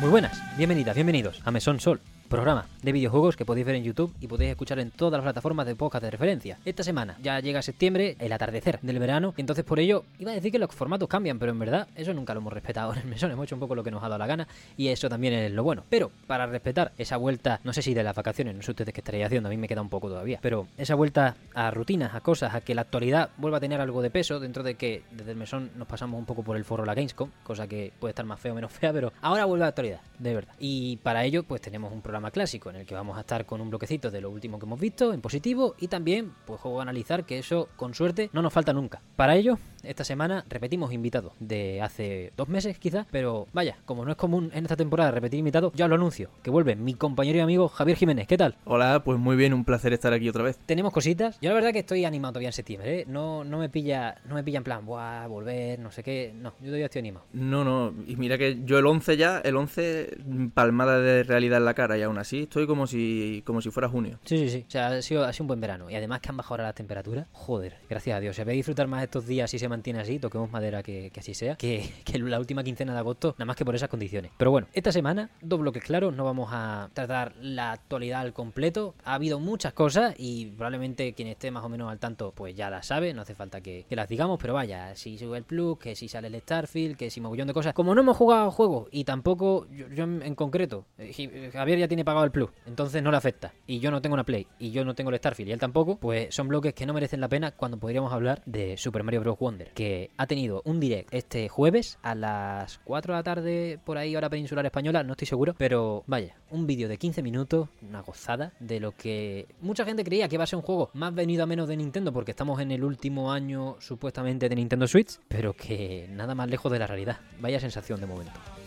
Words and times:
Muy 0.00 0.10
buenas, 0.10 0.40
bienvenidas, 0.56 0.94
bienvenidos 0.94 1.42
a 1.44 1.50
Mesón 1.50 1.80
Sol, 1.80 2.00
programa 2.28 2.66
de 2.82 2.92
videojuegos 2.92 3.36
que 3.36 3.44
podéis 3.44 3.66
ver 3.66 3.76
en 3.76 3.84
YouTube 3.84 4.14
y 4.20 4.26
podéis 4.26 4.50
escuchar 4.50 4.78
en 4.78 4.90
todas 4.90 5.18
las 5.18 5.22
plataformas 5.22 5.66
de 5.66 5.74
podcast 5.74 6.04
de 6.04 6.10
referencia. 6.10 6.58
Esta 6.64 6.82
semana 6.82 7.16
ya 7.22 7.40
llega 7.40 7.62
septiembre, 7.62 8.16
el 8.18 8.32
atardecer 8.32 8.78
del 8.82 8.98
verano, 8.98 9.34
y 9.36 9.40
entonces 9.40 9.64
por 9.64 9.80
ello 9.80 10.04
iba 10.18 10.30
a 10.30 10.34
decir 10.34 10.52
que 10.52 10.58
los 10.58 10.74
formatos 10.74 11.08
cambian, 11.08 11.38
pero 11.38 11.52
en 11.52 11.58
verdad 11.58 11.88
eso 11.94 12.14
nunca 12.14 12.34
lo 12.34 12.40
hemos 12.40 12.52
respetado 12.52 12.92
en 12.94 13.00
el 13.00 13.06
mesón, 13.06 13.30
hemos 13.30 13.44
hecho 13.44 13.56
un 13.56 13.60
poco 13.60 13.74
lo 13.74 13.84
que 13.84 13.90
nos 13.90 14.02
ha 14.02 14.08
dado 14.08 14.18
la 14.18 14.26
gana 14.26 14.48
y 14.76 14.88
eso 14.88 15.08
también 15.08 15.34
es 15.34 15.52
lo 15.52 15.62
bueno. 15.62 15.84
Pero 15.88 16.10
para 16.26 16.46
respetar 16.46 16.92
esa 16.98 17.16
vuelta, 17.16 17.60
no 17.64 17.72
sé 17.72 17.82
si 17.82 17.94
de 17.94 18.02
las 18.02 18.14
vacaciones, 18.14 18.54
no 18.54 18.62
sé 18.62 18.70
ustedes 18.70 18.92
qué 18.92 19.00
estaréis 19.00 19.26
haciendo, 19.26 19.48
a 19.48 19.50
mí 19.50 19.56
me 19.56 19.68
queda 19.68 19.80
un 19.80 19.88
poco 19.88 20.08
todavía, 20.08 20.38
pero 20.42 20.68
esa 20.76 20.94
vuelta 20.94 21.36
a 21.54 21.70
rutinas, 21.70 22.14
a 22.14 22.20
cosas, 22.20 22.54
a 22.54 22.60
que 22.60 22.74
la 22.74 22.82
actualidad 22.82 23.30
vuelva 23.36 23.58
a 23.58 23.60
tener 23.60 23.80
algo 23.80 24.02
de 24.02 24.10
peso, 24.10 24.40
dentro 24.40 24.62
de 24.62 24.74
que 24.74 25.02
desde 25.10 25.32
el 25.32 25.36
mesón 25.36 25.70
nos 25.76 25.88
pasamos 25.88 26.18
un 26.18 26.26
poco 26.26 26.42
por 26.42 26.56
el 26.56 26.64
foro 26.64 26.84
la 26.84 26.94
Gamescom, 26.94 27.30
cosa 27.42 27.66
que 27.66 27.92
puede 27.98 28.10
estar 28.10 28.24
más 28.24 28.40
fea 28.40 28.52
o 28.52 28.54
menos 28.54 28.72
fea, 28.72 28.92
pero 28.92 29.12
ahora 29.20 29.44
vuelve 29.44 29.64
a 29.64 29.66
la 29.66 29.68
actualidad, 29.70 30.00
de 30.18 30.34
verdad. 30.34 30.54
Y 30.58 30.96
para 30.98 31.24
ello 31.24 31.42
pues 31.42 31.60
tenemos 31.60 31.92
un 31.92 32.02
programa 32.02 32.30
clásico 32.30 32.67
en 32.70 32.76
el 32.76 32.86
que 32.86 32.94
vamos 32.94 33.16
a 33.16 33.20
estar 33.20 33.46
con 33.46 33.60
un 33.60 33.70
bloquecito 33.70 34.10
de 34.10 34.20
lo 34.20 34.30
último 34.30 34.58
que 34.58 34.66
hemos 34.66 34.80
visto 34.80 35.12
en 35.12 35.20
positivo 35.20 35.74
y 35.78 35.88
también 35.88 36.32
pues 36.46 36.60
juego 36.60 36.80
a 36.80 36.82
analizar 36.82 37.24
que 37.24 37.38
eso 37.38 37.68
con 37.76 37.94
suerte 37.94 38.30
no 38.32 38.42
nos 38.42 38.52
falta 38.52 38.72
nunca. 38.72 39.00
Para 39.16 39.36
ello, 39.36 39.58
esta 39.82 40.04
semana 40.04 40.44
repetimos 40.48 40.92
invitado 40.92 41.32
de 41.38 41.80
hace 41.82 42.32
dos 42.36 42.48
meses 42.48 42.78
quizás, 42.78 43.06
pero 43.10 43.46
vaya, 43.52 43.76
como 43.84 44.04
no 44.04 44.10
es 44.10 44.16
común 44.16 44.50
en 44.52 44.64
esta 44.64 44.76
temporada 44.76 45.10
repetir 45.10 45.38
invitado, 45.38 45.72
ya 45.74 45.88
lo 45.88 45.94
anuncio, 45.94 46.30
que 46.42 46.50
vuelve 46.50 46.76
mi 46.76 46.94
compañero 46.94 47.38
y 47.38 47.40
amigo 47.40 47.68
Javier 47.68 47.96
Jiménez. 47.96 48.26
¿Qué 48.26 48.36
tal? 48.36 48.56
Hola, 48.64 49.02
pues 49.04 49.18
muy 49.18 49.36
bien, 49.36 49.54
un 49.54 49.64
placer 49.64 49.92
estar 49.92 50.12
aquí 50.12 50.28
otra 50.28 50.42
vez. 50.42 50.58
Tenemos 50.66 50.92
cositas. 50.92 51.38
Yo 51.40 51.50
la 51.50 51.54
verdad 51.54 51.72
que 51.72 51.80
estoy 51.80 52.04
animado 52.04 52.34
todavía 52.34 52.48
en 52.48 52.52
septiembre, 52.52 53.00
¿eh? 53.00 53.04
No, 53.06 53.44
no 53.44 53.58
me 53.58 53.68
pilla, 53.68 54.16
no 54.26 54.34
me 54.34 54.42
pilla 54.42 54.58
en 54.58 54.64
plan, 54.64 54.84
buah, 54.84 55.26
volver, 55.26 55.78
no 55.78 55.90
sé 55.90 56.02
qué. 56.02 56.32
No, 56.34 56.54
yo 56.60 56.66
todavía 56.66 56.86
estoy 56.86 57.00
animado. 57.00 57.26
No, 57.32 57.64
no, 57.64 57.94
y 58.06 58.16
mira 58.16 58.38
que 58.38 58.60
yo 58.64 58.78
el 58.78 58.86
11 58.86 59.16
ya, 59.16 59.38
el 59.38 59.56
11 59.56 60.18
palmada 60.54 60.98
de 61.00 61.22
realidad 61.22 61.58
en 61.58 61.64
la 61.64 61.74
cara 61.74 61.96
y 61.98 62.02
aún 62.02 62.18
así 62.18 62.42
estoy 62.42 62.57
como 62.66 62.86
si 62.86 63.42
como 63.44 63.60
si 63.60 63.70
fuera 63.70 63.88
junio. 63.88 64.18
Sí, 64.24 64.38
sí, 64.38 64.48
sí. 64.48 64.64
O 64.66 64.70
sea, 64.70 64.88
ha 64.88 65.02
sido, 65.02 65.24
ha 65.24 65.32
sido 65.32 65.44
un 65.44 65.48
buen 65.48 65.60
verano. 65.60 65.90
Y 65.90 65.94
además 65.94 66.20
que 66.20 66.28
han 66.30 66.36
bajado 66.36 66.54
ahora 66.54 66.64
las 66.64 66.74
temperaturas. 66.74 67.26
Joder, 67.32 67.76
gracias 67.88 68.16
a 68.16 68.20
Dios. 68.20 68.36
Se 68.36 68.44
ve 68.44 68.52
disfrutar 68.52 68.86
más 68.88 69.02
estos 69.02 69.26
días 69.26 69.50
si 69.50 69.58
se 69.58 69.68
mantiene 69.68 70.00
así. 70.00 70.18
Toquemos 70.18 70.50
madera 70.50 70.82
que, 70.82 71.10
que 71.10 71.20
así 71.20 71.34
sea. 71.34 71.56
Que, 71.56 71.88
que 72.04 72.18
la 72.18 72.38
última 72.38 72.64
quincena 72.64 72.92
de 72.92 72.98
agosto, 72.98 73.34
nada 73.38 73.46
más 73.46 73.56
que 73.56 73.64
por 73.64 73.74
esas 73.74 73.88
condiciones. 73.88 74.32
Pero 74.36 74.50
bueno, 74.50 74.68
esta 74.72 74.92
semana, 74.92 75.30
dos 75.40 75.60
bloques 75.60 75.82
claros. 75.82 76.14
No 76.14 76.24
vamos 76.24 76.50
a 76.52 76.90
tratar 76.94 77.34
la 77.40 77.72
actualidad 77.72 78.20
al 78.20 78.32
completo. 78.32 78.94
Ha 79.04 79.14
habido 79.14 79.40
muchas 79.40 79.72
cosas 79.72 80.14
y 80.18 80.46
probablemente 80.46 81.12
quien 81.12 81.28
esté 81.28 81.50
más 81.50 81.64
o 81.64 81.68
menos 81.68 81.90
al 81.90 81.98
tanto, 81.98 82.32
pues 82.34 82.54
ya 82.54 82.70
las 82.70 82.86
sabe. 82.86 83.14
No 83.14 83.22
hace 83.22 83.34
falta 83.34 83.60
que, 83.60 83.84
que 83.88 83.96
las 83.96 84.08
digamos. 84.08 84.38
Pero 84.40 84.54
vaya, 84.54 84.94
si 84.94 85.18
sube 85.18 85.38
el 85.38 85.44
plus, 85.44 85.78
que 85.78 85.94
si 85.94 86.08
sale 86.08 86.28
el 86.28 86.40
Starfield, 86.40 86.96
que 86.96 87.10
si 87.10 87.20
mogollón 87.20 87.48
de 87.48 87.54
cosas. 87.54 87.74
Como 87.74 87.94
no 87.94 88.00
hemos 88.00 88.16
jugado 88.16 88.44
al 88.44 88.50
juego 88.50 88.88
y 88.90 89.04
tampoco 89.04 89.66
yo, 89.70 90.04
en, 90.04 90.34
concreto, 90.34 90.86
eh, 90.98 91.50
Javier 91.52 91.78
ya 91.78 91.88
tiene 91.88 92.04
pagado 92.04 92.24
el 92.24 92.30
plus, 92.30 92.47
entonces 92.66 93.02
no 93.02 93.10
le 93.10 93.16
afecta. 93.16 93.52
Y 93.66 93.80
yo 93.80 93.90
no 93.90 94.00
tengo 94.00 94.14
una 94.14 94.24
Play 94.24 94.46
y 94.58 94.70
yo 94.70 94.84
no 94.84 94.94
tengo 94.94 95.10
el 95.10 95.16
Starfield 95.16 95.50
y 95.50 95.52
él 95.52 95.60
tampoco, 95.60 95.96
pues 95.96 96.34
son 96.34 96.48
bloques 96.48 96.74
que 96.74 96.86
no 96.86 96.94
merecen 96.94 97.20
la 97.20 97.28
pena 97.28 97.52
cuando 97.52 97.78
podríamos 97.78 98.12
hablar 98.12 98.42
de 98.46 98.76
Super 98.76 99.02
Mario 99.02 99.20
Bros. 99.20 99.38
Wonder, 99.38 99.72
que 99.72 100.10
ha 100.16 100.26
tenido 100.26 100.62
un 100.64 100.80
direct 100.80 101.12
este 101.12 101.48
jueves 101.48 101.98
a 102.02 102.14
las 102.14 102.78
4 102.84 103.12
de 103.12 103.18
la 103.18 103.22
tarde, 103.22 103.78
por 103.84 103.98
ahí, 103.98 104.16
hora 104.16 104.28
peninsular 104.28 104.64
española, 104.66 105.02
no 105.02 105.12
estoy 105.12 105.26
seguro, 105.26 105.54
pero 105.56 106.04
vaya, 106.06 106.36
un 106.50 106.66
vídeo 106.66 106.88
de 106.88 106.98
15 106.98 107.22
minutos, 107.22 107.68
una 107.82 108.00
gozada 108.00 108.52
de 108.60 108.80
lo 108.80 108.92
que 108.92 109.46
mucha 109.60 109.84
gente 109.84 110.04
creía 110.04 110.28
que 110.28 110.36
iba 110.36 110.44
a 110.44 110.46
ser 110.46 110.56
un 110.56 110.62
juego 110.62 110.90
más 110.94 111.14
venido 111.14 111.42
a 111.42 111.46
menos 111.46 111.68
de 111.68 111.76
Nintendo, 111.76 112.12
porque 112.12 112.32
estamos 112.32 112.60
en 112.60 112.70
el 112.70 112.84
último 112.84 113.32
año 113.32 113.76
supuestamente 113.80 114.48
de 114.48 114.56
Nintendo 114.56 114.86
Switch, 114.86 115.18
pero 115.28 115.52
que 115.52 116.08
nada 116.10 116.34
más 116.34 116.48
lejos 116.48 116.70
de 116.72 116.78
la 116.78 116.86
realidad. 116.86 117.18
Vaya 117.40 117.60
sensación 117.60 118.00
de 118.00 118.06
momento. 118.06 118.57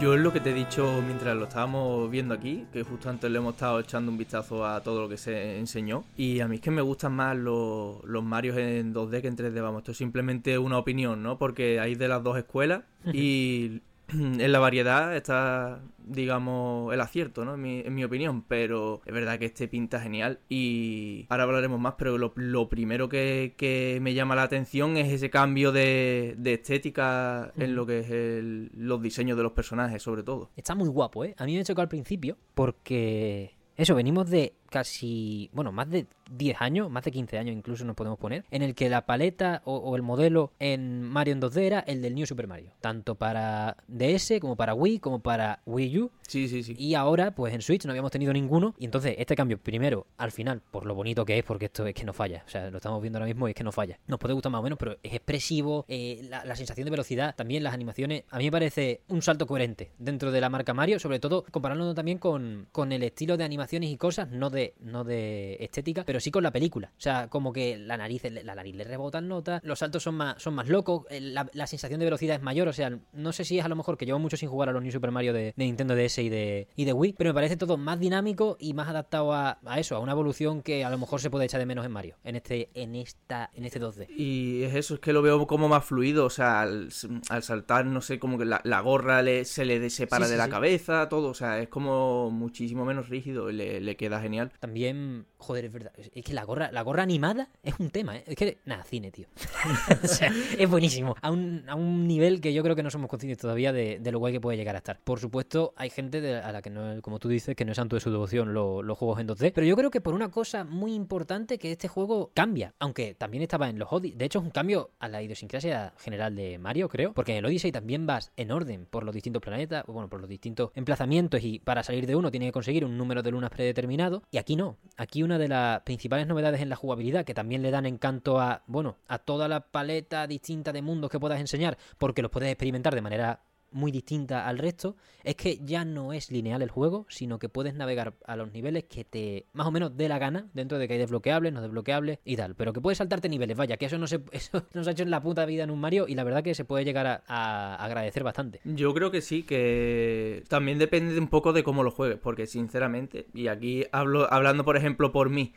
Yo 0.00 0.14
es 0.14 0.20
lo 0.22 0.32
que 0.32 0.40
te 0.40 0.48
he 0.48 0.54
dicho 0.54 1.02
mientras 1.06 1.36
lo 1.36 1.44
estábamos 1.44 2.10
viendo 2.10 2.32
aquí, 2.32 2.64
que 2.72 2.82
justo 2.84 3.10
antes 3.10 3.30
le 3.30 3.36
hemos 3.36 3.52
estado 3.52 3.80
echando 3.80 4.10
un 4.10 4.16
vistazo 4.16 4.64
a 4.64 4.80
todo 4.80 5.02
lo 5.02 5.10
que 5.10 5.18
se 5.18 5.58
enseñó. 5.58 6.04
Y 6.16 6.40
a 6.40 6.48
mí 6.48 6.54
es 6.54 6.62
que 6.62 6.70
me 6.70 6.80
gustan 6.80 7.12
más 7.12 7.36
los, 7.36 8.02
los 8.04 8.24
Marios 8.24 8.56
en 8.56 8.94
2D 8.94 9.20
que 9.20 9.28
en 9.28 9.36
3D, 9.36 9.60
vamos, 9.60 9.80
esto 9.80 9.92
es 9.92 9.98
simplemente 9.98 10.56
una 10.56 10.78
opinión, 10.78 11.22
¿no? 11.22 11.36
Porque 11.36 11.80
hay 11.80 11.96
de 11.96 12.08
las 12.08 12.22
dos 12.22 12.38
escuelas 12.38 12.84
y 13.12 13.82
en 14.40 14.52
la 14.52 14.58
variedad 14.58 15.14
está, 15.16 15.82
digamos, 16.04 16.92
el 16.92 17.00
acierto, 17.00 17.44
¿no? 17.44 17.54
En 17.54 17.62
mi, 17.62 17.80
en 17.80 17.94
mi 17.94 18.04
opinión, 18.04 18.42
pero 18.42 19.00
es 19.06 19.12
verdad 19.14 19.38
que 19.38 19.46
este 19.46 19.68
pinta 19.68 20.00
genial 20.00 20.40
y 20.48 21.26
ahora 21.28 21.44
hablaremos 21.44 21.80
más, 21.80 21.94
pero 21.98 22.18
lo, 22.18 22.32
lo 22.36 22.68
primero 22.68 23.08
que, 23.08 23.54
que 23.56 23.98
me 24.02 24.14
llama 24.14 24.34
la 24.34 24.42
atención 24.42 24.96
es 24.96 25.12
ese 25.12 25.30
cambio 25.30 25.72
de, 25.72 26.34
de 26.38 26.54
estética 26.54 27.52
en 27.56 27.74
lo 27.74 27.86
que 27.86 28.00
es 28.00 28.10
el- 28.10 28.70
los 28.74 29.00
diseños 29.02 29.36
de 29.36 29.42
los 29.42 29.52
personajes, 29.52 30.02
sobre 30.02 30.22
todo. 30.22 30.50
Está 30.56 30.74
muy 30.74 30.88
guapo, 30.88 31.24
¿eh? 31.24 31.34
A 31.38 31.44
mí 31.44 31.56
me 31.56 31.64
chocó 31.64 31.80
al 31.80 31.88
principio 31.88 32.36
porque... 32.54 33.56
Eso, 33.76 33.94
venimos 33.94 34.28
de 34.28 34.52
casi, 34.68 35.48
bueno, 35.54 35.72
más 35.72 35.88
de 35.88 36.06
10 36.30 36.60
años, 36.60 36.90
más 36.90 37.04
de 37.04 37.10
15 37.10 37.38
años 37.38 37.56
incluso 37.56 37.84
nos 37.84 37.96
podemos 37.96 38.18
poner, 38.18 38.44
en 38.50 38.62
el 38.62 38.74
que 38.74 38.88
la 38.88 39.06
paleta 39.06 39.62
o, 39.64 39.76
o 39.76 39.96
el 39.96 40.02
modelo 40.02 40.52
en 40.58 41.02
Mario 41.02 41.34
en 41.34 41.40
2D 41.42 41.60
era 41.60 41.80
el 41.80 42.02
del 42.02 42.14
New 42.14 42.26
Super 42.26 42.46
Mario. 42.46 42.72
Tanto 42.80 43.14
para 43.16 43.76
DS 43.88 44.34
como 44.40 44.56
para 44.56 44.74
Wii, 44.74 44.98
como 45.00 45.20
para 45.20 45.60
Wii 45.66 45.98
U. 45.98 46.10
Sí, 46.26 46.48
sí, 46.48 46.62
sí. 46.62 46.74
Y 46.78 46.94
ahora, 46.94 47.34
pues 47.34 47.52
en 47.54 47.62
Switch 47.62 47.84
no 47.84 47.90
habíamos 47.90 48.10
tenido 48.12 48.32
ninguno. 48.32 48.74
Y 48.78 48.84
entonces 48.84 49.16
este 49.18 49.34
cambio, 49.34 49.58
primero, 49.58 50.06
al 50.16 50.30
final, 50.32 50.62
por 50.70 50.86
lo 50.86 50.94
bonito 50.94 51.24
que 51.24 51.38
es, 51.38 51.44
porque 51.44 51.66
esto 51.66 51.86
es 51.86 51.94
que 51.94 52.04
no 52.04 52.12
falla. 52.12 52.44
O 52.46 52.50
sea, 52.50 52.70
lo 52.70 52.76
estamos 52.76 53.00
viendo 53.02 53.18
ahora 53.18 53.26
mismo 53.26 53.48
y 53.48 53.50
es 53.50 53.56
que 53.56 53.64
no 53.64 53.72
falla. 53.72 53.98
Nos 54.06 54.18
puede 54.18 54.34
gustar 54.34 54.52
más 54.52 54.60
o 54.60 54.62
menos, 54.62 54.78
pero 54.78 54.96
es 55.02 55.12
expresivo. 55.12 55.84
eh, 55.88 56.20
la, 56.28 56.44
la 56.44 56.54
sensación 56.56 56.84
de 56.84 56.90
velocidad, 56.90 57.34
también 57.34 57.64
las 57.64 57.74
animaciones. 57.74 58.24
A 58.30 58.38
mí 58.38 58.44
me 58.44 58.52
parece 58.52 59.02
un 59.08 59.22
salto 59.22 59.46
coherente 59.46 59.90
dentro 59.98 60.30
de 60.30 60.40
la 60.40 60.48
marca 60.48 60.72
Mario, 60.74 60.98
sobre 61.00 61.18
todo 61.18 61.44
comparándolo 61.50 61.94
también 61.94 62.18
con, 62.18 62.68
con 62.72 62.92
el 62.92 63.02
estilo 63.02 63.36
de 63.36 63.44
animaciones 63.44 63.90
y 63.90 63.96
cosas, 63.96 64.30
no 64.30 64.50
de, 64.50 64.74
no 64.80 65.02
de 65.04 65.56
estética, 65.60 66.04
pero 66.04 66.19
sí 66.20 66.30
con 66.30 66.42
la 66.42 66.50
película. 66.52 66.92
O 66.96 67.00
sea, 67.00 67.28
como 67.28 67.52
que 67.52 67.78
la 67.78 67.96
nariz, 67.96 68.22
la 68.44 68.54
nariz 68.54 68.74
le 68.74 68.84
rebotan 68.84 69.28
notas, 69.28 69.60
los 69.64 69.78
saltos 69.78 70.02
son 70.02 70.14
más, 70.16 70.40
son 70.42 70.54
más 70.54 70.68
locos, 70.68 71.04
el- 71.10 71.34
la, 71.34 71.48
la 71.52 71.66
sensación 71.66 71.98
de 72.00 72.06
velocidad 72.06 72.36
es 72.36 72.42
mayor. 72.42 72.68
O 72.68 72.72
sea, 72.72 72.98
no 73.12 73.32
sé 73.32 73.44
si 73.44 73.58
es 73.58 73.64
a 73.64 73.68
lo 73.68 73.76
mejor 73.76 73.96
que 73.96 74.06
llevo 74.06 74.18
mucho 74.18 74.36
sin 74.36 74.48
jugar 74.48 74.68
a 74.68 74.72
los 74.72 74.82
New 74.82 74.92
Super 74.92 75.10
Mario 75.10 75.32
de, 75.32 75.54
de 75.56 75.64
Nintendo 75.64 75.94
DS 75.94 76.18
y 76.22 76.28
de, 76.28 76.68
y 76.76 76.84
de 76.84 76.92
Wii, 76.92 77.14
pero 77.18 77.30
me 77.30 77.34
parece 77.34 77.56
todo 77.56 77.76
más 77.76 77.98
dinámico 78.00 78.56
y 78.60 78.74
más 78.74 78.88
adaptado 78.88 79.32
a, 79.32 79.58
a 79.64 79.80
eso, 79.80 79.96
a 79.96 80.00
una 80.00 80.12
evolución 80.12 80.62
que 80.62 80.84
a 80.84 80.90
lo 80.90 80.98
mejor 80.98 81.20
se 81.20 81.30
puede 81.30 81.44
echar 81.46 81.60
de 81.60 81.66
menos 81.66 81.84
en 81.86 81.92
Mario, 81.92 82.16
en 82.24 82.36
este, 82.36 82.70
en 82.74 82.94
esta, 82.96 83.50
en 83.54 83.64
este 83.64 83.80
2D. 83.80 84.06
Y 84.16 84.62
es 84.64 84.74
eso, 84.74 84.94
es 84.94 85.00
que 85.00 85.12
lo 85.12 85.22
veo 85.22 85.46
como 85.46 85.68
más 85.68 85.84
fluido, 85.84 86.26
o 86.26 86.30
sea, 86.30 86.60
al, 86.62 86.90
al 87.28 87.42
saltar, 87.42 87.86
no 87.86 88.00
sé, 88.00 88.18
como 88.18 88.38
que 88.38 88.44
la, 88.44 88.60
la 88.64 88.80
gorra 88.80 89.22
le, 89.22 89.44
se 89.44 89.64
le 89.64 89.88
separa 89.90 90.24
Sí, 90.24 90.28
sí, 90.28 90.32
de 90.32 90.38
la 90.38 90.44
sí. 90.44 90.50
cabeza, 90.50 91.08
todo, 91.08 91.28
o 91.28 91.34
sea, 91.34 91.60
es 91.60 91.68
como 91.68 92.30
muchísimo 92.30 92.84
menos 92.84 93.08
rígido 93.08 93.50
y 93.50 93.54
le, 93.54 93.80
le 93.80 93.96
queda 93.96 94.20
genial. 94.20 94.52
También, 94.60 95.26
joder, 95.38 95.64
es 95.66 95.72
verdad, 95.72 95.92
es 96.14 96.24
que 96.24 96.32
la 96.32 96.44
gorra, 96.44 96.70
la 96.72 96.82
gorra 96.82 97.02
animada 97.02 97.48
es 97.62 97.74
un 97.78 97.90
tema, 97.90 98.16
¿eh? 98.16 98.24
es 98.26 98.36
que, 98.36 98.58
nada, 98.64 98.82
cine, 98.84 99.10
tío. 99.10 99.26
o 100.02 100.06
sea, 100.06 100.32
es 100.58 100.68
buenísimo, 100.68 101.14
a 101.20 101.30
un, 101.30 101.64
a 101.68 101.74
un 101.74 102.06
nivel 102.06 102.40
que 102.40 102.52
yo 102.52 102.62
creo 102.62 102.76
que 102.76 102.82
no 102.82 102.90
somos 102.90 103.08
conscientes 103.08 103.38
todavía 103.38 103.72
de, 103.72 103.98
de 104.00 104.12
lo 104.12 104.18
guay 104.18 104.32
que 104.32 104.40
puede 104.40 104.56
llegar 104.56 104.74
a 104.74 104.78
estar. 104.78 105.00
Por 105.02 105.20
supuesto, 105.20 105.72
hay 105.76 105.90
gente 105.90 106.36
a 106.36 106.52
la 106.52 106.62
que 106.62 106.70
no, 106.70 107.00
como 107.02 107.18
tú 107.18 107.28
dices, 107.28 107.54
que 107.56 107.64
no 107.64 107.72
es 107.72 107.76
santo 107.76 107.96
de 107.96 108.00
su 108.00 108.10
devoción 108.10 108.52
lo- 108.54 108.82
los 108.82 108.98
juegos 108.98 109.20
en 109.20 109.28
2D, 109.28 109.52
pero 109.54 109.66
yo 109.66 109.76
creo 109.76 109.90
que 109.90 110.00
por 110.00 110.14
una 110.14 110.30
cosa 110.30 110.64
muy 110.64 110.94
importante 110.94 111.58
que 111.58 111.72
este 111.72 111.88
juego 111.88 112.30
cambia, 112.34 112.74
aunque 112.78 113.14
también 113.14 113.42
estaba 113.42 113.68
en 113.68 113.78
los 113.78 113.92
Odyssey, 113.92 114.16
de 114.18 114.24
hecho 114.24 114.38
es 114.40 114.44
un 114.44 114.50
cambio 114.50 114.90
a 114.98 115.08
la 115.08 115.22
idiosincrasia 115.22 115.92
general 115.98 116.34
de 116.34 116.58
Mario, 116.58 116.88
creo, 116.88 117.12
porque 117.12 117.32
en 117.32 117.38
el 117.38 117.46
Odyssey 117.46 117.72
también 117.72 118.06
vas 118.06 118.32
en 118.36 118.50
orden 118.50 118.86
por 118.86 119.04
los 119.04 119.14
distintos 119.14 119.42
planetas, 119.42 119.84
bueno, 119.86 120.08
por 120.08 120.20
los 120.20 120.28
distintos 120.28 120.70
emplazamientos 120.74 121.42
y 121.42 121.58
para 121.60 121.82
salir 121.82 122.06
de 122.06 122.16
uno 122.16 122.30
tienes 122.30 122.48
que 122.48 122.52
conseguir 122.52 122.84
un 122.84 122.96
número 122.96 123.22
de 123.22 123.30
lunas 123.30 123.50
predeterminado, 123.50 124.22
y 124.30 124.38
aquí 124.38 124.56
no, 124.56 124.76
aquí 124.96 125.22
una 125.22 125.38
de 125.38 125.48
las 125.48 125.80
principales 125.82 125.99
novedades 126.08 126.60
en 126.60 126.68
la 126.68 126.76
jugabilidad 126.76 127.24
que 127.24 127.34
también 127.34 127.62
le 127.62 127.70
dan 127.70 127.86
encanto 127.86 128.40
a, 128.40 128.62
bueno, 128.66 128.96
a 129.08 129.18
toda 129.18 129.48
la 129.48 129.60
paleta 129.60 130.26
distinta 130.26 130.72
de 130.72 130.82
mundos 130.82 131.10
que 131.10 131.20
puedas 131.20 131.40
enseñar, 131.40 131.78
porque 131.98 132.22
los 132.22 132.30
puedes 132.30 132.50
experimentar 132.50 132.94
de 132.94 133.02
manera 133.02 133.40
muy 133.72 133.92
distinta 133.92 134.46
al 134.46 134.58
resto 134.58 134.96
es 135.24 135.36
que 135.36 135.58
ya 135.62 135.84
no 135.84 136.12
es 136.12 136.30
lineal 136.30 136.62
el 136.62 136.70
juego, 136.70 137.06
sino 137.08 137.38
que 137.38 137.48
puedes 137.48 137.74
navegar 137.74 138.14
a 138.26 138.36
los 138.36 138.52
niveles 138.52 138.84
que 138.84 139.04
te 139.04 139.46
más 139.52 139.66
o 139.66 139.70
menos 139.70 139.96
dé 139.96 140.08
la 140.08 140.18
gana, 140.18 140.48
dentro 140.54 140.78
de 140.78 140.88
que 140.88 140.94
hay 140.94 140.98
desbloqueables, 140.98 141.52
no 141.52 141.62
desbloqueables 141.62 142.18
y 142.24 142.36
tal. 142.36 142.54
Pero 142.54 142.72
que 142.72 142.80
puedes 142.80 142.98
saltarte 142.98 143.28
niveles, 143.28 143.56
vaya, 143.56 143.76
que 143.76 143.86
eso 143.86 143.98
no 143.98 144.06
se, 144.06 144.20
eso 144.32 144.64
no 144.72 144.84
se 144.84 144.90
ha 144.90 144.92
hecho 144.92 145.02
en 145.02 145.10
la 145.10 145.22
puta 145.22 145.44
vida 145.44 145.64
en 145.64 145.70
un 145.70 145.80
Mario 145.80 146.06
y 146.08 146.14
la 146.14 146.24
verdad 146.24 146.42
que 146.42 146.54
se 146.54 146.64
puede 146.64 146.84
llegar 146.84 147.06
a, 147.06 147.22
a 147.26 147.84
agradecer 147.84 148.24
bastante. 148.24 148.60
Yo 148.64 148.92
creo 148.94 149.10
que 149.10 149.20
sí, 149.20 149.42
que 149.42 150.44
también 150.48 150.78
depende 150.78 151.18
un 151.18 151.28
poco 151.28 151.52
de 151.52 151.62
cómo 151.62 151.82
lo 151.82 151.90
juegues, 151.90 152.18
porque 152.18 152.46
sinceramente, 152.46 153.26
y 153.34 153.48
aquí 153.48 153.84
hablo 153.92 154.32
hablando 154.32 154.64
por 154.64 154.76
ejemplo 154.76 155.12
por 155.12 155.30
mí, 155.30 155.52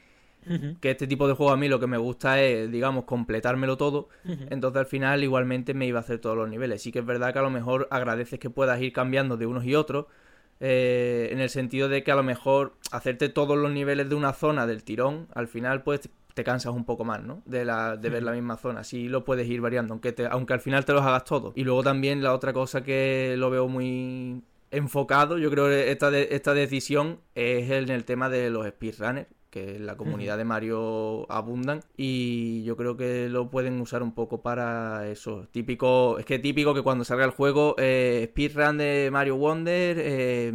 Que 0.79 0.91
este 0.91 1.07
tipo 1.07 1.27
de 1.27 1.33
juego 1.33 1.51
a 1.53 1.57
mí 1.57 1.67
lo 1.67 1.79
que 1.79 1.87
me 1.87 1.97
gusta 1.97 2.41
es, 2.41 2.69
digamos, 2.71 3.05
completármelo 3.05 3.77
todo. 3.77 4.09
Entonces 4.49 4.79
al 4.79 4.85
final 4.85 5.23
igualmente 5.23 5.73
me 5.73 5.85
iba 5.85 5.99
a 5.99 6.01
hacer 6.01 6.19
todos 6.19 6.35
los 6.37 6.49
niveles. 6.49 6.81
Sí 6.81 6.91
que 6.91 6.99
es 6.99 7.05
verdad 7.05 7.31
que 7.33 7.39
a 7.39 7.43
lo 7.43 7.49
mejor 7.49 7.87
agradeces 7.91 8.39
que 8.39 8.49
puedas 8.49 8.81
ir 8.81 8.91
cambiando 8.93 9.37
de 9.37 9.45
unos 9.45 9.65
y 9.65 9.75
otros. 9.75 10.05
eh, 10.59 11.29
en 11.31 11.39
el 11.39 11.49
sentido 11.49 11.89
de 11.89 12.03
que 12.03 12.11
a 12.11 12.15
lo 12.15 12.23
mejor 12.23 12.73
hacerte 12.91 13.27
todos 13.29 13.57
los 13.57 13.71
niveles 13.71 14.07
de 14.07 14.15
una 14.15 14.33
zona 14.33 14.65
del 14.67 14.83
tirón, 14.83 15.27
al 15.33 15.47
final 15.47 15.83
pues 15.83 16.09
te 16.33 16.43
cansas 16.43 16.73
un 16.73 16.85
poco 16.85 17.03
más, 17.03 17.21
¿no? 17.21 17.41
De, 17.45 17.65
la, 17.65 17.97
de 17.97 18.09
ver 18.09 18.23
la 18.23 18.31
misma 18.31 18.55
zona. 18.57 18.79
Así 18.81 19.07
lo 19.09 19.23
puedes 19.25 19.47
ir 19.47 19.61
variando, 19.61 19.93
aunque, 19.93 20.13
te, 20.13 20.25
aunque 20.25 20.53
al 20.53 20.61
final 20.61 20.85
te 20.85 20.93
los 20.93 21.01
hagas 21.03 21.25
todos. 21.25 21.53
Y 21.55 21.63
luego 21.63 21.83
también 21.83 22.23
la 22.23 22.33
otra 22.33 22.53
cosa 22.53 22.83
que 22.83 23.35
lo 23.37 23.49
veo 23.49 23.67
muy 23.67 24.41
enfocado, 24.71 25.37
yo 25.37 25.51
creo 25.51 25.67
que 25.67 25.91
esta, 25.91 26.09
de- 26.09 26.29
esta 26.31 26.53
decisión 26.53 27.19
es 27.35 27.69
en 27.69 27.89
el 27.89 28.05
tema 28.05 28.29
de 28.29 28.49
los 28.49 28.65
speedrunners, 28.67 29.27
que 29.53 29.75
en 29.75 29.85
la 29.85 29.95
comunidad 29.95 30.35
de 30.35 30.45
Mario 30.45 31.31
abundan 31.31 31.81
y 31.95 32.63
yo 32.63 32.75
creo 32.75 32.97
que 32.97 33.29
lo 33.29 33.51
pueden 33.51 33.79
usar 33.79 34.01
un 34.01 34.15
poco 34.15 34.41
para 34.41 35.07
eso. 35.07 35.47
Típico, 35.51 36.17
es 36.17 36.25
que 36.25 36.39
típico 36.39 36.73
que 36.73 36.81
cuando 36.81 37.05
salga 37.05 37.23
el 37.23 37.29
juego, 37.29 37.75
eh, 37.77 38.29
speedrun 38.31 38.79
de 38.79 39.09
Mario 39.11 39.37
Wonder, 39.37 39.97
eh, 39.99 40.51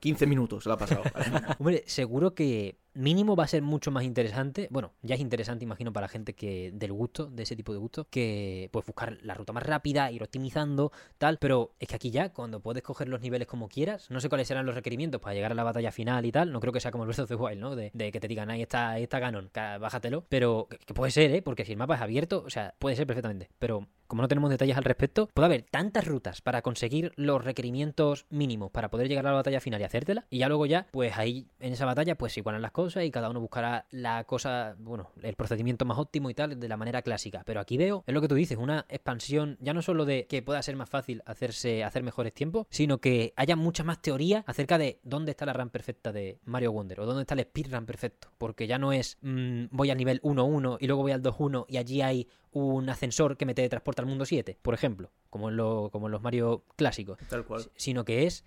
15 0.00 0.26
minutos 0.26 0.64
la 0.64 0.74
ha 0.74 0.78
pasado. 0.78 1.02
Hombre, 1.58 1.82
seguro 1.84 2.34
que 2.34 2.78
mínimo 2.94 3.36
va 3.36 3.44
a 3.44 3.48
ser 3.48 3.62
mucho 3.62 3.90
más 3.90 4.04
interesante. 4.04 4.68
Bueno, 4.70 4.92
ya 5.02 5.14
es 5.14 5.20
interesante, 5.20 5.64
imagino, 5.64 5.92
para 5.92 6.04
la 6.04 6.08
gente 6.08 6.34
que 6.34 6.70
del 6.72 6.92
gusto, 6.92 7.26
de 7.26 7.42
ese 7.42 7.56
tipo 7.56 7.72
de 7.72 7.78
gusto, 7.78 8.06
que 8.10 8.68
pues 8.72 8.86
buscar 8.86 9.18
la 9.22 9.34
ruta 9.34 9.52
más 9.52 9.62
rápida, 9.62 10.10
ir 10.10 10.22
optimizando, 10.22 10.92
tal. 11.18 11.38
Pero 11.38 11.74
es 11.78 11.88
que 11.88 11.96
aquí 11.96 12.10
ya, 12.10 12.32
cuando 12.32 12.60
puedes 12.60 12.82
coger 12.82 13.08
los 13.08 13.20
niveles 13.20 13.46
como 13.46 13.68
quieras, 13.68 14.10
no 14.10 14.20
sé 14.20 14.28
cuáles 14.28 14.48
serán 14.48 14.66
los 14.66 14.74
requerimientos 14.74 15.20
para 15.20 15.34
llegar 15.34 15.52
a 15.52 15.54
la 15.54 15.64
batalla 15.64 15.92
final 15.92 16.24
y 16.26 16.32
tal. 16.32 16.52
No 16.52 16.60
creo 16.60 16.72
que 16.72 16.80
sea 16.80 16.90
como 16.90 17.04
el 17.04 17.08
Breath 17.08 17.20
of 17.20 17.28
the 17.28 17.34
Wild, 17.34 17.60
¿no? 17.60 17.76
De, 17.76 17.90
que 17.90 18.20
te 18.20 18.28
digan, 18.28 18.50
ahí 18.50 18.62
está, 18.62 18.90
ahí 18.90 19.04
está 19.04 19.18
Ganon, 19.18 19.50
bájatelo. 19.54 20.24
Pero 20.28 20.68
que 20.86 20.94
puede 20.94 21.10
ser, 21.10 21.30
¿eh? 21.32 21.42
Porque 21.42 21.64
si 21.64 21.72
el 21.72 21.78
mapa 21.78 21.94
es 21.96 22.00
abierto, 22.00 22.42
o 22.44 22.50
sea, 22.50 22.74
puede 22.78 22.96
ser 22.96 23.06
perfectamente. 23.06 23.50
Pero 23.58 23.86
como 24.10 24.22
no 24.22 24.28
tenemos 24.28 24.50
detalles 24.50 24.76
al 24.76 24.82
respecto, 24.82 25.28
puede 25.32 25.46
haber 25.46 25.62
tantas 25.62 26.04
rutas 26.04 26.42
para 26.42 26.62
conseguir 26.62 27.12
los 27.14 27.44
requerimientos 27.44 28.26
mínimos 28.28 28.72
para 28.72 28.90
poder 28.90 29.08
llegar 29.08 29.24
a 29.24 29.30
la 29.30 29.36
batalla 29.36 29.60
final 29.60 29.80
y 29.80 29.84
hacértela. 29.84 30.26
Y 30.30 30.38
ya 30.38 30.48
luego 30.48 30.66
ya, 30.66 30.88
pues 30.90 31.16
ahí 31.16 31.46
en 31.60 31.74
esa 31.74 31.86
batalla, 31.86 32.16
pues 32.16 32.32
se 32.32 32.40
igualan 32.40 32.60
las 32.60 32.72
cosas 32.72 33.04
y 33.04 33.12
cada 33.12 33.30
uno 33.30 33.40
buscará 33.40 33.86
la 33.92 34.24
cosa, 34.24 34.74
bueno, 34.80 35.12
el 35.22 35.36
procedimiento 35.36 35.84
más 35.84 35.96
óptimo 35.96 36.28
y 36.28 36.34
tal 36.34 36.58
de 36.58 36.68
la 36.68 36.76
manera 36.76 37.02
clásica. 37.02 37.44
Pero 37.46 37.60
aquí 37.60 37.76
veo, 37.76 38.02
es 38.04 38.12
lo 38.12 38.20
que 38.20 38.26
tú 38.26 38.34
dices, 38.34 38.58
una 38.58 38.84
expansión 38.88 39.56
ya 39.60 39.74
no 39.74 39.80
solo 39.80 40.04
de 40.04 40.26
que 40.26 40.42
pueda 40.42 40.60
ser 40.60 40.74
más 40.74 40.90
fácil 40.90 41.22
hacerse, 41.24 41.84
hacer 41.84 42.02
mejores 42.02 42.34
tiempos, 42.34 42.66
sino 42.68 42.98
que 42.98 43.32
haya 43.36 43.54
mucha 43.54 43.84
más 43.84 44.02
teoría 44.02 44.42
acerca 44.48 44.76
de 44.76 44.98
dónde 45.04 45.30
está 45.30 45.46
la 45.46 45.52
run 45.52 45.70
perfecta 45.70 46.10
de 46.10 46.40
Mario 46.44 46.72
Wonder 46.72 46.98
o 46.98 47.06
dónde 47.06 47.22
está 47.22 47.34
el 47.34 47.42
speedrun 47.42 47.86
perfecto. 47.86 48.26
Porque 48.38 48.66
ya 48.66 48.78
no 48.78 48.92
es 48.92 49.18
mm, 49.22 49.66
voy 49.70 49.90
al 49.90 49.98
nivel 49.98 50.20
1-1 50.22 50.78
y 50.80 50.88
luego 50.88 51.02
voy 51.02 51.12
al 51.12 51.22
2-1 51.22 51.66
y 51.68 51.76
allí 51.76 52.02
hay 52.02 52.26
un 52.52 52.88
ascensor 52.88 53.36
que 53.36 53.46
me 53.46 53.54
teletransporta 53.54 54.02
al 54.02 54.08
mundo 54.08 54.24
7, 54.26 54.58
por 54.60 54.74
ejemplo, 54.74 55.10
como 55.30 55.48
en, 55.50 55.56
lo- 55.56 55.90
como 55.92 56.06
en 56.08 56.12
los 56.12 56.22
Mario 56.22 56.64
clásicos, 56.76 57.18
Tal 57.28 57.44
cual. 57.44 57.70
Sino 57.76 58.04
que 58.04 58.26
es, 58.26 58.44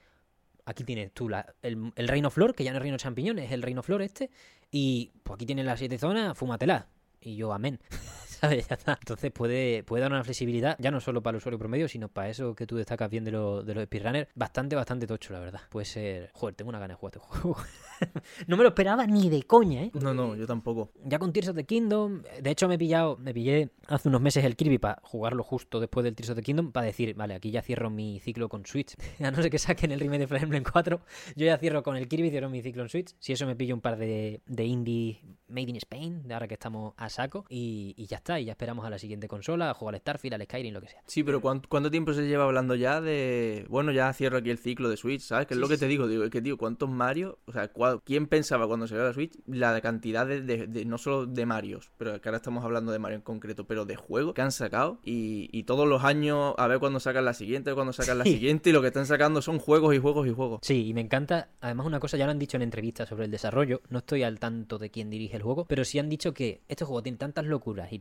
aquí 0.66 0.84
tienes 0.84 1.12
tú 1.14 1.30
la- 1.30 1.54
el, 1.62 1.92
el 1.96 2.08
reino 2.08 2.30
flor, 2.30 2.54
que 2.56 2.64
ya 2.64 2.72
no 2.72 2.78
es 2.78 2.82
reino 2.84 2.98
champiñón, 2.98 3.40
es 3.40 3.52
el 3.52 3.62
reino 3.62 3.82
flor 3.84 4.02
este, 4.02 4.30
y 4.72 5.12
pues 5.24 5.36
aquí 5.36 5.46
tienes 5.46 5.66
las 5.66 5.80
siete 5.80 5.98
zonas, 5.98 6.38
fúmatela. 6.38 6.88
Y 7.22 7.36
yo, 7.38 7.54
amén. 7.54 7.80
¿Sabes? 8.44 8.68
Ya 8.70 8.76
está. 8.76 8.98
Entonces 9.00 9.32
puede, 9.32 9.84
puede 9.84 10.02
dar 10.02 10.12
una 10.12 10.24
flexibilidad, 10.24 10.76
ya 10.80 10.92
no 10.92 11.00
solo 11.00 11.24
para 11.24 11.36
el 11.36 11.38
usuario 11.38 11.58
promedio, 11.58 11.88
sino 11.88 12.10
para 12.10 12.30
eso 12.30 12.56
que 12.56 12.68
tú 12.68 12.76
destacas 12.76 13.10
bien 13.10 13.24
de, 13.24 13.32
lo- 13.32 13.64
de 13.64 13.74
los 13.74 13.86
speedrunners, 13.86 14.28
bastante, 14.36 14.76
bastante 14.76 15.08
tocho, 15.08 15.32
la 15.34 15.40
verdad. 15.40 15.62
Puede 15.70 15.86
ser... 15.86 16.30
Joder, 16.34 16.56
tengo 16.56 16.70
una 16.70 16.80
gana 16.80 16.94
de 16.94 17.00
jugar 17.00 17.14
este 17.16 17.28
juego. 17.28 17.58
no 18.48 18.58
me 18.58 18.64
lo 18.64 18.70
esperaba 18.70 19.06
ni 19.08 19.30
de 19.30 19.44
coña, 19.44 19.84
¿eh? 19.84 19.92
No, 19.94 20.14
no, 20.14 20.36
yo 20.36 20.46
tampoco. 20.46 20.92
Ya 21.06 21.20
con 21.20 21.32
Tears 21.32 21.50
of 21.50 21.56
the 21.56 21.64
Kingdom, 21.66 22.22
de 22.42 22.50
hecho 22.52 22.68
me 22.68 22.76
he 22.76 22.78
pillado, 22.78 23.18
me 23.18 23.34
pillé 23.34 23.70
hace 23.88 24.10
unos 24.10 24.22
meses 24.22 24.44
el 24.44 24.56
Kirby 24.56 24.78
para 24.78 25.00
jugarlo 25.04 25.44
justo 25.44 25.80
después 25.80 26.04
del 26.04 26.16
Tears 26.16 26.32
of 26.32 26.36
the 26.36 26.44
Kingdom, 26.44 26.72
para 26.72 26.86
decir, 26.86 27.14
vale, 27.16 27.36
aquí 27.36 27.50
ya 27.52 27.62
cierro 27.62 27.90
mi 27.90 28.20
ciclo 28.20 28.50
con 28.50 28.66
Switch. 28.66 28.96
A 29.24 29.32
no 29.32 29.42
ser 29.42 29.50
que 29.50 29.58
saquen 29.60 29.92
el 29.92 30.00
remake 30.00 30.20
de 30.20 30.28
Fire 30.28 30.44
Emblem 30.44 30.64
4, 30.70 31.02
yo 31.36 31.46
ya 31.46 31.58
cierro 31.58 31.82
con 31.84 31.96
el 31.96 32.08
Kirby 32.08 32.30
cierro 32.30 32.50
mi 32.50 32.62
ciclo 32.62 32.84
en 32.84 32.90
Switch. 32.90 33.16
Si 33.20 33.32
eso 33.34 33.46
me 33.46 33.56
pillo 33.56 33.74
un 33.76 33.82
par 33.82 33.98
de, 33.98 34.42
de 34.46 34.66
indie 34.66 35.22
made 35.48 35.70
in 35.70 35.76
Spain, 35.78 36.28
de 36.28 36.34
ahora 36.34 36.48
que 36.48 36.56
estamos 36.56 36.94
a 36.98 37.10
saco, 37.10 37.46
y, 37.50 37.94
y 37.98 38.08
ya 38.08 38.18
está, 38.18 38.33
y 38.40 38.46
ya 38.46 38.52
esperamos 38.54 38.86
a 38.86 38.90
la 38.90 38.98
siguiente 39.00 39.28
consola, 39.28 39.70
a 39.70 39.74
jugar 39.74 39.96
al 39.96 40.02
Starfield, 40.02 40.34
al 40.36 40.44
Skyrim, 40.44 40.74
lo 40.74 40.82
que 40.82 40.88
sea. 40.90 41.02
Sí, 41.08 41.24
pero 41.24 41.42
¿cuánto, 41.42 41.70
cuánto 41.70 41.90
tiempo 41.92 42.14
se 42.14 42.28
lleva 42.28 42.44
hablando 42.46 42.76
ya 42.76 43.02
de... 43.02 43.66
Bueno, 43.70 43.92
ya 43.92 44.12
cierro 44.14 44.38
aquí 44.38 44.50
el 44.50 44.58
ciclo 44.58 44.90
de 44.90 44.98
Switch, 44.98 45.22
¿sabes? 45.22 45.48
Que 45.48 45.54
es 45.54 45.58
Sí, 45.58 45.62
lo 45.62 45.68
que 45.68 45.76
sí, 45.76 45.82
te 45.82 45.88
digo, 45.88 46.08
digo, 46.08 46.24
es 46.24 46.30
que, 46.30 46.42
tío, 46.42 46.58
¿cuántos 46.58 46.90
Mario? 46.90 47.40
O 47.46 47.52
sea, 47.52 47.72
¿quién 48.04 48.28
pensaba 48.28 48.68
cuando 48.68 48.88
salió 48.88 49.04
la 49.04 49.14
Switch 49.14 49.34
la 49.48 49.80
cantidad 49.82 50.26
de, 50.26 50.42
de- 50.42 50.68
de- 50.68 50.86
no 50.86 50.98
solo 50.98 51.26
de 51.26 51.46
Marios, 51.46 51.92
pero 51.98 52.20
que 52.22 52.30
ahora 52.30 52.38
estamos 52.38 52.64
hablando 52.64 52.92
de 52.92 53.00
Mario 53.00 53.16
en 53.18 53.22
concreto, 53.22 53.66
pero 53.66 53.86
de 53.86 53.96
juegos 53.96 54.34
que 54.34 54.42
han 54.42 54.52
sacado 54.52 55.00
y, 55.04 55.50
y 55.52 55.64
todos 55.64 55.88
los 55.88 56.04
años 56.04 56.54
a 56.58 56.68
ver 56.68 56.80
cuándo 56.80 57.00
sacan 57.00 57.26
la 57.26 57.34
siguiente, 57.34 57.74
cuándo 57.74 57.94
sacan 57.94 58.18
la 58.18 58.24
Sí. 58.24 58.34
siguiente 58.34 58.70
y 58.70 58.74
lo 58.74 58.82
que 58.82 58.88
están 58.88 59.06
sacando 59.06 59.42
son 59.42 59.60
juegos 59.60 59.94
y 59.96 60.00
juegos 60.00 60.28
y 60.28 60.32
juegos. 60.34 60.60
Sí, 60.64 60.88
y 60.88 60.94
me 60.94 61.02
encanta, 61.02 61.50
además 61.62 61.86
una 61.86 62.00
cosa 62.00 62.18
ya 62.18 62.26
lo 62.26 62.32
han 62.32 62.40
dicho 62.40 62.58
en 62.58 62.64
entrevistas 62.64 63.10
sobre 63.10 63.26
el 63.26 63.32
desarrollo, 63.32 63.82
no 63.90 64.00
estoy 64.00 64.24
al 64.24 64.40
tanto 64.40 64.78
de 64.78 64.90
quién 64.90 65.10
dirige 65.10 65.36
el 65.38 65.44
juego, 65.44 65.66
pero 65.66 65.84
sí 65.86 66.00
han 66.00 66.10
dicho 66.10 66.34
que 66.34 66.62
este 66.68 66.86
juego 66.86 67.04
tiene 67.04 67.18
tantas 67.18 67.46
locuras 67.46 67.92
y 67.92 68.00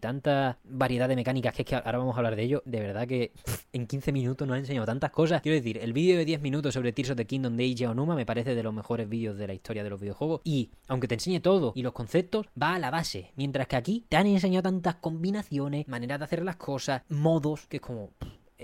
variedad 0.65 1.09
de 1.09 1.17
mecánicas 1.17 1.55
que 1.55 1.63
es 1.63 1.69
que 1.69 1.75
ahora 1.75 1.99
vamos 1.99 2.15
a 2.15 2.19
hablar 2.19 2.37
de 2.37 2.43
ello, 2.43 2.63
de 2.65 2.81
verdad 2.81 3.07
que 3.07 3.33
en 3.73 3.87
15 3.87 4.13
minutos 4.13 4.47
nos 4.47 4.57
ha 4.57 4.59
enseñado 4.59 4.87
tantas 4.87 5.11
cosas. 5.11 5.43
Quiero 5.43 5.57
decir, 5.57 5.79
el 5.79 5.93
vídeo 5.93 6.17
de 6.17 6.25
10 6.25 6.41
minutos 6.41 6.75
sobre 6.75 6.93
Tears 6.93 7.11
of 7.11 7.17
the 7.17 7.27
Kingdom 7.27 7.57
de 7.57 7.65
Eiji 7.65 7.85
Onuma 7.87 8.15
me 8.15 8.27
parece 8.27 8.55
de 8.55 8.63
los 8.63 8.75
mejores 8.75 9.09
vídeos 9.09 9.37
de 9.37 9.47
la 9.47 9.55
historia 9.55 9.85
de 9.85 9.91
los 9.91 10.01
videojuegos 10.01 10.41
y 10.45 10.71
aunque 10.89 11.09
te 11.09 11.15
enseñe 11.15 11.41
todo 11.41 11.73
y 11.75 11.83
los 11.83 11.93
conceptos, 11.93 12.47
va 12.61 12.75
a 12.75 12.79
la 12.79 12.91
base, 12.91 13.33
mientras 13.37 13.67
que 13.67 13.77
aquí 13.77 14.05
te 14.09 14.17
han 14.17 14.27
enseñado 14.27 14.63
tantas 14.63 14.97
combinaciones, 14.97 15.89
maneras 15.89 16.19
de 16.19 16.25
hacer 16.25 16.45
las 16.45 16.57
cosas, 16.57 17.03
modos, 17.09 17.67
que 17.67 17.77
es 17.77 17.83
como... 17.83 18.11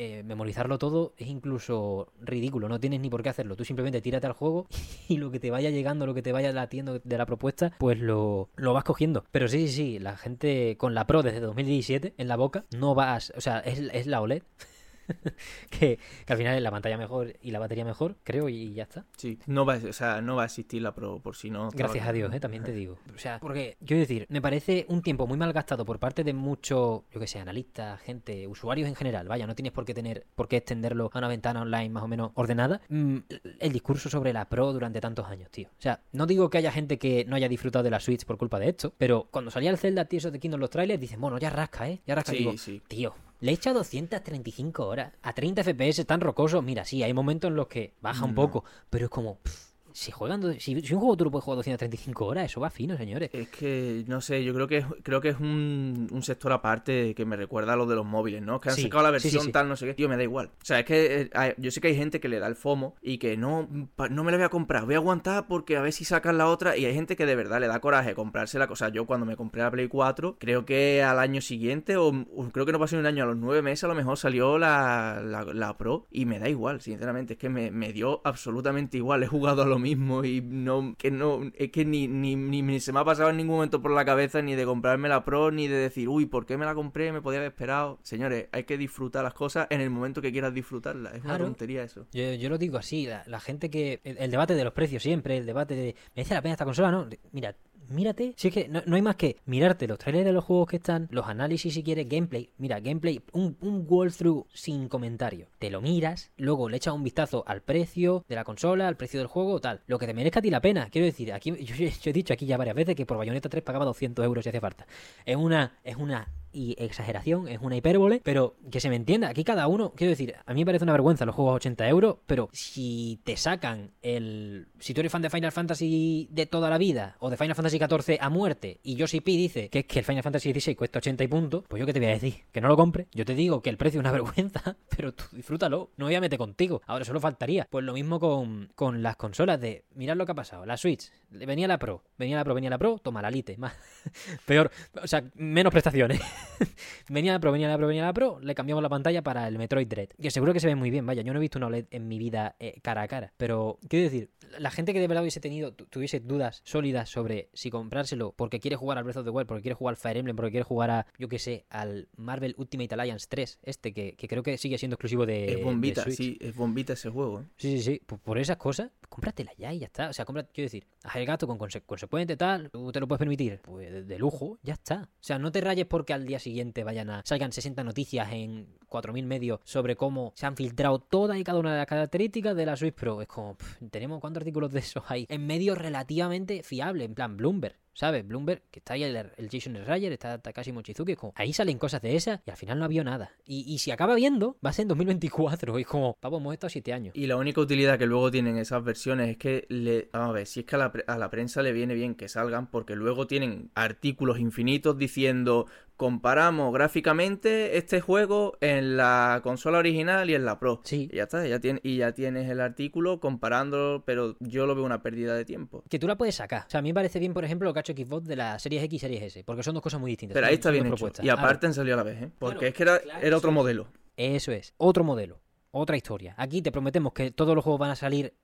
eh, 0.00 0.22
memorizarlo 0.22 0.78
todo 0.78 1.12
es 1.16 1.26
incluso 1.26 2.12
ridículo, 2.20 2.68
no 2.68 2.78
tienes 2.78 3.00
ni 3.00 3.10
por 3.10 3.20
qué 3.20 3.30
hacerlo. 3.30 3.56
Tú 3.56 3.64
simplemente 3.64 4.00
tírate 4.00 4.28
al 4.28 4.32
juego 4.32 4.68
y 5.08 5.16
lo 5.16 5.32
que 5.32 5.40
te 5.40 5.50
vaya 5.50 5.70
llegando, 5.70 6.06
lo 6.06 6.14
que 6.14 6.22
te 6.22 6.30
vaya 6.30 6.52
latiendo 6.52 7.00
de 7.00 7.18
la 7.18 7.26
propuesta, 7.26 7.72
pues 7.78 7.98
lo, 7.98 8.48
lo 8.54 8.72
vas 8.74 8.84
cogiendo. 8.84 9.24
Pero 9.32 9.48
sí, 9.48 9.66
sí, 9.66 9.74
sí, 9.74 9.98
la 9.98 10.16
gente 10.16 10.76
con 10.78 10.94
la 10.94 11.08
Pro 11.08 11.24
desde 11.24 11.40
2017 11.40 12.14
en 12.16 12.28
la 12.28 12.36
boca, 12.36 12.64
no 12.76 12.94
vas, 12.94 13.32
o 13.36 13.40
sea, 13.40 13.58
es, 13.58 13.80
es 13.92 14.06
la 14.06 14.20
OLED. 14.20 14.44
que, 15.70 15.98
que 16.26 16.32
al 16.32 16.38
final 16.38 16.56
es 16.56 16.62
la 16.62 16.70
pantalla 16.70 16.96
mejor 16.98 17.34
y 17.42 17.50
la 17.50 17.58
batería 17.58 17.84
mejor, 17.84 18.16
creo, 18.24 18.48
y 18.48 18.74
ya 18.74 18.84
está. 18.84 19.04
Sí, 19.16 19.38
no 19.46 19.64
va, 19.64 19.74
a- 19.74 19.88
o 19.88 19.92
sea, 19.92 20.20
no 20.20 20.36
va 20.36 20.42
a 20.42 20.46
existir 20.46 20.82
la 20.82 20.94
Pro 20.94 21.20
por 21.20 21.36
si 21.36 21.50
no. 21.50 21.70
Gracias 21.70 22.06
a. 22.06 22.12
Dios, 22.12 22.32
¿eh? 22.32 22.40
también 22.40 22.64
te 22.64 22.72
digo. 22.72 22.98
O 23.14 23.18
sea, 23.20 23.38
porque, 23.40 23.76
quiero 23.84 24.00
decir, 24.00 24.26
me 24.28 24.40
parece 24.40 24.86
un 24.88 25.02
tiempo 25.02 25.26
muy 25.26 25.36
mal 25.36 25.52
gastado 25.52 25.84
por 25.84 25.98
parte 25.98 26.22
de 26.24 26.32
muchos, 26.32 27.02
yo 27.12 27.20
que 27.20 27.26
sé, 27.26 27.38
analistas, 27.40 28.00
gente, 28.02 28.46
usuarios 28.46 28.88
en 28.88 28.94
general. 28.94 29.26
Vaya, 29.28 29.46
no 29.46 29.54
tienes 29.54 29.72
por 29.72 29.84
qué 29.84 29.92
tener, 29.94 30.24
por 30.36 30.46
qué 30.48 30.58
extenderlo 30.58 31.10
a 31.12 31.18
una 31.18 31.28
ventana 31.28 31.62
online 31.62 31.88
más 31.90 32.02
o 32.04 32.08
menos 32.08 32.30
ordenada. 32.34 32.80
Mm, 32.88 33.18
el 33.58 33.72
discurso 33.72 34.08
sobre 34.08 34.32
la 34.32 34.48
Pro 34.48 34.72
durante 34.72 35.00
tantos 35.00 35.26
años, 35.26 35.50
tío. 35.50 35.68
O 35.78 35.80
sea, 35.82 36.00
no 36.12 36.26
digo 36.26 36.48
que 36.48 36.58
haya 36.58 36.70
gente 36.70 36.98
que 36.98 37.24
no 37.24 37.34
haya 37.36 37.48
disfrutado 37.48 37.82
de 37.82 37.90
la 37.90 38.00
Switch 38.00 38.24
por 38.24 38.38
culpa 38.38 38.58
de 38.60 38.68
esto, 38.68 38.92
pero 38.96 39.26
cuando 39.30 39.50
salía 39.50 39.70
el 39.70 39.78
Zelda 39.78 40.04
Tears 40.04 40.26
of 40.26 40.32
the 40.32 40.38
Kingdom 40.38 40.60
los 40.60 40.70
trailers, 40.70 41.00
dicen, 41.00 41.20
bueno, 41.20 41.38
ya 41.38 41.50
rasca, 41.50 41.88
¿eh? 41.88 42.00
Ya 42.06 42.14
rasca. 42.14 42.32
Sí, 42.32 42.38
Digo, 42.38 42.56
sí. 42.56 42.82
Tío, 42.86 43.14
le 43.40 43.50
he 43.50 43.54
echado 43.54 43.78
235 43.78 44.86
horas 44.86 45.12
a 45.22 45.32
30 45.32 45.62
FPS 45.62 46.04
tan 46.04 46.20
rocosos. 46.20 46.62
Mira, 46.64 46.84
sí, 46.84 47.02
hay 47.02 47.12
momentos 47.12 47.48
en 47.48 47.56
los 47.56 47.68
que 47.68 47.94
baja 48.00 48.24
un 48.24 48.30
No. 48.30 48.36
poco, 48.36 48.64
pero 48.90 49.04
es 49.06 49.10
como. 49.10 49.36
pff, 49.38 49.67
si 49.98 50.12
juegan, 50.12 50.60
si, 50.60 50.80
si 50.80 50.94
un 50.94 51.00
juego 51.00 51.16
tú 51.16 51.24
lo 51.24 51.30
puedes 51.30 51.44
jugar 51.44 51.56
235 51.56 52.24
horas, 52.26 52.44
eso 52.46 52.60
va 52.60 52.70
fino, 52.70 52.96
señores. 52.96 53.30
Es 53.32 53.48
que, 53.48 54.04
no 54.06 54.20
sé, 54.20 54.44
yo 54.44 54.54
creo 54.54 54.68
que 54.68 54.84
creo 55.02 55.20
que 55.20 55.30
es 55.30 55.40
un, 55.40 56.06
un 56.10 56.22
sector 56.22 56.52
aparte 56.52 57.14
que 57.14 57.24
me 57.24 57.34
recuerda 57.36 57.72
a 57.72 57.76
lo 57.76 57.84
de 57.86 57.96
los 57.96 58.06
móviles, 58.06 58.40
¿no? 58.42 58.60
Que 58.60 58.70
han 58.70 58.76
Sí, 58.76 58.82
sacado 58.82 59.02
la 59.10 59.18
sí, 59.18 59.24
versión 59.28 59.44
sí. 59.46 59.52
tal, 59.52 59.68
no 59.68 59.74
sé 59.74 59.86
qué. 59.86 59.94
Tío, 59.94 60.08
me 60.08 60.16
da 60.16 60.22
igual. 60.22 60.50
O 60.62 60.64
sea, 60.64 60.78
es 60.78 60.84
que 60.84 61.22
eh, 61.34 61.54
yo 61.58 61.70
sé 61.72 61.80
que 61.80 61.88
hay 61.88 61.96
gente 61.96 62.20
que 62.20 62.28
le 62.28 62.38
da 62.38 62.46
el 62.46 62.54
FOMO 62.54 62.94
y 63.02 63.18
que 63.18 63.36
no, 63.36 63.68
pa- 63.96 64.08
no 64.08 64.22
me 64.22 64.30
la 64.30 64.36
voy 64.38 64.44
a 64.46 64.50
comprar, 64.50 64.84
voy 64.84 64.94
a 64.94 64.98
aguantar 64.98 65.48
porque 65.48 65.76
a 65.76 65.82
ver 65.82 65.92
si 65.92 66.04
sacan 66.04 66.38
la 66.38 66.46
otra. 66.46 66.76
Y 66.76 66.84
hay 66.84 66.94
gente 66.94 67.16
que 67.16 67.26
de 67.26 67.34
verdad 67.34 67.58
le 67.60 67.66
da 67.66 67.80
coraje 67.80 68.14
comprarse 68.14 68.56
la 68.60 68.68
cosa. 68.68 68.90
Yo 68.90 69.04
cuando 69.04 69.26
me 69.26 69.34
compré 69.36 69.62
la 69.62 69.70
Play 69.72 69.88
4, 69.88 70.36
creo 70.38 70.64
que 70.64 71.02
al 71.02 71.18
año 71.18 71.40
siguiente, 71.40 71.96
o, 71.96 72.08
o 72.08 72.48
creo 72.52 72.64
que 72.64 72.70
no 72.72 72.78
pasó 72.78 72.94
ni 72.94 73.00
un 73.00 73.06
año, 73.06 73.24
a 73.24 73.26
los 73.26 73.36
nueve 73.36 73.62
meses 73.62 73.82
a 73.82 73.88
lo 73.88 73.96
mejor 73.96 74.16
salió 74.16 74.58
la, 74.58 75.20
la, 75.24 75.42
la 75.42 75.76
Pro 75.76 76.06
y 76.12 76.24
me 76.24 76.38
da 76.38 76.48
igual, 76.48 76.80
sinceramente. 76.80 77.32
Es 77.32 77.38
que 77.40 77.48
me, 77.48 77.72
me 77.72 77.92
dio 77.92 78.20
absolutamente 78.22 78.96
igual. 78.96 79.24
He 79.24 79.26
jugado 79.26 79.62
a 79.62 79.66
lo 79.66 79.78
mismo 79.80 79.87
y 79.92 80.40
no, 80.40 80.94
que 80.96 81.10
no, 81.10 81.50
es 81.54 81.70
que 81.70 81.84
ni, 81.84 82.08
ni, 82.08 82.36
ni, 82.36 82.62
ni 82.62 82.80
se 82.80 82.92
me 82.92 83.00
ha 83.00 83.04
pasado 83.04 83.30
en 83.30 83.36
ningún 83.36 83.56
momento 83.56 83.80
por 83.80 83.90
la 83.90 84.04
cabeza 84.04 84.42
ni 84.42 84.54
de 84.54 84.64
comprarme 84.64 85.08
la 85.08 85.24
Pro 85.24 85.50
ni 85.50 85.68
de 85.68 85.76
decir, 85.76 86.08
uy, 86.08 86.26
¿por 86.26 86.46
qué 86.46 86.56
me 86.56 86.64
la 86.64 86.74
compré? 86.74 87.12
Me 87.12 87.22
podía 87.22 87.38
haber 87.38 87.52
esperado. 87.52 87.98
Señores, 88.02 88.48
hay 88.52 88.64
que 88.64 88.78
disfrutar 88.78 89.24
las 89.24 89.34
cosas 89.34 89.66
en 89.70 89.80
el 89.80 89.90
momento 89.90 90.20
que 90.22 90.32
quieras 90.32 90.54
disfrutarlas. 90.54 91.14
Es 91.14 91.24
una 91.24 91.38
tontería 91.38 91.82
eso. 91.82 92.06
Yo, 92.12 92.34
yo 92.34 92.48
lo 92.48 92.58
digo 92.58 92.78
así, 92.78 93.06
la, 93.06 93.24
la 93.26 93.40
gente 93.40 93.70
que... 93.70 94.00
El, 94.04 94.18
el 94.18 94.30
debate 94.30 94.54
de 94.54 94.64
los 94.64 94.72
precios 94.72 95.02
siempre, 95.02 95.36
el 95.36 95.46
debate 95.46 95.74
de... 95.74 95.94
¿Me 96.14 96.22
dice 96.22 96.34
la 96.34 96.42
pena 96.42 96.52
esta 96.52 96.64
consola? 96.64 96.90
No, 96.90 97.08
mira, 97.32 97.54
mírate. 97.88 98.34
Si 98.36 98.48
es 98.48 98.54
que 98.54 98.68
no, 98.68 98.82
no 98.86 98.96
hay 98.96 99.02
más 99.02 99.16
que 99.16 99.36
mirarte 99.46 99.86
los 99.86 99.98
trailers 99.98 100.24
de 100.24 100.32
los 100.32 100.44
juegos 100.44 100.68
que 100.68 100.76
están, 100.76 101.08
los 101.10 101.26
análisis 101.26 101.74
si 101.74 101.82
quieres, 101.82 102.08
gameplay. 102.08 102.50
Mira, 102.58 102.80
gameplay, 102.80 103.20
un, 103.32 103.56
un 103.60 103.84
walkthrough 103.88 104.46
sin 104.52 104.88
comentario. 104.88 105.48
Te 105.58 105.70
lo 105.70 105.80
miras, 105.80 106.30
luego 106.36 106.68
le 106.68 106.76
echas 106.76 106.94
un 106.94 107.04
vistazo 107.04 107.44
al 107.46 107.62
precio 107.62 108.24
de 108.28 108.34
la 108.34 108.44
consola, 108.44 108.88
al 108.88 108.96
precio 108.96 109.20
del 109.20 109.26
juego, 109.26 109.60
tal. 109.60 109.82
Lo 109.86 109.98
que 109.98 110.06
te 110.06 110.14
merezca 110.14 110.40
a 110.40 110.42
ti 110.42 110.50
la 110.50 110.60
pena. 110.60 110.88
Quiero 110.90 111.06
decir, 111.06 111.32
aquí 111.32 111.54
yo, 111.64 111.74
yo 112.02 112.10
he 112.10 112.12
dicho 112.12 112.32
aquí 112.32 112.46
ya 112.46 112.56
varias 112.56 112.76
veces 112.76 112.94
que 112.94 113.06
por 113.06 113.16
Bayonetta 113.16 113.48
3 113.48 113.62
pagaba 113.62 113.84
200 113.84 114.24
euros 114.24 114.44
si 114.44 114.50
hace 114.50 114.60
falta. 114.60 114.86
Es 115.24 115.36
una... 115.36 115.78
Es 115.84 115.96
una 115.96 116.28
y 116.52 116.74
exageración, 116.78 117.48
es 117.48 117.58
una 117.60 117.76
hipérbole, 117.76 118.20
pero 118.24 118.56
que 118.70 118.80
se 118.80 118.88
me 118.88 118.96
entienda, 118.96 119.28
aquí 119.28 119.44
cada 119.44 119.66
uno, 119.66 119.92
quiero 119.94 120.10
decir, 120.10 120.34
a 120.44 120.54
mí 120.54 120.60
me 120.60 120.66
parece 120.66 120.84
una 120.84 120.92
vergüenza 120.92 121.26
los 121.26 121.34
juegos 121.34 121.52
a 121.52 121.56
80 121.56 121.88
euros, 121.88 122.16
pero 122.26 122.48
si 122.52 123.20
te 123.24 123.36
sacan 123.36 123.92
el... 124.02 124.68
Si 124.78 124.94
tú 124.94 125.00
eres 125.00 125.12
fan 125.12 125.22
de 125.22 125.30
Final 125.30 125.52
Fantasy 125.52 126.28
de 126.30 126.46
toda 126.46 126.70
la 126.70 126.78
vida, 126.78 127.16
o 127.20 127.30
de 127.30 127.36
Final 127.36 127.54
Fantasy 127.54 127.78
XIV 127.78 128.18
a 128.20 128.30
muerte, 128.30 128.80
y 128.82 128.96
Yoshi 128.96 129.20
P 129.20 129.32
dice 129.32 129.68
que 129.68 129.80
es 129.80 129.86
que 129.86 130.00
el 130.00 130.04
Final 130.04 130.22
Fantasy 130.22 130.52
XVI 130.52 130.74
cuesta 130.74 130.98
80 130.98 131.24
y 131.24 131.28
punto, 131.28 131.64
pues 131.68 131.80
yo 131.80 131.86
qué 131.86 131.92
te 131.92 132.00
voy 132.00 132.08
a 132.08 132.12
decir, 132.12 132.34
que 132.52 132.60
no 132.60 132.68
lo 132.68 132.76
compre, 132.76 133.08
yo 133.12 133.24
te 133.24 133.34
digo 133.34 133.62
que 133.62 133.70
el 133.70 133.76
precio 133.76 134.00
es 134.00 134.02
una 134.02 134.12
vergüenza, 134.18 134.76
pero 134.94 135.12
tú 135.12 135.24
disfrútalo, 135.32 135.90
no 135.96 136.06
voy 136.06 136.14
a 136.14 136.20
meter 136.20 136.38
contigo, 136.38 136.82
ahora 136.86 137.04
solo 137.04 137.20
faltaría. 137.20 137.66
Pues 137.70 137.84
lo 137.84 137.92
mismo 137.92 138.20
con, 138.20 138.70
con 138.74 139.02
las 139.02 139.16
consolas 139.16 139.60
de, 139.60 139.84
mirad 139.94 140.16
lo 140.16 140.26
que 140.26 140.32
ha 140.32 140.36
pasado, 140.36 140.66
la 140.66 140.76
Switch, 140.76 141.10
venía 141.30 141.68
la 141.68 141.78
Pro, 141.78 142.02
venía 142.18 142.36
la 142.36 142.44
Pro, 142.44 142.54
venía 142.54 142.70
la 142.70 142.78
Pro, 142.78 142.98
toma 142.98 143.22
la 143.22 143.30
Lite, 143.30 143.56
más, 143.58 143.74
peor, 144.46 144.70
o 145.02 145.06
sea, 145.06 145.24
menos 145.34 145.70
prestaciones. 145.70 146.20
venía 147.08 147.32
la 147.32 147.40
Pro, 147.40 147.52
venía 147.52 147.68
la 147.68 147.76
Pro, 147.78 147.86
venía 147.86 148.04
la 148.04 148.12
Pro, 148.12 148.38
le 148.40 148.54
cambiamos 148.54 148.82
la 148.82 148.88
pantalla 148.88 149.22
para 149.22 149.46
el 149.48 149.58
Metroid 149.58 149.86
Dread. 149.86 150.08
Que 150.20 150.30
seguro 150.30 150.52
que 150.52 150.60
se 150.60 150.66
ve 150.66 150.74
muy 150.74 150.90
bien, 150.90 151.06
vaya, 151.06 151.22
yo 151.22 151.32
no 151.32 151.38
he 151.38 151.40
visto 151.42 151.58
una 151.58 151.66
OLED 151.68 151.86
en 151.90 152.08
mi 152.08 152.18
vida 152.18 152.56
eh, 152.58 152.78
cara 152.82 153.02
a 153.02 153.08
cara. 153.08 153.32
Pero, 153.36 153.78
quiero 153.88 154.04
decir, 154.04 154.30
la 154.58 154.70
gente 154.70 154.92
que 154.92 155.00
de 155.00 155.08
verdad 155.08 155.22
hubiese 155.22 155.40
tenido, 155.40 155.72
tu- 155.72 155.86
tuviese 155.86 156.20
dudas 156.20 156.62
sólidas 156.64 157.08
sobre 157.10 157.50
si 157.52 157.70
comprárselo 157.70 158.32
porque 158.32 158.60
quiere 158.60 158.76
jugar 158.76 158.98
al 158.98 159.04
Breath 159.04 159.18
of 159.18 159.24
the 159.24 159.30
Wild, 159.30 159.46
porque 159.46 159.62
quiere 159.62 159.74
jugar 159.74 159.92
al 159.92 159.96
Fire 159.96 160.16
Emblem, 160.16 160.36
porque 160.36 160.50
quiere 160.50 160.64
jugar 160.64 160.90
a, 160.90 161.06
yo 161.18 161.28
qué 161.28 161.38
sé, 161.38 161.66
al 161.70 162.08
Marvel 162.16 162.54
Ultimate 162.58 162.94
Alliance 162.94 163.26
3, 163.28 163.58
este 163.62 163.92
que, 163.92 164.14
que 164.16 164.28
creo 164.28 164.42
que 164.42 164.56
sigue 164.58 164.78
siendo 164.78 164.94
exclusivo 164.94 165.26
de, 165.26 165.52
es 165.52 165.62
bombita, 165.62 166.04
de 166.04 166.12
Switch. 166.12 166.16
sí, 166.16 166.38
es 166.40 166.54
bombita 166.56 166.94
ese 166.94 167.10
juego. 167.10 167.40
¿eh? 167.40 167.44
Sí, 167.56 167.78
sí, 167.78 167.82
sí. 167.92 168.00
Por, 168.04 168.18
por 168.18 168.38
esas 168.38 168.56
cosas, 168.56 168.90
cómpratela 169.08 169.52
ya 169.56 169.72
y 169.72 169.80
ya 169.80 169.86
está. 169.86 170.08
O 170.08 170.12
sea, 170.12 170.24
compra, 170.24 170.44
quiero 170.44 170.66
decir, 170.66 170.86
haz 171.04 171.16
el 171.16 171.26
gasto 171.26 171.46
con 171.46 171.58
conse- 171.58 171.82
consecuente, 171.84 172.36
tal, 172.36 172.70
tú 172.70 172.92
te 172.92 173.00
lo 173.00 173.08
puedes 173.08 173.18
permitir. 173.18 173.60
Pues 173.62 173.90
de, 173.90 174.04
de 174.04 174.18
lujo, 174.18 174.58
ya 174.62 174.74
está. 174.74 175.08
O 175.12 175.22
sea, 175.22 175.38
no 175.38 175.50
te 175.52 175.60
rayes 175.60 175.86
porque 175.86 176.12
al 176.12 176.26
día 176.26 176.38
siguiente 176.38 176.84
vayan 176.84 177.10
a 177.10 177.22
salgan 177.24 177.52
60 177.52 177.82
noticias 177.84 178.28
en 178.32 178.66
4000 178.88 179.26
medios 179.26 179.60
sobre 179.64 179.96
cómo 179.96 180.32
se 180.36 180.46
han 180.46 180.56
filtrado 180.56 180.98
todas 181.00 181.36
y 181.38 181.44
cada 181.44 181.58
una 181.58 181.72
de 181.72 181.78
las 181.78 181.86
características 181.86 182.56
de 182.56 182.66
la 182.66 182.76
Switch 182.76 182.94
Pro. 182.94 183.20
Es 183.22 183.28
como, 183.28 183.56
pff, 183.56 183.78
tenemos 183.90 184.20
cuántos 184.20 184.40
artículos 184.42 184.72
de 184.72 184.80
esos 184.80 185.02
hay 185.08 185.26
en 185.28 185.46
medios 185.46 185.76
relativamente 185.78 186.62
fiables, 186.62 187.06
en 187.06 187.14
plan 187.14 187.36
Bloomberg. 187.36 187.76
¿Sabes? 187.98 188.24
Bloomberg, 188.24 188.62
que 188.70 188.78
está 188.78 188.94
ahí 188.94 189.02
el, 189.02 189.48
Jason 189.50 189.74
Schreier, 189.74 190.12
está 190.12 190.38
Takashi 190.38 190.70
Mochizuki, 190.70 191.12
es 191.12 191.18
como, 191.18 191.32
ahí 191.34 191.52
salen 191.52 191.78
cosas 191.78 192.00
de 192.00 192.14
esas 192.14 192.38
y 192.46 192.50
al 192.52 192.56
final 192.56 192.78
no 192.78 192.84
había 192.84 193.02
nada. 193.02 193.32
Y, 193.44 193.64
y 193.66 193.78
si 193.78 193.90
acaba 193.90 194.14
viendo, 194.14 194.56
va 194.64 194.70
a 194.70 194.72
ser 194.72 194.84
en 194.84 194.88
2024. 194.90 195.76
Y 195.76 195.82
es 195.82 195.88
como, 195.88 196.16
pavo, 196.20 196.36
hemos 196.36 196.52
estado 196.52 196.70
7 196.70 196.92
años. 196.92 197.16
Y 197.16 197.26
la 197.26 197.36
única 197.36 197.60
utilidad 197.60 197.98
que 197.98 198.06
luego 198.06 198.30
tienen 198.30 198.56
esas 198.56 198.84
versiones 198.84 199.30
es 199.30 199.36
que 199.36 199.66
le. 199.68 200.10
A 200.12 200.30
ver, 200.30 200.46
si 200.46 200.60
es 200.60 200.66
que 200.66 200.76
a 200.76 200.78
la, 200.78 200.92
a 201.08 201.18
la 201.18 201.28
prensa 201.28 201.60
le 201.60 201.72
viene 201.72 201.94
bien 201.94 202.14
que 202.14 202.28
salgan, 202.28 202.70
porque 202.70 202.94
luego 202.94 203.26
tienen 203.26 203.72
artículos 203.74 204.38
infinitos 204.38 204.96
diciendo. 204.96 205.66
Comparamos 205.98 206.72
gráficamente 206.72 207.76
este 207.76 208.00
juego 208.00 208.56
en 208.60 208.96
la 208.96 209.40
consola 209.42 209.78
original 209.78 210.30
y 210.30 210.36
en 210.36 210.44
la 210.44 210.60
Pro. 210.60 210.80
Sí. 210.84 211.08
Y 211.12 211.16
ya 211.16 211.24
está, 211.24 211.44
ya 211.44 211.58
tiene, 211.58 211.80
y 211.82 211.96
ya 211.96 212.12
tienes 212.12 212.48
el 212.48 212.60
artículo 212.60 213.18
comparándolo, 213.18 214.04
pero 214.06 214.36
yo 214.38 214.64
lo 214.66 214.76
veo 214.76 214.84
una 214.84 215.02
pérdida 215.02 215.34
de 215.34 215.44
tiempo. 215.44 215.82
Que 215.90 215.98
tú 215.98 216.06
la 216.06 216.16
puedes 216.16 216.36
sacar. 216.36 216.66
O 216.68 216.70
sea, 216.70 216.78
a 216.78 216.82
mí 216.82 216.90
me 216.90 216.94
parece 216.94 217.18
bien, 217.18 217.34
por 217.34 217.44
ejemplo, 217.44 217.68
lo 217.68 217.72
que 217.74 217.80
ha 217.80 217.82
hecho 217.82 217.94
Xbox 217.94 218.28
de 218.28 218.36
las 218.36 218.62
series 218.62 218.84
X 218.84 218.94
y 218.94 218.98
series 219.00 219.22
S, 219.24 219.42
porque 219.42 219.64
son 219.64 219.74
dos 219.74 219.82
cosas 219.82 219.98
muy 220.00 220.12
distintas. 220.12 220.34
Pero 220.34 220.46
ahí 220.46 220.54
está 220.54 220.70
bien 220.70 220.84
dos 220.84 220.92
hecho. 220.92 220.96
propuestas. 220.98 221.26
Y 221.26 221.30
aparte 221.30 221.66
han 221.66 221.74
salido 221.74 221.94
a 221.94 221.96
la 221.96 222.04
vez, 222.04 222.22
¿eh? 222.22 222.30
Porque 222.38 222.58
Claro, 222.58 222.68
es 222.68 222.74
que 222.74 222.82
era, 222.84 222.98
claro, 223.00 223.26
era 223.26 223.36
otro 223.36 223.50
modelo. 223.50 223.88
Eso 224.16 224.52
es, 224.52 224.74
otro 224.76 225.02
modelo, 225.02 225.40
otra 225.72 225.96
historia. 225.96 226.32
Aquí 226.38 226.62
te 226.62 226.70
prometemos 226.70 227.12
que 227.12 227.32
todos 227.32 227.56
los 227.56 227.64
juegos 227.64 227.80
van 227.80 227.90
a 227.90 227.96
salir 227.96 228.34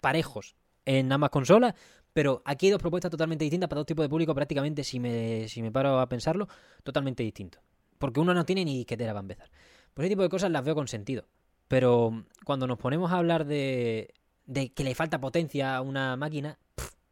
parejos 0.00 0.56
en 0.86 1.12
ambas 1.12 1.28
consolas, 1.28 1.74
pero 2.12 2.42
aquí 2.44 2.66
hay 2.66 2.72
dos 2.72 2.80
propuestas 2.80 3.10
totalmente 3.10 3.44
distintas 3.44 3.68
para 3.68 3.80
dos 3.80 3.86
tipos 3.86 4.04
de 4.04 4.08
público 4.08 4.34
prácticamente, 4.34 4.84
si 4.84 5.00
me, 5.00 5.48
si 5.48 5.62
me 5.62 5.72
paro 5.72 6.00
a 6.00 6.08
pensarlo, 6.08 6.48
totalmente 6.82 7.22
distintos. 7.22 7.62
Porque 7.98 8.20
uno 8.20 8.34
no 8.34 8.44
tiene 8.44 8.64
ni 8.64 8.76
disquetera 8.76 9.12
para 9.12 9.20
empezar. 9.20 9.50
Por 9.94 10.04
ese 10.04 10.10
tipo 10.10 10.22
de 10.22 10.28
cosas 10.28 10.50
las 10.50 10.64
veo 10.64 10.74
con 10.74 10.88
sentido. 10.88 11.24
Pero 11.68 12.24
cuando 12.44 12.66
nos 12.66 12.78
ponemos 12.78 13.12
a 13.12 13.18
hablar 13.18 13.46
de, 13.46 14.12
de 14.46 14.72
que 14.72 14.84
le 14.84 14.94
falta 14.94 15.20
potencia 15.20 15.76
a 15.76 15.80
una 15.80 16.16
máquina, 16.16 16.58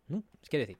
no, 0.08 0.22
es 0.42 0.48
que 0.48 0.58
decir. 0.58 0.78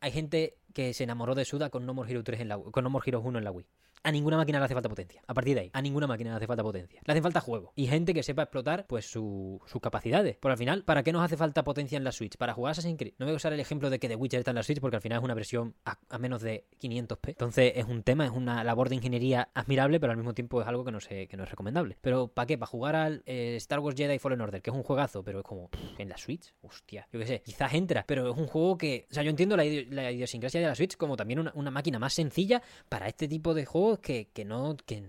Hay 0.00 0.12
gente 0.12 0.58
que 0.72 0.94
se 0.94 1.04
enamoró 1.04 1.34
de 1.34 1.44
Suda 1.44 1.70
con 1.70 1.84
No 1.86 1.94
More 1.94 2.10
Hero 2.10 2.22
3 2.22 2.40
en 2.40 2.48
la 2.48 2.58
con 2.58 2.84
No 2.84 2.90
More 2.90 3.04
Heroes 3.06 3.24
1 3.26 3.38
en 3.38 3.44
la 3.44 3.50
Wii. 3.50 3.66
A 4.02 4.10
ninguna 4.12 4.36
máquina 4.38 4.58
le 4.58 4.64
hace 4.64 4.74
falta 4.74 4.88
potencia. 4.88 5.22
A 5.26 5.34
partir 5.34 5.54
de 5.54 5.60
ahí, 5.60 5.70
a 5.74 5.82
ninguna 5.82 6.06
máquina 6.06 6.30
le 6.30 6.36
hace 6.36 6.46
falta 6.46 6.62
potencia. 6.62 7.00
Le 7.04 7.12
hace 7.12 7.20
falta 7.20 7.40
juego. 7.40 7.72
Y 7.76 7.86
gente 7.86 8.14
que 8.14 8.22
sepa 8.22 8.42
explotar, 8.44 8.86
pues, 8.86 9.04
su- 9.10 9.60
sus 9.66 9.80
capacidades. 9.80 10.36
Por 10.38 10.50
al 10.50 10.56
final, 10.56 10.84
¿para 10.84 11.02
qué 11.02 11.12
nos 11.12 11.22
hace 11.22 11.36
falta 11.36 11.62
potencia 11.64 11.96
en 11.98 12.04
la 12.04 12.12
Switch? 12.12 12.36
Para 12.38 12.54
jugar 12.54 12.70
Assassin's 12.72 12.96
Creed. 12.98 13.14
No 13.18 13.26
voy 13.26 13.34
a 13.34 13.36
usar 13.36 13.52
el 13.52 13.60
ejemplo 13.60 13.90
de 13.90 13.98
que 13.98 14.08
The 14.08 14.16
Witcher 14.16 14.38
está 14.40 14.52
en 14.52 14.54
la 14.56 14.62
Switch 14.62 14.80
porque 14.80 14.96
al 14.96 15.02
final 15.02 15.18
es 15.18 15.24
una 15.24 15.34
versión 15.34 15.74
a, 15.84 16.18
menos 16.18 16.40
de 16.40 16.64
500p. 16.80 17.28
Entonces, 17.28 17.72
es 17.76 17.84
un 17.84 18.02
tema, 18.02 18.24
es 18.24 18.30
una 18.32 18.64
labor 18.64 18.88
de 18.88 18.94
ingeniería 18.94 19.50
admirable, 19.54 20.00
pero 20.00 20.12
al 20.12 20.16
mismo 20.16 20.32
tiempo 20.32 20.62
es 20.62 20.66
algo 20.68 20.84
que 20.84 20.92
no, 20.92 21.00
sé, 21.00 21.26
que 21.28 21.36
no 21.36 21.44
es 21.44 21.50
recomendable. 21.50 21.98
Pero, 22.00 22.28
¿para 22.28 22.46
qué? 22.46 22.56
¿Para 22.56 22.68
jugar 22.70 22.96
al 22.96 23.22
eh, 23.26 23.56
Star 23.56 23.80
Wars 23.80 23.96
Jedi 23.96 24.18
Fallen 24.18 24.40
Order? 24.40 24.62
Que 24.62 24.70
es 24.70 24.76
un 24.76 24.82
juegazo, 24.82 25.22
pero 25.22 25.40
es 25.40 25.44
como, 25.44 25.68
en 25.98 26.08
la 26.08 26.16
Switch, 26.16 26.54
hostia. 26.62 27.06
Yo 27.12 27.20
qué 27.20 27.26
sé, 27.26 27.42
quizás 27.42 27.74
entra, 27.74 28.04
pero 28.06 28.30
es 28.32 28.36
un 28.38 28.46
juego 28.46 28.78
que. 28.78 29.06
O 29.10 29.14
sea, 29.14 29.22
yo 29.22 29.30
entiendo 29.30 29.56
la, 29.58 29.64
idi- 29.66 29.88
la 29.90 30.10
idiosincrasia 30.10 30.60
de 30.60 30.66
la 30.68 30.74
Switch 30.74 30.96
como 30.96 31.16
también 31.16 31.50
una 31.54 31.70
máquina 31.70 31.98
más 31.98 32.14
sencilla 32.14 32.62
para 32.88 33.06
este 33.06 33.28
tipo 33.28 33.52
de 33.52 33.66
juegos 33.66 33.89
que, 33.98 34.30
que 34.32 34.44
no. 34.44 34.76
Que, 34.86 35.02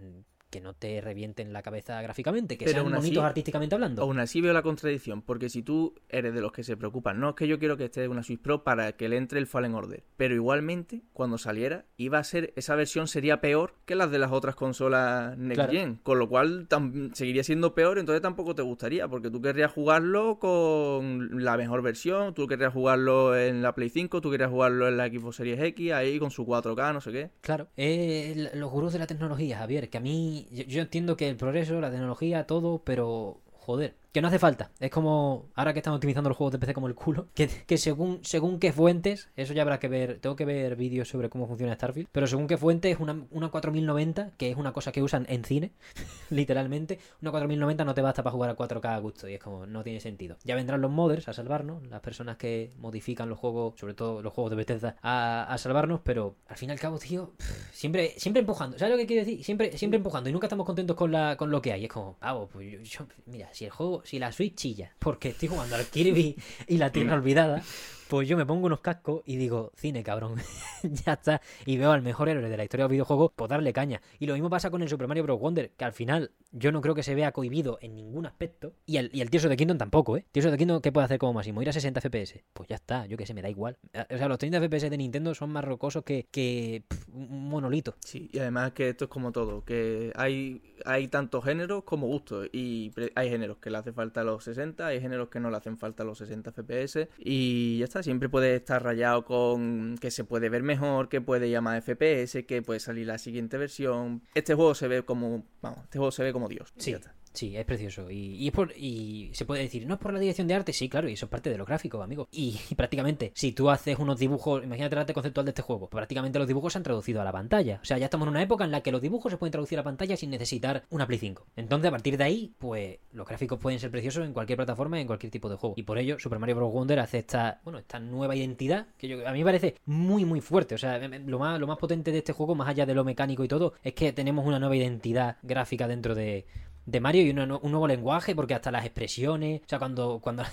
que 0.52 0.62
no 0.62 0.74
te 0.76 1.02
revienten 1.02 1.52
la 1.54 1.64
cabeza 1.64 2.00
gráficamente, 2.02 2.58
que 2.58 2.66
Pero 2.66 2.82
sean 2.84 2.94
así- 2.94 3.08
bonitos 3.08 3.24
artísticamente 3.24 3.74
hablando. 3.74 4.04
Aún 4.04 4.20
así 4.20 4.42
veo 4.42 4.54
la 4.54 4.62
contradicción, 4.62 5.24
porque 5.24 5.50
si 5.50 5.64
tú 5.64 5.96
eres 6.10 6.34
de 6.36 6.42
los 6.42 6.52
que 6.52 6.64
se 6.64 6.78
preocupan, 6.78 7.20
no 7.20 7.30
es 7.30 7.36
que 7.36 7.48
yo 7.48 7.58
quiero 7.58 7.78
que 7.78 7.86
esté 7.86 8.08
una 8.08 8.22
Switch 8.22 8.40
Pro 8.42 8.64
para 8.64 8.92
que 8.98 9.10
le 9.10 9.18
entre 9.18 9.40
el 9.40 9.48
Fallen 9.48 9.74
Order, 9.74 10.04
pero 10.18 10.36
igualmente 10.36 11.02
cuando 11.14 11.38
saliera 11.40 11.86
iba 11.98 12.20
a 12.20 12.24
ser 12.24 12.54
esa 12.56 12.76
versión 12.76 13.08
sería 13.08 13.42
peor 13.42 13.74
que 13.86 13.96
las 13.96 14.12
de 14.12 14.20
las 14.20 14.32
otras 14.32 14.56
consolas 14.56 15.38
Next 15.38 15.56
Claro. 15.56 15.72
Gen, 15.72 15.96
con 16.04 16.20
lo 16.20 16.28
cual 16.30 16.68
seguiría 17.14 17.44
siendo 17.44 17.74
peor, 17.74 17.98
entonces 17.98 18.22
tampoco 18.22 18.54
te 18.54 18.62
gustaría, 18.62 19.08
porque 19.08 19.30
tú 19.32 19.42
querrías 19.42 19.72
jugarlo 19.72 20.38
con 20.40 21.44
la 21.44 21.56
mejor 21.58 21.82
versión, 21.82 22.34
tú 22.34 22.46
querrías 22.48 22.74
jugarlo 22.74 23.38
en 23.38 23.62
la 23.62 23.74
Play 23.74 23.90
5, 23.90 24.20
tú 24.22 24.30
querrías 24.30 24.50
jugarlo 24.50 24.88
en 24.88 24.98
la 24.98 25.08
Xbox 25.08 25.38
Series 25.38 25.60
X, 25.62 25.94
ahí 25.94 26.20
con 26.20 26.30
su 26.32 26.46
4K, 26.46 26.94
no 26.94 27.00
sé 27.02 27.12
qué. 27.12 27.30
Claro, 27.42 27.70
eh, 27.78 28.50
los 28.54 28.70
gurús 28.70 28.94
de 28.94 29.00
la 29.00 29.08
tecnología, 29.08 29.60
Javier, 29.60 29.90
que 29.90 29.98
a 29.98 30.02
mí, 30.02 30.41
yo, 30.52 30.64
yo 30.64 30.82
entiendo 30.82 31.18
que 31.18 31.30
el 31.30 31.36
progreso, 31.38 31.80
la 31.82 31.92
tecnología, 31.92 32.48
todo, 32.48 32.80
pero 32.84 33.40
joder, 33.54 33.96
que 34.12 34.22
no 34.22 34.28
hace 34.28 34.40
falta. 34.40 34.72
Es 34.80 34.92
como, 34.92 35.50
ahora 35.56 35.74
que 35.74 35.80
están 35.80 35.94
optimizando 35.94 36.30
los 36.30 36.38
juegos 36.38 36.52
de 36.52 36.60
PC 36.60 36.74
como 36.74 36.88
el 36.88 36.96
culo, 36.96 37.28
que, 37.36 37.48
que 37.48 37.78
según, 37.78 38.20
según 38.24 38.60
qué 38.60 38.74
fuentes, 38.74 39.30
eso 39.36 39.54
ya 39.54 39.62
habrá 39.62 39.80
que 39.80 39.88
ver, 39.88 40.20
tengo 40.20 40.36
que 40.36 40.46
ver 40.46 40.76
vídeos 40.76 41.08
sobre 41.10 41.30
cómo 41.30 41.48
funciona 41.48 41.74
Starfield, 41.76 42.10
pero 42.12 42.28
según 42.28 42.48
qué 42.48 42.58
fuentes, 42.58 43.00
una, 43.00 43.26
una 43.32 43.50
4090, 43.50 44.32
que 44.38 44.52
es 44.52 44.58
una 44.58 44.74
cosa 44.74 44.92
que 44.92 45.02
usan 45.02 45.26
en 45.30 45.44
cine, 45.46 45.72
literalmente, 46.30 47.00
una 47.22 47.32
4090 47.32 47.86
no 47.86 47.94
te 47.94 48.02
basta 48.02 48.24
para 48.24 48.34
jugar 48.34 48.50
a 48.50 48.56
4K 48.56 48.96
a 48.96 49.00
gusto, 49.00 49.28
y 49.28 49.36
es 49.36 49.40
como, 49.40 49.66
no 49.66 49.84
tiene 49.84 50.00
sentido. 50.00 50.38
Ya 50.44 50.56
vendrán 50.56 50.82
los 50.82 50.92
modders 50.92 51.28
a 51.28 51.34
salvarnos, 51.34 51.86
las 51.88 52.02
personas 52.02 52.38
que 52.38 52.72
modifican 52.78 53.30
los 53.30 53.40
juegos, 53.40 53.80
sobre 53.80 53.94
todo 53.94 54.22
los 54.22 54.34
juegos 54.34 54.50
de 54.52 54.56
Bethesda, 54.58 54.96
a, 55.02 55.44
a 55.52 55.58
salvarnos, 55.58 56.02
pero 56.04 56.36
al 56.48 56.58
fin 56.58 56.70
y 56.70 56.72
al 56.74 56.80
cabo, 56.80 57.00
tío, 57.00 57.32
siempre, 57.72 58.14
siempre 58.18 58.42
empujando. 58.42 58.78
¿Sabes 58.78 58.92
lo 58.94 58.98
que 58.98 59.08
quiero 59.08 59.26
decir? 59.26 59.44
Siempre, 59.44 59.78
siempre 59.78 59.98
empujando, 59.98 60.30
y 60.30 60.34
nunca 60.34 60.48
estamos 60.48 60.66
contentos 60.66 60.96
con, 60.96 61.12
la, 61.12 61.36
con 61.38 61.50
lo 61.52 61.62
que 61.62 61.72
hay. 61.74 61.86
Es 61.86 61.90
como, 61.92 62.18
pavo, 62.18 62.48
pues 62.52 62.90
yo- 62.90 63.08
mira, 63.26 63.50
si 63.54 63.66
el 63.66 63.72
juego, 63.72 64.01
si 64.04 64.20
la 64.20 64.32
Switch 64.32 64.56
chilla, 64.56 64.92
porque 65.00 65.30
estoy 65.30 65.50
jugando 65.50 65.76
al 65.76 65.86
Kirby 65.86 66.36
y 66.68 66.78
la 66.78 66.92
Tierra 66.92 67.16
Olvidada, 67.16 67.64
Pues 68.12 68.28
yo 68.28 68.36
me 68.36 68.46
pongo 68.46 68.66
unos 68.66 68.82
cascos 68.82 69.22
y 69.26 69.38
digo, 69.38 69.72
cine, 69.74 70.04
cabrón. 70.04 70.36
ya 70.84 71.14
está. 71.14 71.42
Y 71.66 71.78
veo 71.78 71.94
al 71.94 72.02
mejor 72.02 72.28
héroe 72.28 72.50
de 72.50 72.58
la 72.58 72.64
historia 72.66 72.84
de 72.84 72.88
los 72.88 72.92
videojuegos, 72.92 73.32
pues 73.34 73.48
darle 73.50 73.72
caña. 73.72 74.02
Y 74.20 74.26
lo 74.26 74.34
mismo 74.34 74.50
pasa 74.50 74.70
con 74.70 74.82
el 74.82 74.90
Super 74.90 75.08
Mario 75.08 75.24
Bros. 75.24 75.40
Wonder, 75.40 75.72
que 75.72 75.86
al 75.86 75.94
final 75.94 76.32
yo 76.52 76.74
no 76.74 76.82
creo 76.82 76.94
que 76.94 77.04
se 77.04 77.16
vea 77.16 77.32
cohibido 77.32 77.78
en 77.80 77.96
ningún 77.96 78.26
aspecto. 78.26 78.74
Y 78.86 78.98
el, 78.98 79.10
y 79.14 79.22
el 79.22 79.30
Tears 79.30 79.46
of 79.46 79.52
the 79.52 79.56
Kingdom 79.56 79.78
tampoco, 79.78 80.18
¿eh? 80.18 80.26
Tears 80.34 80.52
the 80.52 80.58
Kingdom, 80.58 80.82
¿qué 80.82 80.92
puede 80.92 81.06
hacer 81.06 81.20
como 81.20 81.32
máximo? 81.32 81.62
Ir 81.62 81.70
a 81.70 81.72
60 81.72 82.02
FPS. 82.02 82.44
Pues 82.52 82.68
ya 82.68 82.76
está, 82.76 83.06
yo 83.06 83.16
que 83.16 83.26
sé, 83.26 83.34
me 83.34 83.42
da 83.42 83.50
igual. 83.50 83.78
O 83.94 84.18
sea, 84.18 84.28
los 84.28 84.38
30 84.38 84.60
FPS 84.60 84.90
de 84.90 84.98
Nintendo 84.98 85.34
son 85.34 85.50
más 85.50 85.64
rocosos 85.64 86.04
que, 86.04 86.28
que 86.32 86.84
un 87.14 87.48
monolito. 87.50 87.96
Sí, 88.00 88.30
y 88.34 88.40
además 88.40 88.74
que 88.74 88.90
esto 88.90 89.06
es 89.06 89.10
como 89.10 89.32
todo, 89.32 89.64
que 89.64 90.12
hay, 90.16 90.62
hay 90.86 91.08
tanto 91.08 91.42
géneros 91.42 91.84
como 91.84 92.08
gustos, 92.08 92.50
y 92.52 92.92
hay 93.16 93.30
géneros 93.30 93.58
que 93.58 93.70
le 93.70 93.78
hace 93.78 93.94
falta 93.94 94.24
los 94.24 94.44
60, 94.44 94.86
hay 94.86 95.00
géneros 95.00 95.30
que 95.30 95.40
no 95.40 95.50
le 95.50 95.58
hacen 95.58 95.78
falta 95.78 96.04
los 96.04 96.18
60 96.18 96.52
FPS, 96.52 97.08
y 97.18 97.78
ya 97.80 97.86
está, 97.86 98.01
siempre 98.04 98.30
puede 98.30 98.56
estar 98.56 98.84
rayado 98.84 99.26
con 99.26 99.98
que 100.00 100.12
se 100.12 100.24
puede 100.24 100.50
ver 100.50 100.64
mejor, 100.64 101.10
que 101.10 101.22
puede 101.22 101.50
llamar 101.50 101.82
FPS, 101.82 102.46
que 102.46 102.62
puede 102.62 102.80
salir 102.80 103.08
la 103.08 103.18
siguiente 103.18 103.58
versión. 103.58 104.22
Este 104.34 104.54
juego 104.56 104.76
se 104.76 104.88
ve 104.88 105.04
como, 105.04 105.44
vamos, 105.62 105.80
este 105.84 105.98
juego 105.98 106.12
se 106.12 106.24
ve 106.24 106.34
como 106.34 106.48
Dios. 106.48 106.74
Sí, 106.78 106.92
ya 106.92 106.98
está. 106.98 107.14
Sí, 107.34 107.56
es 107.58 107.66
precioso. 107.66 108.10
Y, 108.10 108.48
es 108.48 108.54
por, 108.54 108.72
y 108.78 109.30
se 109.34 109.46
puede 109.46 109.62
decir, 109.64 109.86
no 109.88 109.96
es 109.96 110.00
por 110.00 110.14
la 110.14 110.20
dirección 110.20 110.48
de 110.48 110.54
arte, 110.56 110.74
sí, 110.74 110.90
claro, 110.90 111.10
y 111.10 111.14
eso 111.14 111.26
es 111.26 111.30
parte 111.30 111.50
de 111.50 111.58
lo 111.58 111.66
gráfico, 111.66 112.02
amigo. 112.02 112.28
Y, 112.32 112.60
prácticamente, 112.76 113.32
si 113.36 113.52
tú 113.52 113.70
haces 113.70 113.98
unos 114.00 114.20
dibujos, 114.20 114.64
imagínate 114.64 114.96
el 114.96 115.00
arte 115.00 115.14
conceptual 115.14 115.46
de 115.46 115.52
este 115.52 115.62
juego, 115.62 115.90
prácticamente 115.90 116.40
los 116.40 116.48
dibujos 116.48 116.74
se 116.74 116.80
han 116.80 116.84
traducido 116.84 117.22
a 117.22 117.24
la 117.24 117.32
pantalla. 117.32 117.80
O 117.82 117.86
sea, 117.86 117.98
ya 117.98 118.06
estamos 118.06 118.26
en 118.26 118.32
una 118.32 118.42
época 118.42 118.64
en 118.66 118.72
la 118.72 118.82
que 118.82 118.92
los 118.92 119.02
dibujos 119.02 119.32
se 119.32 119.38
pueden 119.38 119.52
traducir 119.52 119.80
a 119.80 119.84
pantalla 119.84 120.16
sin 120.18 120.30
necesitar 120.30 120.84
una 120.90 121.08
Play 121.08 121.20
5. 121.20 121.46
Entonces, 121.56 121.88
a 121.88 121.92
partir 121.92 122.18
de 122.18 122.24
ahí, 122.24 122.54
pues 122.60 122.98
los 123.14 123.28
gráficos 123.28 123.60
pueden 123.60 123.80
ser 123.80 123.92
preciosos 123.92 124.26
en 124.26 124.34
cualquier 124.34 124.58
plataforma 124.58 125.00
en 125.00 125.08
cualquier 125.08 125.32
tipo 125.32 125.50
de 125.50 125.56
juego. 125.56 125.76
Y 125.78 125.84
por 125.84 125.98
ello, 125.98 126.18
Super 126.20 126.40
Mario 126.40 126.56
Bros. 126.58 126.72
Wonder 126.74 127.00
hace 127.00 127.20
esta, 127.20 127.60
bueno, 127.64 127.80
esta 127.80 128.00
nueva 128.00 128.36
identidad 128.36 128.88
que 128.98 129.08
yo, 129.08 129.28
a 129.28 129.32
mí 129.32 129.40
me 129.40 129.46
parece 129.46 129.76
muy, 129.86 130.26
muy 130.26 130.42
fuerte. 130.42 130.76
O 130.76 130.78
sea, 130.78 130.98
me- 131.00 131.08
me- 131.10 131.20
lo 131.20 131.40
más, 131.40 131.60
lo 131.60 131.68
más 131.68 131.78
potente 131.78 132.12
de 132.12 132.20
este 132.20 132.34
juego, 132.34 132.56
más 132.56 132.68
allá 132.70 132.86
de 132.86 132.94
lo 132.94 133.04
mecánico 133.04 133.44
y 133.44 133.48
todo, 133.48 133.74
es 133.84 133.94
que 133.94 134.14
tenemos 134.14 134.46
una 134.46 134.60
nueva 134.60 134.76
identidad 134.76 135.38
gráfica 135.44 135.88
dentro 135.88 136.16
de, 136.16 136.46
de 136.86 137.00
Mario 137.00 137.24
y 137.24 137.30
un 137.32 137.72
nuevo 137.72 137.88
lenguaje, 137.88 138.36
porque 138.36 138.54
hasta 138.54 138.72
las 138.72 138.86
expresiones, 138.86 139.62
o 139.62 139.70
sea, 139.70 139.80
cuando, 139.80 140.20
cuando, 140.22 140.44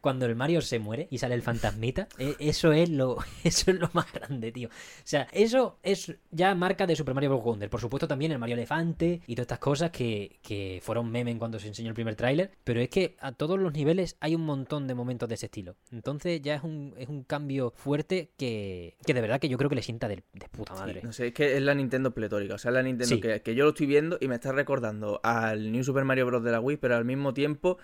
cuando 0.00 0.26
el 0.26 0.34
Mario 0.36 0.60
se 0.60 0.78
muere 0.78 1.08
y 1.10 1.18
sale 1.18 1.34
el 1.34 1.42
fantasmita, 1.42 2.08
e- 2.18 2.36
eso 2.38 2.72
es 2.72 2.88
lo, 2.90 3.18
eso 3.44 3.70
es 3.70 3.78
lo 3.78 3.90
más 3.92 4.12
grande, 4.12 4.52
tío. 4.52 4.68
O 4.68 4.72
sea, 5.04 5.28
eso 5.32 5.78
es 5.82 6.14
ya 6.30 6.54
marca 6.54 6.86
de 6.86 6.96
Super 6.96 7.14
Mario 7.14 7.30
Bros. 7.30 7.44
Wonder. 7.44 7.70
Por 7.70 7.80
supuesto, 7.80 8.06
también 8.08 8.32
el 8.32 8.38
Mario 8.38 8.54
Elefante 8.54 9.20
y 9.26 9.34
todas 9.34 9.44
estas 9.44 9.58
cosas 9.58 9.90
que, 9.90 10.38
que 10.42 10.80
fueron 10.82 11.10
meme 11.10 11.30
en 11.30 11.38
cuando 11.38 11.58
se 11.58 11.68
enseñó 11.68 11.88
el 11.88 11.94
primer 11.94 12.14
tráiler. 12.16 12.50
Pero 12.64 12.80
es 12.80 12.88
que 12.88 13.16
a 13.20 13.32
todos 13.32 13.58
los 13.58 13.72
niveles 13.72 14.16
hay 14.20 14.34
un 14.34 14.42
montón 14.42 14.86
de 14.86 14.94
momentos 14.94 15.28
de 15.28 15.34
ese 15.36 15.46
estilo. 15.46 15.76
Entonces 15.92 16.40
ya 16.42 16.54
es 16.56 16.62
un, 16.62 16.94
es 16.98 17.08
un 17.08 17.22
cambio 17.24 17.72
fuerte 17.76 18.30
que, 18.36 18.96
que 19.04 19.14
de 19.14 19.20
verdad 19.20 19.40
que 19.40 19.48
yo 19.48 19.58
creo 19.58 19.68
que 19.70 19.76
le 19.76 19.82
sienta 19.82 20.08
de, 20.08 20.22
de 20.32 20.48
puta 20.50 20.74
madre. 20.74 21.00
Sí, 21.00 21.06
no 21.06 21.12
sé, 21.12 21.26
es 21.28 21.34
que 21.34 21.56
es 21.56 21.62
la 21.62 21.74
Nintendo 21.74 22.12
pletórica. 22.12 22.54
O 22.54 22.58
sea, 22.58 22.70
la 22.70 22.82
Nintendo 22.82 23.14
Sí. 23.14 23.20
que, 23.20 23.40
que 23.42 23.54
yo 23.54 23.64
lo 23.64 23.70
estoy 23.70 23.86
viendo 23.86 24.18
y 24.20 24.28
me 24.28 24.34
está 24.34 24.52
recordando 24.52 25.20
al 25.22 25.70
New 25.72 25.82
Super 25.84 26.04
Mario 26.04 26.26
Bros. 26.26 26.42
de 26.44 26.50
la 26.52 26.60
Wii, 26.60 26.76
pero 26.78 26.96
al 26.96 27.04
mismo 27.04 27.32
tiempo 27.34 27.78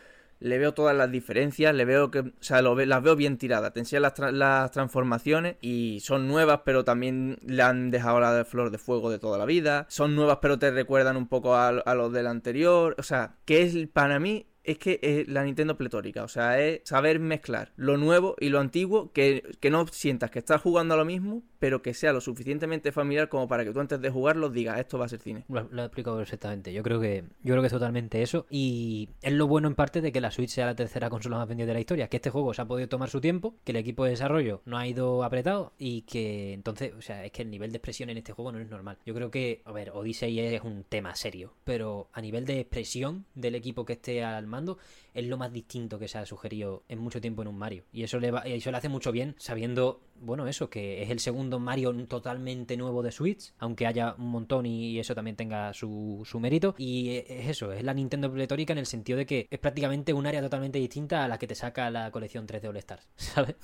le 0.45 0.59
veo 0.59 0.75
todas 0.75 0.95
las 0.95 1.11
diferencias, 1.11 1.75
le 1.75 1.87
veo 1.87 2.11
que, 2.11 2.19
o 2.19 2.33
sea, 2.41 2.61
lo 2.61 2.75
las 2.77 3.03
veo 3.03 3.17
bien 3.17 3.39
tiradas. 3.39 3.73
Te 3.73 3.99
las, 3.99 4.13
las 4.19 4.71
transformaciones 4.71 5.57
y 5.63 6.01
son 6.01 6.29
nuevas, 6.29 6.61
pero 6.67 6.85
también 6.85 7.39
le 7.47 7.63
han 7.63 7.91
dejado 7.91 8.21
la 8.21 8.45
flor 8.45 8.71
de 8.71 8.77
fuego 8.77 9.11
de 9.11 9.19
toda 9.19 9.39
la 9.39 9.47
vida. 9.47 9.87
Son 9.89 10.15
nuevas, 10.15 10.41
pero 10.43 10.59
te 10.59 10.71
recuerdan 10.71 11.17
un 11.17 11.29
poco 11.29 11.55
a, 11.55 11.69
a 11.69 11.95
los 11.95 12.13
del 12.13 12.27
anterior. 12.27 12.95
O 12.99 13.03
sea, 13.03 13.37
que 13.47 13.63
es 13.63 13.89
para 13.89 14.21
mí 14.21 14.47
es 14.65 14.79
que 14.79 14.99
es 15.03 15.29
la 15.29 15.45
Nintendo 15.45 15.77
pletórica, 15.77 16.25
o 16.25 16.29
sea, 16.29 16.61
es 16.61 16.81
saber 16.85 17.21
mezclar 17.21 17.73
lo 17.77 17.99
nuevo 17.99 18.35
y 18.41 18.49
lo 18.49 18.61
antiguo, 18.61 19.13
que, 19.13 19.57
que 19.61 19.71
no 19.71 19.87
sientas 19.87 20.31
que 20.31 20.39
estás 20.39 20.63
jugando 20.63 20.95
a 20.95 20.97
lo 20.97 21.05
mismo, 21.05 21.43
pero 21.65 21.81
que 21.81 21.95
sea 21.95 22.13
lo 22.13 22.21
suficientemente 22.21 22.93
familiar 22.93 23.31
como 23.31 23.49
para 23.49 23.65
que 23.65 23.73
tú 23.73 23.81
antes 23.81 23.99
de 23.99 24.11
jugarlo 24.11 24.51
digas, 24.51 24.79
esto 24.79 24.99
va 24.99 25.07
a 25.07 25.09
ser 25.09 25.21
cine. 25.21 25.47
Lo, 25.49 25.67
lo 25.71 25.81
he 25.81 25.87
explicado 25.87 26.19
perfectamente. 26.19 26.75
Yo 26.75 26.83
creo 26.83 27.01
que 27.01 27.25
yo 27.43 27.55
creo 27.55 27.63
que 27.63 27.69
es 27.69 27.73
totalmente 27.73 28.21
eso. 28.21 28.45
Y 28.51 29.09
es 29.23 29.33
lo 29.33 29.47
bueno 29.47 29.67
en 29.67 29.75
parte 29.75 30.03
de 30.03 30.13
que 30.13 30.21
la 30.21 30.31
Switch 30.31 30.51
sea 30.51 30.67
la 30.67 30.77
tercera 30.77 31.09
consola 31.09 31.39
más 31.39 31.49
vendida 31.49 31.69
de 31.69 31.73
la 31.73 31.81
historia. 31.81 32.09
Que 32.09 32.19
este 32.19 32.29
juego 32.29 32.53
se 32.53 32.61
ha 32.61 32.67
podido 32.67 32.87
tomar 32.91 33.09
su 33.09 33.19
tiempo, 33.23 33.55
que 33.65 33.73
el 33.73 33.77
equipo 33.77 34.05
de 34.05 34.11
desarrollo 34.11 34.61
no 34.67 34.77
ha 34.77 34.87
ido 34.87 35.25
apretado 35.25 35.73
y 35.79 36.03
que 36.03 36.53
entonces, 36.53 36.93
o 36.99 37.01
sea, 37.01 37.25
es 37.25 37.33
que 37.33 37.41
el 37.41 37.51
nivel 37.51 37.73
de 37.73 37.79
expresión 37.79 38.11
en 38.11 38.19
este 38.19 38.35
juego 38.35 38.53
no 38.53 38.59
es 38.59 38.69
normal. 38.69 38.99
Yo 39.07 39.15
creo 39.15 39.31
que, 39.31 39.63
a 39.65 39.73
ver, 39.73 39.89
Odyssey 39.89 40.39
es 40.39 40.61
un 40.61 40.85
tema 40.85 41.17
serio, 41.17 41.55
pero 41.65 42.11
a 42.13 42.21
nivel 42.21 42.45
de 42.45 42.61
expresión 42.61 43.25
del 43.35 43.55
equipo 43.55 43.87
que 43.87 43.95
esté 43.95 44.23
al 44.23 44.47
mando 44.47 44.77
es 45.15 45.25
lo 45.27 45.39
más 45.39 45.53
distinto 45.53 45.99
que 45.99 46.09
se 46.09 46.19
ha 46.19 46.27
sugerido 46.27 46.83
en 46.89 46.99
mucho 46.99 47.23
tiempo 47.23 47.41
en 47.41 47.49
un 47.49 47.57
Mario. 47.57 47.85
Y 47.91 48.03
eso 48.03 48.19
le, 48.19 48.33
va, 48.33 48.41
eso 48.41 48.71
le 48.71 48.77
hace 48.77 48.89
mucho 48.91 49.13
bien 49.13 49.35
sabiendo, 49.39 50.03
bueno, 50.21 50.47
eso, 50.47 50.71
que 50.71 51.03
es 51.03 51.11
el 51.11 51.21
segundo 51.21 51.59
Mario 51.59 51.93
totalmente 52.07 52.77
nuevo 52.77 53.03
de 53.03 53.13
Switch, 53.13 53.53
aunque 53.59 53.87
haya 53.87 54.15
un 54.19 54.29
montón 54.31 54.67
y 54.67 54.99
eso 54.99 55.15
también 55.15 55.37
tenga 55.37 55.73
su, 55.73 56.23
su 56.25 56.41
mérito. 56.41 56.75
Y 56.79 57.17
es 57.27 57.49
eso, 57.49 57.73
es 57.73 57.83
la 57.83 57.95
Nintendo 57.95 58.33
pletórica 58.33 58.73
en 58.73 58.79
el 58.79 58.87
sentido 58.87 59.19
de 59.19 59.27
que 59.27 59.47
es 59.51 59.59
prácticamente 59.59 60.13
un 60.13 60.27
área 60.27 60.41
totalmente 60.41 60.79
distinta 60.79 61.25
a 61.25 61.29
la 61.29 61.39
que 61.39 61.47
te 61.47 61.55
saca 61.55 61.91
la 61.91 62.11
colección 62.11 62.47
3D 62.47 62.69
All 62.69 62.77
Stars, 62.77 63.07
¿sabes? 63.17 63.57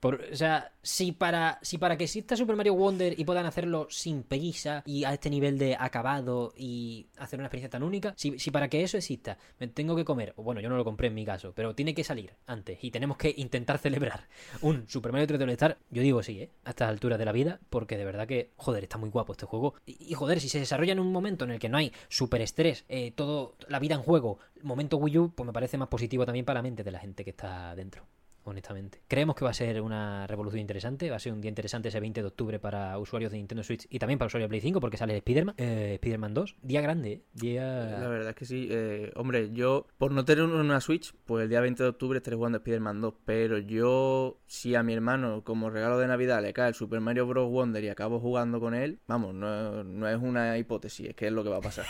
Por- 0.00 0.22
o 0.32 0.36
sea, 0.36 0.72
si 0.82 1.12
para, 1.12 1.58
si 1.62 1.78
para 1.78 1.96
que 1.96 2.04
exista 2.04 2.36
Super 2.36 2.56
Mario 2.56 2.74
Wonder 2.74 3.18
y 3.18 3.24
puedan 3.24 3.46
hacerlo 3.46 3.86
sin 3.90 4.22
prisa 4.22 4.82
y 4.86 5.04
a 5.04 5.12
este 5.12 5.30
nivel 5.30 5.58
de 5.58 5.76
acabado 5.78 6.52
y 6.56 7.06
hacer 7.18 7.38
una 7.38 7.46
experiencia 7.46 7.70
tan 7.70 7.82
única, 7.82 8.14
si, 8.16 8.38
si 8.38 8.50
para 8.50 8.68
que 8.68 8.82
eso 8.82 8.96
exista 8.96 9.38
me 9.58 9.68
tengo 9.68 9.96
que 9.96 10.04
comer, 10.04 10.34
o 10.36 10.42
bueno, 10.42 10.60
yo 10.60 10.68
no 10.68 10.76
lo 10.76 10.84
compré 10.84 11.08
en 11.08 11.14
mi 11.14 11.24
caso, 11.24 11.52
pero 11.54 11.74
tiene 11.74 11.94
que 11.94 12.04
salir 12.04 12.32
antes 12.46 12.78
y 12.82 12.90
tenemos 12.90 13.16
que 13.16 13.34
intentar 13.36 13.78
celebrar 13.78 14.28
un 14.62 14.88
Super 14.88 15.12
Mario 15.12 15.26
3D 15.26 15.42
All 15.42 15.50
Star, 15.50 15.78
yo 15.90 16.02
digo 16.02 16.22
sí, 16.22 16.42
¿eh? 16.42 16.50
A 16.64 16.70
estas 16.70 16.88
alturas 16.88 17.18
de 17.18 17.24
la 17.24 17.32
vida, 17.32 17.60
porque 17.70 17.96
de 17.96 18.04
verdad 18.04 18.26
que, 18.26 18.50
joder, 18.56 18.84
está 18.84 18.98
muy 18.98 19.10
guapo 19.10 19.32
este 19.32 19.46
juego. 19.46 19.74
Y, 19.84 19.96
y, 20.12 20.14
joder, 20.14 20.40
si 20.40 20.48
se 20.48 20.58
desarrolla 20.60 20.92
en 20.92 21.00
un 21.00 21.12
momento 21.12 21.44
en 21.44 21.50
el 21.52 21.58
que 21.58 21.68
no 21.68 21.78
hay 21.78 21.92
super 22.08 22.40
estrés, 22.40 22.84
eh, 22.88 23.10
todo, 23.12 23.56
la 23.68 23.78
vida 23.78 23.94
en 23.94 24.02
juego, 24.02 24.38
momento 24.62 24.96
Wii 24.96 25.18
U, 25.18 25.32
pues 25.34 25.46
me 25.46 25.52
parece 25.52 25.78
más 25.78 25.88
positivo 25.88 26.24
también 26.24 26.44
para 26.44 26.58
la 26.58 26.62
mente 26.62 26.84
de 26.84 26.90
la 26.90 26.98
gente 27.00 27.24
que 27.24 27.30
está 27.30 27.74
dentro 27.74 28.06
honestamente. 28.50 29.00
Creemos 29.08 29.36
que 29.36 29.44
va 29.44 29.50
a 29.50 29.54
ser 29.54 29.80
una 29.80 30.26
revolución 30.26 30.60
interesante, 30.60 31.10
va 31.10 31.16
a 31.16 31.20
ser 31.20 31.32
un 31.32 31.40
día 31.40 31.48
interesante 31.48 31.88
ese 31.88 32.00
20 32.00 32.20
de 32.20 32.26
octubre 32.26 32.58
para 32.58 32.98
usuarios 32.98 33.30
de 33.30 33.38
Nintendo 33.38 33.62
Switch 33.62 33.86
y 33.90 33.98
también 33.98 34.18
para 34.18 34.26
usuarios 34.26 34.46
de 34.46 34.50
Play 34.50 34.60
5 34.60 34.80
porque 34.80 34.96
sale 34.96 35.16
Spider-Man, 35.16 35.54
eh, 35.58 35.92
Spider-Man 35.94 36.34
2, 36.34 36.56
día 36.62 36.80
grande, 36.80 37.22
día... 37.32 37.98
La 37.98 38.08
verdad 38.08 38.30
es 38.30 38.36
que 38.36 38.44
sí. 38.44 38.68
eh, 38.70 39.12
hombre, 39.16 39.50
yo, 39.52 39.86
por 39.98 40.12
no 40.12 40.24
tener 40.24 40.44
una 40.44 40.80
Switch, 40.80 41.14
pues 41.26 41.44
el 41.44 41.48
día 41.48 41.60
20 41.60 41.82
de 41.82 41.88
octubre 41.88 42.18
estaré 42.18 42.36
jugando 42.36 42.58
Spider-Man 42.58 43.00
2. 43.00 43.14
Pero 43.24 43.58
yo, 43.58 44.38
si 44.46 44.74
a 44.74 44.82
mi 44.82 44.94
hermano, 44.94 45.42
como 45.44 45.70
regalo 45.70 45.98
de 45.98 46.06
Navidad, 46.06 46.42
le 46.42 46.52
cae 46.52 46.68
el 46.68 46.74
Super 46.74 47.00
Mario 47.00 47.26
Bros. 47.26 47.50
Wonder 47.50 47.82
y 47.82 47.88
acabo 47.88 48.20
jugando 48.20 48.60
con 48.60 48.74
él, 48.74 49.00
vamos, 49.06 49.34
no, 49.34 49.82
no 49.84 50.08
es 50.08 50.16
una 50.20 50.58
hipótesis, 50.58 51.08
es 51.10 51.16
que 51.16 51.26
es 51.26 51.32
lo 51.32 51.42
que 51.42 51.50
va 51.50 51.56
a 51.56 51.60
pasar. 51.60 51.86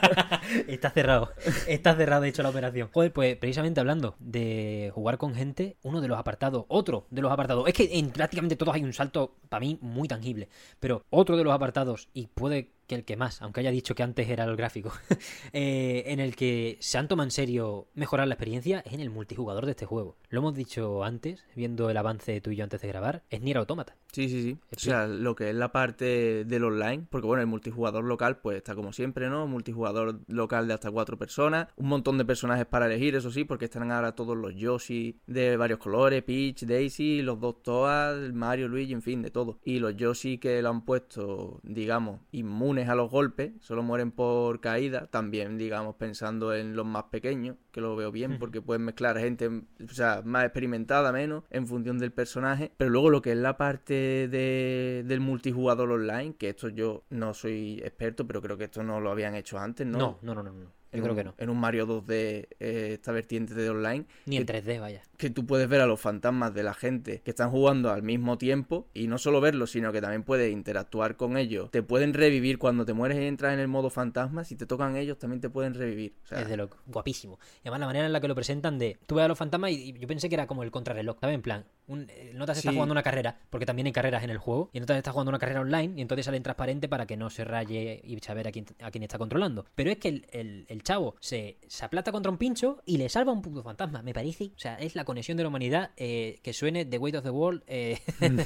está 0.68 0.90
cerrado, 0.90 1.30
está 1.68 1.94
cerrado 1.94 2.22
de 2.22 2.28
hecho 2.28 2.42
la 2.42 2.50
operación. 2.50 2.88
Joder, 2.92 3.12
pues 3.12 3.36
precisamente 3.36 3.80
hablando 3.80 4.16
de 4.18 4.90
jugar 4.94 5.18
con 5.18 5.34
gente, 5.34 5.76
uno 5.94 6.00
de 6.00 6.08
los 6.08 6.18
apartados, 6.18 6.64
otro 6.68 7.06
de 7.10 7.22
los 7.22 7.30
apartados, 7.30 7.68
es 7.68 7.74
que 7.74 7.88
en 7.98 8.10
prácticamente 8.10 8.56
todos 8.56 8.74
hay 8.74 8.82
un 8.82 8.92
salto 8.92 9.36
para 9.48 9.60
mí 9.60 9.78
muy 9.80 10.08
tangible, 10.08 10.48
pero 10.80 11.04
otro 11.10 11.36
de 11.36 11.44
los 11.44 11.54
apartados, 11.54 12.08
y 12.12 12.26
puede 12.26 12.73
que 12.86 12.94
el 12.94 13.04
que 13.04 13.16
más, 13.16 13.42
aunque 13.42 13.60
haya 13.60 13.70
dicho 13.70 13.94
que 13.94 14.02
antes 14.02 14.28
era 14.28 14.44
el 14.44 14.56
gráfico, 14.56 14.92
eh, 15.52 16.04
en 16.06 16.20
el 16.20 16.36
que 16.36 16.76
se 16.80 16.98
han 16.98 17.08
tomado 17.08 17.26
en 17.26 17.30
serio 17.30 17.88
mejorar 17.94 18.28
la 18.28 18.34
experiencia 18.34 18.80
es 18.80 18.92
en 18.92 19.00
el 19.00 19.10
multijugador 19.10 19.66
de 19.66 19.72
este 19.72 19.86
juego. 19.86 20.16
Lo 20.28 20.40
hemos 20.40 20.54
dicho 20.54 21.04
antes, 21.04 21.44
viendo 21.54 21.90
el 21.90 21.96
avance 21.96 22.40
tú 22.40 22.50
y 22.50 22.56
yo 22.56 22.64
antes 22.64 22.80
de 22.80 22.88
grabar, 22.88 23.22
es 23.30 23.40
Nier 23.40 23.58
Automata. 23.58 23.96
Sí, 24.12 24.28
sí, 24.28 24.42
sí. 24.42 24.58
O 24.70 24.78
sea, 24.78 25.08
lo 25.08 25.34
que 25.34 25.50
es 25.50 25.56
la 25.56 25.72
parte 25.72 26.44
del 26.44 26.64
online, 26.64 27.04
porque 27.10 27.26
bueno, 27.26 27.40
el 27.40 27.48
multijugador 27.48 28.04
local 28.04 28.38
pues 28.38 28.58
está 28.58 28.74
como 28.74 28.92
siempre, 28.92 29.28
¿no? 29.28 29.48
Multijugador 29.48 30.20
local 30.28 30.68
de 30.68 30.74
hasta 30.74 30.90
cuatro 30.90 31.18
personas, 31.18 31.68
un 31.76 31.88
montón 31.88 32.18
de 32.18 32.24
personajes 32.24 32.66
para 32.66 32.86
elegir, 32.86 33.16
eso 33.16 33.30
sí, 33.32 33.44
porque 33.44 33.64
están 33.64 33.90
ahora 33.90 34.14
todos 34.14 34.36
los 34.36 34.54
Yoshi 34.54 35.18
de 35.26 35.56
varios 35.56 35.80
colores, 35.80 36.22
Peach, 36.22 36.62
Daisy, 36.62 37.22
los 37.22 37.40
dos 37.40 37.62
Toad, 37.62 38.32
Mario, 38.32 38.68
Luigi, 38.68 38.92
en 38.92 39.02
fin, 39.02 39.22
de 39.22 39.30
todo. 39.30 39.58
Y 39.64 39.80
los 39.80 39.96
Yoshi 39.96 40.38
que 40.38 40.62
lo 40.62 40.70
han 40.70 40.84
puesto, 40.84 41.60
digamos, 41.62 42.20
inmunes 42.32 42.73
a 42.88 42.94
los 42.94 43.10
golpes, 43.10 43.52
solo 43.60 43.82
mueren 43.82 44.10
por 44.10 44.60
caída, 44.60 45.06
también, 45.06 45.58
digamos, 45.58 45.96
pensando 45.96 46.54
en 46.54 46.76
los 46.76 46.86
más 46.86 47.04
pequeños, 47.04 47.56
que 47.70 47.80
lo 47.80 47.96
veo 47.96 48.12
bien, 48.12 48.38
porque 48.38 48.60
pueden 48.60 48.84
mezclar 48.84 49.18
gente, 49.18 49.48
o 49.48 49.92
sea, 49.92 50.22
más 50.24 50.44
experimentada, 50.44 51.12
menos, 51.12 51.44
en 51.50 51.66
función 51.66 51.98
del 51.98 52.12
personaje, 52.12 52.72
pero 52.76 52.90
luego 52.90 53.10
lo 53.10 53.22
que 53.22 53.32
es 53.32 53.38
la 53.38 53.56
parte 53.56 54.28
de, 54.28 55.04
del 55.06 55.20
multijugador 55.20 55.90
online, 55.90 56.34
que 56.36 56.50
esto 56.50 56.68
yo 56.68 57.04
no 57.10 57.34
soy 57.34 57.80
experto, 57.84 58.26
pero 58.26 58.42
creo 58.42 58.58
que 58.58 58.64
esto 58.64 58.82
no 58.82 59.00
lo 59.00 59.10
habían 59.10 59.34
hecho 59.34 59.58
antes, 59.58 59.86
¿no? 59.86 59.98
No, 59.98 60.18
no, 60.22 60.34
no, 60.34 60.42
no. 60.42 60.52
no. 60.52 60.83
En 60.98 61.02
creo 61.02 61.12
un- 61.12 61.18
que 61.18 61.24
no. 61.24 61.34
En 61.38 61.50
un 61.50 61.58
Mario 61.58 61.86
2D, 61.86 62.48
eh, 62.60 62.90
esta 62.94 63.12
vertiente 63.12 63.54
de 63.54 63.70
online, 63.70 64.04
Ni 64.26 64.36
en 64.36 64.42
que- 64.46 64.52
3D, 64.52 64.78
vaya. 64.80 65.02
que 65.16 65.30
tú 65.30 65.46
puedes 65.46 65.68
ver 65.68 65.80
a 65.80 65.86
los 65.86 66.00
fantasmas 66.00 66.54
de 66.54 66.62
la 66.62 66.74
gente 66.74 67.20
que 67.24 67.30
están 67.30 67.50
jugando 67.50 67.90
al 67.90 68.02
mismo 68.02 68.38
tiempo 68.38 68.88
y 68.94 69.06
no 69.06 69.18
solo 69.18 69.40
verlos, 69.40 69.70
sino 69.70 69.92
que 69.92 70.00
también 70.00 70.22
puedes 70.22 70.52
interactuar 70.52 71.16
con 71.16 71.36
ellos. 71.36 71.70
Te 71.70 71.82
pueden 71.82 72.14
revivir 72.14 72.58
cuando 72.58 72.84
te 72.84 72.92
mueres 72.92 73.18
y 73.18 73.24
entras 73.26 73.54
en 73.54 73.60
el 73.60 73.68
modo 73.68 73.90
fantasma, 73.90 74.44
si 74.44 74.56
te 74.56 74.66
tocan 74.66 74.96
ellos 74.96 75.18
también 75.18 75.40
te 75.40 75.50
pueden 75.50 75.74
revivir. 75.74 76.14
O 76.24 76.26
sea, 76.26 76.40
Es 76.42 76.48
de 76.48 76.56
loco. 76.56 76.78
Guapísimo. 76.86 77.38
Y 77.58 77.68
además 77.68 77.80
la 77.80 77.86
manera 77.86 78.06
en 78.06 78.12
la 78.12 78.20
que 78.20 78.28
lo 78.28 78.34
presentan 78.34 78.78
de... 78.78 78.98
Tú 79.06 79.14
ves 79.16 79.24
a 79.24 79.28
los 79.28 79.38
fantasmas 79.38 79.70
y, 79.70 79.90
y 79.90 79.92
yo 79.98 80.06
pensé 80.08 80.28
que 80.28 80.34
era 80.34 80.46
como 80.46 80.62
el 80.62 80.70
contrarreloj, 80.70 81.18
¿sabes? 81.20 81.34
En 81.34 81.42
plan, 81.42 81.64
un, 81.86 82.06
eh, 82.10 82.32
Notas 82.34 82.58
está 82.58 82.70
Sí. 82.70 82.74
jugando 82.76 82.92
una 82.92 83.02
carrera, 83.02 83.38
porque 83.50 83.66
también 83.66 83.86
hay 83.86 83.92
carreras 83.92 84.24
en 84.24 84.30
el 84.30 84.38
juego, 84.38 84.70
y 84.72 84.80
Notas 84.80 84.96
está 84.96 85.12
jugando 85.12 85.30
una 85.30 85.38
carrera 85.38 85.60
online, 85.60 85.94
y 85.96 86.00
entonces 86.02 86.24
sale 86.24 86.36
en 86.38 86.42
transparente 86.42 86.88
para 86.88 87.06
que 87.06 87.16
no 87.16 87.30
se 87.30 87.44
raye 87.44 88.00
y 88.04 88.18
saber 88.20 88.48
a 88.48 88.52
quién, 88.52 88.64
a 88.82 88.90
quién 88.90 89.02
está 89.02 89.18
controlando. 89.18 89.64
Pero 89.74 89.90
es 89.90 89.98
que 89.98 90.08
el, 90.08 90.26
el- 90.32 90.66
el 90.68 90.82
chavo 90.84 91.16
se, 91.20 91.58
se 91.66 91.84
aplata 91.84 92.12
contra 92.12 92.30
un 92.30 92.38
pincho 92.38 92.82
y 92.86 92.98
le 92.98 93.08
salva 93.08 93.32
un 93.32 93.42
puto 93.42 93.62
fantasma. 93.62 94.02
Me 94.02 94.14
parece, 94.14 94.52
o 94.54 94.58
sea, 94.58 94.76
es 94.76 94.94
la 94.94 95.04
conexión 95.04 95.36
de 95.36 95.42
la 95.42 95.48
humanidad 95.48 95.90
eh, 95.96 96.38
que 96.42 96.52
suene 96.52 96.84
The 96.84 96.98
Weight 96.98 97.16
of 97.16 97.24
the 97.24 97.30
World 97.30 97.62
eh, 97.66 97.98
en 98.20 98.38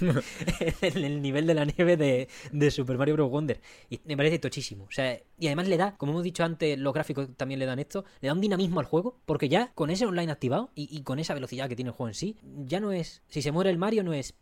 el 1.05 1.21
nivel 1.21 1.47
de 1.47 1.55
la 1.55 1.65
nieve 1.65 1.97
de, 1.97 2.29
de 2.53 2.71
Super 2.71 2.97
Mario 2.97 3.15
Bros. 3.15 3.31
Wonder. 3.31 3.61
Y 3.91 4.01
me 4.05 4.17
parece 4.17 4.39
tochísimo. 4.39 4.85
O 4.85 4.93
sea, 4.93 5.21
y 5.39 5.47
además 5.47 5.69
le 5.69 5.77
da, 5.77 5.97
como 5.97 6.13
hemos 6.13 6.25
dicho 6.25 6.45
antes, 6.45 6.79
los 6.79 6.95
gráficos 6.95 7.29
también 7.37 7.61
le 7.61 7.67
dan 7.67 7.79
esto, 7.79 8.05
le 8.21 8.29
da 8.29 8.35
un 8.35 8.41
dinamismo 8.41 8.81
al 8.81 8.87
juego, 8.87 9.21
porque 9.27 9.49
ya 9.49 9.73
con 9.75 9.91
ese 9.91 10.07
online 10.07 10.33
activado 10.33 10.71
y, 10.75 10.89
y 10.91 11.03
con 11.03 11.19
esa 11.19 11.35
velocidad 11.35 11.69
que 11.69 11.77
tiene 11.77 11.91
el 11.91 11.95
juego 11.95 12.09
en 12.09 12.15
sí, 12.15 12.37
ya 12.43 12.81
no 12.81 12.93
es, 12.93 13.23
si 13.29 13.43
se 13.43 13.53
muere 13.53 13.71
el 13.71 13.79
Mario, 13.79 14.03
no 14.03 14.13
es. 14.13 14.35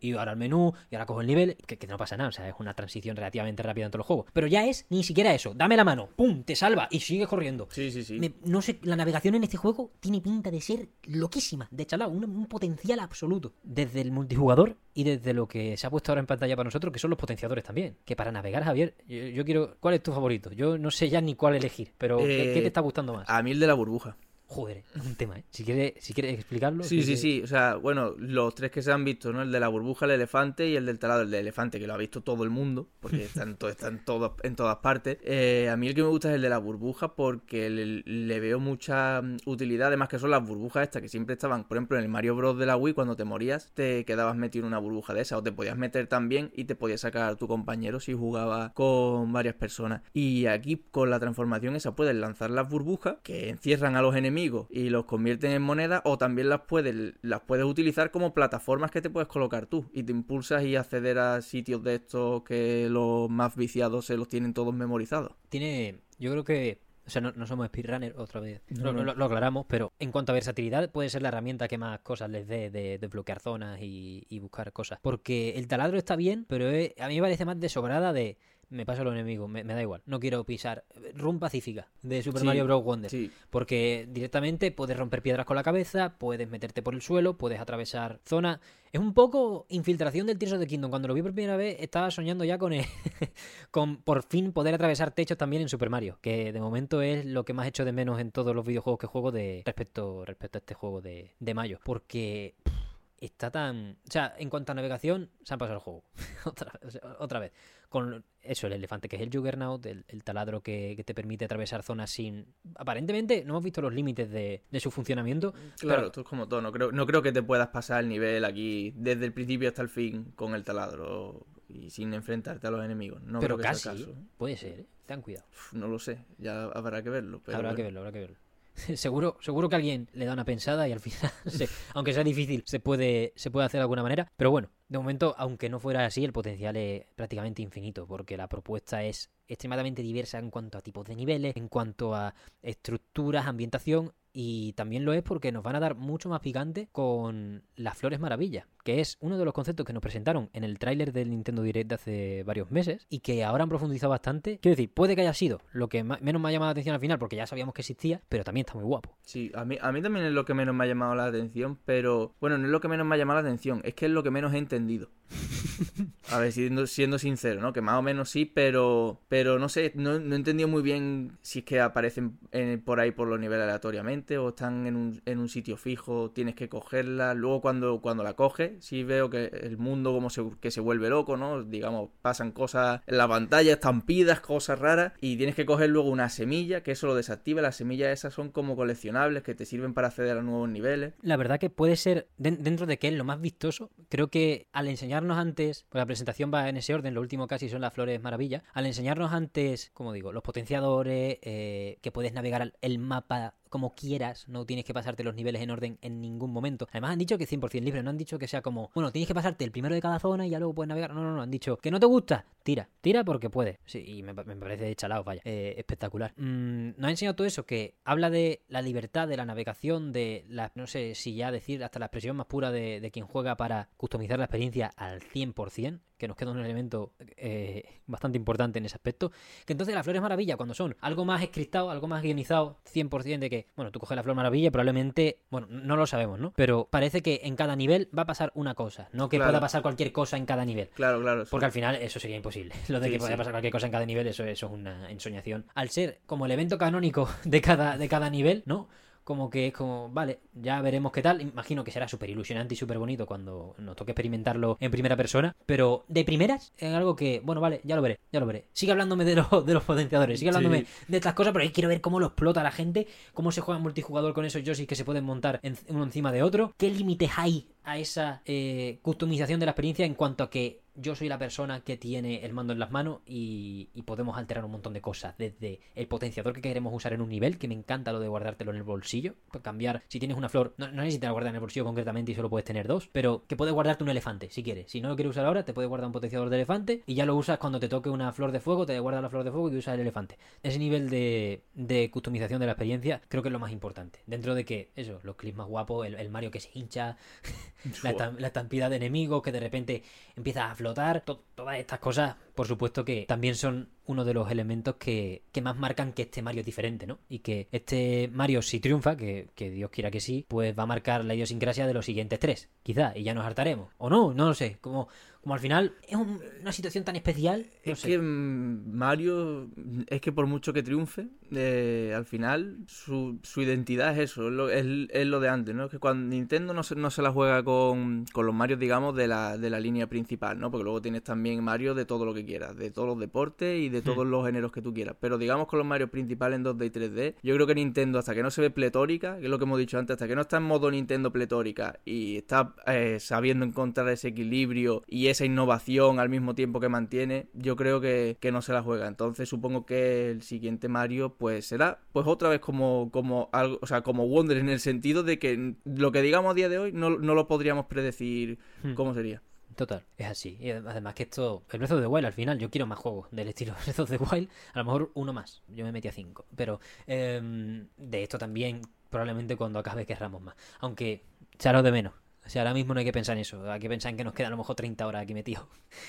Y 0.00 0.12
ahora 0.12 0.32
el 0.32 0.38
menú, 0.38 0.72
y 0.90 0.94
ahora 0.94 1.06
cojo 1.06 1.20
el 1.20 1.26
nivel, 1.26 1.56
que, 1.56 1.86
no 1.86 1.96
pasa 1.96 2.16
nada, 2.16 2.28
o 2.28 2.32
sea, 2.32 2.48
es 2.48 2.54
una 2.58 2.74
transición 2.74 3.16
relativamente 3.16 3.62
rápida 3.62 3.86
en 3.86 3.90
todos 3.90 4.00
los 4.00 4.06
juegos. 4.06 4.26
Pero 4.32 4.46
ya 4.46 4.66
es 4.66 4.86
ni 4.90 5.02
siquiera 5.02 5.34
eso, 5.34 5.54
dame 5.54 5.76
la 5.76 5.84
mano, 5.84 6.08
te 6.44 6.56
salva 6.56 6.88
y 6.90 7.00
sigues 7.00 7.28
corriendo. 7.28 7.68
sí, 7.70 7.90
sí, 7.90 8.02
sí. 8.04 8.18
Me- 8.18 8.34
no 8.44 8.62
sé, 8.62 8.78
la 8.82 8.96
navegación 8.96 9.34
en 9.34 9.44
este 9.44 9.56
juego 9.56 9.92
tiene 10.00 10.20
pinta 10.20 10.50
de 10.50 10.60
ser 10.60 10.88
loquísima, 11.04 11.68
de 11.70 11.86
chalao, 11.86 12.10
un, 12.10 12.24
un 12.24 12.46
potencial 12.46 13.00
absoluto. 13.00 13.52
Desde 13.62 14.00
el 14.00 14.10
multijugador 14.12 14.76
y 14.94 15.04
desde 15.04 15.32
lo 15.34 15.46
que 15.48 15.76
se 15.76 15.86
ha 15.86 15.90
puesto 15.90 16.12
ahora 16.12 16.20
en 16.20 16.26
pantalla 16.26 16.56
para 16.56 16.66
nosotros, 16.66 16.92
que 16.92 16.98
son 16.98 17.10
los 17.10 17.18
potenciadores 17.18 17.64
también. 17.64 17.96
Que 18.04 18.16
para 18.16 18.32
navegar, 18.32 18.64
Javier, 18.64 18.94
yo, 19.06 19.18
yo 19.26 19.44
quiero. 19.44 19.76
¿Cuál 19.80 19.94
es 19.94 20.02
tu 20.02 20.12
favorito? 20.12 20.52
Yo 20.52 20.78
no 20.78 20.90
sé 20.90 21.08
ya 21.08 21.20
ni 21.20 21.34
cuál 21.34 21.54
elegir, 21.56 21.92
pero 21.98 22.18
¿qué, 22.18 22.50
Eh, 22.50 22.52
qué 22.52 22.60
te 22.62 22.66
está 22.68 22.80
gustando 22.80 23.14
más? 23.14 23.28
A 23.28 23.42
mí 23.42 23.50
el 23.52 23.60
de 23.60 23.66
la 23.66 23.74
burbuja. 23.74 24.16
Joder, 24.50 24.82
es 24.96 25.04
un 25.04 25.14
tema, 25.14 25.36
¿eh? 25.36 25.44
Si 25.50 25.62
quieres, 25.62 25.92
si 25.98 26.14
quieres 26.14 26.32
explicarlo. 26.32 26.82
Sí, 26.82 27.02
sí, 27.02 27.18
sí. 27.18 27.42
O 27.44 27.46
sea, 27.46 27.74
bueno, 27.74 28.14
los 28.16 28.54
tres 28.54 28.70
que 28.70 28.80
se 28.80 28.90
han 28.90 29.04
visto, 29.04 29.30
¿no? 29.30 29.42
El 29.42 29.52
de 29.52 29.60
la 29.60 29.68
burbuja, 29.68 30.06
el 30.06 30.12
elefante 30.12 30.66
y 30.66 30.74
el 30.74 30.86
del 30.86 30.98
taladro. 30.98 31.24
El 31.24 31.30
de 31.30 31.40
elefante, 31.40 31.78
que 31.78 31.86
lo 31.86 31.92
ha 31.92 31.98
visto 31.98 32.22
todo 32.22 32.44
el 32.44 32.50
mundo, 32.50 32.88
porque 32.98 33.24
están, 33.24 33.56
to- 33.58 33.68
están 33.68 34.02
todos, 34.06 34.32
en 34.42 34.56
todas 34.56 34.76
partes. 34.76 35.18
Eh, 35.22 35.68
a 35.70 35.76
mí 35.76 35.88
el 35.88 35.94
que 35.94 36.02
me 36.02 36.08
gusta 36.08 36.30
es 36.30 36.36
el 36.36 36.40
de 36.40 36.48
la 36.48 36.56
burbuja 36.56 37.14
porque 37.14 37.68
le, 37.68 37.84
le 38.06 38.40
veo 38.40 38.58
mucha 38.58 39.20
mm, 39.20 39.36
utilidad. 39.44 39.88
Además, 39.88 40.08
que 40.08 40.18
son 40.18 40.30
las 40.30 40.42
burbujas 40.42 40.84
estas 40.84 41.02
que 41.02 41.10
siempre 41.10 41.34
estaban, 41.34 41.64
por 41.68 41.76
ejemplo, 41.76 41.98
en 41.98 42.04
el 42.04 42.08
Mario 42.08 42.34
Bros. 42.34 42.58
de 42.58 42.64
la 42.64 42.78
Wii, 42.78 42.94
cuando 42.94 43.16
te 43.16 43.24
morías, 43.24 43.70
te 43.74 44.06
quedabas 44.06 44.34
metido 44.36 44.62
en 44.64 44.68
una 44.68 44.78
burbuja 44.78 45.12
de 45.12 45.20
esa. 45.20 45.36
O 45.36 45.42
te 45.42 45.52
podías 45.52 45.76
meter 45.76 46.06
también 46.06 46.52
y 46.56 46.64
te 46.64 46.74
podías 46.74 47.02
sacar 47.02 47.24
a 47.30 47.36
tu 47.36 47.48
compañero 47.48 48.00
si 48.00 48.14
jugaba 48.14 48.72
con 48.72 49.30
varias 49.30 49.56
personas. 49.56 50.00
Y 50.14 50.46
aquí, 50.46 50.82
con 50.90 51.10
la 51.10 51.20
transformación 51.20 51.76
esa, 51.76 51.94
puedes 51.94 52.16
lanzar 52.16 52.48
las 52.50 52.66
burbujas 52.66 53.16
que 53.22 53.50
encierran 53.50 53.94
a 53.94 54.00
los 54.00 54.16
enemigos 54.16 54.37
y 54.70 54.90
los 54.90 55.04
convierten 55.04 55.50
en 55.52 55.62
moneda. 55.62 56.02
O 56.04 56.18
también 56.18 56.48
las 56.48 56.62
puedes, 56.62 57.14
las 57.22 57.40
puedes 57.42 57.64
utilizar 57.64 58.10
como 58.10 58.34
plataformas 58.34 58.90
que 58.90 59.00
te 59.02 59.10
puedes 59.10 59.28
colocar 59.28 59.66
tú. 59.66 59.86
Y 59.92 60.02
te 60.04 60.12
impulsas 60.12 60.64
y 60.64 60.76
acceder 60.76 61.18
a 61.18 61.40
sitios 61.42 61.82
de 61.82 61.96
estos 61.96 62.42
que 62.42 62.88
los 62.90 63.28
más 63.30 63.56
viciados 63.56 64.06
se 64.06 64.16
los 64.16 64.28
tienen 64.28 64.54
todos 64.54 64.74
memorizados. 64.74 65.32
Tiene. 65.48 66.00
Yo 66.18 66.30
creo 66.30 66.44
que. 66.44 66.80
O 67.06 67.10
sea, 67.10 67.22
no, 67.22 67.32
no 67.32 67.46
somos 67.46 67.66
speedrunner 67.68 68.14
otra 68.18 68.38
vez. 68.38 68.60
No, 68.68 68.84
lo, 68.84 68.92
no. 68.92 69.04
lo- 69.04 69.14
lo 69.14 69.24
aclaramos, 69.24 69.64
pero 69.66 69.94
en 69.98 70.12
cuanto 70.12 70.32
a 70.32 70.34
versatilidad, 70.34 70.90
puede 70.90 71.08
ser 71.08 71.22
la 71.22 71.28
herramienta 71.28 71.66
que 71.66 71.78
más 71.78 72.00
cosas 72.00 72.28
les 72.28 72.46
dé 72.46 72.68
de 72.68 72.98
desbloquear 72.98 73.40
zonas 73.40 73.80
y, 73.80 74.26
y 74.28 74.38
buscar 74.40 74.72
cosas. 74.74 74.98
Porque 75.00 75.54
el 75.56 75.68
taladro 75.68 75.96
está 75.96 76.16
bien, 76.16 76.44
pero 76.46 76.68
es- 76.68 76.92
a 77.00 77.08
mí 77.08 77.14
me 77.16 77.22
parece 77.22 77.46
más 77.46 77.58
de 77.58 77.68
sobrada 77.70 78.12
de. 78.12 78.36
Me 78.70 78.84
paso 78.84 79.02
los 79.02 79.14
enemigos, 79.14 79.48
me, 79.48 79.64
me 79.64 79.72
da 79.74 79.80
igual. 79.80 80.02
No 80.04 80.20
quiero 80.20 80.44
pisar. 80.44 80.84
Run 81.14 81.38
pacífica 81.38 81.88
de 82.02 82.22
Super 82.22 82.40
Sí, 82.40 82.46
Mario 82.46 82.64
Bros. 82.66 82.84
Wonder. 82.84 83.10
Sí, 83.10 83.30
Porque 83.48 84.06
directamente 84.10 84.70
puedes 84.72 84.96
romper 84.96 85.22
piedras 85.22 85.46
con 85.46 85.56
la 85.56 85.62
cabeza, 85.62 86.18
puedes 86.18 86.48
meterte 86.50 86.82
por 86.82 86.94
el 86.94 87.00
suelo, 87.00 87.38
puedes 87.38 87.60
atravesar 87.60 88.20
zonas. 88.26 88.60
Es 88.92 89.00
un 89.00 89.14
poco 89.14 89.64
infiltración 89.70 90.26
del 90.26 90.38
Tears 90.38 90.52
of 90.54 90.60
the 90.60 90.66
Kingdom. 90.66 90.90
Cuando 90.90 91.08
lo 91.08 91.14
vi 91.14 91.22
por 91.22 91.32
primera 91.32 91.56
vez, 91.56 91.76
estaba 91.80 92.10
soñando 92.10 92.44
ya 92.44 92.58
con, 92.58 92.72
el- 92.74 92.84
con 93.70 93.98
por 94.02 94.22
fin 94.22 94.52
poder 94.52 94.74
atravesar 94.74 95.12
techos 95.12 95.38
también 95.38 95.62
en 95.62 95.68
Super 95.68 95.90
Mario. 95.90 96.18
Que 96.20 96.52
de 96.52 96.60
momento 96.60 97.00
es 97.02 97.24
lo 97.24 97.44
que 97.44 97.52
más 97.54 97.66
echo 97.66 97.84
de 97.84 97.92
menos 97.92 98.20
en 98.20 98.32
todos 98.32 98.54
los 98.54 98.66
videojuegos 98.66 98.98
que 99.00 99.06
juego 99.06 99.32
de 99.32 99.62
respecto, 99.64 100.24
respecto 100.24 100.58
a 100.58 100.60
este 100.60 100.74
juego 100.74 101.00
de, 101.00 101.34
de 101.40 101.54
Mayo. 101.54 101.80
Porque 101.84 102.54
pff, 102.62 102.74
está 103.20 103.50
tan. 103.50 103.96
O 104.06 104.10
sea, 104.10 104.34
en 104.38 104.50
cuanto 104.50 104.72
a 104.72 104.74
navegación, 104.74 105.30
se 105.42 105.54
han 105.54 105.58
pasado 105.58 105.76
el 105.78 105.82
juego. 105.82 106.04
otra, 106.44 106.72
otra 107.18 107.40
vez. 107.40 107.52
Con 107.88 108.24
eso, 108.42 108.66
el 108.66 108.74
elefante 108.74 109.08
que 109.08 109.16
es 109.16 109.22
el 109.22 109.30
Juggernaut, 109.32 109.84
el, 109.86 110.04
el 110.08 110.22
taladro 110.24 110.60
que, 110.62 110.94
que 110.96 111.04
te 111.04 111.14
permite 111.14 111.44
atravesar 111.46 111.82
zonas 111.82 112.10
sin. 112.10 112.54
Aparentemente, 112.76 113.44
no 113.44 113.54
hemos 113.54 113.64
visto 113.64 113.80
los 113.80 113.94
límites 113.94 114.30
de, 114.30 114.62
de 114.70 114.80
su 114.80 114.90
funcionamiento. 114.90 115.52
Claro, 115.78 115.96
pero- 116.00 116.06
esto 116.08 116.20
es 116.20 116.26
como 116.26 116.46
todo. 116.48 116.60
No 116.60 116.70
creo, 116.72 116.92
no 116.92 117.06
creo 117.06 117.22
que 117.22 117.32
te 117.32 117.42
puedas 117.42 117.68
pasar 117.68 118.02
el 118.02 118.08
nivel 118.08 118.44
aquí 118.44 118.92
desde 118.96 119.24
el 119.24 119.32
principio 119.32 119.68
hasta 119.68 119.82
el 119.82 119.88
fin 119.88 120.32
con 120.36 120.54
el 120.54 120.64
taladro 120.64 121.46
y 121.68 121.90
sin 121.90 122.12
enfrentarte 122.14 122.66
a 122.66 122.70
los 122.70 122.84
enemigos. 122.84 123.22
No 123.22 123.40
pero 123.40 123.56
creo 123.56 123.70
que 123.70 123.74
sea 123.78 123.92
casi. 123.92 124.02
el 124.04 124.08
caso. 124.10 124.22
Puede 124.36 124.56
ser, 124.56 124.80
¿eh? 124.80 124.86
Ten 125.06 125.22
cuidado. 125.22 125.46
Uf, 125.50 125.72
No 125.72 125.88
lo 125.88 125.98
sé, 125.98 126.18
ya 126.38 126.64
habrá 126.64 127.02
que 127.02 127.08
verlo. 127.10 127.40
Pero 127.44 127.56
habrá 127.56 127.74
que 127.74 127.82
verlo, 127.82 128.00
habrá 128.00 128.12
que 128.12 128.20
verlo. 128.20 128.36
seguro, 128.96 129.36
seguro 129.40 129.68
que 129.68 129.76
alguien 129.76 130.08
le 130.12 130.24
da 130.24 130.32
una 130.32 130.44
pensada 130.44 130.88
y 130.88 130.92
al 130.92 131.00
final, 131.00 131.30
se- 131.46 131.68
aunque 131.94 132.12
sea 132.12 132.24
difícil, 132.24 132.62
se 132.66 132.80
puede, 132.80 133.32
se 133.36 133.50
puede 133.50 133.66
hacer 133.66 133.78
de 133.78 133.82
alguna 133.82 134.02
manera. 134.02 134.28
Pero 134.36 134.50
bueno, 134.50 134.70
de 134.88 134.98
momento, 134.98 135.34
aunque 135.38 135.68
no 135.68 135.80
fuera 135.80 136.04
así, 136.06 136.24
el 136.24 136.32
potencial 136.32 136.76
es 136.76 137.06
prácticamente 137.14 137.62
infinito, 137.62 138.06
porque 138.06 138.36
la 138.36 138.48
propuesta 138.48 139.02
es 139.04 139.30
extremadamente 139.46 140.02
diversa 140.02 140.38
en 140.38 140.50
cuanto 140.50 140.78
a 140.78 140.82
tipos 140.82 141.06
de 141.06 141.16
niveles, 141.16 141.56
en 141.56 141.68
cuanto 141.68 142.14
a 142.14 142.34
estructuras, 142.62 143.46
ambientación. 143.46 144.12
Y 144.40 144.72
también 144.74 145.04
lo 145.04 145.12
es 145.14 145.24
porque 145.24 145.50
nos 145.50 145.64
van 145.64 145.74
a 145.74 145.80
dar 145.80 145.96
mucho 145.96 146.28
más 146.28 146.38
picante 146.38 146.88
con 146.92 147.64
las 147.74 147.98
flores 147.98 148.20
maravillas, 148.20 148.68
que 148.84 149.00
es 149.00 149.16
uno 149.18 149.36
de 149.36 149.44
los 149.44 149.52
conceptos 149.52 149.84
que 149.84 149.92
nos 149.92 150.00
presentaron 150.00 150.48
en 150.52 150.62
el 150.62 150.78
tráiler 150.78 151.12
del 151.12 151.30
Nintendo 151.30 151.60
Direct 151.60 151.88
de 151.88 151.94
hace 151.96 152.42
varios 152.44 152.70
meses 152.70 153.04
y 153.08 153.18
que 153.18 153.42
ahora 153.42 153.64
han 153.64 153.68
profundizado 153.68 154.10
bastante. 154.10 154.60
Quiero 154.62 154.76
decir, 154.76 154.94
puede 154.94 155.16
que 155.16 155.22
haya 155.22 155.34
sido 155.34 155.60
lo 155.72 155.88
que 155.88 156.04
menos 156.04 156.40
me 156.40 156.48
ha 156.48 156.52
llamado 156.52 156.68
la 156.68 156.70
atención 156.70 156.94
al 156.94 157.00
final, 157.00 157.18
porque 157.18 157.34
ya 157.34 157.48
sabíamos 157.48 157.74
que 157.74 157.82
existía, 157.82 158.22
pero 158.28 158.44
también 158.44 158.64
está 158.64 158.74
muy 158.74 158.84
guapo. 158.84 159.16
Sí, 159.22 159.50
a 159.56 159.64
mí, 159.64 159.76
a 159.80 159.90
mí 159.90 160.02
también 160.02 160.26
es 160.26 160.32
lo 160.32 160.44
que 160.44 160.54
menos 160.54 160.72
me 160.72 160.84
ha 160.84 160.86
llamado 160.86 161.16
la 161.16 161.26
atención, 161.26 161.76
pero 161.84 162.36
bueno, 162.40 162.58
no 162.58 162.66
es 162.66 162.70
lo 162.70 162.80
que 162.80 162.86
menos 162.86 163.08
me 163.08 163.16
ha 163.16 163.18
llamado 163.18 163.42
la 163.42 163.48
atención, 163.48 163.80
es 163.82 163.94
que 163.94 164.06
es 164.06 164.12
lo 164.12 164.22
que 164.22 164.30
menos 164.30 164.54
he 164.54 164.58
entendido. 164.58 165.10
A 166.30 166.38
ver, 166.38 166.52
siendo, 166.52 166.86
siendo 166.86 167.18
sincero, 167.18 167.60
¿no? 167.60 167.72
Que 167.72 167.80
más 167.80 167.96
o 167.98 168.02
menos 168.02 168.28
sí, 168.30 168.44
pero 168.44 169.20
pero 169.28 169.58
no 169.58 169.68
sé, 169.68 169.92
no, 169.94 170.18
no 170.18 170.34
he 170.34 170.38
entendido 170.38 170.68
muy 170.68 170.82
bien 170.82 171.38
si 171.42 171.60
es 171.60 171.64
que 171.64 171.80
aparecen 171.80 172.38
en- 172.52 172.80
por 172.82 173.00
ahí 173.00 173.12
por 173.12 173.28
los 173.28 173.40
niveles 173.40 173.64
aleatoriamente 173.64 174.36
o 174.38 174.50
están 174.50 174.86
en 174.86 174.96
un, 174.96 175.22
en 175.24 175.38
un 175.38 175.48
sitio 175.48 175.76
fijo, 175.76 176.30
tienes 176.30 176.54
que 176.54 176.68
cogerla. 176.68 177.34
Luego 177.34 177.60
cuando, 177.62 178.00
cuando 178.00 178.22
la 178.24 178.34
coges, 178.34 178.72
sí 178.84 179.04
veo 179.04 179.30
que 179.30 179.46
el 179.46 179.78
mundo 179.78 180.12
como 180.12 180.28
se, 180.30 180.44
que 180.60 180.70
se 180.70 180.80
vuelve 180.80 181.08
loco, 181.08 181.36
¿no? 181.36 181.62
Digamos, 181.62 182.10
pasan 182.22 182.52
cosas 182.52 183.00
en 183.06 183.16
la 183.16 183.28
pantalla, 183.28 183.72
estampidas, 183.72 184.40
cosas 184.40 184.78
raras, 184.78 185.12
y 185.20 185.36
tienes 185.36 185.54
que 185.54 185.64
coger 185.66 185.88
luego 185.90 186.10
una 186.10 186.28
semilla, 186.28 186.82
que 186.82 186.92
eso 186.92 187.06
lo 187.06 187.14
desactiva. 187.14 187.62
Las 187.62 187.76
semillas 187.76 188.10
esas 188.12 188.34
son 188.34 188.50
como 188.50 188.76
coleccionables 188.76 189.42
que 189.42 189.54
te 189.54 189.64
sirven 189.64 189.94
para 189.94 190.08
acceder 190.08 190.36
a 190.36 190.42
nuevos 190.42 190.68
niveles. 190.68 191.14
La 191.22 191.36
verdad 191.36 191.58
que 191.58 191.70
puede 191.70 191.96
ser, 191.96 192.28
den- 192.36 192.62
dentro 192.62 192.86
de 192.86 192.98
que 192.98 193.08
es 193.08 193.14
lo 193.14 193.24
más 193.24 193.40
vistoso, 193.40 193.90
creo 194.10 194.28
que 194.28 194.66
al 194.72 194.88
antes, 195.18 195.84
pues 195.88 196.00
la 196.00 196.06
presentación 196.06 196.50
va 196.52 196.68
en 196.68 196.76
ese 196.76 196.94
orden, 196.94 197.14
lo 197.14 197.20
último 197.20 197.46
casi 197.46 197.68
son 197.68 197.80
las 197.80 197.92
flores 197.92 198.20
maravillas, 198.22 198.62
al 198.72 198.86
enseñarnos 198.86 199.32
antes, 199.32 199.90
como 199.92 200.12
digo, 200.12 200.32
los 200.32 200.42
potenciadores, 200.42 201.38
eh, 201.42 201.98
que 202.00 202.12
puedes 202.12 202.32
navegar 202.32 202.72
el 202.80 202.98
mapa 202.98 203.54
como 203.68 203.94
quieras, 203.94 204.48
no 204.48 204.66
tienes 204.66 204.84
que 204.84 204.94
pasarte 204.94 205.24
los 205.24 205.34
niveles 205.34 205.62
en 205.62 205.70
orden 205.70 205.98
en 206.02 206.20
ningún 206.20 206.52
momento. 206.52 206.86
Además 206.90 207.12
han 207.12 207.18
dicho 207.18 207.38
que 207.38 207.44
es 207.44 207.52
100% 207.52 207.82
libre, 207.82 208.02
no 208.02 208.10
han 208.10 208.18
dicho 208.18 208.38
que 208.38 208.48
sea 208.48 208.62
como, 208.62 208.90
bueno, 208.94 209.12
tienes 209.12 209.28
que 209.28 209.34
pasarte 209.34 209.64
el 209.64 209.70
primero 209.70 209.94
de 209.94 210.00
cada 210.00 210.18
zona 210.18 210.46
y 210.46 210.50
ya 210.50 210.58
luego 210.58 210.74
puedes 210.74 210.88
navegar. 210.88 211.14
No, 211.14 211.22
no, 211.22 211.34
no, 211.34 211.42
han 211.42 211.50
dicho 211.50 211.76
que 211.76 211.90
no 211.90 212.00
te 212.00 212.06
gusta, 212.06 212.44
tira, 212.62 212.88
tira 213.00 213.24
porque 213.24 213.50
puedes. 213.50 213.78
Sí, 213.84 214.02
y 214.06 214.22
me, 214.22 214.32
me 214.32 214.56
parece 214.56 214.94
chalado, 214.94 215.24
vaya, 215.24 215.42
eh, 215.44 215.74
espectacular. 215.76 216.32
Mm, 216.36 216.90
nos 216.96 217.08
ha 217.08 217.10
enseñado 217.10 217.36
todo 217.36 217.46
eso, 217.46 217.66
que 217.66 217.96
habla 218.04 218.30
de 218.30 218.62
la 218.68 218.82
libertad, 218.82 219.28
de 219.28 219.36
la 219.36 219.44
navegación, 219.44 220.12
de 220.12 220.44
la, 220.48 220.72
no 220.74 220.86
sé 220.86 221.14
si 221.14 221.34
ya 221.34 221.50
decir 221.50 221.82
hasta 221.84 221.98
la 221.98 222.06
expresión 222.06 222.36
más 222.36 222.46
pura 222.46 222.70
de, 222.70 223.00
de 223.00 223.10
quien 223.10 223.26
juega 223.26 223.56
para 223.56 223.88
customizar 223.96 224.38
la 224.38 224.44
experiencia 224.44 224.92
al 224.96 225.20
100%, 225.20 226.00
que 226.18 226.28
nos 226.28 226.36
queda 226.36 226.50
un 226.50 226.58
elemento 226.58 227.12
eh, 227.36 228.00
bastante 228.06 228.36
importante 228.36 228.78
en 228.78 228.84
ese 228.86 228.96
aspecto. 228.96 229.30
Que 229.64 229.72
entonces 229.72 229.94
las 229.94 230.04
flores 230.04 230.20
maravilla, 230.20 230.56
cuando 230.56 230.74
son 230.74 230.96
algo 231.00 231.24
más 231.24 231.42
escriptado, 231.42 231.90
algo 231.90 232.08
más 232.08 232.22
guionizado, 232.22 232.78
100% 232.92 233.38
de 233.38 233.48
que, 233.50 233.66
bueno, 233.76 233.90
tú 233.92 234.00
coges 234.00 234.16
la 234.16 234.22
flor 234.22 234.34
maravilla, 234.36 234.70
probablemente, 234.70 235.38
bueno, 235.50 235.66
no 235.70 235.96
lo 235.96 236.06
sabemos, 236.06 236.38
¿no? 236.38 236.52
Pero 236.56 236.88
parece 236.90 237.22
que 237.22 237.40
en 237.44 237.56
cada 237.56 237.76
nivel 237.76 238.08
va 238.16 238.22
a 238.22 238.26
pasar 238.26 238.50
una 238.54 238.74
cosa, 238.74 239.08
no 239.12 239.28
que 239.28 239.36
Claro. 239.38 239.50
pueda 239.52 239.60
pasar 239.60 239.82
cualquier 239.82 240.12
cosa 240.12 240.36
en 240.36 240.44
cada 240.46 240.64
nivel. 240.64 240.88
Claro, 240.90 241.20
claro. 241.20 241.44
sí. 241.44 241.50
Porque 241.50 241.66
al 241.66 241.72
final 241.72 241.94
eso 241.96 242.18
sería 242.20 242.36
imposible. 242.36 242.74
Lo 242.88 242.98
de 243.00 243.06
Sí, 243.06 243.12
que 243.14 243.20
sí. 243.20 243.32
pasar 243.36 243.52
cualquier 243.52 243.72
cosa 243.72 243.86
en 243.86 243.92
cada 243.92 244.04
nivel, 244.04 244.26
eso, 244.26 244.44
eso 244.44 244.66
es 244.66 244.72
una 244.72 245.10
ensoñación. 245.10 245.66
Al 245.74 245.88
ser 245.90 246.20
como 246.26 246.46
el 246.46 246.52
evento 246.52 246.76
canónico 246.78 247.28
de 247.44 247.60
cada, 247.60 247.96
de 247.96 248.08
cada 248.08 248.28
nivel, 248.30 248.62
¿no? 248.66 248.88
Como 249.28 249.50
que 249.50 249.66
es 249.66 249.74
como, 249.74 250.08
vale, 250.10 250.38
ya 250.54 250.80
veremos 250.80 251.12
qué 251.12 251.20
tal. 251.20 251.42
Imagino 251.42 251.84
que 251.84 251.90
será 251.90 252.08
súper 252.08 252.30
ilusionante 252.30 252.72
y 252.72 252.78
súper 252.78 252.96
bonito 252.96 253.26
cuando 253.26 253.74
nos 253.76 253.94
toque 253.94 254.12
experimentarlo 254.12 254.78
en 254.80 254.90
primera 254.90 255.16
persona. 255.18 255.54
Pero 255.66 256.06
de 256.08 256.24
primeras 256.24 256.72
es 256.78 256.94
algo 256.94 257.14
que, 257.14 257.42
bueno, 257.44 257.60
vale, 257.60 257.82
ya 257.84 257.94
lo 257.94 258.00
veré, 258.00 258.20
ya 258.32 258.40
lo 258.40 258.46
veré. 258.46 258.64
Sigue 258.72 258.92
hablándome 258.92 259.26
de 259.26 259.34
los, 259.36 259.66
de 259.66 259.74
los 259.74 259.84
potenciadores, 259.84 260.38
sigue 260.38 260.48
hablándome 260.48 260.86
Sí. 260.86 261.04
de 261.08 261.16
estas 261.18 261.34
cosas, 261.34 261.52
pero 261.52 261.62
ahí 261.62 261.72
quiero 261.72 261.90
ver 261.90 262.00
cómo 262.00 262.20
lo 262.20 262.28
explota 262.28 262.62
la 262.62 262.70
gente, 262.70 263.06
cómo 263.34 263.52
se 263.52 263.60
juega 263.60 263.78
multijugador 263.78 264.32
con 264.32 264.46
esos 264.46 264.62
Yoshi 264.62 264.86
que 264.86 264.94
se 264.96 265.04
pueden 265.04 265.24
montar 265.24 265.60
en- 265.62 265.76
uno 265.88 266.04
encima 266.04 266.32
de 266.32 266.42
otro, 266.42 266.72
qué 266.78 266.90
límites 266.90 267.30
hay 267.36 267.68
a 267.88 267.96
esa 267.96 268.42
eh, 268.44 268.98
customización 269.00 269.60
de 269.60 269.66
la 269.66 269.72
experiencia 269.72 270.04
en 270.04 270.14
cuanto 270.14 270.44
a 270.44 270.50
que 270.50 270.82
yo 270.94 271.14
soy 271.14 271.28
la 271.28 271.38
persona 271.38 271.80
que 271.80 271.96
tiene 271.96 272.44
el 272.44 272.52
mando 272.52 272.72
en 272.72 272.78
las 272.78 272.90
manos 272.90 273.20
y, 273.24 273.88
podemos 274.04 274.38
alterar 274.38 274.64
un 274.64 274.70
montón 274.70 274.94
de 274.94 275.02
cosas, 275.02 275.34
desde 275.36 275.80
el 275.94 276.08
potenciador 276.08 276.54
que 276.54 276.62
queremos 276.62 276.94
usar 276.94 277.12
en 277.12 277.20
un 277.20 277.28
nivel, 277.28 277.58
que 277.58 277.68
me 277.68 277.74
encanta 277.74 278.10
lo 278.10 278.20
de 278.20 278.28
guardártelo 278.28 278.70
en 278.70 278.78
el 278.78 278.82
bolsillo, 278.82 279.34
para 279.52 279.62
cambiar, 279.62 280.02
si 280.08 280.18
tienes 280.18 280.38
una 280.38 280.48
flor, 280.48 280.74
no, 280.78 280.88
no 280.88 281.02
necesitas 281.02 281.30
guardar 281.30 281.50
en 281.50 281.56
el 281.56 281.60
bolsillo 281.60 281.84
concretamente 281.84 282.32
y 282.32 282.34
solo 282.34 282.48
puedes 282.48 282.64
tener 282.64 282.88
dos, 282.88 283.06
pero 283.12 283.44
que 283.46 283.54
puedes 283.54 283.74
guardarte 283.74 284.02
un 284.02 284.08
elefante 284.08 284.48
si 284.48 284.62
quieres, 284.62 284.90
si 284.90 285.02
no 285.02 285.10
lo 285.10 285.16
quieres 285.16 285.32
usar 285.32 285.44
ahora, 285.44 285.66
te 285.66 285.74
puedes 285.74 285.90
guardar 285.90 286.06
un 286.06 286.12
potenciador 286.12 286.48
de 286.48 286.56
elefante 286.56 287.02
y 287.04 287.14
ya 287.14 287.26
lo 287.26 287.36
usas 287.36 287.58
cuando 287.58 287.78
te 287.78 287.88
toque 287.88 288.08
una 288.08 288.32
flor 288.32 288.50
de 288.50 288.60
fuego, 288.60 288.86
te 288.86 288.98
guardas 288.98 289.22
la 289.22 289.28
flor 289.28 289.44
de 289.44 289.50
fuego 289.50 289.70
y 289.70 289.76
usas 289.76 289.94
el 289.94 290.00
elefante. 290.00 290.38
Ese 290.62 290.78
nivel 290.78 291.10
de, 291.10 292.10
customización 292.10 292.60
de 292.60 292.66
la 292.66 292.72
experiencia 292.72 293.20
creo 293.28 293.42
que 293.42 293.50
es 293.50 293.52
lo 293.52 293.58
más 293.58 293.72
importante, 293.72 294.20
dentro 294.26 294.54
de 294.54 294.64
que, 294.64 294.90
eso, 294.96 295.20
los 295.22 295.36
clips 295.36 295.58
más 295.58 295.68
guapos, 295.68 296.06
el 296.06 296.30
Mario 296.30 296.50
que 296.50 296.60
se 296.60 296.70
hincha, 296.72 297.18
la, 298.02 298.32
la 298.38 298.46
estampida 298.48 298.88
de 298.88 298.96
enemigos 298.96 299.42
que 299.42 299.52
de 299.52 299.60
repente 299.60 300.02
empieza 300.36 300.70
a 300.70 300.74
flotar, 300.74 301.22
to- 301.22 301.44
todas 301.54 301.78
estas 301.78 301.98
cosas, 301.98 302.36
por 302.54 302.66
supuesto 302.66 303.04
que 303.04 303.24
también 303.26 303.54
son 303.54 303.88
uno 304.06 304.24
de 304.24 304.32
los 304.34 304.50
elementos 304.50 304.94
que, 304.96 305.42
que 305.52 305.60
más 305.60 305.76
marcan 305.76 306.12
que 306.14 306.22
este 306.22 306.40
Mario 306.42 306.60
es 306.60 306.66
diferente, 306.66 307.06
¿no? 307.06 307.18
Y 307.28 307.40
que 307.40 307.68
este 307.72 308.30
Mario 308.32 308.62
si 308.62 308.80
triunfa, 308.80 309.16
que, 309.16 309.48
que 309.54 309.70
Dios 309.70 309.90
quiera 309.90 310.10
que 310.10 310.20
sí, 310.20 310.44
pues 310.48 310.76
va 310.78 310.84
a 310.84 310.86
marcar 310.86 311.24
la 311.24 311.34
idiosincrasia 311.34 311.86
de 311.86 311.92
los 311.94 312.06
siguientes 312.06 312.38
tres, 312.38 312.68
quizá, 312.82 313.12
y 313.16 313.22
ya 313.22 313.34
nos 313.34 313.44
hartaremos. 313.44 313.90
O 313.98 314.08
no, 314.08 314.32
no 314.32 314.46
lo 314.48 314.54
sé, 314.54 314.78
como, 314.80 315.08
como 315.42 315.54
al 315.54 315.60
final 315.60 315.94
es 316.08 316.16
un- 316.16 316.40
una 316.62 316.72
situación 316.72 317.04
tan 317.04 317.16
especial, 317.16 317.66
no 317.84 317.92
Es 317.92 317.98
sé. 318.00 318.08
que 318.08 318.18
mm, 318.18 318.92
Mario, 318.96 319.68
es 320.06 320.20
que 320.22 320.32
por 320.32 320.46
mucho 320.46 320.72
que 320.72 320.82
triunfe, 320.82 321.28
eh, 321.52 322.12
al 322.16 322.24
final 322.24 322.78
su, 322.86 323.38
su 323.42 323.62
identidad 323.62 324.12
es 324.12 324.30
eso, 324.30 324.48
es 324.48 324.52
lo, 324.52 324.70
es, 324.70 324.86
es 325.10 325.26
lo 325.26 325.40
de 325.40 325.48
antes, 325.48 325.74
¿no? 325.74 325.84
Es 325.84 325.90
que 325.90 325.98
cuando 325.98 326.28
Nintendo 326.28 326.74
no 326.74 326.82
se, 326.82 326.96
no 326.96 327.10
se 327.10 327.22
la 327.22 327.32
juega 327.32 327.62
con, 327.62 328.24
con 328.32 328.46
los 328.46 328.54
Marios, 328.54 328.78
digamos, 328.78 329.14
de 329.16 329.28
la, 329.28 329.58
de 329.58 329.70
la 329.70 329.80
línea 329.80 330.06
principal, 330.08 330.58
¿no? 330.58 330.70
Porque 330.70 330.84
luego 330.84 331.02
tienes 331.02 331.22
también 331.22 331.62
Mario 331.62 331.94
de 331.94 332.04
todo 332.04 332.24
lo 332.24 332.34
que 332.34 332.44
quieras, 332.44 332.76
de 332.76 332.90
todos 332.90 333.08
los 333.08 333.18
deportes 333.18 333.80
y 333.80 333.88
de 333.88 334.02
todos 334.02 334.26
los 334.26 334.44
géneros 334.44 334.72
que 334.72 334.82
tú 334.82 334.92
quieras. 334.92 335.16
Pero 335.20 335.38
digamos 335.38 335.66
con 335.66 335.78
los 335.78 335.86
Marios 335.86 336.10
principales 336.10 336.56
en 336.56 336.64
2D 336.64 336.86
y 336.86 336.90
3D, 336.90 337.34
yo 337.42 337.54
creo 337.54 337.66
que 337.66 337.74
Nintendo, 337.74 338.18
hasta 338.18 338.34
que 338.34 338.42
no 338.42 338.50
se 338.50 338.60
ve 338.60 338.70
pletórica, 338.70 339.38
que 339.38 339.44
es 339.44 339.50
lo 339.50 339.58
que 339.58 339.64
hemos 339.64 339.78
dicho 339.78 339.98
antes, 339.98 340.14
hasta 340.14 340.28
que 340.28 340.34
no 340.34 340.42
está 340.42 340.58
en 340.58 340.64
modo 340.64 340.90
Nintendo 340.90 341.32
pletórica 341.32 342.00
y 342.04 342.36
está 342.36 342.74
eh, 342.86 343.18
sabiendo 343.20 343.64
encontrar 343.64 344.08
ese 344.08 344.28
equilibrio 344.28 345.02
y 345.06 345.28
esa 345.28 345.44
innovación 345.44 346.20
al 346.20 346.28
mismo 346.28 346.54
tiempo 346.54 346.80
que 346.80 346.88
mantiene, 346.88 347.48
yo 347.54 347.76
creo 347.76 348.00
que, 348.00 348.36
que 348.40 348.52
no 348.52 348.62
se 348.62 348.72
la 348.72 348.82
juega. 348.82 349.06
Entonces 349.08 349.48
supongo 349.48 349.86
que 349.86 350.30
el 350.30 350.42
siguiente 350.42 350.88
Mario 350.88 351.34
pues 351.38 351.66
será 351.66 352.00
pues 352.12 352.26
otra 352.26 352.48
vez 352.48 352.60
como, 352.60 353.10
como 353.12 353.48
algo, 353.52 353.78
o 353.80 353.86
sea, 353.86 354.02
como 354.02 354.26
Wonder 354.28 354.58
en 354.58 354.68
el 354.68 354.80
sentido 354.80 355.22
de 355.22 355.38
que 355.38 355.74
lo 355.84 356.12
que 356.12 356.20
digamos 356.22 356.50
a 356.50 356.54
día 356.54 356.68
de 356.68 356.78
hoy 356.78 356.92
no, 356.92 357.10
no 357.10 357.34
lo 357.34 357.46
podríamos 357.46 357.86
predecir 357.86 358.58
Hmm. 358.82 358.94
cómo 358.94 359.14
sería. 359.14 359.40
Total, 359.76 360.02
es 360.16 360.26
así. 360.26 360.56
Y 360.60 360.70
además 360.70 361.14
que 361.14 361.22
esto, 361.22 361.62
el 361.70 361.78
Breath 361.78 361.92
of 361.92 362.00
the 362.00 362.06
Wild 362.08 362.26
al 362.26 362.32
final, 362.32 362.58
yo 362.58 362.68
quiero 362.68 362.86
más 362.86 362.98
juegos 362.98 363.28
del 363.30 363.48
estilo 363.48 363.74
Breath 363.84 364.00
of 364.00 364.10
the 364.10 364.16
Wild, 364.16 364.48
a 364.74 364.78
lo 364.80 364.84
mejor 364.84 365.10
uno 365.14 365.32
más, 365.32 365.62
yo 365.68 365.84
me 365.84 365.92
metí 365.92 366.08
a 366.08 366.12
cinco, 366.12 366.46
pero 366.56 366.80
em, 367.06 367.86
de 367.96 368.22
esto 368.24 368.38
también 368.38 368.82
probablemente 369.08 369.56
cuando 369.56 369.78
acabe 369.78 370.04
querramos 370.04 370.42
más, 370.42 370.56
aunque 370.80 371.22
hará 371.64 371.82
de 371.82 371.92
menos. 371.92 372.12
O 372.44 372.50
sea, 372.50 372.62
ahora 372.62 372.72
mismo 372.74 372.94
no 372.94 372.98
hay 373.00 373.04
que 373.06 373.12
pensar 373.12 373.36
en 373.36 373.42
eso, 373.42 373.70
hay 373.70 373.78
que 373.78 373.88
pensar 373.90 374.10
en 374.10 374.16
que 374.16 374.24
nos 374.24 374.32
quedan 374.32 374.48
a 374.48 374.56
lo 374.56 374.56
mejor 374.56 374.74
30 374.74 375.06
horas 375.06 375.22
aquí 375.22 375.34
metidos. 375.34 375.66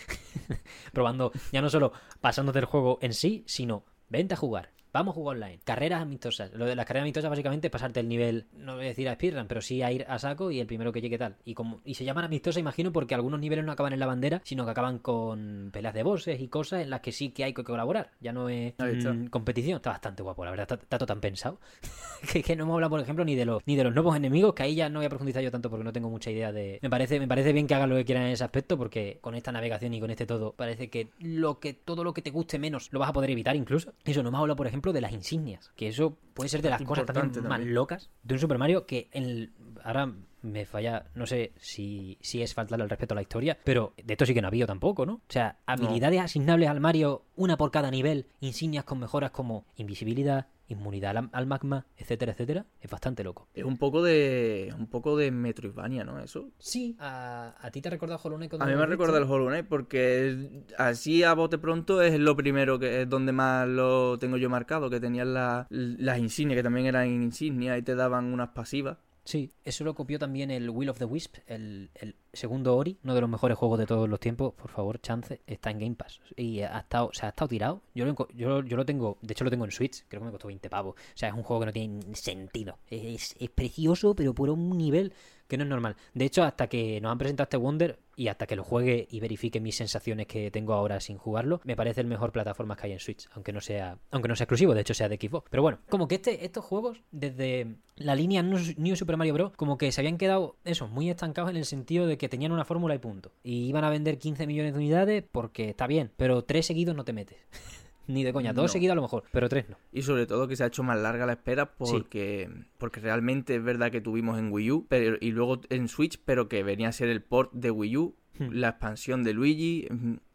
Probando, 0.94 1.32
ya 1.52 1.62
no 1.62 1.70
solo 1.70 1.92
pasándote 2.22 2.60
el 2.60 2.65
juego 2.65 2.98
en 3.02 3.13
sí, 3.13 3.44
sino 3.46 3.84
vente 4.10 4.34
a 4.34 4.38
jugar. 4.38 4.72
Vamos 4.91 5.13
a 5.13 5.15
jugar 5.15 5.38
online. 5.38 5.60
Carreras 5.63 6.02
amistosas. 6.02 6.52
Lo 6.54 6.65
de 6.65 6.75
las 6.75 6.86
carreras 6.86 7.04
amistosas 7.04 7.30
básicamente 7.30 7.67
es 7.67 7.71
pasarte 7.71 7.99
el 7.99 8.10
nivel, 8.10 8.47
no 8.54 8.75
voy 8.75 8.86
a 8.86 8.88
decir 8.89 9.08
a 9.08 9.13
speedrun, 9.13 9.47
pero 9.47 9.62
sí 9.62 9.84
a 9.84 9.91
ir 9.91 10.06
a 10.08 10.17
saco 10.17 10.49
y 10.49 10.60
el 10.60 10.65
primero 10.65 10.91
que 10.91 11.02
llegue 11.02 11.17
tal. 11.17 11.36
Y 11.45 11.54
como 11.54 11.82
y 11.86 11.93
se 11.93 12.06
llaman 12.06 12.25
amistosas, 12.25 12.60
imagino, 12.60 12.91
porque 12.91 13.13
algunos 13.13 13.39
niveles 13.39 13.65
no 13.65 13.71
acaban 13.71 13.93
en 13.93 13.99
la 13.99 14.08
bandera, 14.08 14.41
sino 14.43 14.65
que 14.65 14.71
acaban 14.71 14.97
con 14.97 15.69
peleas 15.71 15.93
de 15.93 16.02
bosses 16.02 16.41
y 16.41 16.47
cosas 16.47 16.82
en 16.82 16.89
las 16.89 17.02
que 17.02 17.12
sí 17.12 17.30
que 17.30 17.43
hay 17.43 17.54
que 17.54 17.63
colaborar. 17.63 18.12
Ya 18.19 18.34
no 18.34 18.49
es 18.49 18.73
mm, 18.80 19.28
competición. 19.28 19.78
Está 19.78 19.91
bastante 19.91 20.23
guapo, 20.23 20.43
la 20.43 20.52
verdad. 20.52 20.63
Está, 20.63 20.75
está 20.75 20.97
todo 20.97 21.08
tan 21.08 21.21
pensado. 21.21 21.60
que, 22.34 22.41
que 22.41 22.56
no 22.56 22.63
hemos 22.63 22.73
hablado, 22.73 22.89
por 22.89 22.99
ejemplo, 22.99 23.23
ni 23.23 23.36
de 23.36 23.45
los 23.45 23.62
ni 23.67 23.75
de 23.75 23.84
los 23.84 23.93
nuevos 23.93 24.15
enemigos, 24.15 24.56
que 24.56 24.63
ahí 24.63 24.75
ya 24.75 24.89
no 24.89 24.99
voy 24.99 25.06
a 25.06 25.10
profundizar 25.10 25.43
yo 25.43 25.52
tanto 25.52 25.69
porque 25.69 25.84
no 25.84 25.93
tengo 25.93 26.10
mucha 26.10 26.32
idea 26.32 26.52
de. 26.52 26.80
Me 26.82 26.89
parece, 26.89 27.19
me 27.19 27.28
parece 27.28 27.54
bien 27.54 27.67
que 27.67 27.75
hagan 27.75 27.89
lo 27.89 27.95
que 27.95 28.06
quieran 28.06 28.25
en 28.25 28.32
ese 28.32 28.43
aspecto, 28.43 28.75
porque 28.75 29.19
con 29.21 29.36
esta 29.36 29.52
navegación 29.52 29.93
y 29.93 29.99
con 29.99 30.10
este 30.10 30.25
todo, 30.25 30.54
parece 30.54 30.89
que 30.89 31.10
lo 31.19 31.60
que 31.60 31.73
todo 31.73 32.04
lo 32.04 32.13
que 32.13 32.23
te 32.23 32.32
guste 32.32 32.58
menos 32.58 32.89
lo 32.91 32.99
vas 32.99 33.10
a 33.10 33.13
poder 33.13 33.30
evitar 33.30 33.56
incluso. 33.56 33.93
Eso 34.04 34.23
no 34.23 34.32
me 34.32 34.38
ha 34.38 34.41
hablado, 34.41 34.56
por 34.56 34.65
ejemplo, 34.65 34.79
de 34.82 35.02
las 35.02 35.12
insignias. 35.12 35.72
Que 35.76 35.88
eso 35.89 36.18
puede 36.34 36.50
ser 36.50 36.62
de 36.62 36.70
las 36.70 36.80
cosas 36.88 37.06
también, 37.06 37.44
más 37.50 37.60
locas 37.62 38.10
de 38.24 38.34
un 38.34 38.39
Super 38.39 38.58
Mario 38.58 38.86
que 38.86 39.10
en 39.12 39.24
el- 39.24 39.54
ahora 39.84 40.12
me 40.42 40.65
falla, 40.65 41.06
no 41.15 41.26
sé 41.26 41.52
si, 41.58 42.18
si 42.22 42.42
es 42.42 42.54
faltarle 42.54 42.84
el 42.86 42.89
respeto 42.89 43.13
a 43.13 43.15
la 43.15 43.22
historia, 43.22 43.58
pero 43.63 43.94
de 44.02 44.13
esto 44.13 44.26
sí 44.26 44.34
que 44.34 44.42
no 44.42 44.48
ha 44.48 44.50
habido 44.50 44.68
tampoco, 44.68 45.06
¿no? 45.06 45.13
O 45.15 45.22
sea, 45.28 45.58
habilidades 45.65 46.22
asignables 46.22 46.70
al 46.70 46.80
Mario, 46.80 47.26
una 47.36 47.58
por 47.58 47.72
cada 47.72 47.92
nivel, 47.92 48.28
insignias 48.39 48.86
con 48.86 49.00
mejoras 49.00 49.32
como 49.32 49.65
invisibilidad, 49.76 50.48
inmunidad 50.70 51.18
al, 51.18 51.30
al 51.34 51.46
magma, 51.48 51.86
etcétera, 51.98 52.32
etcétera, 52.32 52.66
es 52.80 52.90
bastante 52.90 53.24
loco. 53.24 53.48
Es 53.54 53.64
un 53.66 53.78
poco 53.78 54.02
de 54.02 54.74
un 54.78 54.88
poco 54.88 55.18
de 55.18 55.32
Metroidvania, 55.32 56.04
¿no? 56.06 56.20
Eso. 56.20 56.50
Sí, 56.58 56.96
a, 57.00 57.56
a 57.60 57.72
ti 57.72 57.82
te 57.82 57.90
ha 57.90 57.92
recordado 57.92 58.20
Hollow 58.24 58.38
Knight 58.38 58.54
A 58.54 58.66
mí 58.66 58.76
me 58.76 58.86
recuerda 58.86 59.18
el 59.18 59.24
Hollow 59.26 59.48
Knight 59.50 59.68
porque 59.68 60.64
así 60.78 61.24
a 61.24 61.34
bote 61.34 61.58
pronto 61.58 62.02
es 62.02 62.18
lo 62.20 62.36
primero 62.36 62.80
que 62.80 63.02
es 63.02 63.10
donde 63.10 63.32
más 63.32 63.68
lo 63.68 64.18
tengo 64.20 64.38
yo 64.38 64.50
marcado, 64.50 64.90
que 64.90 65.00
tenían 65.00 65.34
la- 65.34 65.68
las 65.70 66.20
insignias, 66.20 66.58
que 66.58 66.64
también 66.64 66.86
eran 66.86 67.08
insignias 67.08 67.78
y 67.78 67.82
te 67.82 67.96
daban 67.96 68.26
unas 68.34 68.50
pasivas. 68.50 68.98
Sí, 69.30 69.52
eso 69.63 69.84
lo 69.84 69.94
copió 69.94 70.18
también 70.18 70.50
el 70.50 70.72
Will 70.72 70.89
of 70.89 70.98
the 70.98 71.06
Wisp, 71.06 71.36
el, 71.46 71.92
el 71.94 72.15
segundo 72.34 72.76
Ori, 72.76 72.98
uno 73.04 73.13
de 73.13 73.22
los 73.22 73.30
mejores 73.30 73.60
juegos 73.60 73.78
de 73.78 73.86
todos 73.86 74.10
los 74.10 74.20
tiempos. 74.20 74.56
Por 74.56 74.72
favor, 74.72 75.00
chance, 75.02 75.39
está 75.46 75.70
en 75.70 75.78
Game 75.78 75.96
Pass. 75.96 76.20
Y 76.36 76.62
ha 76.62 76.80
estado, 76.80 77.10
o 77.10 77.13
sea, 77.13 77.28
ha 77.28 77.30
estado 77.30 77.48
tirado. 77.48 77.84
Yo 77.94 78.06
lo, 78.06 78.28
yo, 78.34 78.63
yo 78.63 78.76
lo 78.76 78.86
tengo, 78.86 79.20
de 79.22 79.34
hecho 79.34 79.44
lo 79.44 79.52
tengo 79.52 79.65
en 79.65 79.72
Switch, 79.72 80.04
creo 80.08 80.22
que 80.22 80.26
me 80.26 80.32
costó 80.32 80.48
20 80.48 80.68
pavos. 80.72 80.96
O 80.96 81.13
sea, 81.13 81.30
es 81.30 81.36
un 81.36 81.44
juego 81.44 81.60
que 81.60 81.65
no 81.68 81.74
tiene 81.74 82.15
sentido. 82.15 82.80
Es, 82.88 83.36
es 83.39 83.52
precioso, 83.52 84.15
pero 84.15 84.34
por 84.34 84.50
un 84.50 84.76
nivel 84.76 85.13
que 85.50 85.58
no 85.58 85.64
es 85.64 85.70
normal. 85.70 85.98
De 86.14 86.26
hecho, 86.26 86.44
hasta 86.44 86.68
que 86.68 87.02
nos 87.02 87.12
han 87.12 87.18
presentado 87.18 87.46
este 87.46 87.58
Wonder 87.58 88.00
y 88.16 88.28
hasta 88.28 88.46
que 88.46 88.56
lo 88.56 88.64
juegue 88.64 89.08
y 89.10 89.20
verifique 89.20 89.60
mis 89.60 89.76
sensaciones 89.76 90.28
que 90.28 90.52
tengo 90.52 90.74
ahora 90.74 91.00
sin 91.00 91.18
jugarlo, 91.18 91.60
me 91.64 91.76
parece 91.76 92.02
el 92.02 92.08
mejor 92.08 92.32
plataforma 92.32 92.76
que 92.76 92.86
hay 92.86 92.94
en 92.94 93.00
Switch, 93.00 93.28
aunque 93.34 93.52
no 93.52 93.60
sea, 93.60 93.98
aunque 94.12 94.28
no 94.28 94.36
sea 94.36 94.44
exclusivo, 94.44 94.74
de 94.74 94.82
hecho 94.82 94.94
sea 94.94 95.10
de 95.10 95.18
Xbox. 95.18 95.50
Pero 95.50 95.64
bueno, 95.64 95.80
como 95.90 96.08
que 96.08 96.16
este, 96.16 96.46
estos 96.46 96.64
juegos, 96.64 97.02
desde 97.12 97.76
la 97.96 98.16
línea 98.16 98.44
New 98.44 98.96
Super 98.96 99.18
Mario 99.18 99.34
Bros., 99.34 99.52
como 99.56 99.78
que 99.78 99.92
se 99.92 100.02
habían 100.02 100.18
quedado, 100.18 100.56
eso, 100.66 100.88
muy 100.88 101.10
estancados 101.10 101.50
en 101.50 101.58
el 101.58 101.66
sentido 101.66 102.06
de 102.06 102.18
que 102.18 102.30
tenían 102.30 102.52
una 102.52 102.66
fórmula 102.66 102.94
y 102.94 103.00
punto. 103.00 103.32
Y 103.44 103.66
iban 103.66 103.84
a 103.84 103.90
vender 103.90 104.20
15 104.20 104.46
millones 104.46 104.74
de 104.74 104.80
unidades 104.80 105.24
porque 105.32 105.70
está 105.70 105.88
bien, 105.88 106.12
pero 106.16 106.44
tres 106.44 106.68
seguidos 106.68 106.96
no 106.96 107.06
te 107.06 107.14
metes. 107.14 107.38
Ni 108.10 108.24
de 108.24 108.34
coña, 108.34 108.52
dos 108.54 108.63
No. 108.63 108.67
seguidos 108.67 108.91
a 108.93 108.95
lo 108.95 109.02
mejor, 109.04 109.24
pero 109.32 109.48
tres 109.48 109.69
no. 109.69 109.78
Y 109.93 110.02
sobre 110.02 110.26
todo 110.28 110.48
que 110.48 110.56
se 110.56 110.63
ha 110.63 110.67
hecho 110.67 110.84
más 110.84 111.00
larga 111.00 111.26
la 111.26 111.34
espera 111.34 111.74
porque, 111.76 112.50
porque 112.78 113.00
realmente 113.00 113.56
es 113.56 113.63
verdad 113.63 113.91
que 113.91 114.02
tuvimos 114.02 114.38
en 114.39 114.52
Wii 114.52 114.72
U 114.72 114.86
pero, 114.89 115.17
y 115.22 115.32
luego 115.32 115.62
en 115.69 115.88
Switch, 115.88 116.19
pero 116.26 116.50
que 116.50 116.63
venía 116.63 116.89
a 116.89 116.91
ser 116.91 117.10
el 117.10 117.22
port 117.22 117.54
de 117.54 117.72
Wii 117.72 117.98
U, 117.98 118.15
Hmm. 118.38 118.52
la 118.54 118.69
expansión 118.69 119.24
de 119.26 119.34
Luigi, 119.34 119.86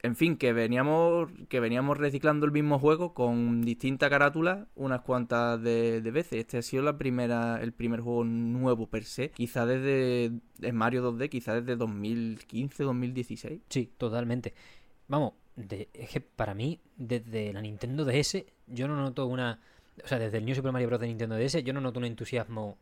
en 0.02 0.16
fin, 0.16 0.36
que 0.36 0.52
veníamos, 0.52 1.30
que 1.48 1.58
veníamos 1.58 1.96
reciclando 1.96 2.44
el 2.44 2.52
mismo 2.52 2.78
juego 2.78 3.14
con 3.14 3.62
distintas 3.62 4.10
carátulas 4.10 4.66
unas 4.74 5.00
cuantas 5.00 5.62
de, 5.62 6.02
de 6.02 6.10
veces. 6.10 6.40
Este 6.40 6.58
ha 6.58 6.62
sido 6.62 6.82
la 6.82 6.98
primera, 6.98 7.62
el 7.62 7.72
primer 7.72 8.00
juego 8.00 8.24
nuevo 8.24 8.88
per 8.90 9.04
se, 9.04 9.30
quizá 9.30 9.64
desde 9.64 10.32
en 10.60 10.76
Mario 10.76 11.02
2D, 11.14 11.30
quizá 11.30 11.54
desde 11.58 11.76
2015, 11.76 12.82
2016. 12.84 13.62
Sí, 13.70 13.90
totalmente. 13.96 14.52
Vamos, 15.08 15.32
de- 15.56 15.88
es 15.94 16.10
que 16.10 16.20
para 16.20 16.54
mí, 16.54 16.80
desde 16.96 17.52
la 17.52 17.60
Nintendo 17.60 18.04
DS, 18.04 18.46
yo 18.66 18.88
no 18.88 18.96
noto 18.96 19.26
una. 19.26 19.60
O 20.02 20.08
sea, 20.08 20.18
desde 20.18 20.38
el 20.38 20.44
New 20.44 20.54
Super 20.54 20.72
Mario 20.72 20.88
Bros. 20.88 21.00
de 21.00 21.06
Nintendo 21.06 21.36
DS, 21.36 21.62
yo 21.62 21.72
no 21.72 21.80
noto 21.80 22.00
un 22.00 22.06
entusiasmo 22.06 22.78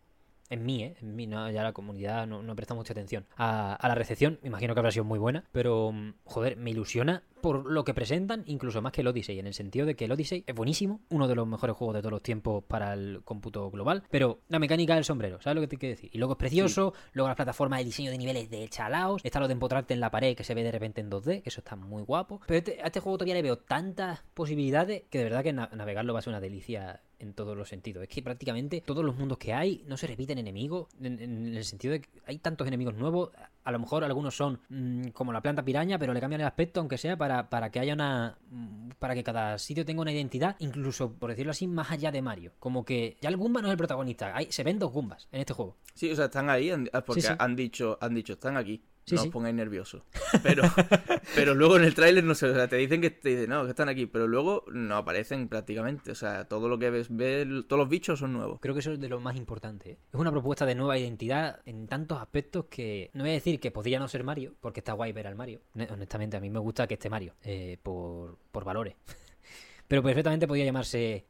en 0.52 0.64
mí, 0.64 0.82
¿eh? 0.84 0.96
En 1.00 1.14
mí, 1.16 1.26
no, 1.26 1.50
ya 1.50 1.62
la 1.62 1.72
comunidad 1.72 2.26
no, 2.26 2.42
no 2.42 2.54
presta 2.56 2.74
mucha 2.74 2.92
atención 2.92 3.26
a, 3.36 3.74
a 3.74 3.88
la 3.88 3.94
recepción. 3.94 4.38
Me 4.42 4.48
imagino 4.48 4.74
que 4.74 4.80
habrá 4.80 4.90
sido 4.92 5.04
muy 5.04 5.18
buena, 5.18 5.44
pero, 5.52 5.92
mm, 5.92 6.14
joder, 6.24 6.56
me 6.56 6.70
ilusiona 6.70 7.22
por 7.40 7.66
lo 7.68 7.82
que 7.84 7.92
presentan, 7.92 8.44
incluso 8.46 8.80
más 8.82 8.92
que 8.92 9.00
el 9.00 9.08
Odyssey, 9.08 9.38
en 9.40 9.48
el 9.48 9.54
sentido 9.54 9.84
de 9.84 9.96
que 9.96 10.04
el 10.04 10.12
Odyssey 10.12 10.44
es 10.46 10.54
buenísimo, 10.54 11.00
uno 11.10 11.26
de 11.26 11.34
los 11.34 11.44
mejores 11.46 11.74
juegos 11.76 11.94
de 11.96 12.00
todos 12.00 12.12
los 12.12 12.22
tiempos 12.22 12.62
para 12.62 12.92
el 12.92 13.22
cómputo 13.24 13.68
global, 13.70 14.04
pero 14.10 14.38
la 14.48 14.60
mecánica 14.60 14.94
del 14.94 15.04
sombrero, 15.04 15.40
¿sabes 15.42 15.56
lo 15.56 15.60
que 15.60 15.66
te 15.66 15.76
quiero 15.76 15.96
decir? 15.96 16.08
Y 16.12 16.18
luego 16.18 16.34
es 16.34 16.38
precioso, 16.38 16.94
luego 17.14 17.26
las 17.26 17.34
plataformas, 17.34 17.80
el 17.80 17.86
diseño 17.86 18.12
de 18.12 18.18
niveles 18.18 18.48
de 18.48 18.68
chalaos, 18.68 19.22
está 19.24 19.40
lo 19.40 19.48
de 19.48 19.54
empotrarte 19.54 19.92
en 19.92 19.98
la 19.98 20.10
pared 20.12 20.36
que 20.36 20.44
se 20.44 20.54
ve 20.54 20.62
de 20.62 20.70
repente 20.70 21.00
en 21.00 21.10
2D, 21.10 21.42
que 21.42 21.48
eso 21.48 21.60
está 21.62 21.74
muy 21.74 22.04
guapo, 22.04 22.40
pero 22.46 22.58
este- 22.58 22.80
a 22.80 22.86
este 22.86 23.00
juego 23.00 23.18
todavía 23.18 23.34
le 23.34 23.42
veo 23.42 23.58
tantas 23.58 24.22
posibilidades 24.34 25.02
que 25.10 25.18
de 25.18 25.24
verdad 25.24 25.42
que 25.42 25.52
na- 25.52 25.70
navegarlo 25.74 26.12
va 26.12 26.20
a 26.20 26.22
ser 26.22 26.30
una 26.30 26.40
delicia 26.40 27.00
en 27.22 27.32
todos 27.34 27.56
los 27.56 27.68
sentidos. 27.68 28.02
Es 28.02 28.08
que 28.08 28.22
prácticamente 28.22 28.82
todos 28.84 29.04
los 29.04 29.16
mundos 29.16 29.38
que 29.38 29.52
hay 29.54 29.84
no 29.86 29.96
se 29.96 30.06
repiten 30.06 30.38
enemigos, 30.38 30.88
en, 31.00 31.20
en 31.20 31.56
el 31.56 31.64
sentido 31.64 31.92
de 31.92 32.00
que 32.00 32.08
hay 32.26 32.38
tantos 32.38 32.66
enemigos 32.66 32.94
nuevos. 32.94 33.30
A 33.64 33.70
lo 33.70 33.78
mejor 33.78 34.02
algunos 34.02 34.36
son 34.36 34.58
mm, 34.68 35.08
como 35.08 35.32
la 35.32 35.40
planta 35.40 35.64
piraña, 35.64 35.98
pero 35.98 36.12
le 36.12 36.20
cambian 36.20 36.40
el 36.40 36.46
aspecto, 36.46 36.80
aunque 36.80 36.98
sea 36.98 37.16
para, 37.16 37.48
para 37.48 37.70
que 37.70 37.78
haya 37.80 37.94
una. 37.94 38.36
mm, 38.50 38.90
para 38.98 39.14
que 39.14 39.22
cada 39.22 39.58
sitio 39.58 39.84
tenga 39.84 40.02
una 40.02 40.12
identidad, 40.12 40.56
incluso 40.58 41.12
por 41.12 41.30
decirlo 41.30 41.52
así, 41.52 41.66
más 41.68 41.90
allá 41.90 42.10
de 42.10 42.22
Mario. 42.22 42.52
Como 42.58 42.84
que 42.84 43.16
ya 43.20 43.28
el 43.28 43.36
Goomba 43.36 43.60
no 43.62 43.68
es 43.68 43.72
el 43.72 43.78
protagonista, 43.78 44.36
hay, 44.36 44.50
se 44.50 44.64
ven 44.64 44.78
dos 44.78 44.92
Goombas 44.92 45.28
en 45.32 45.40
este 45.40 45.54
juego. 45.54 45.76
Sí, 45.94 46.10
o 46.10 46.16
sea, 46.16 46.24
están 46.26 46.50
ahí 46.50 46.70
ah, 46.92 47.04
porque 47.04 47.22
Sí, 47.22 47.28
sí. 47.28 47.34
han 47.38 47.54
dicho, 47.54 47.98
han 48.00 48.14
dicho, 48.14 48.32
están 48.34 48.56
aquí. 48.56 48.82
Sí, 49.04 49.16
no 49.16 49.22
os 49.22 49.28
pongáis 49.28 49.54
nerviosos. 49.54 50.02
Pero, 50.42 50.62
pero 51.34 51.54
luego 51.54 51.76
en 51.76 51.84
el 51.84 51.94
tráiler 51.94 52.22
no 52.22 52.34
sé, 52.34 52.46
o 52.46 52.54
sea, 52.54 52.68
te 52.68 52.76
dicen 52.76 53.00
que 53.00 53.10
te 53.10 53.30
dicen, 53.30 53.50
no, 53.50 53.64
que 53.64 53.70
están 53.70 53.88
aquí, 53.88 54.06
pero 54.06 54.28
luego 54.28 54.64
no 54.72 54.96
aparecen 54.96 55.48
prácticamente. 55.48 56.12
O 56.12 56.14
sea, 56.14 56.44
todo 56.46 56.68
lo 56.68 56.78
que 56.78 56.90
ves, 56.90 57.08
ves 57.10 57.46
todos 57.66 57.78
los 57.80 57.88
bichos 57.88 58.20
son 58.20 58.32
nuevos. 58.32 58.60
Creo 58.60 58.74
que 58.74 58.80
eso 58.80 58.92
es 58.92 59.00
de 59.00 59.08
lo 59.08 59.18
más 59.20 59.36
importante. 59.36 59.90
¿eh? 59.92 59.98
Es 60.12 60.20
una 60.20 60.30
propuesta 60.30 60.64
de 60.66 60.74
nueva 60.76 60.96
identidad 60.98 61.60
en 61.66 61.86
tantos 61.88 62.20
aspectos 62.20 62.66
que 62.70 63.10
no 63.14 63.24
voy 63.24 63.30
a 63.30 63.34
decir 63.34 63.58
que 63.58 63.70
podría 63.72 63.98
no 63.98 64.06
ser 64.08 64.22
Mario, 64.24 64.54
porque 64.60 64.80
está 64.80 64.92
guay 64.92 65.12
ver 65.12 65.26
al 65.26 65.34
Mario. 65.34 65.60
Ne- 65.74 65.88
Honestamente, 65.90 66.36
a 66.36 66.40
mí 66.40 66.48
me 66.50 66.60
gusta 66.60 66.86
que 66.86 66.94
esté 66.94 67.10
Mario, 67.10 67.34
eh, 67.42 67.78
por, 67.82 68.38
por 68.52 68.64
valores. 68.64 68.94
Pero 69.88 70.02
perfectamente 70.02 70.46
podría 70.46 70.64
llamarse... 70.64 71.26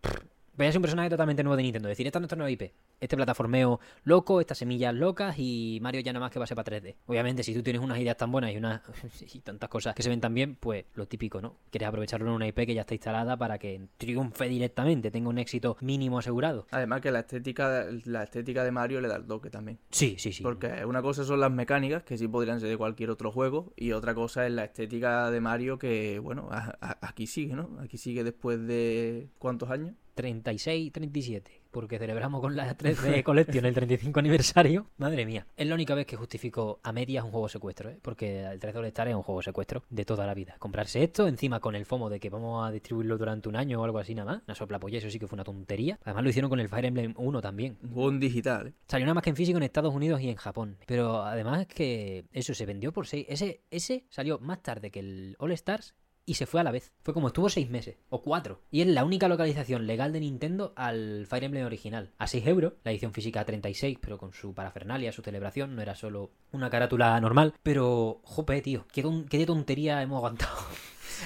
Podría 0.55 0.71
ser 0.71 0.79
un 0.79 0.83
personaje 0.83 1.09
totalmente 1.09 1.43
nuevo 1.43 1.57
de 1.57 1.63
Nintendo. 1.63 1.89
Decir, 1.89 2.07
esta 2.07 2.19
es 2.19 2.21
nuestra 2.21 2.37
nueva 2.37 2.51
IP. 2.51 2.71
Este 3.03 3.17
plataformeo 3.17 3.81
loco, 4.05 4.41
estas 4.41 4.59
semillas 4.59 4.95
locas 4.95 5.35
y 5.37 5.81
Mario 5.83 6.01
ya 6.03 6.13
nada 6.13 6.25
más 6.25 6.31
que 6.33 6.39
va 6.39 6.45
a 6.45 6.47
ser 6.47 6.55
para 6.55 6.71
3D. 6.81 6.95
Obviamente, 7.07 7.43
si 7.43 7.53
tú 7.53 7.61
tienes 7.61 7.83
unas 7.83 7.99
ideas 7.99 8.17
tan 8.17 8.31
buenas 8.31 8.53
y, 8.53 8.57
unas, 8.57 8.81
y 9.35 9.41
tantas 9.41 9.69
cosas 9.69 9.95
que 9.97 10.05
se 10.05 10.09
ven 10.09 10.21
tan 10.21 10.33
bien, 10.33 10.55
pues 10.55 10.85
lo 10.95 11.07
típico, 11.07 11.41
¿no? 11.41 11.57
Quieres 11.71 11.89
aprovecharlo 11.89 12.29
en 12.29 12.35
una 12.35 12.47
IP 12.47 12.65
que 12.65 12.75
ya 12.75 12.83
está 12.83 12.95
instalada 12.95 13.37
para 13.37 13.59
que 13.59 13.89
triunfe 13.97 14.49
directamente, 14.49 15.11
tenga 15.11 15.29
un 15.31 15.39
éxito 15.39 15.77
mínimo 15.81 16.21
asegurado. 16.21 16.67
Además 16.71 17.01
que 17.01 17.11
la 17.11 17.19
estética, 17.21 17.87
la 18.05 18.23
estética 18.23 18.63
de 18.63 18.71
Mario 18.71 19.01
le 19.01 19.09
da 19.09 19.17
el 19.17 19.27
toque 19.27 19.51
también. 19.51 19.81
Sí, 19.91 20.15
sí, 20.19 20.33
sí. 20.33 20.45
Porque 20.45 20.85
una 20.85 21.03
cosa 21.03 21.25
son 21.25 21.41
las 21.41 21.51
mecánicas, 21.51 22.05
que 22.05 22.17
sí 22.17 22.29
podrían 22.29 22.61
ser 22.61 22.69
de 22.69 22.77
cualquier 22.77 23.11
otro 23.11 23.33
juego, 23.33 23.73
y 23.75 23.91
otra 23.93 24.15
cosa 24.15 24.47
es 24.47 24.53
la 24.53 24.63
estética 24.63 25.29
de 25.33 25.41
Mario, 25.41 25.77
que 25.77 26.21
bueno, 26.21 26.49
a- 26.53 26.79
a- 26.81 26.99
aquí 27.09 27.27
sigue, 27.27 27.55
¿no? 27.57 27.79
Aquí 27.81 27.99
sigue 27.99 28.23
después 28.23 28.65
de 28.65 29.29
¿cuántos 29.39 29.71
años? 29.71 29.95
36, 30.15 30.93
37. 30.93 31.62
Porque 31.73 31.99
celebramos 31.99 32.41
con 32.41 32.55
la 32.55 32.77
3D 32.79 33.25
Collection 33.25 33.65
el 33.65 33.75
35 33.75 34.21
aniversario. 34.21 34.87
Madre 34.99 35.27
mía. 35.27 35.47
Es 35.57 35.67
la 35.67 35.75
única 35.75 35.95
vez 35.97 36.07
que 36.07 36.17
justifico 36.17 36.79
a 36.85 36.93
medias 36.93 37.25
un 37.25 37.33
juego 37.33 37.49
secuestro, 37.49 37.91
¿eh? 37.91 37.99
Porque 38.01 38.45
el 38.45 38.61
3D 38.61 38.77
All 38.77 38.85
Star 38.87 39.09
es 39.09 39.15
un 39.15 39.23
juego 39.23 39.43
secuestro 39.43 39.83
de 39.91 40.05
toda 40.05 40.27
la 40.27 40.35
vida. 40.35 40.55
Comprarse 40.61 41.03
esto 41.03 41.27
encima 41.27 41.59
con 41.59 41.75
el 41.75 41.87
FOMO 41.87 42.09
de 42.09 42.21
que 42.21 42.31
vamos 42.31 42.65
a 42.65 42.71
distribuirlo 42.71 43.19
durante 43.19 43.49
un 43.49 43.57
año 43.57 43.81
o 43.81 43.85
algo 43.85 43.99
así 43.99 44.15
nada 44.15 44.33
más. 44.33 44.43
Una 44.47 44.55
sopla 44.55 44.79
eso 44.93 45.11
sí 45.11 45.19
que 45.19 45.27
fue 45.27 45.37
una 45.37 45.45
tontería. 45.45 45.99
Además 46.05 46.25
lo 46.25 46.31
hicieron 46.31 46.49
con 46.51 46.61
el 46.61 46.69
Fire 46.69 46.85
Emblem 46.85 47.15
1 47.17 47.41
también. 47.41 47.79
Un 47.95 48.21
digital, 48.21 48.69
¿eh? 48.69 48.73
Salió 48.87 49.07
nada 49.07 49.15
más 49.15 49.23
que 49.23 49.31
en 49.31 49.37
físico 49.37 49.57
en 49.57 49.63
Estados 49.63 49.95
Unidos 49.95 50.21
y 50.21 50.29
en 50.29 50.37
Japón. 50.37 50.77
Pero 50.87 51.23
además 51.23 51.67
que 51.67 52.27
eso 52.33 52.55
se 52.55 52.67
vendió 52.67 52.93
por 52.93 53.07
6. 53.07 53.27
Ese, 53.29 53.63
ese 53.71 54.05
salió 54.11 54.39
más 54.39 54.63
tarde 54.63 54.91
que 54.91 55.01
el 55.01 55.37
All 55.39 55.53
Stars 55.53 55.95
y 56.25 56.35
se 56.35 56.47
fue 56.47 56.61
a 56.61 56.65
la 56.65 56.71
vez. 56.71 56.93
Fue 57.03 57.13
como 57.15 57.29
estuvo 57.29 57.49
6 57.49 57.69
meses 57.71 57.97
o 58.09 58.23
4. 58.23 58.61
Y 58.71 58.81
es 58.83 58.87
la 58.87 59.05
única 59.05 59.29
localización 59.29 59.87
legal 59.87 60.13
de 60.13 60.21
Nintendo 60.21 60.73
al 60.77 61.27
Fire 61.29 61.45
Emblem 61.45 61.67
original. 61.67 62.11
A 62.19 62.27
6 62.27 62.47
euros, 62.47 62.75
la 62.85 62.91
edición 62.93 63.13
física 63.13 63.41
a 63.41 63.45
36, 63.45 63.99
pero 64.01 64.19
con 64.19 64.33
su 64.33 64.55
parafernalia, 64.55 65.13
su 65.13 65.23
celebración. 65.23 65.75
No 65.75 65.83
era 65.83 65.95
solo 65.95 66.31
una 66.53 66.71
carátula 66.71 67.21
normal. 67.21 67.55
Pero, 67.63 68.21
jope, 68.25 68.61
tío, 68.63 68.87
qué, 68.93 69.03
ton- 69.03 69.27
qué 69.29 69.39
de 69.39 69.47
tontería 69.47 70.01
hemos 70.03 70.19
aguantado. 70.19 70.57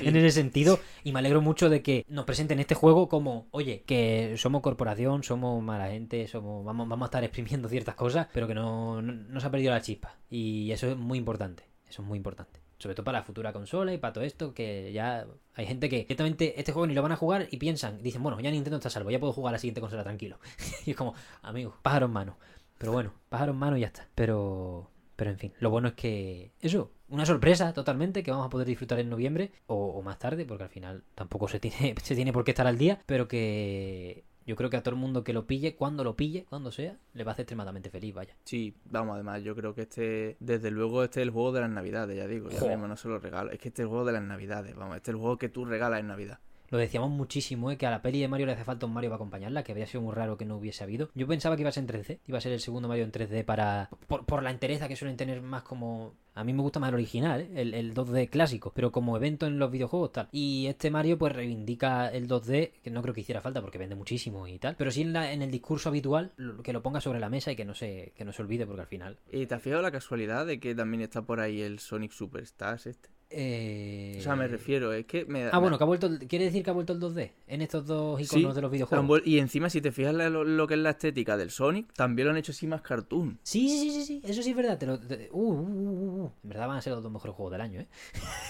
En 0.02 0.14
ese 0.14 0.30
sentido, 0.30 0.78
y 1.04 1.12
me 1.12 1.20
alegro 1.20 1.40
mucho 1.40 1.70
de 1.70 1.80
que 1.82 2.04
nos 2.08 2.26
presenten 2.26 2.58
este 2.58 2.74
juego 2.74 3.08
como, 3.08 3.46
oye, 3.50 3.82
que 3.86 4.34
somos 4.36 4.60
corporación, 4.60 5.22
somos 5.22 5.62
mala 5.62 5.88
gente, 5.88 6.26
somos, 6.28 6.66
vamos, 6.66 6.86
vamos 6.86 7.06
a 7.06 7.08
estar 7.08 7.24
exprimiendo 7.24 7.66
ciertas 7.70 7.94
cosas, 7.94 8.26
pero 8.30 8.46
que 8.46 8.54
no, 8.54 9.00
no, 9.00 9.12
no 9.12 9.40
se 9.40 9.46
ha 9.46 9.50
perdido 9.50 9.72
la 9.72 9.80
chispa. 9.80 10.18
Y 10.28 10.70
eso 10.70 10.88
es 10.90 10.98
muy 10.98 11.16
importante, 11.16 11.62
eso 11.88 12.02
es 12.02 12.08
muy 12.08 12.18
importante. 12.18 12.60
Sobre 12.78 12.94
todo 12.94 13.04
para 13.04 13.18
la 13.18 13.24
futura 13.24 13.52
consola 13.52 13.92
y 13.94 13.98
para 13.98 14.12
todo 14.12 14.24
esto, 14.24 14.52
que 14.52 14.92
ya 14.92 15.26
hay 15.54 15.66
gente 15.66 15.88
que 15.88 15.96
directamente 15.96 16.58
este 16.58 16.72
juego 16.72 16.86
ni 16.86 16.94
lo 16.94 17.02
van 17.02 17.12
a 17.12 17.16
jugar 17.16 17.48
y 17.50 17.56
piensan, 17.56 18.02
dicen, 18.02 18.22
bueno, 18.22 18.38
ya 18.40 18.50
Nintendo 18.50 18.76
está 18.76 18.90
salvo, 18.90 19.10
ya 19.10 19.18
puedo 19.18 19.32
jugar 19.32 19.52
a 19.52 19.56
la 19.56 19.58
siguiente 19.58 19.80
consola 19.80 20.02
tranquilo. 20.02 20.38
y 20.86 20.90
es 20.90 20.96
como, 20.96 21.14
amigo, 21.42 21.74
pájaro 21.82 22.06
en 22.06 22.12
mano. 22.12 22.36
Pero 22.78 22.92
bueno, 22.92 23.14
pájaro 23.30 23.52
en 23.52 23.58
mano 23.58 23.76
y 23.76 23.80
ya 23.80 23.86
está. 23.86 24.06
Pero, 24.14 24.90
pero 25.16 25.30
en 25.30 25.38
fin, 25.38 25.52
lo 25.58 25.70
bueno 25.70 25.88
es 25.88 25.94
que 25.94 26.52
eso, 26.60 26.92
una 27.08 27.24
sorpresa 27.24 27.72
totalmente 27.72 28.22
que 28.22 28.30
vamos 28.30 28.46
a 28.46 28.50
poder 28.50 28.66
disfrutar 28.66 28.98
en 28.98 29.08
noviembre 29.08 29.52
o, 29.66 29.92
o 29.92 30.02
más 30.02 30.18
tarde, 30.18 30.44
porque 30.44 30.64
al 30.64 30.70
final 30.70 31.02
tampoco 31.14 31.48
se 31.48 31.60
tiene, 31.60 31.94
se 32.02 32.14
tiene 32.14 32.32
por 32.32 32.44
qué 32.44 32.50
estar 32.50 32.66
al 32.66 32.76
día, 32.76 33.00
pero 33.06 33.26
que 33.26 34.25
yo 34.46 34.54
creo 34.56 34.70
que 34.70 34.76
a 34.76 34.82
todo 34.82 34.94
el 34.94 35.00
mundo 35.00 35.24
que 35.24 35.32
lo 35.32 35.46
pille, 35.46 35.74
cuando 35.74 36.04
lo 36.04 36.14
pille, 36.16 36.46
cuando 36.48 36.70
sea, 36.70 36.96
le 37.14 37.24
va 37.24 37.32
a 37.32 37.34
hacer 37.34 37.42
extremadamente 37.42 37.90
feliz, 37.90 38.14
vaya. 38.14 38.36
Sí, 38.44 38.76
vamos, 38.84 39.14
además, 39.14 39.42
yo 39.42 39.56
creo 39.56 39.74
que 39.74 39.82
este, 39.82 40.36
desde 40.38 40.70
luego, 40.70 41.02
este 41.02 41.20
es 41.20 41.26
el 41.26 41.30
juego 41.30 41.52
de 41.52 41.62
las 41.62 41.70
navidades, 41.70 42.16
ya 42.16 42.26
digo, 42.28 42.48
ya 42.48 42.60
mismo 42.62 42.86
no 42.86 42.96
se 42.96 43.08
lo 43.08 43.18
regalo. 43.18 43.50
Es 43.50 43.58
que 43.58 43.68
este 43.68 43.82
es 43.82 43.84
el 43.84 43.88
juego 43.88 44.04
de 44.04 44.12
las 44.12 44.22
navidades, 44.22 44.76
vamos, 44.76 44.96
este 44.96 45.10
es 45.10 45.14
el 45.14 45.20
juego 45.20 45.36
que 45.36 45.48
tú 45.48 45.64
regalas 45.64 46.00
en 46.00 46.06
Navidad. 46.06 46.38
Lo 46.70 46.78
decíamos 46.78 47.10
muchísimo, 47.10 47.70
¿eh? 47.70 47.76
que 47.76 47.86
a 47.86 47.90
la 47.90 48.02
peli 48.02 48.20
de 48.20 48.28
Mario 48.28 48.46
le 48.46 48.52
hace 48.52 48.64
falta 48.64 48.86
un 48.86 48.92
Mario 48.92 49.10
para 49.10 49.16
acompañarla, 49.16 49.62
que 49.62 49.72
habría 49.72 49.86
sido 49.86 50.02
muy 50.02 50.14
raro 50.14 50.36
que 50.36 50.44
no 50.44 50.56
hubiese 50.56 50.82
habido. 50.84 51.10
Yo 51.14 51.26
pensaba 51.26 51.56
que 51.56 51.62
iba 51.62 51.68
a 51.68 51.72
ser 51.72 51.84
en 51.84 51.88
3D, 51.88 52.18
iba 52.26 52.38
a 52.38 52.40
ser 52.40 52.52
el 52.52 52.60
segundo 52.60 52.88
Mario 52.88 53.04
en 53.04 53.12
3D 53.12 53.44
para 53.44 53.88
por, 54.08 54.24
por 54.26 54.42
la 54.42 54.50
entereza 54.50 54.88
que 54.88 54.96
suelen 54.96 55.16
tener 55.16 55.42
más 55.42 55.62
como... 55.62 56.14
A 56.34 56.44
mí 56.44 56.52
me 56.52 56.60
gusta 56.60 56.78
más 56.80 56.88
el 56.90 56.96
original, 56.96 57.40
¿eh? 57.40 57.50
el, 57.54 57.72
el 57.72 57.94
2D 57.94 58.28
clásico, 58.28 58.70
pero 58.74 58.92
como 58.92 59.16
evento 59.16 59.46
en 59.46 59.58
los 59.58 59.70
videojuegos 59.70 60.12
tal. 60.12 60.28
Y 60.32 60.66
este 60.66 60.90
Mario 60.90 61.16
pues 61.16 61.32
reivindica 61.34 62.08
el 62.08 62.28
2D, 62.28 62.72
que 62.82 62.90
no 62.90 63.00
creo 63.00 63.14
que 63.14 63.22
hiciera 63.22 63.40
falta 63.40 63.62
porque 63.62 63.78
vende 63.78 63.94
muchísimo 63.94 64.46
y 64.46 64.58
tal, 64.58 64.76
pero 64.76 64.90
sí 64.90 65.00
en, 65.00 65.14
la- 65.14 65.32
en 65.32 65.40
el 65.40 65.50
discurso 65.50 65.88
habitual, 65.88 66.32
lo- 66.36 66.62
que 66.62 66.74
lo 66.74 66.82
ponga 66.82 67.00
sobre 67.00 67.20
la 67.20 67.30
mesa 67.30 67.52
y 67.52 67.56
que 67.56 67.64
no 67.64 67.74
se, 67.74 68.12
que 68.16 68.24
no 68.26 68.32
se 68.32 68.42
olvide 68.42 68.66
porque 68.66 68.82
al 68.82 68.86
final... 68.86 69.18
¿Y 69.32 69.46
te 69.46 69.54
has 69.54 69.62
fijado 69.62 69.80
la 69.80 69.90
casualidad 69.92 70.44
de 70.44 70.60
que 70.60 70.74
también 70.74 71.00
está 71.02 71.22
por 71.22 71.40
ahí 71.40 71.62
el 71.62 71.78
Sonic 71.78 72.12
Superstars 72.12 72.86
este? 72.86 73.08
Eh... 73.28 74.16
O 74.18 74.22
sea, 74.22 74.36
me 74.36 74.46
refiero, 74.46 74.92
es 74.92 75.04
que 75.04 75.24
me 75.24 75.44
Ah, 75.50 75.58
bueno, 75.58 75.76
que 75.78 75.84
ha 75.84 75.86
vuelto... 75.86 76.06
el- 76.06 76.20
¿Quiere 76.28 76.44
decir 76.46 76.62
que 76.62 76.70
ha 76.70 76.72
vuelto 76.72 76.92
el 76.92 77.00
2D 77.00 77.32
en 77.48 77.60
estos 77.60 77.84
dos 77.86 78.18
Sí, 78.18 78.24
iconos 78.38 78.54
de 78.54 78.62
los 78.62 78.70
videojuegos? 78.70 79.22
Y 79.24 79.38
encima, 79.38 79.68
si 79.68 79.80
te 79.80 79.90
fijas 79.90 80.14
lo, 80.14 80.44
lo 80.44 80.66
que 80.66 80.74
es 80.74 80.80
la 80.80 80.90
estética 80.90 81.36
del 81.36 81.50
Sonic, 81.50 81.92
también 81.92 82.26
lo 82.26 82.32
han 82.32 82.38
hecho 82.38 82.52
así 82.52 82.66
más 82.68 82.82
cartoon. 82.82 83.38
Sí, 83.42 83.68
sí, 83.68 83.78
sí, 83.80 83.90
sí, 83.90 84.04
sí, 84.04 84.20
eso 84.24 84.42
sí 84.42 84.50
es 84.50 84.56
verdad. 84.56 84.78
Te 84.78 84.86
lo, 84.86 84.98
te- 85.00 85.28
uh, 85.32 85.38
uh, 85.40 85.60
uh, 85.60 86.22
uh. 86.24 86.32
En 86.44 86.48
verdad 86.50 86.68
van 86.68 86.76
a 86.78 86.82
ser 86.82 86.92
los 86.92 87.02
dos 87.02 87.10
mejores 87.12 87.34
juegos 87.34 87.52
del 87.52 87.60
año, 87.60 87.80
¿eh? 87.80 87.86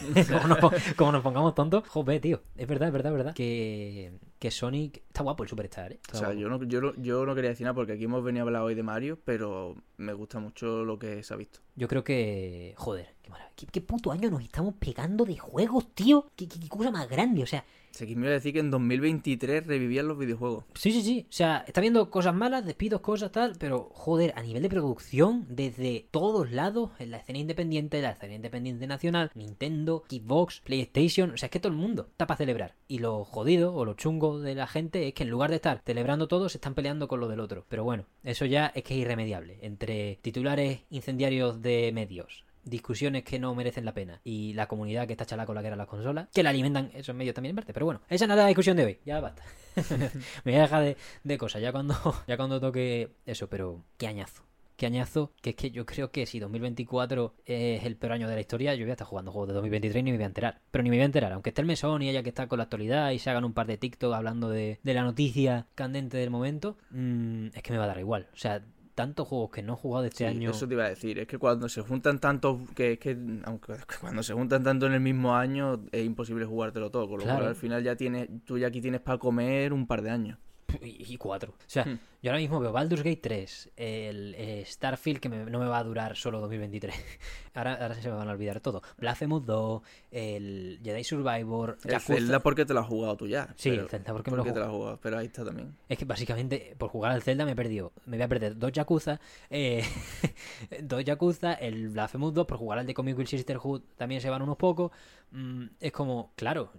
como, 0.31 0.47
nos, 0.49 0.59
como 0.95 1.13
nos 1.13 1.23
pongamos 1.23 1.55
tontos. 1.55 1.89
Joder, 1.89 2.21
tío. 2.21 2.43
Es 2.57 2.69
verdad, 2.69 2.89
es 2.89 2.93
verdad, 2.93 3.13
es 3.13 3.17
verdad. 3.17 3.35
Que, 3.35 4.13
que 4.39 4.51
Sonic 4.51 4.99
está 5.09 5.23
guapo 5.23 5.43
el 5.43 5.49
Superstar, 5.49 5.93
¿eh? 5.93 6.01
Está 6.03 6.17
O 6.17 6.19
sea, 6.21 6.29
guapo. 6.29 6.41
yo 6.41 6.49
no, 6.51 6.63
yo, 6.65 6.81
no, 6.83 6.93
yo 6.97 7.25
no 7.25 7.35
quería 7.35 7.51
decir 7.51 7.65
nada 7.65 7.75
porque 7.75 7.93
aquí 7.93 8.05
hemos 8.05 8.23
venido 8.23 8.45
a 8.45 8.47
hablar 8.49 8.63
hoy 8.63 8.75
de 8.75 8.83
Mario, 8.83 9.19
pero 9.25 9.75
me 9.97 10.13
gusta 10.13 10.39
mucho 10.39 10.85
lo 10.85 10.99
que 10.99 11.23
se 11.23 11.33
ha 11.33 11.37
visto. 11.39 11.61
Yo 11.77 11.89
creo 11.89 12.05
que. 12.05 12.75
Joder, 12.77 13.15
qué 13.23 13.31
maravilla. 13.31 13.53
¿Qué, 13.73 13.81
puto 13.81 14.11
año 14.13 14.31
nos 14.31 14.43
estamos 14.43 14.75
pegando 14.79 15.25
de 15.25 15.37
juegos, 15.37 15.95
tío? 15.95 16.31
¿Qué, 16.37 16.49
qué- 16.49 16.61
qué 16.61 16.69
cosa 16.69 16.91
más 16.91 17.09
grande? 17.09 17.43
O 17.43 17.47
sea, 17.47 17.65
O 17.97 17.99
sea, 17.99 18.07
que 18.07 18.15
me 18.15 18.27
iba 18.27 18.33
a 18.33 18.35
decir 18.35 18.53
que 18.53 18.59
en 18.59 18.71
2023 18.71 19.67
revivían 19.67 20.07
los 20.07 20.19
videojuegos. 20.19 20.67
Sí, 20.75 20.93
sí, 20.93 21.01
sí. 21.01 21.25
O 21.31 21.33
sea, 21.33 21.65
está 21.67 21.81
viendo 21.81 22.11
cosas 22.11 22.35
malas, 22.35 22.67
despidos, 22.67 23.01
cosas 23.01 23.33
tal, 23.33 23.55
pero 23.59 23.89
joder, 23.95 24.35
a 24.37 24.43
nivel 24.43 24.63
de 24.63 24.69
producción, 24.69 25.47
desde 25.49 26.07
todos 26.11 26.51
lados, 26.51 26.91
en 26.99 27.11
la 27.11 27.17
escena 27.17 27.39
independiente, 27.39 28.03
la 28.03 28.11
escena 28.11 28.35
independiente 28.35 28.87
nacional, 28.87 29.31
Nintendo, 29.35 30.05
Xbox, 30.11 30.61
PlayStation, 30.61 31.31
o 31.31 31.37
sea, 31.39 31.47
es 31.47 31.51
que 31.51 31.59
todo 31.59 31.73
el 31.73 31.79
mundo 31.79 32.09
está 32.11 32.27
para 32.27 32.37
celebrar. 32.37 32.75
Y 32.87 32.99
lo 32.99 33.25
jodido 33.25 33.75
o 33.75 33.87
lo 33.87 33.95
chungo 33.95 34.41
de 34.41 34.55
la 34.55 34.67
gente 34.67 35.09
es 35.09 35.15
que 35.15 35.23
en 35.23 35.31
lugar 35.31 35.49
de 35.49 35.57
estar 35.57 35.81
celebrando 35.87 36.29
todo, 36.29 36.51
se 36.51 36.59
están 36.59 36.75
peleando 36.75 37.09
con 37.09 37.19
lo 37.19 37.29
del 37.29 37.41
otro. 37.41 37.65
Pero 37.71 37.83
bueno, 37.83 38.05
eso 38.25 38.45
ya 38.45 38.67
es 38.75 38.85
que 38.85 38.93
es 38.93 39.01
irremediable. 39.01 39.59
Entre 39.63 40.19
titulares 40.21 40.81
incendiarios 40.91 41.63
de 41.63 41.93
medios, 41.95 42.45
discusiones 42.67 43.25
que 43.25 43.39
no 43.39 43.55
merecen 43.55 43.85
la 43.85 43.95
pena 43.95 44.21
y 44.25 44.53
la 44.53 44.67
comunidad 44.67 45.07
que 45.07 45.13
está 45.13 45.25
chala 45.25 45.47
con 45.47 45.55
la 45.55 45.63
que 45.63 45.69
eran 45.69 45.79
las 45.79 45.87
consolas, 45.87 46.29
que 46.35 46.43
la 46.43 46.51
alimentan 46.51 46.91
esos 46.93 47.15
medios 47.15 47.35
también 47.35 47.51
en 47.51 47.57
parte. 47.57 47.73
Pero 47.73 47.87
bueno, 47.87 48.03
esa 48.09 48.27
no 48.27 48.35
es 48.35 48.39
la 48.39 48.47
discusión 48.47 48.77
de 48.77 48.85
hoy, 48.85 48.99
ya 49.07 49.21
basta. 49.21 49.43
Me 50.45 50.53
voy 50.53 50.55
a 50.57 50.63
dejar 50.63 50.83
de, 50.83 50.97
de 51.25 51.39
cosas 51.39 51.63
ya 51.63 51.73
cuando, 51.73 51.95
ya 52.27 52.37
cuando 52.37 52.61
toque 52.61 53.13
eso, 53.25 53.49
pero 53.49 53.85
qué 53.97 54.07
añazo. 54.07 54.43
Qué 54.77 54.85
añazo, 54.85 55.33
que 55.41 55.51
es 55.51 55.57
que 55.57 55.71
yo 55.71 55.87
creo 55.87 56.11
que 56.11 56.27
si 56.27 56.39
2024 56.39 57.37
es 57.47 57.85
el 57.85 57.97
peor 57.97 58.13
año 58.13 58.29
de 58.29 58.35
la 58.35 58.43
historia, 58.43 58.75
yo 58.75 58.85
voy 58.85 58.91
a 58.91 58.93
estar 58.93 59.07
jugando 59.07 59.33
juegos 59.33 59.49
de 59.49 59.55
2023 59.55 60.01
y 60.01 60.03
ni 60.03 60.11
me 60.11 60.19
voy 60.19 60.25
a 60.25 60.27
enterar. 60.27 60.61
Pero 60.71 60.85
ni 60.85 60.91
me 60.91 60.97
voy 60.97 61.03
a 61.03 61.07
enterar, 61.07 61.33
aunque 61.33 61.49
esté 61.49 61.63
el 61.63 61.67
mesón 61.67 62.03
y 62.03 62.11
haya 62.11 62.23
que 62.23 62.29
estar 62.29 62.47
con 62.47 62.59
la 62.59 62.65
actualidad 62.65 63.11
y 63.13 63.19
se 63.19 63.31
hagan 63.31 63.47
un 63.47 63.55
par 63.55 63.67
de 63.67 63.79
TikTok 63.79 64.13
hablando 64.13 64.51
de, 64.51 64.79
de 64.83 64.95
la 64.95 65.03
noticia 65.03 65.67
candente 65.75 66.19
del 66.19 66.29
momento, 66.29 66.77
mm, 66.91 67.47
es 67.55 67.63
que 67.63 67.73
me 67.73 67.79
va 67.79 67.85
a 67.85 67.87
dar 67.87 68.01
igual. 68.01 68.29
O 68.35 68.37
sea, 68.37 68.63
tantos 68.97 69.29
juegos 69.29 69.51
que 69.51 69.63
no 69.63 69.75
he 69.75 69.77
jugado 69.77 70.07
este 70.07 70.19
Sí, 70.19 70.25
año. 70.25 70.51
Eso 70.51 70.67
te 70.67 70.75
iba 70.75 70.85
a 70.87 70.89
decir, 70.89 71.21
es 71.21 71.29
que 71.29 71.39
cuando 71.39 71.69
se 71.69 71.83
juntan 71.83 72.19
tantos, 72.19 72.59
que 72.75 72.95
es 72.95 72.99
que 72.99 73.17
aunque 73.45 73.75
cuando 74.01 74.25
se 74.25 74.33
juntan 74.35 74.65
tanto 74.65 74.87
en 74.87 74.95
el 74.95 75.01
mismo 75.01 75.37
año 75.37 75.85
es 75.93 76.05
imposible 76.05 76.45
jugártelo 76.47 76.91
todo, 76.91 77.07
con 77.09 77.19
lo 77.19 77.25
Claro. 77.25 77.39
cual 77.39 77.49
al 77.51 77.55
final 77.57 77.85
ya 77.85 77.95
tienes, 77.95 78.29
tú 78.45 78.59
ya 78.59 78.67
aquí 78.67 78.81
tienes 78.81 79.01
para 79.03 79.19
comer 79.19 79.73
un 79.73 79.87
par 79.87 80.03
de 80.03 80.11
años. 80.11 80.39
Y, 80.87 81.13
y 81.15 81.17
cuatro. 81.17 81.53
O 81.59 81.69
sea, 81.69 81.85
Hmm. 81.85 81.99
yo 82.23 82.31
ahora 82.31 82.41
mismo 82.41 82.61
veo 82.61 82.73
Baldur's 82.73 83.03
Gate 83.03 83.21
3, 83.23 83.71
el 83.77 84.35
eh, 84.37 84.65
Starfield, 84.67 85.21
que 85.21 85.29
me- 85.29 85.51
no 85.51 85.59
me 85.59 85.67
va 85.67 85.79
a 85.79 85.85
durar 85.85 86.17
solo 86.17 86.41
2023. 86.41 86.95
ahora, 87.55 87.75
ahora 87.75 87.95
se 87.95 88.09
me 88.09 88.17
van 88.17 88.29
a 88.29 88.33
olvidar 88.33 88.61
todo. 88.61 88.83
Blasphemous 88.99 89.45
2, 89.47 89.83
el 90.11 90.81
Jedi 90.83 91.05
Survivor, 91.05 91.79
El 91.85 91.91
Yakuza. 91.93 92.15
Zelda 92.15 92.41
porque 92.41 92.65
te 92.65 92.75
lo 92.75 92.81
has 92.81 92.87
jugado 92.87 93.17
tú 93.17 93.27
ya. 93.27 93.53
Sí, 93.57 93.71
el 93.71 93.89
Zelda 93.89 94.13
porque 94.13 94.31
me 94.31 94.37
lo 94.37 94.43
he 94.43 94.47
te 94.47 94.51
lo 94.51 94.55
jugado. 94.55 94.71
has 94.71 94.77
jugado, 94.77 95.01
pero 95.03 95.19
ahí 95.19 95.27
está 95.27 95.45
también. 95.45 95.77
Es 95.89 95.99
que 95.99 96.05
básicamente 96.05 96.75
por 96.79 96.91
jugar 96.91 97.13
al 97.13 97.23
Zelda 97.23 97.45
me 97.45 97.53
he 97.53 97.57
perdido. 97.57 97.93
Me 98.07 98.17
voy 98.17 98.25
a 98.25 98.29
perder 98.29 98.57
dos 98.59 98.73
Yakuza, 98.73 99.21
eh, 99.51 99.83
dos 100.83 101.05
Yakuza, 101.05 101.53
el 101.55 101.89
Blasphemous 101.91 102.35
2 102.35 102.47
por 102.47 102.59
jugar 102.59 102.79
al 102.79 102.87
de 102.87 102.95
Comic 102.95 103.17
Will 103.19 103.27
Sisterhood 103.27 103.83
también 103.97 104.21
se 104.21 104.31
van 104.31 104.43
unos 104.43 104.57
pocos. 104.57 104.91
Mm, 105.33 105.67
es 105.81 105.93
como, 105.93 106.33
claro, 106.37 106.73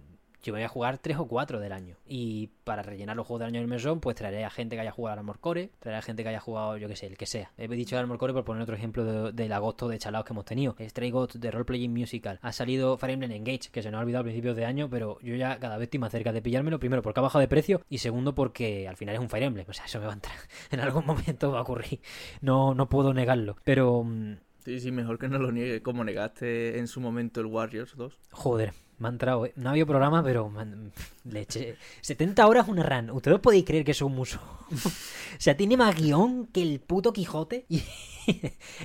yo 0.48 0.52
me 0.52 0.58
voy 0.60 0.64
a 0.64 0.68
jugar 0.68 0.98
tres 0.98 1.16
o 1.18 1.26
cuatro 1.26 1.60
del 1.60 1.72
año. 1.72 1.96
Y 2.06 2.48
para 2.64 2.82
rellenar 2.82 3.16
los 3.16 3.26
juegos 3.26 3.40
del 3.40 3.48
año 3.48 3.60
del 3.60 3.68
mesón, 3.68 4.00
pues 4.00 4.16
traeré 4.16 4.44
a 4.44 4.50
gente 4.50 4.76
que 4.76 4.80
haya 4.82 4.90
jugado 4.90 5.12
al 5.14 5.18
Armor 5.20 5.38
Core, 5.38 5.70
traeré 5.78 5.98
a 5.98 6.02
gente 6.02 6.22
que 6.22 6.28
haya 6.28 6.40
jugado, 6.40 6.76
yo 6.76 6.88
que 6.88 6.96
sé, 6.96 7.06
el 7.06 7.16
que 7.16 7.26
sea. 7.26 7.52
He 7.56 7.68
dicho 7.68 7.96
el 7.96 8.00
Armor 8.00 8.18
Core 8.18 8.32
por 8.32 8.44
poner 8.44 8.62
otro 8.62 8.74
ejemplo 8.74 9.04
de- 9.04 9.32
del 9.32 9.52
agosto 9.52 9.88
de 9.88 9.98
chalaos 9.98 10.24
que 10.24 10.32
hemos 10.32 10.44
tenido. 10.44 10.74
Stray 10.80 11.10
Goats 11.10 11.40
de 11.40 11.50
Role 11.50 11.64
Playing 11.64 11.92
Musical. 11.92 12.38
Ha 12.42 12.52
salido 12.52 12.96
Fire 12.98 13.12
Emblem 13.14 13.32
Engage, 13.32 13.70
que 13.70 13.82
se 13.82 13.90
nos 13.90 13.98
ha 13.98 14.02
olvidado 14.02 14.22
a 14.22 14.24
principios 14.24 14.56
de 14.56 14.64
año, 14.64 14.88
pero 14.90 15.18
yo 15.20 15.34
ya 15.36 15.58
cada 15.58 15.76
vez 15.78 15.86
estoy 15.86 16.00
más 16.00 16.10
cerca 16.12 16.32
de 16.32 16.42
pillármelo. 16.42 16.78
Primero, 16.78 17.02
porque 17.02 17.20
ha 17.20 17.22
bajado 17.22 17.40
de 17.40 17.48
precio. 17.48 17.80
Y 17.88 17.98
segundo, 17.98 18.34
porque 18.34 18.88
al 18.88 18.96
final 18.96 19.14
es 19.14 19.20
un 19.20 19.28
Fire 19.28 19.44
Emblem. 19.44 19.66
O 19.68 19.72
sea, 19.72 19.84
eso 19.84 19.98
me 20.00 20.06
va 20.06 20.12
a 20.12 20.14
entrar. 20.14 20.36
En 20.70 20.80
algún 20.80 21.04
momento 21.06 21.52
va 21.52 21.58
a 21.58 21.62
ocurrir. 21.62 22.00
No, 22.40 22.74
no 22.74 22.88
puedo 22.88 23.12
negarlo. 23.14 23.56
Pero. 23.64 24.02
mm, 24.04 24.36
Sí, 24.64 24.80
sí, 24.80 24.90
mejor 24.92 25.18
que 25.18 25.28
no 25.28 25.38
lo 25.38 25.50
niegue, 25.50 25.80
como 25.82 26.04
negaste 26.04 26.78
en 26.78 26.88
su 26.88 27.00
momento 27.00 27.40
el 27.40 27.46
Warriors 27.46 27.96
2. 27.96 28.18
Joder, 28.32 28.74
me 28.98 29.08
ha 29.08 29.10
entrado, 29.10 29.46
¿eh? 29.46 29.52
No 29.56 29.68
ha 29.68 29.72
habido 29.72 29.86
programa, 29.86 30.22
pero 30.22 30.50
han- 31.28 31.32
le 31.34 31.40
eché 31.42 31.76
70 32.00 32.46
horas 32.46 32.68
una 32.68 32.82
run. 32.82 33.10
¿Ustedes 33.10 33.38
podéis 33.40 33.64
creer 33.64 33.84
que 33.84 33.92
es 33.92 34.02
un 34.02 34.14
muso? 34.14 34.38
o 34.70 35.40
sea, 35.40 35.56
tiene 35.56 35.76
más 35.76 35.96
guion 36.00 36.46
que 36.48 36.62
el 36.62 36.80
puto 36.80 37.12
Quijote. 37.12 37.66
Y, 37.68 37.82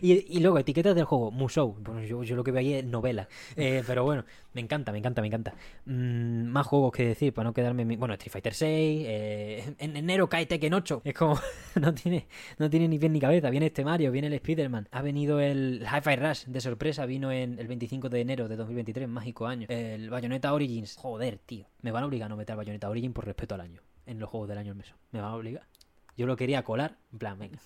y, 0.01 0.37
y 0.37 0.39
luego 0.39 0.57
etiquetas 0.57 0.95
del 0.95 1.03
juego, 1.03 1.29
Musou. 1.29 1.75
Bueno, 1.81 2.01
yo, 2.03 2.23
yo 2.23 2.35
lo 2.37 2.45
que 2.45 2.51
veo 2.51 2.59
ahí 2.61 2.73
es 2.75 2.85
novela. 2.85 3.27
Eh, 3.57 3.83
pero 3.85 4.05
bueno, 4.05 4.23
me 4.53 4.61
encanta, 4.61 4.93
me 4.93 4.99
encanta, 4.99 5.21
me 5.21 5.27
encanta. 5.27 5.53
Mm, 5.85 6.45
más 6.45 6.65
juegos 6.65 6.93
que 6.93 7.05
decir 7.05 7.33
para 7.33 7.49
no 7.49 7.53
quedarme. 7.53 7.83
mi- 7.83 7.97
Bueno, 7.97 8.13
Street 8.13 8.31
Fighter 8.31 8.53
6. 8.53 9.05
eh, 9.05 9.75
en 9.79 9.97
enero 9.97 10.29
cae 10.29 10.45
Tekken 10.45 10.73
8. 10.73 11.01
Es 11.03 11.13
como. 11.13 11.37
no, 11.75 11.93
tiene, 11.93 12.27
no 12.57 12.69
tiene 12.69 12.87
ni 12.87 12.97
pie 12.97 13.09
ni 13.09 13.19
cabeza. 13.19 13.49
Viene 13.49 13.65
este 13.65 13.83
Mario, 13.83 14.11
viene 14.11 14.27
el 14.27 14.33
Spider-Man. 14.33 14.87
Ha 14.91 15.01
venido 15.01 15.41
el 15.41 15.83
Hi-Fi 15.85 16.15
Rush 16.15 16.45
de 16.45 16.61
sorpresa. 16.61 17.05
Vino 17.05 17.29
en 17.29 17.59
el 17.59 17.67
25 17.67 18.07
de 18.07 18.21
enero 18.21 18.47
de 18.47 18.55
2023, 18.55 19.09
mágico 19.09 19.45
año. 19.45 19.67
El 19.69 20.09
Bayonetta 20.09 20.53
Origins. 20.53 20.95
Joder, 20.95 21.37
tío. 21.39 21.65
Me 21.81 21.91
van 21.91 22.03
a 22.03 22.05
obligar 22.05 22.31
a 22.31 22.32
no 22.33 22.37
meter 22.37 22.55
Bayonetta 22.55 22.89
Origins 22.89 23.13
por 23.13 23.25
respeto 23.25 23.55
al 23.55 23.61
año. 23.61 23.81
En 24.05 24.19
los 24.19 24.29
juegos 24.29 24.49
del 24.49 24.57
año 24.57 24.69
del 24.69 24.77
mes. 24.77 24.93
Me 25.11 25.21
van 25.21 25.31
a 25.31 25.35
obligar. 25.35 25.67
Yo 26.17 26.25
lo 26.25 26.35
quería 26.35 26.63
colar. 26.63 26.97
En 27.11 27.19
plan, 27.19 27.39
venga. 27.39 27.59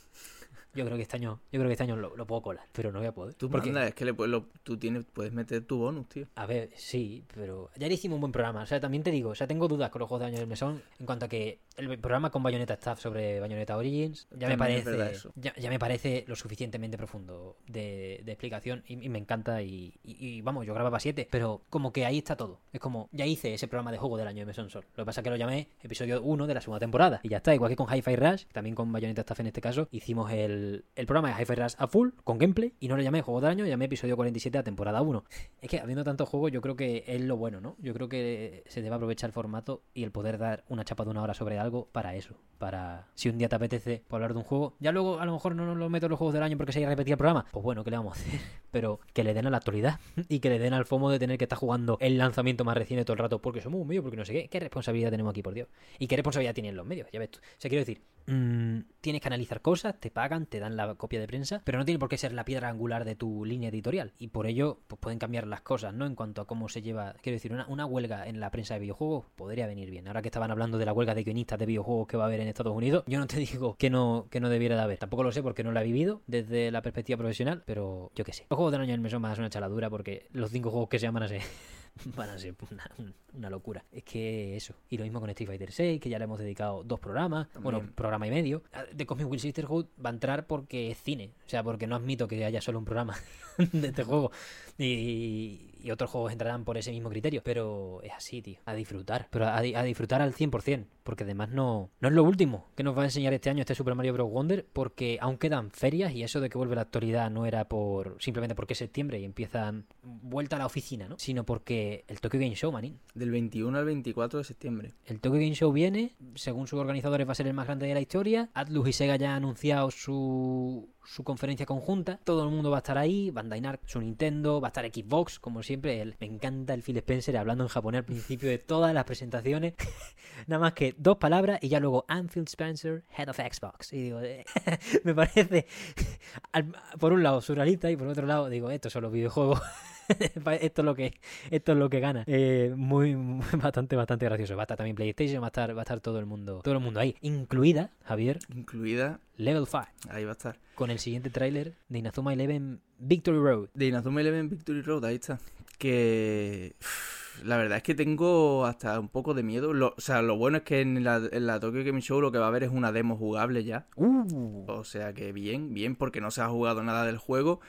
Yo 0.77 0.85
creo 0.85 0.95
que 0.97 1.03
este 1.03 1.17
año, 1.17 1.39
yo 1.51 1.59
creo 1.59 1.67
que 1.67 1.73
este 1.73 1.83
año 1.83 1.95
lo, 1.95 2.15
lo 2.15 2.25
puedo 2.27 2.41
colar, 2.41 2.65
pero 2.71 2.91
no 2.91 2.99
voy 2.99 3.07
a 3.07 3.11
poder. 3.13 3.33
Tú 3.33 3.49
Porque- 3.49 3.71
manda, 3.71 3.87
es 3.87 3.95
que 3.95 4.05
le 4.05 4.13
puedes, 4.13 4.31
lo- 4.31 4.47
tú 4.63 4.77
tienes, 4.77 5.05
puedes 5.11 5.33
meter 5.33 5.65
tu 5.65 5.77
bonus, 5.77 6.07
tío. 6.09 6.27
a 6.35 6.45
ver, 6.45 6.69
sí, 6.75 7.23
pero 7.33 7.69
ya 7.77 7.87
le 7.87 7.93
hicimos 7.95 8.15
un 8.15 8.21
buen 8.21 8.31
programa. 8.31 8.61
O 8.63 8.65
sea, 8.65 8.79
también 8.79 9.03
te 9.03 9.11
digo, 9.11 9.31
o 9.31 9.35
sea, 9.35 9.47
tengo 9.47 9.67
dudas 9.67 9.89
con 9.89 9.99
los 9.99 10.07
juegos 10.09 10.21
de 10.21 10.27
año 10.27 10.37
del 10.39 10.47
mesón 10.47 10.81
en 10.99 11.05
cuanto 11.05 11.25
a 11.25 11.27
que 11.27 11.59
el 11.77 11.99
programa 11.99 12.31
con 12.31 12.41
Bayonetta 12.43 12.73
Staff 12.75 12.99
sobre 12.99 13.39
Bayonetta 13.39 13.77
Origins 13.77 14.27
ya 14.31 14.47
me 14.47 14.57
También 14.57 14.83
parece 14.83 15.19
ya, 15.35 15.53
ya 15.55 15.69
me 15.69 15.77
parece 15.79 16.25
lo 16.27 16.35
suficientemente 16.35 16.97
profundo 16.97 17.57
de, 17.67 18.21
de 18.25 18.31
explicación 18.31 18.83
y, 18.87 18.93
y 19.05 19.09
me 19.09 19.19
encanta 19.19 19.61
y, 19.61 19.93
y- 20.03 20.17
y, 20.37 20.41
vamos, 20.41 20.65
yo 20.65 20.73
grababa 20.73 20.99
7, 20.99 21.27
pero 21.29 21.61
como 21.69 21.93
que 21.93 22.05
ahí 22.05 22.17
está 22.19 22.35
todo. 22.35 22.59
Es 22.73 22.79
como, 22.79 23.09
ya 23.11 23.25
hice 23.25 23.53
ese 23.53 23.67
programa 23.67 23.91
de 23.91 23.97
juego 23.99 24.17
del 24.17 24.27
año 24.27 24.39
de 24.39 24.45
Mesón 24.47 24.69
Sol. 24.69 24.85
Lo 24.95 25.03
que 25.03 25.05
pasa 25.05 25.21
es 25.21 25.23
que 25.23 25.29
lo 25.29 25.35
llamé 25.35 25.67
episodio 25.81 26.21
1 26.21 26.47
de 26.47 26.53
la 26.53 26.61
segunda 26.61 26.79
temporada 26.79 27.19
y 27.23 27.29
ya 27.29 27.37
está, 27.37 27.53
igual 27.53 27.69
que 27.69 27.75
con 27.75 27.87
Hi-Fi 27.93 28.15
Rush, 28.15 28.45
también 28.51 28.75
con 28.75 28.91
Bayonetta 28.91 29.21
Staff 29.21 29.39
en 29.41 29.47
este 29.47 29.61
caso, 29.61 29.87
hicimos 29.91 30.31
el, 30.31 30.66
el 30.95 31.05
programa 31.05 31.29
de 31.29 31.41
Hi-Fi 31.41 31.55
Rush 31.55 31.73
a 31.77 31.87
full 31.87 32.09
con 32.23 32.37
gameplay 32.37 32.73
y 32.79 32.87
no 32.87 32.97
lo 32.97 33.03
llamé 33.03 33.21
juego 33.21 33.41
del 33.41 33.51
año, 33.51 33.65
llamé 33.65 33.85
episodio 33.85 34.15
47 34.15 34.57
a 34.57 34.63
temporada 34.63 35.01
1. 35.01 35.23
Es 35.61 35.69
que 35.69 35.79
habiendo 35.79 36.03
tantos 36.03 36.29
juegos, 36.29 36.51
yo 36.51 36.61
creo 36.61 36.75
que 36.75 37.03
es 37.07 37.21
lo 37.21 37.35
bueno, 37.35 37.59
¿no? 37.59 37.75
Yo 37.79 37.93
creo 37.93 38.07
que 38.07 38.63
se 38.67 38.81
debe 38.81 38.95
aprovechar 38.95 39.29
el 39.29 39.33
formato 39.33 39.83
y 39.93 40.03
el 40.03 40.11
poder 40.11 40.37
dar 40.37 40.63
una 40.69 40.85
chapa 40.85 41.03
de 41.03 41.09
una 41.09 41.21
hora 41.21 41.33
sobre 41.33 41.57
algo 41.57 41.89
para 41.91 42.15
eso. 42.15 42.35
Para 42.57 43.07
si 43.15 43.29
un 43.29 43.37
día 43.37 43.49
te 43.49 43.55
apetece 43.55 44.03
por 44.07 44.17
hablar 44.17 44.33
de 44.33 44.39
un 44.39 44.43
juego, 44.43 44.75
ya 44.79 44.91
luego 44.91 45.19
a 45.19 45.25
lo 45.25 45.33
mejor 45.33 45.55
no 45.55 45.65
nos 45.65 45.77
lo 45.77 45.89
meto 45.89 46.05
en 46.05 46.11
los 46.11 46.17
juegos 46.17 46.33
del 46.33 46.43
año 46.43 46.57
porque 46.57 46.71
se 46.71 46.79
haya 46.79 46.89
repetido 46.89 47.13
el 47.13 47.17
programa. 47.17 47.45
Pues 47.51 47.63
bueno, 47.63 47.83
¿qué 47.83 47.91
le 47.91 47.97
vamos 47.97 48.17
a 48.17 48.21
hacer? 48.21 48.39
Pero 48.71 48.99
que 49.13 49.23
le 49.23 49.33
den 49.33 49.47
a 49.47 49.49
la 49.49 49.57
actualidad 49.57 49.99
y 50.29 50.39
que 50.39 50.49
le 50.49 50.59
den 50.59 50.73
al 50.73 50.85
FOMO 50.85 51.09
de 51.09 51.19
tener 51.19 51.37
que 51.37 51.45
estar 51.45 51.57
jugando 51.57 51.97
el 52.01 52.17
lanzamiento 52.17 52.63
más 52.63 52.77
reciente 52.77 53.05
todo 53.05 53.13
el 53.13 53.19
rato 53.19 53.41
porque 53.41 53.61
somos 53.61 53.81
un 53.81 53.87
medio, 53.87 54.03
porque 54.03 54.17
no 54.17 54.25
sé 54.25 54.33
qué. 54.33 54.47
¿Qué 54.47 54.59
responsabilidad 54.59 55.11
tenemos 55.11 55.31
aquí, 55.31 55.41
por 55.41 55.53
Dios? 55.53 55.67
¿Y 55.99 56.07
qué 56.07 56.15
responsabilidad 56.15 56.53
tienen 56.53 56.75
los 56.75 56.85
medios? 56.85 57.07
Ya 57.11 57.19
ves 57.19 57.31
tú. 57.31 57.39
O 57.39 57.59
sea, 57.59 57.69
quiero 57.69 57.81
decir, 57.81 58.01
mm, 58.27 58.79
tienes 59.01 59.21
que 59.21 59.27
analizar 59.27 59.61
cosas, 59.61 59.99
te 59.99 60.11
pagan, 60.11 60.45
te 60.45 60.59
dan 60.59 60.75
la 60.75 60.95
copia 60.95 61.19
de 61.19 61.27
prensa, 61.27 61.61
pero 61.63 61.77
no 61.77 61.85
tiene 61.85 61.99
por 61.99 62.09
qué 62.09 62.17
ser 62.17 62.33
la 62.33 62.45
piedra 62.45 62.69
angular 62.69 63.05
de 63.05 63.15
tu 63.15 63.45
línea 63.45 63.69
editorial. 63.69 64.13
Y 64.19 64.27
por 64.27 64.47
ello, 64.47 64.79
pues 64.87 64.99
pueden 64.99 65.19
cambiar 65.19 65.47
las 65.47 65.61
cosas, 65.61 65.93
¿no? 65.93 66.05
En 66.05 66.15
cuanto 66.15 66.41
a 66.41 66.45
cómo 66.45 66.69
se 66.69 66.81
lleva. 66.81 67.13
Quiero 67.21 67.35
decir, 67.35 67.53
una, 67.53 67.85
huelga 67.85 68.27
en 68.27 68.39
la 68.39 68.51
prensa 68.51 68.73
de 68.73 68.81
videojuegos 68.81 69.25
podría 69.35 69.67
venir 69.67 69.89
bien. 69.89 70.07
Ahora 70.07 70.21
que 70.21 70.27
estaban 70.27 70.51
hablando 70.51 70.77
de 70.77 70.85
la 70.85 70.93
huelga 70.93 71.15
de 71.15 71.23
guionistas 71.23 71.57
de 71.57 71.65
videojuegos 71.65 72.07
que 72.07 72.17
va 72.17 72.25
a 72.25 72.27
haber 72.27 72.41
en 72.41 72.47
Estados 72.47 72.75
Unidos, 72.75 73.03
yo 73.07 73.19
no 73.19 73.27
te 73.27 73.37
digo 73.39 73.75
que 73.77 73.89
no, 73.89 74.27
que 74.29 74.39
no 74.39 74.49
debiera 74.49 74.75
de 74.75 74.81
haber. 74.81 74.97
Tampoco 74.97 75.23
lo 75.23 75.31
sé 75.31 75.41
porque 75.41 75.63
no 75.63 75.71
lo 75.71 75.79
he 75.79 75.83
vivido 75.83 76.21
desde 76.27 76.71
la 76.71 76.81
perspectiva 76.81 77.17
profesional, 77.17 77.63
pero 77.65 78.11
yo 78.15 78.25
qué 78.25 78.33
sé. 78.33 78.45
Los 78.49 78.57
juegos 78.57 78.71
del 78.71 78.81
año 78.81 78.97
mes 78.97 79.11
son 79.11 79.21
más 79.21 79.37
una 79.37 79.49
chaladura 79.49 79.89
porque 79.89 80.27
los 80.31 80.51
cinco 80.51 80.69
juegos 80.71 80.89
que 80.89 80.99
se 80.99 81.05
llaman 81.05 81.23
a 81.23 81.27
ser 81.27 81.41
van 82.15 82.29
a 82.29 82.37
ser 82.37 82.55
una, 82.71 82.89
una 83.33 83.49
locura. 83.49 83.83
Es 83.91 84.03
que 84.03 84.55
eso. 84.55 84.73
Y 84.89 84.97
lo 84.97 85.03
mismo 85.03 85.19
con 85.19 85.29
Street 85.29 85.47
Fighter 85.47 85.71
6, 85.71 86.01
que 86.01 86.09
ya 86.09 86.17
le 86.17 86.25
hemos 86.25 86.39
dedicado 86.39 86.83
dos 86.83 86.99
programas, 86.99 87.47
bueno, 87.61 87.81
programa 87.95 88.27
y 88.27 88.31
medio. 88.31 88.63
De 88.93 89.05
Cosmic 89.05 89.29
Will 89.29 89.39
Sisterhood 89.39 89.87
va 90.03 90.09
a 90.09 90.13
entrar 90.13 90.47
porque 90.47 90.91
es 90.91 90.97
cine. 90.97 91.31
O 91.45 91.49
sea, 91.49 91.63
porque 91.63 91.87
no 91.87 91.95
admito 91.95 92.27
que 92.27 92.43
haya 92.43 92.61
solo 92.61 92.79
un 92.79 92.85
programa 92.85 93.15
de 93.71 93.87
este 93.87 94.03
juego. 94.03 94.31
Y, 94.77 95.66
y 95.81 95.91
otros 95.91 96.09
juegos 96.09 96.31
entrarán 96.31 96.63
por 96.65 96.77
ese 96.77 96.91
mismo 96.91 97.09
criterio. 97.09 97.41
Pero 97.43 98.01
es 98.03 98.11
así, 98.13 98.41
tío. 98.41 98.59
A 98.65 98.73
disfrutar. 98.73 99.27
Pero 99.31 99.47
a, 99.47 99.61
di- 99.61 99.75
a 99.75 99.83
disfrutar 99.83 100.21
al 100.21 100.33
100%. 100.33 100.85
Porque 101.03 101.23
además 101.23 101.49
no, 101.49 101.89
no 102.01 102.07
es 102.09 102.13
lo 102.13 102.23
último 102.23 102.67
que 102.75 102.83
nos 102.83 102.97
va 102.97 103.01
a 103.03 103.05
enseñar 103.05 103.33
este 103.33 103.49
año 103.49 103.61
este 103.61 103.75
Super 103.75 103.95
Mario 103.95 104.13
Bros. 104.13 104.29
Wonder. 104.29 104.65
Porque 104.73 105.17
aún 105.21 105.37
quedan 105.37 105.71
ferias 105.71 106.13
y 106.13 106.23
eso 106.23 106.41
de 106.41 106.49
que 106.49 106.57
vuelve 106.57 106.75
la 106.75 106.81
actualidad 106.81 107.29
no 107.31 107.45
era 107.45 107.67
por 107.69 108.17
simplemente 108.19 108.55
porque 108.55 108.73
es 108.73 108.79
septiembre 108.79 109.19
y 109.19 109.23
empiezan 109.25 109.85
vuelta 110.03 110.55
a 110.57 110.59
la 110.59 110.65
oficina, 110.65 111.07
¿no? 111.07 111.17
Sino 111.17 111.45
porque 111.45 112.03
el 112.07 112.19
Tokyo 112.19 112.39
Game 112.39 112.55
Show, 112.55 112.71
manín. 112.71 112.99
Del 113.13 113.31
21 113.31 113.77
al 113.77 113.85
24 113.85 114.39
de 114.39 114.43
septiembre. 114.43 114.93
El 115.05 115.19
Tokyo 115.19 115.35
Game 115.39 115.53
Show 115.55 115.71
viene, 115.71 116.15
según 116.35 116.67
sus 116.67 116.79
organizadores 116.79 117.27
va 117.27 117.31
a 117.31 117.35
ser 117.35 117.47
el 117.47 117.53
más 117.53 117.67
grande 117.67 117.87
de 117.87 117.93
la 117.93 118.01
historia. 118.01 118.49
Atlus 118.53 118.89
y 118.89 118.93
Sega 118.93 119.15
ya 119.15 119.31
han 119.31 119.43
anunciado 119.43 119.89
su, 119.91 120.89
su 121.07 121.23
conferencia 121.23 121.65
conjunta. 121.65 122.19
Todo 122.23 122.43
el 122.43 122.49
mundo 122.51 122.69
va 122.69 122.77
a 122.77 122.79
estar 122.79 122.97
ahí, 122.97 123.31
Bandai 123.31 123.61
Namco, 123.61 123.81
su 123.87 123.99
Nintendo, 124.01 124.59
va 124.59 124.67
a 124.67 124.69
estar 124.69 124.85
Xbox, 124.85 125.39
como 125.39 125.63
siempre. 125.63 126.01
El- 126.01 126.15
me 126.19 126.27
encanta 126.27 126.73
el 126.73 126.83
Phil 126.83 126.97
Spencer 126.97 127.37
hablando 127.37 127.63
en 127.63 127.69
japonés 127.69 127.99
al 127.99 128.05
principio 128.05 128.49
de 128.49 128.57
todas 128.57 128.93
las 128.93 129.05
presentaciones. 129.05 129.73
Nada 130.47 130.59
más 130.59 130.73
que 130.73 130.93
dos 130.97 131.17
palabras 131.17 131.59
y 131.61 131.69
ya 131.69 131.79
luego 131.79 132.05
I'm 132.09 132.27
Phil 132.27 132.43
Spencer, 132.47 133.05
Head 133.17 133.29
of 133.29 133.37
Xbox. 133.37 133.93
Y 133.93 134.01
digo, 134.03 134.19
eh, 134.21 134.45
me 135.03 135.15
parece, 135.15 135.65
por 136.99 137.13
un 137.13 137.23
lado 137.23 137.41
surrealista 137.41 137.89
y 137.89 137.95
por 137.95 138.07
otro 138.07 138.25
lado 138.27 138.49
digo, 138.49 138.69
estos 138.69 138.91
son 138.93 139.03
los 139.03 139.11
videojuegos. 139.11 139.61
esto 140.61 140.81
es 140.81 140.85
lo 140.85 140.95
que 140.95 141.19
esto 141.51 141.71
es 141.73 141.77
lo 141.77 141.89
que 141.89 141.99
gana. 141.99 142.23
Eh, 142.27 142.73
muy, 142.75 143.15
muy- 143.15 143.45
bastante 143.61 143.95
bastante 143.95 144.25
gracioso. 144.25 144.55
Va 144.55 144.63
a 144.63 144.65
estar 144.65 144.77
también 144.77 144.95
PlayStation 144.95 145.41
va 145.41 145.47
a 145.47 145.49
estar 145.49 145.75
va 145.75 145.81
a 145.81 145.83
estar 145.83 145.99
todo 145.99 146.19
el 146.19 146.25
mundo 146.25 146.61
todo 146.63 146.73
el 146.75 146.79
mundo 146.79 146.99
ahí 146.99 147.15
incluida 147.21 147.91
Javier. 148.03 148.39
Incluida, 148.55 149.19
Level 149.35 149.65
5 149.65 149.85
ahí 150.09 150.23
va 150.23 150.31
a 150.31 150.33
estar. 150.33 150.59
con 150.75 150.89
el 150.91 150.99
siguiente 150.99 151.29
tráiler 151.29 151.73
de 151.89 151.99
Inazuma 151.99 152.33
Eleven 152.33 152.81
Victory 152.99 153.37
Road. 153.39 153.69
De 153.73 153.87
Inazuma 153.87 154.21
Eleven 154.21 154.49
Victory 154.49 154.81
Road, 154.81 155.05
ahí 155.05 155.15
está. 155.15 155.39
Que 155.77 156.75
uff, 156.81 157.26
la 157.43 157.57
verdad 157.57 157.77
es 157.77 157.83
que 157.83 157.95
tengo 157.95 158.65
hasta 158.65 158.99
un 158.99 159.09
poco 159.09 159.33
de 159.33 159.43
miedo. 159.43 159.73
Lo- 159.73 159.93
o 159.97 160.01
sea, 160.01 160.21
lo 160.21 160.37
bueno 160.37 160.57
es 160.57 160.63
que 160.63 160.81
en 160.81 161.03
la, 161.03 161.21
en 161.31 161.47
la 161.47 161.59
Tokyo 161.59 161.83
Game 161.83 162.01
Show 162.01 162.21
lo 162.21 162.31
que 162.31 162.37
va 162.37 162.45
a 162.45 162.47
haber 162.49 162.63
es 162.63 162.69
una 162.71 162.91
demo 162.91 163.15
jugable 163.17 163.63
ya. 163.63 163.87
uh, 163.95 164.65
O 164.67 164.83
sea 164.83 165.13
que 165.13 165.31
bien, 165.31 165.73
bien, 165.73 165.95
porque 165.95 166.21
no 166.21 166.31
se 166.31 166.41
ha 166.41 166.47
jugado 166.49 166.83
nada 166.83 167.05
del 167.05 167.17
juego. 167.17 167.59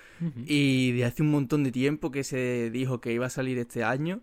Y 0.47 0.93
de 0.93 1.05
hace 1.05 1.23
un 1.23 1.31
montón 1.31 1.65
de 1.65 1.73
tiempo 1.73 2.11
que 2.11 2.25
se 2.25 2.71
dijo 2.71 3.01
que 3.01 3.13
iba 3.13 3.27
a 3.27 3.31
salir 3.31 3.59
este 3.59 3.85
año. 3.85 4.21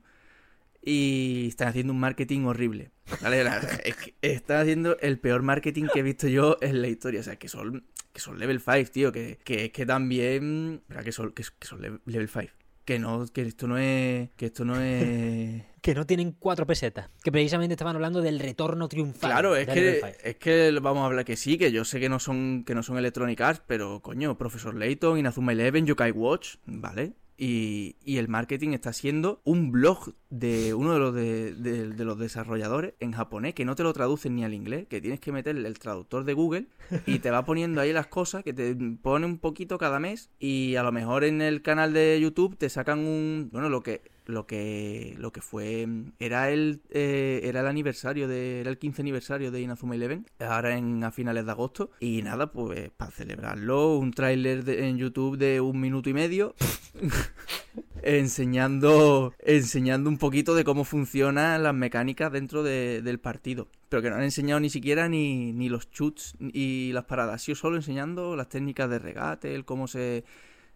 Y 0.88 1.48
están 1.48 1.70
haciendo 1.70 1.94
un 1.94 2.00
marketing 2.00 2.42
horrible. 2.46 2.92
¿Vale? 3.22 3.44
La- 3.44 3.58
es 3.84 3.96
que 3.96 4.14
están 4.22 4.62
haciendo 4.62 4.98
el 5.00 5.20
peor 5.20 5.42
marketing 5.42 5.86
que 5.92 6.00
he 6.00 6.04
visto 6.04 6.28
yo 6.28 6.58
en 6.62 6.82
la 6.82 6.88
historia. 6.88 7.22
O 7.22 7.24
sea, 7.24 7.38
que 7.38 7.48
son, 7.48 7.86
que 8.14 8.20
son 8.20 8.38
level 8.38 8.60
5, 8.62 8.92
tío. 8.92 9.12
Que, 9.12 9.40
que 9.44 9.66
es 9.66 9.72
que 9.72 9.86
también. 9.86 10.82
¿verdad? 10.88 11.04
Que 11.04 11.12
son, 11.12 11.32
que, 11.32 11.44
que 11.58 11.68
son 11.68 11.82
level 12.06 12.30
5. 12.30 12.52
Que 12.86 13.00
no, 13.00 13.26
que 13.28 13.42
esto 13.42 13.68
no 13.68 13.78
es. 13.78 14.30
Que 14.38 14.46
esto 14.46 14.64
no 14.64 14.80
es. 14.80 15.64
Que 15.86 15.94
no 15.94 16.08
tienen 16.08 16.32
cuatro 16.32 16.66
pesetas. 16.66 17.12
Que 17.24 17.32
precisamente 17.32 17.74
estaban 17.74 17.96
hablando 17.96 18.20
del 18.24 18.40
retorno 18.40 18.88
triunfal. 18.88 19.30
Claro, 19.30 19.56
es 19.56 19.68
que, 19.68 19.76
Level 19.76 20.02
5. 20.02 20.08
es 20.24 20.36
que 20.38 20.80
vamos 20.82 21.04
a 21.04 21.06
hablar 21.06 21.26
que 21.26 21.38
sí, 21.38 21.60
que 21.60 21.72
yo 21.72 21.86
sé 21.86 22.00
que 22.00 22.10
no 22.10 22.18
son, 22.18 22.64
que 22.66 22.74
no 22.74 22.82
son 22.82 22.98
Electronic 22.98 23.40
Arts, 23.40 23.62
pero 23.68 24.02
coño, 24.02 24.36
Profesor 24.36 24.74
Layton, 24.74 25.20
Inazuma 25.20 25.52
Eleven, 25.52 25.86
Yokai 25.86 26.10
Watch, 26.10 26.56
¿vale? 26.66 27.14
Y, 27.38 27.98
y 28.06 28.18
el 28.18 28.30
marketing 28.30 28.70
está 28.70 28.94
siendo 28.94 29.42
un 29.44 29.72
blog 29.72 30.14
de 30.30 30.74
uno 30.74 30.94
de 30.94 31.00
los, 31.00 31.14
de, 31.14 31.54
de- 31.54 31.90
de 31.90 32.06
los 32.06 32.18
desarrolladores 32.18 32.94
en 33.02 33.12
japonés 33.12 33.54
que 33.54 33.66
no 33.66 33.76
te 33.76 33.84
lo 33.84 33.92
traducen 33.92 34.36
ni 34.36 34.46
al 34.46 34.54
inglés, 34.54 34.88
que 34.88 35.02
tienes 35.02 35.20
que 35.20 35.34
meterle 35.34 35.68
el 35.68 35.78
traductor 35.78 36.24
de 36.24 36.34
Google 36.34 36.68
y 37.06 37.20
te 37.20 37.32
va 37.32 37.44
poniendo 37.44 37.82
ahí 37.82 37.92
las 37.92 38.08
cosas 38.08 38.44
que 38.44 38.54
te 38.54 38.74
pone 39.02 39.26
un 39.26 39.38
poquito 39.40 39.78
cada 39.78 40.00
mes 40.00 40.30
y 40.40 40.76
a 40.78 40.84
lo 40.84 40.94
mejor 40.94 41.26
en 41.26 41.42
el 41.42 41.62
canal 41.62 41.92
de 41.92 42.18
YouTube 42.22 42.56
te 42.58 42.70
sacan 42.70 43.00
un 43.00 43.50
bueno 43.52 43.68
lo 43.68 43.84
que 43.84 44.02
lo 44.26 44.46
que 44.48 45.16
lo 45.20 45.32
que 45.32 45.42
fue 45.42 45.88
era 46.20 46.50
el 46.52 46.82
eh, 46.90 47.42
era 47.44 47.62
el 47.62 47.68
aniversario 47.68 48.28
de 48.28 48.62
era 48.62 48.70
el 48.70 48.78
15 48.78 49.02
aniversario 49.02 49.52
de 49.52 49.62
Inazuma 49.62 49.96
Eleven 49.96 50.26
ahora 50.40 50.78
en 50.78 51.04
a 51.04 51.12
finales 51.12 51.46
de 51.46 51.52
agosto. 51.52 51.92
Y 52.00 52.22
nada 52.22 52.52
pues 52.52 52.90
para 52.98 53.12
celebrarlo 53.12 53.98
un 53.98 54.12
tráiler 54.12 54.68
en 54.70 54.98
YouTube 54.98 55.38
de 55.38 55.62
un 55.62 55.80
minuto 55.80 56.10
y 56.10 56.14
medio 56.14 56.56
enseñando 58.04 59.34
enseñando 59.40 60.10
un 60.10 60.18
poquito 60.18 60.56
de 60.56 60.64
cómo 60.64 60.84
funcionan 60.84 61.64
las 61.64 61.74
mecánicas 61.74 62.32
dentro 62.32 62.64
de- 62.64 63.02
del 63.02 63.20
partido. 63.20 63.68
Pero 63.90 64.02
que 64.02 64.10
no 64.10 64.16
han 64.18 64.24
enseñado 64.24 64.60
ni 64.60 64.70
siquiera 64.70 65.08
ni, 65.10 65.54
ni 65.54 65.70
los 65.70 65.90
shoots 65.92 66.36
y 66.40 66.92
las 66.94 67.06
paradas 67.06 67.42
sido 67.44 67.56
solo 67.56 67.76
enseñando 67.78 68.36
las 68.36 68.50
técnicas 68.50 68.90
de 68.90 69.00
regate 69.00 69.56
el 69.56 69.66
cómo 69.66 69.88
se 69.88 70.24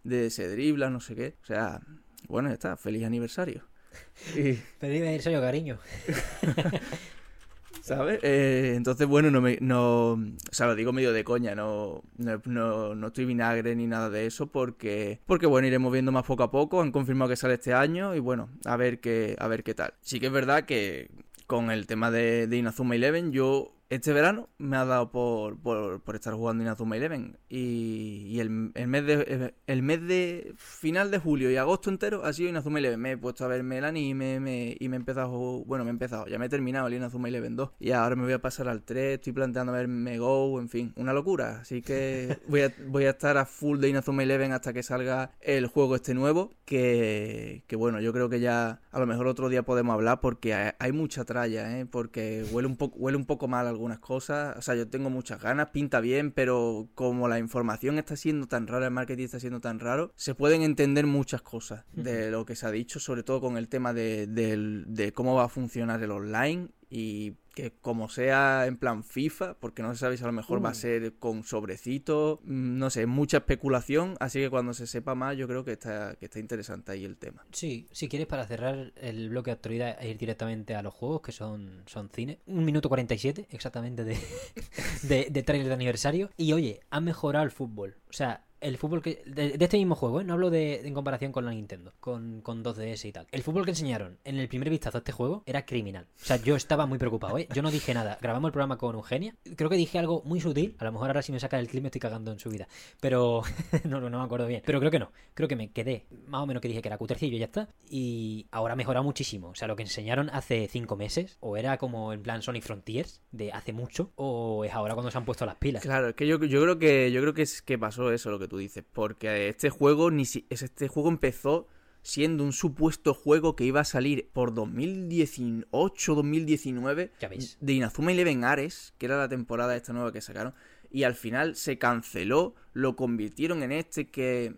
de, 0.04 0.30
se 0.30 0.50
dribla 0.50 0.90
no 0.90 1.00
sé 1.00 1.16
qué 1.16 1.36
o 1.42 1.46
sea 1.46 1.82
bueno 2.28 2.50
ya 2.50 2.54
está 2.54 2.78
feliz 2.78 3.04
aniversario 3.06 3.70
y 4.36 4.54
Feliz 4.54 5.02
aniversario, 5.02 5.42
cariño. 5.42 5.78
¿Sabes? 7.82 8.20
Eh, 8.24 8.74
entonces, 8.76 9.08
bueno, 9.08 9.32
no 9.32 9.42
me. 9.42 9.58
No, 9.62 10.12
o 10.12 10.20
sea, 10.52 10.68
lo 10.68 10.76
digo 10.76 10.92
medio 10.94 11.14
de 11.14 11.24
coña, 11.24 11.56
no, 11.56 12.04
no, 12.18 12.42
no, 12.46 12.94
no 12.94 13.08
estoy 13.08 13.26
vinagre 13.26 13.76
ni 13.76 13.88
nada 13.88 14.10
de 14.10 14.26
eso, 14.26 14.48
porque. 14.48 15.20
Porque, 15.26 15.48
bueno, 15.48 15.68
iremos 15.68 15.92
viendo 15.92 16.12
más 16.12 16.26
poco 16.26 16.44
a 16.44 16.52
poco. 16.52 16.82
Han 16.82 16.92
confirmado 16.92 17.30
que 17.30 17.36
sale 17.36 17.56
este 17.56 17.74
año 17.74 18.16
y, 18.16 18.20
bueno, 18.20 18.50
a 18.66 18.78
ver 18.78 19.00
qué, 19.00 19.36
a 19.40 19.48
ver 19.48 19.64
qué 19.64 19.74
tal. 19.74 19.94
Sí 20.02 20.20
que 20.20 20.28
es 20.28 20.32
verdad 20.32 20.66
que 20.66 21.10
con 21.48 21.72
el 21.72 21.88
tema 21.88 22.12
de, 22.12 22.48
de 22.48 22.58
Inazuma 22.58 22.96
Eleven, 22.96 23.32
yo. 23.32 23.74
Este 23.90 24.14
verano 24.14 24.50
me 24.60 24.78
ha 24.78 24.86
dado 24.86 25.10
por, 25.10 25.60
por, 25.60 26.04
por 26.04 26.14
estar 26.14 26.36
jugando 26.36 26.64
Inazuma 26.64 26.96
Eleven 26.96 27.40
y, 27.50 28.28
y 28.28 28.40
el, 28.40 28.72
el 28.76 28.88
mes 28.88 29.04
de 29.04 29.56
el 29.66 29.82
mes 29.82 30.08
de 30.08 30.54
final 30.58 31.10
de 31.10 31.18
julio 31.18 31.50
y 31.50 31.56
agosto 31.56 31.90
entero 31.90 32.24
ha 32.24 32.32
sido 32.32 32.50
Inazuma 32.50 32.78
Eleven. 32.78 33.00
Me 33.00 33.14
he 33.14 33.18
puesto 33.18 33.46
a 33.46 33.48
verme 33.48 33.80
el 33.80 33.86
anime 33.86 34.40
me, 34.40 34.78
y 34.80 34.90
me 34.90 34.96
he 34.96 35.00
empezado, 35.00 35.32
bueno, 35.66 35.86
me 35.86 35.90
he 35.90 35.94
empezado, 35.94 36.28
ya 36.28 36.38
me 36.38 36.46
he 36.46 36.50
terminado 36.50 36.86
el 36.86 36.94
Inazuma 36.94 37.30
Eleven 37.30 37.56
2 37.56 37.72
y 37.80 37.90
ahora 37.90 38.16
me 38.16 38.26
voy 38.26 38.34
a 38.34 38.42
pasar 38.44 38.68
al 38.68 38.84
3, 38.84 39.16
estoy 39.16 39.34
planteando 39.34 39.74
verme 39.74 40.20
Go, 40.20 40.60
en 40.60 40.70
fin, 40.70 40.94
una 40.96 41.12
locura. 41.12 41.62
Así 41.62 41.82
que 41.82 42.38
voy 42.48 42.62
a, 42.62 42.74
voy 42.90 43.06
a 43.06 43.12
estar 43.12 43.38
a 43.38 43.46
full 43.46 43.80
de 43.80 43.90
Inazuma 43.90 44.22
Eleven 44.22 44.52
hasta 44.52 44.72
que 44.72 44.84
salga 44.84 45.32
el 45.42 45.66
juego 45.66 45.96
este 45.96 46.14
nuevo, 46.14 46.52
que, 46.64 47.64
que 47.66 47.76
bueno, 47.76 48.00
yo 48.02 48.14
creo 48.14 48.30
que 48.30 48.40
ya 48.40 48.82
a 48.92 49.00
lo 49.00 49.08
mejor 49.08 49.26
otro 49.26 49.50
día 49.50 49.64
podemos 49.64 49.96
hablar 49.96 50.20
porque 50.20 50.54
hay, 50.54 50.74
hay 50.78 50.92
mucha 50.92 51.26
tralla, 51.26 51.80
¿eh? 51.80 51.88
porque 51.88 52.46
huele 52.52 52.68
un, 52.68 52.78
poco 52.78 52.96
huele 53.00 53.18
un 53.18 53.26
poco 53.26 53.48
mal 53.48 53.79
algunas 53.80 54.00
cosas, 54.00 54.58
o 54.58 54.62
sea, 54.62 54.76
yo 54.76 54.90
tengo 54.90 55.10
muchas 55.10 55.42
ganas, 55.42 55.70
pinta 55.70 56.02
bien, 56.02 56.32
pero 56.32 56.90
como 56.96 57.30
la 57.30 57.40
información 57.40 57.98
está 57.98 58.18
siendo 58.18 58.46
tan 58.48 58.68
rara, 58.68 58.88
el 58.88 58.92
marketing 58.92 59.24
está 59.24 59.40
siendo 59.40 59.62
tan 59.62 59.80
raro, 59.80 60.12
se 60.18 60.36
pueden 60.36 60.64
entender 60.64 61.08
muchas 61.08 61.42
cosas 61.42 61.86
de 61.94 62.30
lo 62.30 62.46
que 62.46 62.58
se 62.58 62.66
ha 62.68 62.72
dicho, 62.72 63.00
sobre 63.00 63.24
todo 63.24 63.40
con 63.40 63.56
el 63.58 63.70
tema 63.70 63.94
de, 63.94 64.28
del- 64.28 64.84
de 64.88 65.14
cómo 65.14 65.34
va 65.36 65.46
a 65.46 65.50
funcionar 65.50 66.04
el 66.04 66.12
online 66.12 66.68
y 66.90 67.36
que 67.62 67.72
como 67.82 68.10
sea 68.10 68.66
en 68.68 68.78
plan 68.78 69.04
FIFA, 69.04 69.56
porque 69.60 69.82
no 69.82 69.94
se 69.94 70.00
sabe 70.00 70.18
si 70.18 70.24
a 70.24 70.28
lo 70.28 70.34
mejor 70.34 70.64
va 70.64 70.70
a 70.70 70.72
Uh. 70.72 70.76
ser 70.76 71.14
con 71.20 71.44
sobrecito, 71.44 72.40
mm, 72.44 72.78
no 72.78 72.90
sé, 72.90 73.06
mucha 73.06 73.38
especulación, 73.38 74.16
así 74.20 74.40
que 74.40 74.50
cuando 74.50 74.74
se 74.74 74.88
sepa 74.88 75.16
más 75.16 75.36
yo 75.38 75.48
creo 75.48 75.64
que 75.64 75.74
está, 75.74 76.16
que 76.16 76.26
está 76.26 76.40
interesante 76.40 76.92
ahí 76.92 77.06
el 77.06 77.18
tema. 77.18 77.46
Sí, 77.52 77.88
si 77.92 78.08
quieres 78.08 78.28
para 78.28 78.46
cerrar 78.48 78.92
el 78.96 79.30
bloque 79.30 79.50
de 79.52 79.54
actualidad 79.56 79.98
e 80.00 80.10
ir 80.10 80.18
directamente 80.18 80.76
a 80.76 80.82
los 80.82 80.94
juegos 80.94 81.22
que 81.22 81.32
son, 81.32 81.84
son 81.86 82.10
cine. 82.10 82.40
Un 82.48 82.66
minuto 82.66 82.90
47 82.90 83.48
exactamente 83.52 84.04
de, 84.04 84.18
de, 85.04 85.28
de 85.30 85.44
trailer 85.44 85.68
de 85.68 85.74
aniversario. 85.74 86.30
Y 86.38 86.54
oye, 86.54 86.82
ha 86.90 87.00
mejorado 87.02 87.46
el 87.46 87.52
fútbol. 87.52 87.96
O 88.10 88.14
sea, 88.14 88.46
el 88.62 88.78
fútbol 88.78 89.02
que. 89.02 89.22
De, 89.26 89.56
este 89.60 89.78
mismo 89.78 89.96
juego, 89.96 90.22
¿eh? 90.22 90.24
No 90.24 90.34
hablo 90.34 90.50
de, 90.50 90.82
en 90.88 90.94
comparación 90.94 91.32
con 91.32 91.46
la 91.46 91.52
Nintendo, 91.52 91.94
con, 92.00 92.42
con 92.42 92.64
2DS 92.64 93.06
y 93.06 93.12
tal. 93.12 93.28
El 93.32 93.44
fútbol 93.44 93.66
que 93.66 93.72
enseñaron 93.72 94.18
en 94.24 94.38
el 94.38 94.48
primer 94.48 94.70
vistazo 94.70 94.98
a 94.98 95.00
este 95.00 95.12
juego 95.12 95.44
era 95.46 95.66
criminal. 95.66 96.08
O 96.22 96.26
sea, 96.26 96.38
yo 96.38 96.56
estaba 96.56 96.86
muy 96.86 96.98
preocupado, 96.98 97.38
¿eh? 97.38 97.48
Yo 97.54 97.62
no 97.62 97.72
dije 97.72 97.94
nada. 97.94 98.18
Grabamos 98.22 98.50
el 98.50 98.54
programa 98.54 98.78
con 98.78 98.96
Eugenia. 98.96 99.36
Creo 99.56 99.70
que 99.70 99.76
dije 99.76 100.00
algo 100.00 100.22
muy 100.26 100.42
sutil. 100.42 100.76
A 100.80 100.86
lo 100.86 100.92
mejor 100.92 101.10
ahora 101.10 101.22
si 101.22 101.32
me 101.32 101.40
saca 101.40 101.60
el 101.60 101.68
clip 101.68 101.84
me 101.84 101.88
estoy 101.88 102.02
cagando 102.02 102.32
en 102.32 102.40
su 102.40 102.50
vida. 102.50 102.68
Pero. 103.00 103.44
no, 103.86 104.02
no, 104.02 104.10
me 104.10 104.24
acuerdo 104.24 104.48
bien. 104.48 104.62
Pero 104.66 104.80
creo 104.80 104.92
que 104.92 105.00
no. 105.00 105.12
Creo 105.34 105.48
que 105.48 105.56
me 105.56 105.72
quedé. 105.72 106.06
Más 106.28 106.42
o 106.42 106.46
menos 106.46 106.62
que 106.62 106.68
dije 106.68 106.82
que 106.82 106.90
era 106.90 106.98
cutercillo 106.98 107.36
y 107.36 107.40
ya 107.40 107.46
está. 107.46 107.70
Y 107.90 108.48
ahora 108.52 108.74
ha 108.74 108.78
mejorado 108.78 109.04
muchísimo. 109.04 109.50
O 109.50 109.56
sea, 109.56 109.68
lo 109.68 109.76
que 109.76 109.84
enseñaron 109.84 110.30
hace 110.32 110.68
cinco 110.68 110.96
meses. 110.96 111.38
O 111.40 111.58
era 111.58 111.78
como 111.78 112.14
en 112.14 112.22
plan 112.22 112.42
Sonic 112.42 112.64
Frontiers. 112.64 113.22
De 113.32 113.52
hace 113.52 113.74
mucho. 113.74 114.12
O 114.16 114.66
es 114.66 114.74
ahora 114.74 114.94
cuando 114.94 115.12
se 115.12 115.18
han 115.18 115.26
puesto 115.26 115.46
las 115.46 115.56
pilas. 115.56 115.84
Claro, 115.84 116.10
es 116.10 116.16
que 116.16 116.28
yo, 116.28 116.44
yo 116.44 116.62
creo 116.62 116.80
que 116.80 117.12
yo 117.12 117.22
creo 117.22 117.34
que 117.34 117.44
es 117.44 117.62
que 117.62 117.78
pasó 117.78 118.12
eso 118.12 118.30
lo 118.30 118.40
que 118.40 118.49
tú 118.50 118.58
dices, 118.58 118.84
porque 118.92 119.48
este 119.48 119.70
juego 119.70 120.12
ni 120.12 120.26
si, 120.26 120.46
es- 120.50 120.64
este 120.64 120.88
juego 120.90 121.10
empezó 121.10 121.68
siendo 122.02 122.44
un 122.44 122.54
supuesto 122.54 123.14
juego 123.14 123.56
que 123.56 123.66
iba 123.66 123.82
a 123.82 123.86
salir 123.86 124.30
por 124.34 124.54
2018 124.54 126.16
2019 126.16 127.12
Ya 127.20 127.28
veis. 127.28 127.58
de 127.60 127.74
Inazuma 127.74 128.12
Eleven 128.12 128.44
Ares, 128.44 128.94
que 128.98 129.06
era 129.06 129.18
la 129.18 129.30
temporada 129.30 129.76
esta 129.76 129.94
nueva 129.94 130.12
que 130.12 130.22
sacaron, 130.22 130.54
y 130.92 131.04
al 131.04 131.16
final 131.16 131.56
se 131.56 131.78
canceló, 131.78 132.56
lo 132.74 132.96
convirtieron 132.96 133.64
en 133.64 133.72
este 133.72 134.10
que 134.10 134.56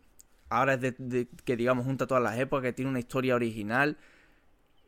ahora 0.49 0.75
es 0.75 0.81
de, 0.81 0.91
de- 0.97 1.27
que 1.43 1.57
digamos 1.57 1.85
junta 1.85 2.07
todas 2.07 2.23
las 2.23 2.37
épocas, 2.39 2.63
que 2.69 2.73
tiene 2.73 2.89
una 2.91 2.99
historia 2.99 3.35
original. 3.35 3.97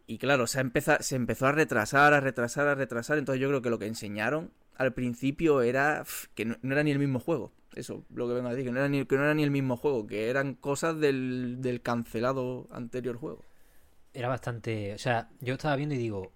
Y 0.05 0.17
claro, 0.17 0.47
se, 0.47 0.59
empeza- 0.61 1.01
se 1.01 1.15
empezó 1.15 1.47
a 1.47 1.51
retrasar, 1.53 2.13
a 2.13 2.19
retrasar, 2.19 2.67
a 2.67 2.75
retrasar. 2.75 3.17
Entonces 3.17 3.41
yo 3.41 3.47
creo 3.47 3.61
que 3.61 3.69
lo 3.69 3.79
que 3.79 3.87
enseñaron 3.87 4.51
al 4.75 4.93
principio 4.93 5.61
era 5.61 6.03
que 6.35 6.45
no, 6.45 6.57
no 6.61 6.73
era 6.73 6.83
ni 6.83 6.91
el 6.91 6.99
mismo 6.99 7.19
juego. 7.19 7.51
Eso, 7.75 8.03
lo 8.13 8.27
que 8.27 8.33
vengo 8.33 8.47
a 8.47 8.51
decir, 8.51 8.65
que 8.65 8.71
no 8.71 8.79
era 8.79 8.89
ni, 8.89 9.05
que 9.05 9.15
no 9.15 9.23
era 9.23 9.33
ni 9.33 9.43
el 9.43 9.51
mismo 9.51 9.77
juego, 9.77 10.05
que 10.07 10.29
eran 10.29 10.55
cosas 10.55 10.99
del, 10.99 11.57
del 11.61 11.81
cancelado 11.81 12.67
anterior 12.71 13.17
juego. 13.17 13.41
Era 14.13 14.27
bastante. 14.29 14.93
O 14.93 14.97
sea, 14.97 15.29
yo 15.41 15.53
estaba 15.53 15.75
viendo 15.75 15.95
y 15.95 15.99
digo. 15.99 16.31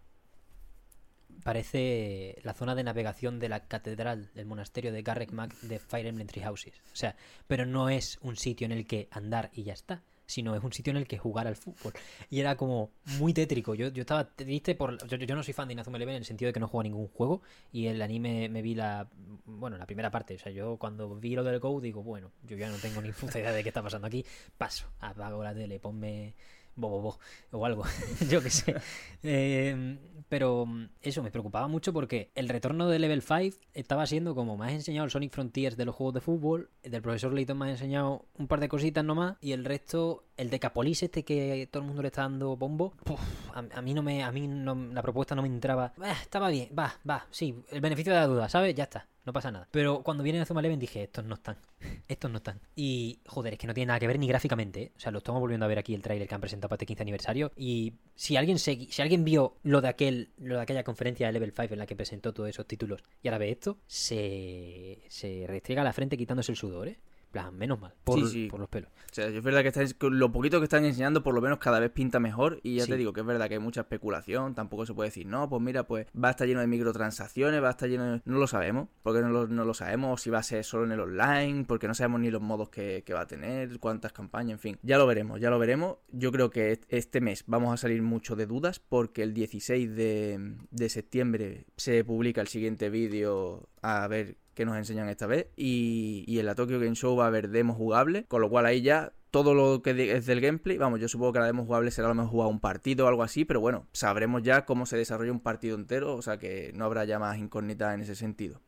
Parece 1.43 2.39
la 2.43 2.53
zona 2.53 2.75
de 2.75 2.83
navegación 2.83 3.39
de 3.39 3.47
la 3.47 3.67
catedral 3.67 4.31
del 4.33 4.47
monasterio 4.47 4.91
de 4.91 5.03
Garreg 5.03 5.31
Mag 5.31 5.53
de 5.61 5.79
Fire 5.79 6.07
Emblem 6.07 6.27
Three 6.27 6.43
Houses. 6.43 6.81
O 6.91 6.95
sea, 6.95 7.15
pero 7.47 7.65
no 7.65 7.89
es 7.89 8.17
un 8.21 8.35
sitio 8.35 8.65
en 8.65 8.71
el 8.71 8.85
que 8.85 9.07
andar 9.11 9.49
y 9.53 9.63
ya 9.63 9.73
está. 9.73 10.03
Sino 10.27 10.55
es 10.55 10.63
un 10.63 10.73
sitio 10.73 10.91
en 10.91 10.97
el 10.97 11.07
que 11.07 11.17
jugar 11.17 11.47
al 11.47 11.55
fútbol. 11.55 11.93
Y 12.29 12.41
era 12.41 12.57
como 12.57 12.91
muy 13.17 13.33
tétrico. 13.33 13.73
Yo, 13.75 13.87
yo 13.87 14.01
estaba 14.01 14.29
triste 14.29 14.75
por. 14.75 14.97
Yo, 15.07 15.17
yo 15.17 15.35
no 15.35 15.41
soy 15.41 15.53
fan 15.53 15.69
de 15.69 15.73
Inazuma 15.73 15.97
Eleven 15.97 16.15
en 16.15 16.19
el 16.19 16.25
sentido 16.25 16.47
de 16.47 16.53
que 16.53 16.59
no 16.59 16.67
juego 16.67 16.81
a 16.81 16.83
ningún 16.83 17.07
juego. 17.07 17.41
Y 17.71 17.87
el 17.87 18.01
anime 18.01 18.49
me 18.49 18.61
vi 18.61 18.75
la. 18.75 19.07
Bueno, 19.45 19.77
la 19.77 19.85
primera 19.85 20.11
parte. 20.11 20.35
O 20.35 20.39
sea, 20.39 20.51
yo 20.51 20.77
cuando 20.77 21.15
vi 21.15 21.33
lo 21.33 21.43
del 21.43 21.59
Go 21.59 21.79
digo, 21.79 22.03
bueno, 22.03 22.31
yo 22.43 22.57
ya 22.57 22.69
no 22.69 22.75
tengo 22.77 23.01
ni 23.01 23.11
puta 23.13 23.39
idea 23.39 23.53
de 23.53 23.63
qué 23.63 23.69
está 23.69 23.81
pasando 23.81 24.07
aquí. 24.07 24.25
Paso, 24.57 24.87
apago 24.99 25.43
la 25.43 25.53
tele, 25.55 25.79
ponme 25.79 26.35
Bo, 26.77 27.17
o 27.51 27.65
algo, 27.65 27.83
yo 28.29 28.41
qué 28.41 28.49
sé. 28.49 28.75
Eh, 29.23 29.97
pero 30.29 30.65
eso 31.01 31.23
me 31.23 31.31
preocupaba 31.31 31.67
mucho 31.67 31.91
porque 31.91 32.31
el 32.35 32.49
retorno 32.49 32.87
de 32.87 32.99
Level 32.99 33.21
5 33.21 33.57
estaba 33.73 34.05
siendo 34.05 34.35
como 34.35 34.57
me 34.57 34.67
has 34.67 34.73
enseñado 34.73 35.05
el 35.05 35.11
Sonic 35.11 35.31
Frontiers 35.33 35.75
de 35.75 35.85
los 35.85 35.95
juegos 35.95 36.13
de 36.15 36.21
fútbol, 36.21 36.69
del 36.83 37.01
profesor 37.01 37.33
Layton 37.33 37.57
me 37.57 37.65
ha 37.67 37.69
enseñado 37.71 38.25
un 38.37 38.47
par 38.47 38.59
de 38.59 38.69
cositas 38.69 39.03
nomás 39.03 39.37
y 39.41 39.53
el 39.53 39.65
resto, 39.65 40.25
el 40.37 40.49
de 40.49 40.59
Capolis 40.59 41.01
este 41.03 41.23
que 41.23 41.67
todo 41.71 41.81
el 41.81 41.87
mundo 41.87 42.01
le 42.03 42.09
está 42.09 42.21
dando 42.23 42.55
bombo, 42.57 42.91
puf, 43.03 43.19
a, 43.55 43.63
a 43.77 43.81
mí 43.81 43.93
no 43.93 44.03
me, 44.03 44.23
a 44.23 44.31
mí 44.31 44.47
no, 44.47 44.75
la 44.93 45.01
propuesta 45.01 45.33
no 45.33 45.41
me 45.41 45.47
entraba. 45.47 45.93
"Ah, 46.01 46.15
estaba 46.21 46.49
bien, 46.49 46.69
va, 46.77 46.93
va, 47.09 47.25
sí, 47.31 47.55
el 47.71 47.81
beneficio 47.81 48.13
de 48.13 48.19
la 48.19 48.27
duda, 48.27 48.49
¿sabes? 48.49 48.75
Ya 48.75 48.83
está. 48.83 49.07
No 49.27 49.33
pasa 49.33 49.51
nada. 49.51 49.67
Pero 49.71 50.03
cuando 50.03 50.23
viene 50.23 50.45
Zuma 50.45 50.61
Eleven 50.61 50.79
dije, 50.79 51.03
estos 51.03 51.25
no 51.25 51.35
están. 51.35 51.57
Estos 52.07 52.31
no 52.31 52.37
están. 52.37 52.61
Y, 52.77 53.19
joder, 53.25 53.51
es 53.53 53.59
que 53.59 53.67
no 53.67 53.73
tiene 53.73 53.87
nada 53.87 53.99
que 53.99 54.07
ver 54.07 54.17
ni 54.17 54.25
gráficamente. 54.25 54.83
¿eh? 54.83 54.91
O 54.95 54.99
sea, 55.01 55.11
lo 55.11 55.17
estamos 55.17 55.41
volviendo 55.41 55.65
a 55.65 55.67
ver 55.67 55.77
aquí 55.79 55.93
el 55.93 56.01
tráiler 56.01 56.29
que 56.29 56.33
han 56.33 56.39
presentado 56.39 56.69
para 56.69 56.77
este 56.77 56.85
15 56.85 57.03
aniversario. 57.03 57.51
Y 57.57 57.95
si 58.15 58.37
alguien 58.37 58.57
se, 58.57 58.87
si 58.89 59.01
alguien 59.01 59.25
vio 59.25 59.57
lo 59.63 59.81
de 59.81 59.89
aquel, 59.89 60.29
lo 60.37 60.55
de 60.55 60.61
aquella 60.61 60.85
conferencia 60.85 61.27
de 61.27 61.33
Level 61.33 61.51
5 61.53 61.73
en 61.73 61.79
la 61.79 61.85
que 61.85 61.97
presentó 61.97 62.33
todos 62.33 62.47
esos 62.47 62.65
títulos 62.67 63.03
y 63.21 63.27
ahora 63.27 63.39
ve 63.39 63.51
esto, 63.51 63.79
se, 63.85 64.99
se 65.09 65.43
restriega 65.45 65.83
la 65.83 65.91
frente 65.91 66.15
quitándose 66.15 66.53
el 66.53 66.57
sudor, 66.57 66.87
¿eh? 66.87 66.97
Plan, 67.37 67.55
menos 67.55 67.79
mal, 67.79 67.93
por, 68.03 68.19
Sí, 68.19 68.25
sí. 68.27 68.47
por 68.49 68.59
los 68.59 68.69
pelos. 68.69 68.89
O 68.89 69.13
sea, 69.13 69.27
es 69.27 69.43
verdad 69.43 69.63
que 69.63 70.09
lo 70.09 70.31
poquito 70.31 70.59
que 70.59 70.63
están 70.65 70.85
enseñando, 70.85 71.23
por 71.23 71.33
lo 71.35 71.41
menos 71.41 71.59
cada 71.59 71.79
vez 71.79 71.91
pinta 71.91 72.19
mejor. 72.19 72.59
Y 72.63 72.75
ya 72.77 72.85
Sí. 72.85 72.91
te 72.91 72.97
digo 72.97 73.13
que 73.13 73.21
es 73.21 73.25
verdad 73.25 73.47
que 73.47 73.53
hay 73.55 73.59
mucha 73.59 73.81
especulación. 73.81 74.55
Tampoco 74.55 74.85
se 74.85 74.93
puede 74.93 75.09
decir, 75.09 75.25
no, 75.27 75.47
pues 75.49 75.61
mira, 75.61 75.83
pues 75.87 76.07
va 76.21 76.29
a 76.29 76.31
estar 76.31 76.47
lleno 76.47 76.61
de 76.61 76.67
microtransacciones, 76.67 77.61
va 77.63 77.67
a 77.67 77.71
estar 77.71 77.89
lleno 77.89 78.05
de. 78.13 78.21
No 78.25 78.37
lo 78.39 78.47
sabemos, 78.47 78.89
porque 79.03 79.21
no 79.21 79.29
lo, 79.29 79.47
no 79.47 79.65
lo 79.65 79.73
sabemos. 79.73 80.13
o 80.13 80.17
Si 80.23 80.29
va 80.29 80.39
a 80.39 80.43
ser 80.43 80.63
solo 80.63 80.85
en 80.85 80.91
el 80.93 80.99
online, 80.99 81.65
porque 81.65 81.87
no 81.87 81.93
sabemos 81.93 82.21
ni 82.21 82.31
los 82.31 82.41
modos 82.41 82.69
que, 82.69 83.03
que 83.05 83.13
va 83.13 83.21
a 83.21 83.27
tener, 83.27 83.79
cuántas 83.79 84.13
campañas, 84.13 84.53
en 84.53 84.59
fin. 84.59 84.79
Ya 84.81 84.97
lo 84.97 85.05
veremos, 85.07 85.39
ya 85.39 85.49
lo 85.49 85.59
veremos. 85.59 85.97
Yo 86.11 86.31
creo 86.31 86.49
que 86.49 86.71
est- 86.71 86.85
este 86.89 87.21
mes 87.21 87.43
vamos 87.47 87.73
a 87.73 87.77
salir 87.77 88.01
mucho 88.01 88.35
de 88.35 88.45
dudas, 88.47 88.79
porque 88.79 89.21
el 89.23 89.33
16 89.33 89.95
de, 89.95 90.55
de 90.71 90.89
septiembre 90.89 91.65
se 91.75 92.03
publica 92.03 92.41
el 92.41 92.47
siguiente 92.47 92.89
vídeo 92.89 93.69
a 93.81 94.07
ver 94.07 94.37
qué 94.57 94.65
nos 94.65 94.75
enseñan 94.75 95.07
esta 95.07 95.27
vez. 95.27 95.47
Y, 95.55 96.39
en 96.39 96.45
la 96.45 96.55
Tokyo 96.55 96.79
Game 96.79 96.95
Show 96.95 97.15
va 97.15 97.25
a 97.25 97.27
haber 97.27 97.49
demo 97.49 97.75
jugable, 97.75 98.25
con 98.25 98.41
lo 98.41 98.49
cual 98.49 98.65
ahí 98.65 98.81
ya 98.81 99.13
todo 99.29 99.53
lo 99.53 99.83
que 99.83 99.91
es 100.13 100.25
del 100.25 100.41
gameplay, 100.41 100.77
vamos, 100.77 100.99
yo 100.99 101.07
supongo 101.07 101.33
que 101.33 101.39
la 101.39 101.45
demo 101.45 101.63
jugable 101.63 101.91
será 101.91 102.07
lo 102.07 102.15
mejor 102.15 102.31
jugar 102.31 102.49
un 102.49 102.59
partido 102.59 103.05
o 103.05 103.07
algo 103.07 103.21
así, 103.21 103.45
pero 103.45 103.61
bueno, 103.61 103.85
sabremos 103.91 104.41
ya 104.41 104.65
cómo 104.65 104.87
se 104.87 104.97
desarrolla 104.97 105.31
un 105.31 105.41
partido 105.41 105.75
entero, 105.75 106.15
o 106.15 106.21
sea 106.23 106.39
que 106.39 106.71
no 106.73 106.85
habrá 106.85 107.05
ya 107.05 107.19
más 107.19 107.37
incógnitas 107.37 107.93
en 107.93 108.01
ese 108.01 108.15
sentido. 108.15 108.61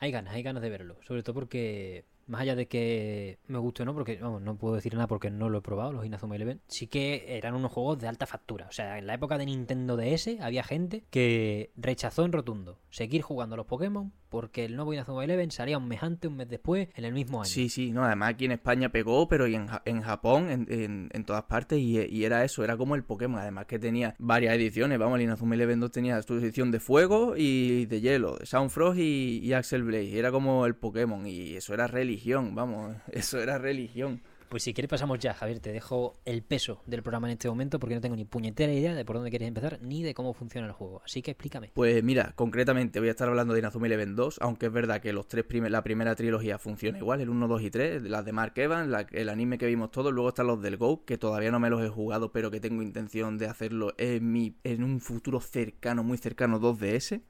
Hay 0.00 0.10
ganas, 0.10 0.34
hay 0.34 0.42
ganas 0.42 0.60
de 0.62 0.70
verlo. 0.70 0.96
Sobre 1.06 1.22
todo 1.22 1.34
porque, 1.34 2.04
más 2.26 2.42
allá 2.42 2.56
de 2.56 2.66
que 2.66 3.38
me 3.46 3.58
guste 3.58 3.84
o 3.84 3.86
no, 3.86 3.94
porque 3.94 4.18
vamos, 4.20 4.42
no 4.42 4.58
puedo 4.58 4.74
decir 4.74 4.92
nada 4.92 5.06
porque 5.06 5.30
no 5.30 5.48
lo 5.48 5.58
he 5.58 5.62
probado, 5.62 5.92
los 5.92 6.04
Inazuma 6.04 6.36
Eleven, 6.36 6.60
sí 6.66 6.88
que 6.88 7.38
eran 7.38 7.54
unos 7.54 7.72
juegos 7.72 7.98
de 8.00 8.08
alta 8.08 8.26
factura. 8.26 8.66
O 8.68 8.72
sea, 8.72 8.98
en 8.98 9.06
la 9.06 9.14
época 9.14 9.38
de 9.38 9.46
Nintendo 9.46 9.96
DS 9.96 10.40
había 10.40 10.64
gente 10.64 11.04
que 11.10 11.70
rechazó 11.76 12.24
en 12.24 12.32
rotundo 12.32 12.80
seguir 12.90 13.22
jugando 13.22 13.54
a 13.54 13.56
los 13.56 13.66
Pokémon 13.66 14.12
porque 14.32 14.64
el 14.64 14.74
nuevo 14.74 14.92
Inazuma 14.94 15.22
Eleven 15.22 15.50
salía 15.52 15.78
un 15.78 15.86
mes 15.86 16.02
antes, 16.02 16.28
un 16.28 16.38
mes 16.38 16.48
después, 16.48 16.88
en 16.96 17.04
el 17.04 17.12
mismo 17.12 17.40
año. 17.42 17.48
Sí, 17.48 17.68
sí, 17.68 17.92
no, 17.92 18.02
además 18.04 18.30
aquí 18.30 18.46
en 18.46 18.52
España 18.52 18.88
pegó, 18.88 19.28
pero 19.28 19.46
y 19.46 19.54
en, 19.54 19.68
en 19.84 20.00
Japón, 20.02 20.50
en, 20.50 20.66
en- 20.70 21.10
en 21.12 21.24
todas 21.24 21.44
partes, 21.44 21.78
y, 21.78 22.00
y 22.00 22.24
era 22.24 22.42
eso, 22.44 22.64
era 22.64 22.76
como 22.76 22.94
el 22.96 23.04
Pokémon, 23.04 23.38
además 23.38 23.66
que 23.66 23.78
tenía 23.78 24.16
varias 24.18 24.54
ediciones, 24.56 24.98
vamos, 24.98 25.16
el 25.18 25.22
Inazuma 25.24 25.54
Eleven 25.54 25.78
2 25.78 25.90
tenía 25.92 26.20
su 26.22 26.34
edición 26.34 26.70
de 26.72 26.80
fuego 26.80 27.34
y 27.36 27.84
de 27.86 28.00
hielo, 28.00 28.38
de 28.38 28.46
Sound 28.46 28.70
Frost 28.70 28.98
y, 28.98 29.38
y 29.42 29.52
Axel 29.52 29.82
Blade, 29.84 30.04
y 30.04 30.18
era 30.18 30.32
como 30.32 30.64
el 30.66 30.74
Pokémon, 30.74 31.26
y 31.26 31.54
eso 31.54 31.74
era 31.74 31.86
religión, 31.86 32.54
vamos, 32.54 32.96
eso 33.12 33.38
era 33.40 33.58
religión. 33.58 34.22
Pues 34.52 34.64
si 34.64 34.74
quieres 34.74 34.90
pasamos 34.90 35.18
ya, 35.18 35.32
Javier, 35.32 35.60
te 35.60 35.72
dejo 35.72 36.12
el 36.26 36.42
peso 36.42 36.82
del 36.84 37.02
programa 37.02 37.26
en 37.26 37.32
este 37.32 37.48
momento 37.48 37.80
porque 37.80 37.94
no 37.94 38.02
tengo 38.02 38.16
ni 38.16 38.26
puñetera 38.26 38.70
idea 38.70 38.94
de 38.94 39.02
por 39.02 39.16
dónde 39.16 39.30
quieres 39.30 39.48
empezar 39.48 39.78
ni 39.80 40.02
de 40.02 40.12
cómo 40.12 40.34
funciona 40.34 40.66
el 40.66 40.74
juego. 40.74 41.00
Así 41.02 41.22
que 41.22 41.30
explícame. 41.30 41.70
Pues 41.72 42.04
mira, 42.04 42.32
concretamente 42.36 42.98
voy 42.98 43.08
a 43.08 43.12
estar 43.12 43.30
hablando 43.30 43.54
de 43.54 43.60
Inazuma 43.60 43.86
Eleven 43.86 44.14
2, 44.14 44.40
aunque 44.42 44.66
es 44.66 44.72
verdad 44.72 45.00
que 45.00 45.14
los 45.14 45.26
tres 45.26 45.46
primer- 45.46 45.70
la 45.70 45.82
primera 45.82 46.14
trilogía 46.16 46.58
funciona 46.58 46.98
igual, 46.98 47.22
el 47.22 47.30
1, 47.30 47.48
2 47.48 47.62
y 47.62 47.70
3, 47.70 48.02
las 48.02 48.26
de 48.26 48.32
Mark 48.32 48.52
Evans, 48.56 48.94
el 49.12 49.30
anime 49.30 49.56
que 49.56 49.64
vimos 49.64 49.90
todos, 49.90 50.12
luego 50.12 50.28
están 50.28 50.48
los 50.48 50.60
del 50.60 50.76
Go, 50.76 51.02
que 51.06 51.16
todavía 51.16 51.50
no 51.50 51.58
me 51.58 51.70
los 51.70 51.82
he 51.82 51.88
jugado, 51.88 52.30
pero 52.30 52.50
que 52.50 52.60
tengo 52.60 52.82
intención 52.82 53.38
de 53.38 53.46
hacerlo 53.46 53.94
en, 53.96 54.30
mi, 54.32 54.58
en 54.64 54.84
un 54.84 55.00
futuro 55.00 55.40
cercano, 55.40 56.04
muy 56.04 56.18
cercano 56.18 56.60
2DS 56.60 57.22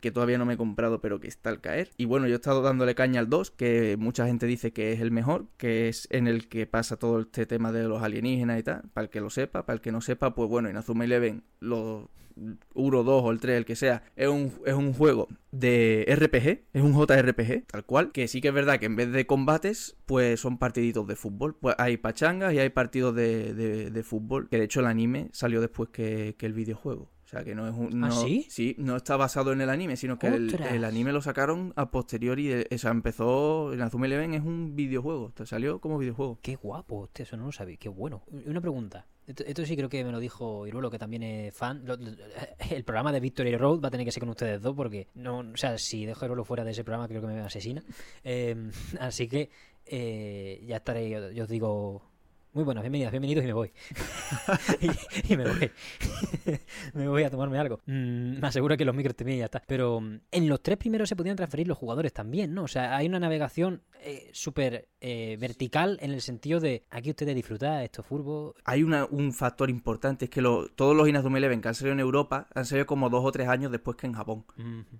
que 0.00 0.10
todavía 0.10 0.38
no 0.38 0.46
me 0.46 0.54
he 0.54 0.56
comprado, 0.56 1.00
pero 1.00 1.20
que 1.20 1.28
está 1.28 1.50
al 1.50 1.60
caer. 1.60 1.90
Y 1.96 2.04
bueno, 2.04 2.26
yo 2.26 2.34
he 2.34 2.36
estado 2.36 2.62
dándole 2.62 2.94
caña 2.94 3.20
al 3.20 3.28
2, 3.28 3.50
que 3.50 3.96
mucha 3.98 4.26
gente 4.26 4.46
dice 4.46 4.72
que 4.72 4.92
es 4.92 5.00
el 5.00 5.10
mejor, 5.10 5.46
que 5.56 5.88
es 5.88 6.08
en 6.10 6.26
el 6.26 6.48
que 6.48 6.66
pasa 6.66 6.96
todo 6.96 7.20
este 7.20 7.46
tema 7.46 7.72
de 7.72 7.84
los 7.84 8.02
alienígenas 8.02 8.60
y 8.60 8.62
tal. 8.62 8.82
Para 8.92 9.04
el 9.04 9.10
que 9.10 9.20
lo 9.20 9.30
sepa, 9.30 9.64
para 9.66 9.74
el 9.74 9.80
que 9.80 9.92
no 9.92 10.00
sepa, 10.00 10.34
pues 10.34 10.48
bueno, 10.48 10.68
Inazuma 10.70 11.04
Eleven, 11.04 11.42
los 11.60 12.06
1, 12.74 13.02
2 13.02 13.22
o 13.24 13.30
el 13.32 13.40
3, 13.40 13.56
el 13.58 13.64
que 13.64 13.74
sea, 13.74 14.04
es 14.14 14.28
un, 14.28 14.52
es 14.64 14.74
un 14.74 14.92
juego 14.92 15.26
de 15.50 16.04
RPG, 16.08 16.66
es 16.72 16.82
un 16.82 16.94
JRPG, 16.94 17.66
tal 17.66 17.84
cual, 17.84 18.12
que 18.12 18.28
sí 18.28 18.40
que 18.40 18.48
es 18.48 18.54
verdad 18.54 18.78
que 18.78 18.86
en 18.86 18.94
vez 18.94 19.10
de 19.10 19.26
combates, 19.26 19.96
pues 20.06 20.38
son 20.38 20.56
partiditos 20.58 21.06
de 21.08 21.16
fútbol. 21.16 21.56
Pues 21.56 21.74
hay 21.78 21.96
pachangas 21.96 22.54
y 22.54 22.60
hay 22.60 22.70
partidos 22.70 23.14
de, 23.16 23.54
de- 23.54 23.90
de 23.90 24.02
fútbol, 24.04 24.48
que 24.48 24.58
de 24.58 24.64
hecho 24.64 24.80
el 24.80 24.86
anime 24.86 25.30
salió 25.32 25.60
después 25.60 25.88
que, 25.90 26.36
que 26.38 26.46
el 26.46 26.52
videojuego. 26.52 27.10
O 27.28 27.30
sea 27.30 27.44
que 27.44 27.54
no 27.54 27.68
es 27.68 27.74
un. 27.74 28.02
¿Ah, 28.02 28.08
no- 28.08 28.22
sí? 28.48 28.74
no 28.78 28.96
está 28.96 29.18
basado 29.18 29.52
en 29.52 29.60
el 29.60 29.68
anime, 29.68 29.98
sino 29.98 30.18
que 30.18 30.28
el, 30.28 30.54
el 30.72 30.82
anime 30.82 31.12
lo 31.12 31.20
sacaron 31.20 31.74
a 31.76 31.90
posteriori. 31.90 32.46
de- 32.46 32.66
o 32.74 32.78
sea, 32.78 32.90
empezó. 32.90 33.74
En 33.74 33.82
Azuma 33.82 34.06
Eleven 34.06 34.32
es 34.32 34.42
un 34.42 34.74
videojuego. 34.74 35.30
Te 35.34 35.44
salió 35.44 35.78
como 35.78 35.98
videojuego. 35.98 36.38
Qué 36.40 36.56
guapo, 36.56 37.00
hostia, 37.00 37.24
eso 37.24 37.36
no 37.36 37.44
lo 37.44 37.52
sabía, 37.52 37.76
qué 37.76 37.90
bueno. 37.90 38.22
Una 38.46 38.62
pregunta. 38.62 39.04
Esto, 39.26 39.44
esto 39.46 39.66
sí 39.66 39.76
creo 39.76 39.90
que 39.90 40.02
me 40.04 40.10
lo 40.10 40.20
dijo 40.20 40.66
Iruelo, 40.66 40.90
que 40.90 40.98
también 40.98 41.22
es 41.22 41.54
fan. 41.54 41.82
Lo- 41.84 41.96
lo- 41.98 42.12
el 42.70 42.82
programa 42.84 43.12
de 43.12 43.20
Victory 43.20 43.54
Road 43.58 43.82
va 43.82 43.88
a 43.88 43.90
tener 43.90 44.06
que 44.06 44.12
ser 44.12 44.22
con 44.22 44.30
ustedes 44.30 44.62
dos, 44.62 44.74
porque 44.74 45.08
no, 45.14 45.40
o 45.40 45.56
sea, 45.58 45.76
si 45.76 46.06
dejo 46.06 46.24
a 46.24 46.28
Iruelo 46.28 46.46
fuera 46.46 46.64
de 46.64 46.70
ese 46.70 46.82
programa, 46.82 47.08
creo 47.08 47.20
que 47.20 47.26
me 47.26 47.40
asesina. 47.40 47.82
Eh, 48.24 48.70
así 49.00 49.28
que 49.28 49.50
eh, 49.84 50.64
ya 50.66 50.76
estaré, 50.76 51.10
yo, 51.10 51.30
yo 51.30 51.44
os 51.44 51.48
digo. 51.50 52.02
Muy 52.54 52.64
buenas, 52.64 52.82
bienvenidas, 52.82 53.12
bienvenidos 53.12 53.44
y 53.44 53.46
me 53.46 53.52
voy. 53.52 53.70
y, 54.80 55.32
y 55.32 55.36
me 55.36 55.44
voy. 55.44 55.70
me 56.94 57.06
voy 57.08 57.22
a 57.22 57.30
tomarme 57.30 57.58
algo. 57.58 57.80
Mm, 57.86 58.40
me 58.40 58.48
aseguro 58.48 58.76
que 58.76 58.84
los 58.84 58.94
micros 58.96 59.14
también 59.14 59.36
y 59.36 59.38
ya 59.40 59.44
está. 59.44 59.62
Pero 59.66 60.00
mm, 60.00 60.20
en 60.32 60.48
los 60.48 60.60
tres 60.62 60.78
primeros 60.78 61.08
se 61.08 61.14
podían 61.14 61.36
transferir 61.36 61.68
los 61.68 61.78
jugadores 61.78 62.12
también, 62.12 62.54
¿no? 62.54 62.64
O 62.64 62.68
sea, 62.68 62.96
hay 62.96 63.06
una 63.06 63.20
navegación 63.20 63.82
eh, 64.02 64.30
súper 64.32 64.88
eh, 65.00 65.36
vertical 65.38 65.98
en 66.00 66.10
el 66.12 66.20
sentido 66.20 66.58
de 66.58 66.84
aquí 66.90 67.10
ustedes 67.10 67.34
disfrutan, 67.36 67.82
esto 67.82 68.00
es 68.00 68.06
furbo. 68.08 68.54
Hay 68.64 68.82
una- 68.82 69.04
un 69.04 69.32
factor 69.34 69.68
importante: 69.70 70.24
es 70.24 70.30
que 70.30 70.40
lo- 70.40 70.68
todos 70.68 70.96
los 70.96 71.06
Inazuma 71.08 71.38
Eleven 71.38 71.60
que 71.60 71.68
han 71.68 71.74
salido 71.74 71.92
en 71.92 72.00
Europa 72.00 72.48
han 72.54 72.64
salido 72.64 72.86
como 72.86 73.10
dos 73.10 73.24
o 73.24 73.30
tres 73.30 73.46
años 73.48 73.70
después 73.70 73.96
que 73.96 74.06
en 74.06 74.14
Japón. 74.14 74.44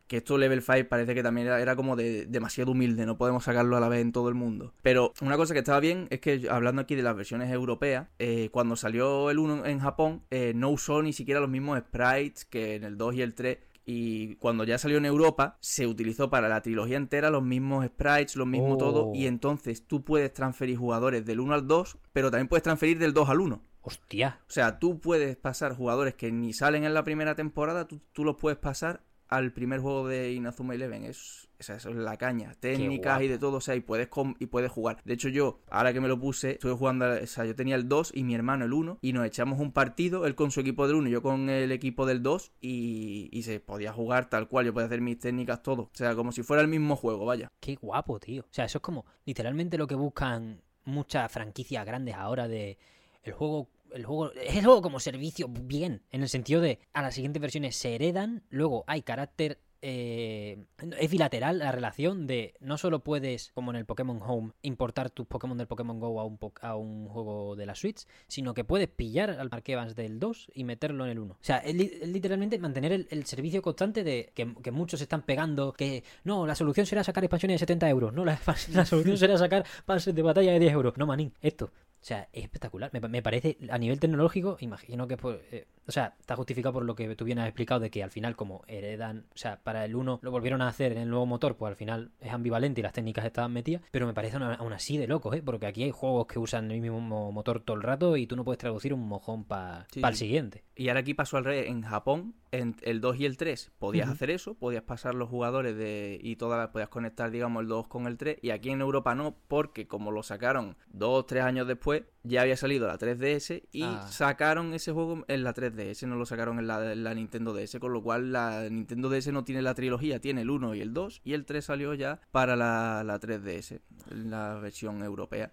Que 0.07 0.19
esto 0.19 0.37
Level 0.39 0.63
5 0.63 0.89
parece 0.89 1.15
que 1.15 1.23
también 1.23 1.47
era, 1.49 1.61
era 1.61 1.75
como 1.75 1.97
de 1.97 2.27
demasiado 2.27 2.73
humilde, 2.73 3.07
no 3.07 3.17
podemos 3.19 3.43
sacarlo 3.45 3.77
a 3.77 3.81
la 3.81 3.89
vez 3.89 4.03
en 4.03 4.13
todo 4.13 4.29
el 4.29 4.35
mundo. 4.35 4.75
Pero 4.83 5.13
una 5.23 5.37
cosa 5.37 5.55
que 5.55 5.61
estaba 5.61 5.81
bien 5.81 6.07
es 6.11 6.21
que 6.21 6.47
hablando 6.51 6.83
aquí 6.83 6.95
de 6.95 7.03
las 7.03 7.17
versiones 7.17 7.38
europeas, 7.51 8.09
eh, 8.18 8.49
cuando 8.51 8.76
salió 8.76 9.30
el 9.30 9.39
1 9.39 9.66
en 9.66 9.78
Japón, 9.80 10.22
eh, 10.30 10.53
no 10.55 10.70
usó 10.70 11.03
ni 11.03 11.12
siquiera 11.12 11.41
los 11.41 11.49
mismos 11.49 11.78
sprites 11.78 12.45
que 12.45 12.74
en 12.74 12.84
el 12.84 12.97
2 12.99 13.14
y 13.14 13.22
el 13.22 13.34
3. 13.34 13.59
Y 13.91 14.34
cuando 14.36 14.64
ya 14.64 14.76
salió 14.76 14.99
en 14.99 15.07
Europa, 15.07 15.57
se 15.61 15.86
utilizó 15.86 16.28
para 16.28 16.49
la 16.49 16.61
trilogía 16.61 16.99
entera 16.99 17.30
los 17.30 17.43
mismos 17.43 17.86
sprites, 17.86 18.36
lo 18.36 18.45
mismo 18.45 18.74
Oh. 18.74 18.76
todo. 18.76 19.12
Y 19.14 19.26
entonces 19.26 19.86
tú 19.86 20.05
puedes 20.05 20.30
transferir 20.34 20.76
jugadores 20.76 21.24
del 21.24 21.41
1 21.41 21.55
al 21.55 21.66
2, 21.66 21.97
pero 22.12 22.30
también 22.30 22.49
puedes 22.49 22.62
transferir 22.64 22.99
del 22.99 23.14
2 23.14 23.30
al 23.30 23.41
1. 23.41 23.62
Hostia, 23.80 24.41
O 24.47 24.51
sea, 24.51 24.78
tú 24.78 25.01
puedes 25.01 25.36
pasar 25.36 25.74
jugadores 25.74 26.14
que 26.14 26.30
ni 26.30 26.53
salen 26.53 26.84
en 26.84 26.93
la 26.93 27.05
primera 27.05 27.34
temporada, 27.34 27.89
tú, 27.89 28.01
tú 28.12 28.24
los 28.24 28.36
puedes 28.36 28.59
pasar 28.59 29.01
al 29.28 29.53
primer 29.53 29.80
juego 29.80 30.07
de 30.07 30.32
Inazuma 30.32 30.74
Eleven. 30.74 31.05
Es, 31.05 31.48
o 31.61 31.63
sea, 31.63 31.77
eso 31.77 31.91
es 31.91 31.97
la 31.97 32.17
caña. 32.17 32.55
Técnicas 32.61 33.23
y 33.23 33.29
de 33.29 33.39
todo, 33.39 33.57
o 33.57 33.61
sea, 33.61 33.75
y 33.75 33.81
puedes, 33.81 34.09
com- 34.09 34.35
y 34.39 34.47
puedes 34.47 34.71
jugar. 34.71 34.99
De 35.05 35.15
hecho, 35.15 35.29
yo, 35.29 35.59
ahora 35.71 35.93
que 35.93 36.01
me 36.01 36.09
lo 36.09 36.19
puse, 36.21 36.53
estuve 36.53 36.73
jugando, 36.75 37.07
o 37.11 37.27
sea, 37.27 37.45
yo 37.45 37.55
tenía 37.57 37.75
el 37.77 37.89
2 37.89 38.13
y 38.15 38.23
mi 38.25 38.35
hermano 38.35 38.65
el 38.65 38.73
1, 38.73 38.99
y 39.03 39.13
nos 39.13 39.27
echamos 39.27 39.59
un 39.59 39.73
partido, 39.73 40.27
él 40.27 40.35
con 40.35 40.51
su 40.51 40.61
equipo 40.61 40.87
del 40.87 40.97
1 40.97 41.09
y 41.09 41.13
yo 41.13 41.23
con 41.23 41.49
el 41.51 41.73
equipo 41.73 42.07
del 42.07 42.23
2, 42.23 42.53
y, 42.61 43.29
y 43.33 43.43
se 43.43 43.61
podía 43.61 43.93
jugar 43.93 44.29
tal 44.31 44.49
cual, 44.49 44.67
yo 44.67 44.73
podía 44.73 44.87
hacer 44.87 45.01
mis 45.01 45.19
técnicas, 45.19 45.63
todo. 45.63 45.83
O 45.83 45.91
sea, 45.95 46.15
como 46.15 46.33
si 46.33 46.43
fuera 46.43 46.63
el 46.63 46.69
mismo 46.69 46.97
juego, 46.97 47.25
vaya. 47.27 47.51
qué 47.61 47.75
guapo, 47.77 48.19
tío. 48.21 48.43
O 48.43 48.53
sea, 48.53 48.65
eso 48.65 48.79
es 48.79 48.83
como 48.83 49.05
literalmente 49.25 49.79
lo 49.79 49.87
que 49.87 49.95
buscan 49.95 50.63
muchas 50.85 51.31
franquicias 51.31 51.85
grandes 51.85 52.15
ahora 52.15 52.49
de 52.49 52.79
el 53.23 53.33
juego. 53.33 53.69
El 53.93 54.05
juego 54.05 54.33
es 54.33 54.55
el 54.55 54.65
juego 54.67 54.83
como 54.83 55.01
servicio 55.01 55.49
bien, 55.49 56.03
en 56.11 56.21
el 56.23 56.29
sentido 56.29 56.61
de 56.61 56.79
a 56.93 57.01
las 57.01 57.15
siguientes 57.15 57.41
versiones 57.41 57.75
se 57.75 57.95
heredan, 57.95 58.43
luego 58.51 58.85
hay 58.87 59.01
carácter 59.01 59.61
eh, 59.83 60.64
es 60.99 61.11
bilateral 61.11 61.59
la 61.59 61.72
relación 61.72 62.26
de 62.26 62.55
no 62.61 62.79
solo 62.79 63.01
puedes, 63.01 63.53
como 63.53 63.70
en 63.70 63.76
el 63.76 63.87
Pokémon 63.87 64.20
Home, 64.22 64.53
importar 64.62 65.11
tus 65.11 65.26
Pokémon 65.26 65.57
del 65.57 65.66
Pokémon 65.66 66.01
Go 66.01 66.20
a 66.20 66.24
un, 66.24 66.39
a 66.61 66.76
un 66.76 67.09
juego 67.09 67.57
de 67.57 67.66
la 67.66 67.74
Switch, 67.74 68.07
sino 68.26 68.55
que 68.55 68.64
puedes 68.64 68.89
pillar 68.89 69.31
al 69.31 69.51
Mark 69.51 69.64
del 69.95 70.18
2 70.18 70.51
y 70.55 70.64
meterlo 70.64 71.05
en 71.05 71.11
el 71.11 71.18
1. 71.18 71.35
O 71.35 71.37
sea, 71.41 71.59
es 71.59 71.74
literalmente 72.07 72.59
mantener 72.59 72.93
el, 72.93 73.07
el 73.11 73.24
servicio 73.26 73.62
constante 73.62 74.05
de 74.05 74.33
que, 74.35 74.55
que 74.62 74.70
muchos 74.70 75.01
están 75.01 75.22
pegando, 75.22 75.72
que 75.72 76.05
no, 76.24 76.47
la 76.47 76.55
solución 76.55 76.87
será 76.87 77.05
sacar 77.05 77.24
expansiones 77.24 77.57
de 77.57 77.59
70 77.61 77.89
euros, 77.89 78.12
no, 78.12 78.24
la, 78.24 78.39
la 78.72 78.85
solución 78.85 79.16
será 79.16 79.39
sacar 79.39 79.64
pases 79.85 80.14
de 80.14 80.22
batalla 80.22 80.53
de 80.53 80.59
10 80.59 80.72
euros. 80.72 80.97
No, 80.97 81.07
manín, 81.07 81.33
esto. 81.41 81.70
O 82.01 82.05
sea, 82.09 82.29
es 82.33 82.45
espectacular. 82.45 82.91
Me, 82.93 83.01
pa- 83.01 83.09
me 83.09 83.23
parece, 83.23 83.59
a 83.71 83.77
nivel 83.79 83.99
tecnológico, 84.01 84.57
imagino 84.61 85.09
que 85.09 85.17
por, 85.17 85.43
eh, 85.51 85.67
o 85.87 85.93
sea, 85.93 86.15
está 86.21 86.37
justificado 86.37 86.73
por 86.75 86.85
lo 86.85 86.95
que 86.95 87.15
tú 87.17 87.25
bien 87.25 87.39
has 87.41 87.47
explicado 87.49 87.81
de 87.81 87.91
que 87.91 88.03
al 88.05 88.11
final, 88.11 88.37
como 88.37 88.63
heredan, 88.69 89.27
o 89.35 89.39
sea, 89.39 89.59
para 89.63 89.85
el 89.85 89.97
1 89.97 90.21
lo 90.23 90.31
volvieron 90.31 90.63
a 90.63 90.69
hacer 90.69 90.93
en 90.93 90.99
el 90.99 91.11
nuevo 91.11 91.27
motor, 91.27 91.57
pues 91.57 91.71
al 91.71 91.77
final 91.77 92.13
es 92.21 92.33
ambivalente 92.33 92.81
y 92.81 92.85
las 92.85 92.93
técnicas 92.93 93.25
estaban 93.25 93.53
metidas, 93.53 93.83
pero 93.91 94.07
me 94.07 94.15
parece 94.15 94.37
aún 94.37 94.73
así 94.73 94.97
de 94.97 95.09
locos, 95.09 95.35
¿eh? 95.37 95.43
Porque 95.45 95.67
aquí 95.67 95.83
hay 95.83 95.91
juegos 95.91 96.27
que 96.27 96.39
usan 96.39 96.71
el 96.71 96.81
mismo 96.81 97.33
motor 97.33 97.61
todo 97.61 97.77
el 97.77 97.83
rato 97.83 98.17
y 98.17 98.27
tú 98.27 98.37
no 98.37 98.45
puedes 98.45 98.59
traducir 98.59 98.95
un 98.95 99.07
mojón 99.09 99.45
para 99.45 99.87
Sí, 99.93 100.01
el 100.05 100.15
siguiente. 100.15 100.63
Y 100.77 100.89
ahora 100.89 101.01
aquí 101.01 101.15
pasó 101.15 101.37
al 101.37 101.45
revés. 101.45 101.69
En 101.69 101.83
Japón, 101.83 102.35
en 102.51 102.77
el 102.83 103.01
2 103.01 103.19
y 103.21 103.27
el 103.27 103.37
3 103.37 103.71
podías 103.79 104.07
Ujú. 104.07 104.15
hacer 104.15 104.31
eso, 104.31 104.55
podías 104.55 104.83
pasar 104.83 105.15
los 105.15 105.29
jugadores 105.29 105.77
de 105.77 106.19
y 106.23 106.37
todas 106.37 106.59
las 106.59 106.69
podías 106.69 106.89
conectar, 106.89 107.31
digamos, 107.31 107.63
el 107.63 107.69
2 107.69 107.89
con 107.89 108.07
el 108.07 108.17
3 108.17 108.39
y 108.43 108.51
aquí 108.51 108.71
en 108.71 108.81
Europa 108.81 109.15
no, 109.15 109.37
porque 109.49 109.87
como 109.87 110.11
lo 110.11 110.23
sacaron 110.23 110.77
dos 110.89 111.11
o 111.21 111.25
tres 111.25 111.45
años 111.45 111.67
después, 111.67 112.05
ya 112.23 112.43
había 112.43 112.57
salido 112.57 112.87
la 112.87 112.99
3DS 112.99 113.63
y 113.73 113.85
Ah. 113.85 114.07
sacaron 114.11 114.75
ese 114.75 114.93
juego 114.93 115.25
en 115.29 115.45
la 115.45 115.53
3DS, 115.55 116.07
no 116.07 116.17
lo 116.17 116.27
sacaron 116.27 116.59
en 116.59 116.67
la, 116.67 116.93
en 116.93 117.05
la 117.05 117.15
Nintendo 117.15 117.53
DS, 117.55 117.79
con 117.81 117.93
lo 117.93 118.03
cual 118.03 118.33
la 118.33 118.69
Nintendo 118.69 119.09
DS 119.09 119.33
no 119.33 119.45
tiene 119.45 119.63
la 119.63 119.75
trilogía, 119.75 120.21
tiene 120.21 120.43
el 120.43 120.51
1 120.51 120.75
y 120.75 120.81
el 120.81 120.93
2 120.95 121.21
y 121.25 121.33
el 121.35 121.45
3 121.45 121.65
salió 121.65 121.95
ya 121.95 122.21
para 122.33 122.57
la, 122.57 123.03
la 123.05 123.19
3DS, 123.21 123.81
la 124.11 124.55
versión 124.61 125.03
europea. 125.03 125.53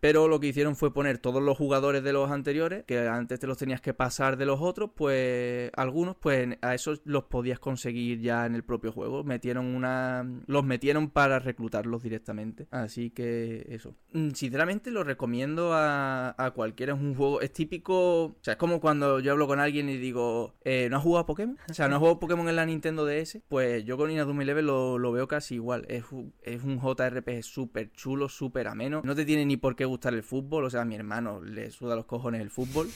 Pero 0.00 0.28
lo 0.28 0.40
que 0.40 0.48
hicieron 0.48 0.76
fue 0.76 0.92
poner 0.92 1.18
todos 1.18 1.42
los 1.42 1.56
jugadores 1.56 2.02
de 2.02 2.12
los 2.12 2.30
anteriores, 2.30 2.84
que 2.84 3.08
antes 3.08 3.40
te 3.40 3.46
los 3.46 3.58
tenías 3.58 3.80
que 3.80 3.94
pasar 3.94 4.36
de 4.36 4.46
los 4.46 4.60
otros, 4.60 4.90
pues 4.94 5.70
algunos, 5.74 6.16
pues 6.16 6.56
a 6.62 6.74
esos 6.74 7.00
los 7.04 7.24
podías 7.24 7.58
conseguir 7.58 8.20
ya 8.20 8.46
en 8.46 8.54
el 8.54 8.64
propio 8.64 8.92
juego. 8.92 9.24
Metieron 9.24 9.66
una. 9.66 10.26
Los 10.46 10.64
metieron 10.64 11.10
para 11.10 11.38
reclutarlos 11.38 12.02
directamente. 12.02 12.66
Así 12.70 13.10
que 13.10 13.66
eso. 13.70 13.96
Mm, 14.12 14.30
Sinceramente 14.30 14.90
lo 14.90 15.04
recomiendo 15.04 15.72
a, 15.72 16.34
a 16.38 16.50
cualquiera. 16.52 16.94
Es 16.94 17.00
un 17.00 17.14
juego. 17.14 17.40
Es 17.40 17.52
típico. 17.52 18.24
O 18.24 18.36
sea, 18.42 18.52
es 18.52 18.58
como 18.58 18.80
cuando 18.80 19.20
yo 19.20 19.32
hablo 19.32 19.46
con 19.46 19.60
alguien 19.60 19.88
y 19.88 19.96
digo, 19.96 20.54
eh, 20.64 20.88
¿no 20.90 20.98
has 20.98 21.02
jugado 21.02 21.26
Pokémon? 21.26 21.58
O 21.70 21.74
sea, 21.74 21.88
¿no 21.88 21.96
has 21.96 22.00
jugado 22.00 22.20
Pokémon 22.20 22.48
en 22.48 22.56
la 22.56 22.66
Nintendo 22.66 23.04
DS? 23.04 23.40
Pues 23.48 23.84
yo 23.84 23.96
con 23.96 24.10
Inazuma 24.10 24.42
Eleven 24.42 24.66
lo, 24.66 24.98
lo 24.98 25.12
veo 25.12 25.26
casi 25.28 25.56
igual. 25.56 25.84
Es, 25.88 26.04
es 26.42 26.62
un 26.62 26.80
JRPG 26.80 27.42
súper 27.42 27.92
chulo, 27.92 28.28
súper 28.28 28.68
ameno. 28.68 29.02
No 29.04 29.14
te 29.14 29.24
tiene 29.24 29.44
ni 29.44 29.56
por 29.56 29.76
qué 29.76 29.87
gustar 29.88 30.14
el 30.14 30.22
fútbol. 30.22 30.64
O 30.64 30.70
sea, 30.70 30.82
a 30.82 30.84
mi 30.84 30.94
hermano 30.94 31.40
le 31.42 31.70
suda 31.70 31.96
los 31.96 32.06
cojones 32.06 32.40
el 32.40 32.50
fútbol. 32.50 32.88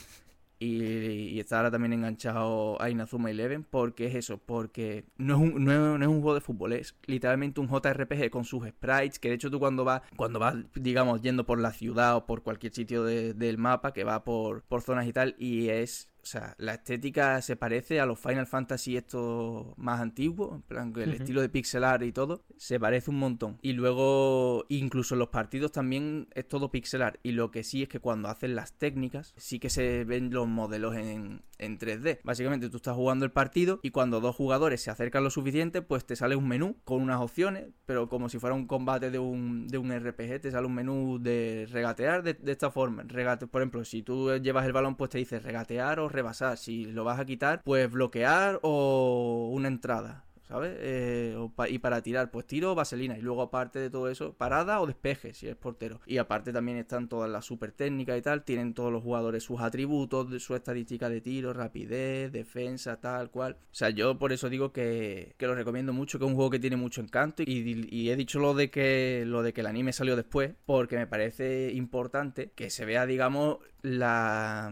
Y, 0.59 1.39
está 1.39 1.57
ahora 1.57 1.71
también 1.71 1.91
enganchado 1.93 2.81
a 2.81 2.89
Inazuma 2.89 3.29
Eleven 3.29 3.65
porque 3.65 4.07
es 4.07 4.15
eso, 4.15 4.37
porque 4.37 5.03
no 5.17 5.35
es, 5.35 5.41
un, 5.41 5.65
no, 5.65 5.97
es, 5.97 6.07
un 6.07 6.21
juego 6.21 6.35
de 6.35 6.41
fútbol, 6.41 6.71
es 6.73 6.95
literalmente 7.05 7.59
un 7.59 7.67
JRPG 7.67 8.29
con 8.29 8.45
sus 8.45 8.65
sprites, 8.69 9.19
que 9.19 9.27
de 9.27 9.35
hecho 9.35 9.51
tú 9.51 9.59
cuando 9.59 9.83
vas, 9.83 10.03
cuando 10.15 10.39
vas, 10.39 10.55
digamos, 10.75 11.21
yendo 11.21 11.45
por 11.45 11.59
la 11.59 11.73
ciudad 11.73 12.15
o 12.15 12.25
por 12.25 12.43
cualquier 12.43 12.73
sitio 12.73 13.03
de- 13.03 13.33
del 13.33 13.57
mapa, 13.57 13.91
que 13.91 14.05
va 14.05 14.23
por, 14.23 14.63
por 14.63 14.81
zonas 14.81 15.05
y 15.07 15.11
tal, 15.11 15.35
y 15.37 15.67
es... 15.67 16.09
O 16.23 16.25
sea, 16.25 16.55
la 16.57 16.75
estética 16.75 17.41
se 17.41 17.57
parece 17.57 17.99
a 17.99 18.05
los 18.05 18.17
Final 18.17 18.47
Fantasy 18.47 18.95
estos 18.95 19.77
más 19.77 19.99
antiguos, 19.99 20.55
en 20.55 20.61
plan 20.61 20.93
que 20.93 21.03
el 21.03 21.13
estilo 21.13 21.41
de 21.41 21.49
pixel 21.49 21.83
art 21.83 22.03
y 22.03 22.13
todo, 22.13 22.45
se 22.57 22.79
parece 22.79 23.11
un 23.11 23.19
montón. 23.19 23.59
Y 23.61 23.73
luego, 23.73 24.65
incluso 24.69 25.15
en 25.15 25.19
los 25.19 25.27
partidos 25.27 25.73
también 25.73 26.29
es 26.33 26.47
todo 26.47 26.71
pixel 26.71 27.01
art. 27.01 27.19
Y 27.23 27.33
lo 27.33 27.51
que 27.51 27.65
sí 27.65 27.83
es 27.83 27.89
que 27.89 27.99
cuando 27.99 28.29
hacen 28.29 28.55
las 28.55 28.71
técnicas, 28.77 29.33
sí 29.35 29.59
que 29.59 29.69
se 29.69 30.05
ven 30.05 30.31
los 30.31 30.47
modelos 30.47 30.95
en, 30.95 31.43
en 31.57 31.77
3D. 31.77 32.19
Básicamente 32.23 32.69
tú 32.69 32.77
estás 32.77 32.95
jugando 32.95 33.25
el 33.25 33.31
partido 33.31 33.81
y 33.83 33.91
cuando 33.91 34.21
dos 34.21 34.35
jugadores 34.35 34.81
se 34.81 34.91
acercan 34.91 35.25
lo 35.25 35.29
suficiente, 35.29 35.81
pues 35.81 36.05
te 36.05 36.15
sale 36.15 36.37
un 36.37 36.47
menú 36.47 36.77
con 36.85 37.01
unas 37.01 37.19
opciones, 37.19 37.67
pero 37.85 38.07
como 38.07 38.29
si 38.29 38.39
fuera 38.39 38.55
un 38.55 38.65
combate 38.65 39.11
de 39.11 39.19
un, 39.19 39.67
de 39.67 39.77
un 39.77 39.91
RPG, 39.91 40.39
te 40.39 40.51
sale 40.51 40.67
un 40.67 40.75
menú 40.75 41.19
de 41.21 41.67
regatear 41.69 42.23
de, 42.23 42.33
de 42.33 42.51
esta 42.53 42.71
forma. 42.71 43.03
Regate, 43.03 43.45
por 43.45 43.61
ejemplo, 43.61 43.83
si 43.83 44.03
tú 44.03 44.37
llevas 44.37 44.65
el 44.65 44.71
balón, 44.71 44.95
pues 44.95 45.09
te 45.09 45.17
dice 45.17 45.39
regatear 45.39 45.99
o 45.99 46.12
rebasar. 46.13 46.57
Si 46.57 46.85
lo 46.85 47.03
vas 47.03 47.19
a 47.19 47.25
quitar, 47.25 47.61
pues 47.63 47.91
bloquear 47.91 48.59
o 48.61 49.49
una 49.51 49.67
entrada. 49.67 50.23
¿Sabes? 50.47 50.75
Eh, 50.81 51.35
y 51.69 51.79
para 51.79 52.01
tirar, 52.01 52.29
pues 52.29 52.45
tiro 52.45 52.75
vaselina. 52.75 53.17
Y 53.17 53.21
luego, 53.21 53.41
aparte 53.41 53.79
de 53.79 53.89
todo 53.89 54.09
eso, 54.09 54.33
parada 54.33 54.81
o 54.81 54.85
despeje, 54.85 55.33
si 55.33 55.47
es 55.47 55.55
portero. 55.55 56.01
Y 56.05 56.17
aparte 56.17 56.51
también 56.51 56.77
están 56.77 57.07
todas 57.07 57.31
las 57.31 57.45
super 57.45 57.71
técnicas 57.71 58.19
y 58.19 58.21
tal. 58.21 58.43
Tienen 58.43 58.73
todos 58.73 58.91
los 58.91 59.01
jugadores 59.01 59.43
sus 59.43 59.61
atributos, 59.61 60.43
su 60.43 60.53
estadística 60.53 61.09
de 61.09 61.21
tiro, 61.21 61.53
rapidez, 61.53 62.31
defensa, 62.31 62.99
tal 62.99 63.31
cual. 63.31 63.53
O 63.53 63.73
sea, 63.73 63.89
yo 63.89 64.19
por 64.19 64.33
eso 64.33 64.49
digo 64.49 64.73
que, 64.73 65.33
que 65.37 65.47
lo 65.47 65.55
recomiendo 65.55 65.93
mucho, 65.93 66.19
que 66.19 66.25
es 66.25 66.29
un 66.29 66.35
juego 66.35 66.51
que 66.51 66.59
tiene 66.59 66.75
mucho 66.75 67.01
encanto. 67.01 67.41
Y, 67.43 67.87
y 67.89 68.09
he 68.11 68.15
dicho 68.15 68.39
lo 68.39 68.53
de 68.53 68.69
que 68.69 69.23
lo 69.25 69.43
de 69.43 69.53
que 69.53 69.61
el 69.61 69.67
anime 69.67 69.93
salió 69.93 70.15
después, 70.15 70.53
porque 70.65 70.97
me 70.97 71.07
parece 71.07 71.71
importante 71.73 72.51
que 72.53 72.69
se 72.69 72.85
vea, 72.85 73.05
digamos, 73.05 73.57
la 73.81 74.71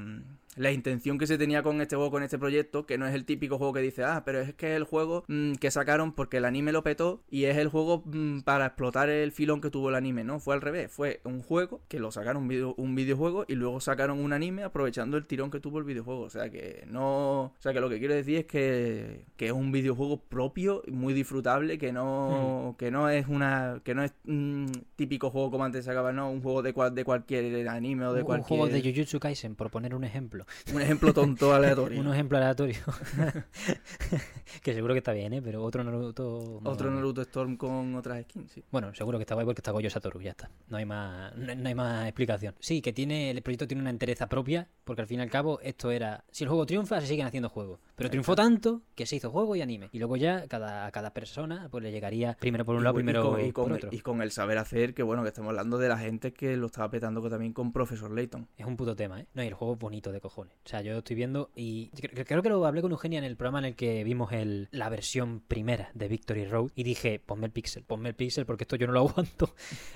la 0.58 0.72
intención 0.72 1.18
que 1.18 1.28
se 1.28 1.38
tenía 1.38 1.64
con 1.64 1.80
este 1.80 1.96
juego, 1.96 2.12
con 2.12 2.24
este 2.24 2.38
proyecto, 2.38 2.86
que 2.86 2.98
no 2.98 3.08
es 3.08 3.16
el 3.16 3.24
típico 3.24 3.58
juego 3.58 3.72
que 3.74 3.80
dice, 3.80 4.04
ah, 4.04 4.24
pero 4.26 4.42
es 4.42 4.54
que 4.54 4.72
es 4.72 4.76
el 4.78 4.84
juego 4.84 5.24
mm, 5.30 5.54
que 5.54 5.72
sacaron 5.72 6.12
porque 6.14 6.38
el 6.38 6.46
anime 6.46 6.72
lo 6.74 6.84
petó 6.84 7.22
y 7.30 7.46
es 7.46 7.58
el 7.58 7.70
juego 7.70 8.04
mm, 8.06 8.42
para 8.42 8.66
explotar 8.66 9.08
el 9.10 9.32
filón 9.32 9.62
que 9.62 9.70
tuvo 9.70 9.88
el 9.90 9.96
anime, 9.96 10.24
¿no? 10.26 10.40
Fue 10.40 10.54
al 10.54 10.62
revés, 10.62 10.92
fue 10.92 11.22
un 11.24 11.42
juego 11.42 11.82
que 11.88 12.00
lo 12.00 12.12
sacaron 12.12 12.44
un, 12.44 12.48
video- 12.50 12.76
un 12.78 12.96
videojuego 12.96 13.46
y 13.48 13.56
luego 13.56 13.80
sacaron 13.80 14.20
un 14.20 14.34
anime 14.34 14.64
aprovechando 14.64 15.16
el 15.18 15.26
tirón 15.26 15.52
que 15.52 15.60
tuvo 15.62 15.78
el 15.80 15.86
videojuego, 15.86 16.22
o 16.22 16.30
sea 16.30 16.50
que 16.50 16.84
no... 16.88 17.44
O 17.44 17.56
sea 17.60 17.72
que 17.72 17.80
lo 17.80 17.90
que 17.90 18.00
quiero 18.00 18.14
decir 18.14 18.38
es 18.40 18.46
que, 18.46 19.26
que 19.38 19.46
es 19.46 19.52
un 19.54 19.72
videojuego 19.72 20.20
propio, 20.20 20.84
muy 20.92 21.14
disfrutable, 21.14 21.78
que 21.78 21.94
no, 21.94 22.76
que 22.78 22.92
no 22.92 23.10
es 23.10 23.28
una... 23.28 23.80
que 23.86 23.96
no 23.96 24.04
es 24.04 24.14
mm, 24.26 24.66
típico 24.98 25.30
juego 25.30 25.50
como 25.50 25.64
antes 25.64 25.86
se 25.86 25.92
sacaba, 25.92 26.12
no, 26.12 26.30
un 26.30 26.42
juego 26.42 26.62
de, 26.62 26.74
cual- 26.74 26.94
de 26.94 27.06
cualquier 27.06 27.70
anime 27.70 28.06
o 28.06 28.14
de 28.14 28.20
un 28.22 28.26
cualquier... 28.26 28.48
juego 28.60 28.68
de 28.68 28.82
Jujutsu 28.82 29.20
Kaisen, 29.20 29.56
por 29.56 29.70
poner 29.72 29.96
un 29.96 30.04
ejemplo. 30.04 30.41
Un 30.74 30.82
ejemplo 30.82 31.14
tonto 31.14 31.54
aleatorio. 31.54 32.00
Un 32.02 32.12
ejemplo 32.14 32.38
aleatorio. 32.38 32.78
que 34.64 34.74
seguro 34.74 34.94
que 34.94 35.00
está 35.00 35.14
bien, 35.14 35.34
¿eh? 35.34 35.42
Pero 35.42 35.64
otro 35.64 35.84
Naruto... 35.84 36.60
no- 36.62 36.70
Otro 36.70 36.92
Naruto 36.92 37.22
Storm 37.22 37.58
con 37.58 37.96
otras 37.96 38.24
skins, 38.24 38.52
sí. 38.52 38.64
Bueno, 38.72 38.94
seguro 38.94 39.18
que 39.18 39.24
está 39.24 39.36
guay 39.36 39.46
porque 39.46 39.60
está 39.60 39.72
Goyo 39.72 39.90
Satoru, 39.90 40.22
ya 40.22 40.32
está. 40.32 40.50
No 40.68 40.78
hay 40.78 40.86
más, 40.86 41.36
no, 41.36 41.56
no 41.56 41.68
hay 41.68 41.76
más 41.76 42.06
explicación. 42.08 42.56
Sí, 42.60 42.82
que 42.82 42.94
tiene 42.94 43.32
el 43.32 43.42
proyecto 43.42 43.68
tiene 43.68 43.82
una 43.82 43.90
entereza 43.90 44.28
propia, 44.28 44.68
porque 44.84 45.02
al 45.02 45.08
fin 45.08 45.20
y 45.20 45.24
al 45.24 45.30
cabo 45.30 45.60
esto 45.62 45.92
era, 45.92 46.24
si 46.32 46.44
el 46.44 46.50
juego 46.50 46.66
triunfa, 46.66 47.02
se 47.02 47.08
siguen 47.08 47.28
haciendo 47.28 47.50
juegos. 47.50 47.80
Pero 47.96 48.10
triunfó 48.10 48.36
tanto 48.36 48.82
que 48.96 49.06
se 49.06 49.16
hizo 49.16 49.30
juego 49.32 49.56
y 49.56 49.62
anime. 49.62 49.90
Y 49.92 50.00
luego 50.00 50.16
ya 50.18 50.48
cada, 50.48 50.86
a 50.86 50.92
cada 50.92 51.14
persona 51.14 51.68
pues 51.72 51.84
le 51.84 51.92
llegaría 51.92 52.36
primero 52.40 52.66
por 52.66 52.76
un 52.76 52.82
Y 52.82 52.84
lado, 52.84 52.96
y 53.00 53.04
primero 53.04 53.30
con, 53.32 53.42
y, 53.46 53.52
por 53.52 53.72
otro. 53.74 53.90
y 53.92 54.00
con 54.00 54.22
el 54.22 54.32
saber 54.32 54.58
hacer, 54.58 54.94
que 54.94 55.04
bueno, 55.04 55.22
que 55.24 55.30
estamos 55.30 55.50
hablando 55.50 55.78
de 55.78 55.88
la 55.88 55.98
gente 55.98 56.34
que 56.34 56.58
lo 56.58 56.68
estaba 56.68 56.90
petando 56.90 57.22
también 57.30 57.54
con 57.54 57.72
Profesor 57.72 58.12
Layton. 58.12 58.48
Es 58.58 58.66
un 58.66 58.76
puto 58.76 58.96
tema, 58.96 59.20
¿eh? 59.22 59.28
No, 59.34 59.44
y 59.44 59.48
el 59.48 59.54
juego 59.54 59.74
es 59.74 59.80
bonito 59.80 60.12
de 60.12 60.20
O 60.38 60.48
sea, 60.70 60.82
yo 60.82 60.98
estoy 61.00 61.16
viendo 61.16 61.50
y 61.56 61.90
cre- 61.92 62.26
creo 62.26 62.42
que 62.42 62.50
lo 62.50 62.66
hablé 62.66 62.82
con 62.82 62.92
Eugenia 62.92 63.20
en 63.20 63.26
el 63.26 63.36
programa 63.36 63.60
en 63.60 63.66
el 63.66 63.76
que 63.76 64.04
vimos 64.04 64.32
el, 64.32 64.68
la 64.72 64.90
versión 64.90 65.42
primera 65.48 65.90
de 65.94 66.08
Victory 66.08 66.46
Road 66.46 66.72
y 66.76 66.84
dije, 66.84 67.20
ponme 67.20 67.48
el 67.48 67.52
pixel, 67.52 67.84
ponme 67.84 68.10
el 68.10 68.16
pixel 68.16 68.46
porque 68.46 68.64
esto 68.64 68.76
yo 68.76 68.88
no 68.88 68.94
lo 68.94 69.00
aguanto. 69.10 69.54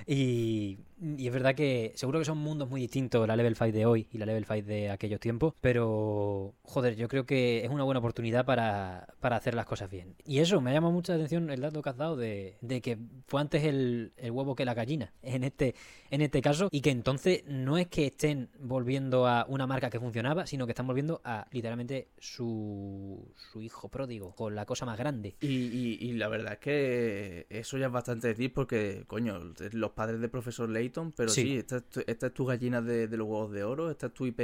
Y, 0.07 0.79
es 1.17 1.33
verdad 1.33 1.55
que 1.55 1.91
seguro 1.95 2.19
que 2.19 2.25
son 2.25 2.37
mundos 2.37 2.69
muy 2.69 2.81
distintos 2.81 3.27
la 3.27 3.35
Level 3.35 3.55
5 3.55 3.71
de 3.71 3.85
hoy 3.85 4.07
y 4.11 4.17
la 4.17 4.25
Level 4.25 4.45
5 4.45 4.65
de 4.67 4.89
aquellos 4.89 5.19
tiempos, 5.19 5.53
pero 5.61 6.53
joder, 6.63 6.95
yo 6.95 7.07
creo 7.07 7.25
que 7.25 7.63
es 7.63 7.69
una 7.69 7.83
buena 7.83 7.99
oportunidad 7.99 8.45
para, 8.45 9.07
para 9.19 9.35
hacer 9.35 9.55
las 9.55 9.65
cosas 9.65 9.89
bien. 9.89 10.15
Y 10.25 10.39
eso, 10.39 10.61
me 10.61 10.73
llama 10.73 10.89
mucha 10.91 11.13
atención 11.13 11.49
el 11.49 11.61
dato 11.61 11.81
que 11.81 11.89
has 11.89 11.97
dado 11.97 12.15
de, 12.15 12.57
que 12.81 12.97
fue 13.27 13.41
antes 13.41 13.63
el, 13.63 14.13
el 14.17 14.31
huevo 14.31 14.55
que 14.55 14.65
la 14.65 14.73
gallina 14.73 15.13
en 15.21 15.43
este, 15.43 15.75
en 16.11 16.21
este 16.21 16.41
caso 16.41 16.69
y 16.71 16.81
que 16.81 16.91
entonces 16.91 17.43
no 17.45 17.77
es 17.77 17.87
que 17.87 18.07
estén 18.07 18.49
volviendo 18.59 19.27
a 19.27 19.45
una 19.49 19.67
marca 19.67 19.89
que 19.89 19.99
sino 20.45 20.65
que 20.65 20.71
están 20.71 20.87
volviendo 20.87 21.21
a 21.23 21.47
literalmente 21.51 22.09
su, 22.17 23.31
su 23.51 23.61
hijo 23.61 23.89
pródigo, 23.89 24.33
con 24.35 24.55
la 24.55 24.65
cosa 24.65 24.85
más 24.85 24.97
grande. 24.97 25.35
Y, 25.41 25.47
y- 25.47 25.97
y 26.01 26.13
la 26.13 26.27
verdad 26.27 26.53
es 26.53 26.59
que 26.59 27.47
eso 27.49 27.77
ya 27.77 27.87
es 27.87 27.91
bastante 27.91 28.27
decir 28.29 28.53
porque, 28.53 29.03
coño, 29.07 29.39
los 29.73 29.91
padres 29.91 30.19
de 30.21 30.29
Profesor 30.29 30.69
Layton, 30.69 31.11
pero 31.11 31.29
Sí. 31.29 31.41
sí, 31.43 31.57
esta, 31.57 31.77
es 31.77 31.89
tu- 31.89 32.03
esta 32.07 32.27
es 32.27 32.33
tu 32.33 32.45
gallina 32.45 32.81
de, 32.81 33.07
de 33.07 33.17
los 33.17 33.27
huevos 33.27 33.51
de 33.51 33.63
oro, 33.63 33.91
esta 33.91 34.07
es 34.07 34.13
tu 34.13 34.25
IP 34.25 34.37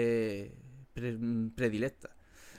pre- 0.93 1.17
predilecta. 1.55 2.09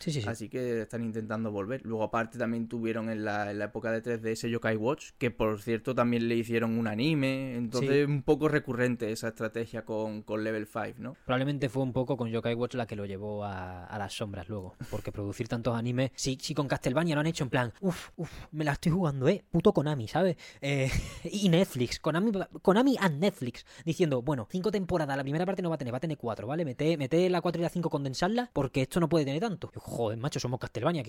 Sí, 0.03 0.11
sí, 0.11 0.21
sí. 0.21 0.29
Así 0.29 0.49
que 0.49 0.83
están 0.83 1.05
intentando 1.05 1.53
volver. 1.53 1.81
Luego, 1.85 2.03
aparte, 2.03 2.37
también 2.37 2.67
tuvieron 2.67 3.09
en 3.09 3.25
la, 3.25 3.53
en 3.53 3.61
la 3.61 3.67
época 3.67 3.93
de 3.93 4.03
3DS 4.03 4.49
Yokai 4.49 4.77
Watch, 4.77 5.11
que 5.17 5.31
por 5.31 5.61
cierto 5.63 5.95
también 5.95 6.27
le 6.29 6.35
hicieron 6.35 6.77
un 6.77 6.89
anime. 6.89 7.55
Entonces, 7.55 8.09
un 8.09 8.25
poco 8.25 8.49
recurrente 8.49 9.13
esa 9.13 9.29
estrategia 9.29 9.85
con, 9.85 10.23
con 10.23 10.43
Level 10.43 10.67
5, 10.67 10.95
¿no? 10.99 11.17
Probablemente 11.25 11.69
fue 11.69 11.85
un 11.85 11.93
poco 11.93 12.17
con 12.17 12.29
Yokai 12.29 12.55
Watch 12.55 12.75
la 12.75 12.87
que 12.87 12.97
lo 12.97 13.07
llevó 13.07 13.45
a, 13.45 13.85
a 13.85 13.97
las 13.97 14.13
sombras 14.13 14.49
luego. 14.49 14.75
Porque 14.91 15.13
producir 15.13 15.47
tantos 15.47 15.77
animes. 15.77 16.11
Sí, 16.17 16.37
sí, 16.41 16.53
con 16.53 16.67
Castlevania 16.67 17.15
lo 17.15 17.21
han 17.21 17.29
hecho 17.29 17.45
en 17.45 17.51
plan. 17.51 17.73
Uf, 17.81 18.11
uf, 18.17 18.31
me 18.51 18.65
la 18.65 18.73
estoy 18.73 18.91
jugando, 18.91 19.29
eh. 19.29 19.45
Puto 19.53 19.73
Konami, 19.73 20.09
¿sabes? 20.09 20.37
Eh, 20.61 20.91
y 21.31 21.49
Netflix. 21.49 22.01
Konami, 22.01 22.33
Konami 22.61 22.97
and 22.99 23.21
Netflix. 23.21 23.65
Diciendo, 23.85 24.21
bueno, 24.21 24.49
cinco 24.51 24.73
temporadas. 24.73 25.17
La 25.17 25.23
primera 25.23 25.47
parte 25.47 25.63
no 25.63 25.69
va 25.69 25.77
a 25.77 25.79
tener, 25.79 25.95
va 25.95 25.99
a 25.99 26.01
tener 26.01 26.19
cuatro, 26.19 26.49
¿vale? 26.49 26.65
Mete, 26.65 26.97
mete 26.97 27.31
la 27.31 27.41
cuatro 27.41 27.61
y 27.61 27.63
la 27.63 27.69
cinco, 27.69 27.89
condensarla. 27.89 28.51
Porque 28.53 28.83
esto 28.83 28.99
no 28.99 29.09
puede 29.09 29.25
tener 29.25 29.41
tanto. 29.41 29.71
Joder, 29.93 30.19
macho, 30.19 30.41
somos 30.41 30.59
Castlevania. 30.59 31.03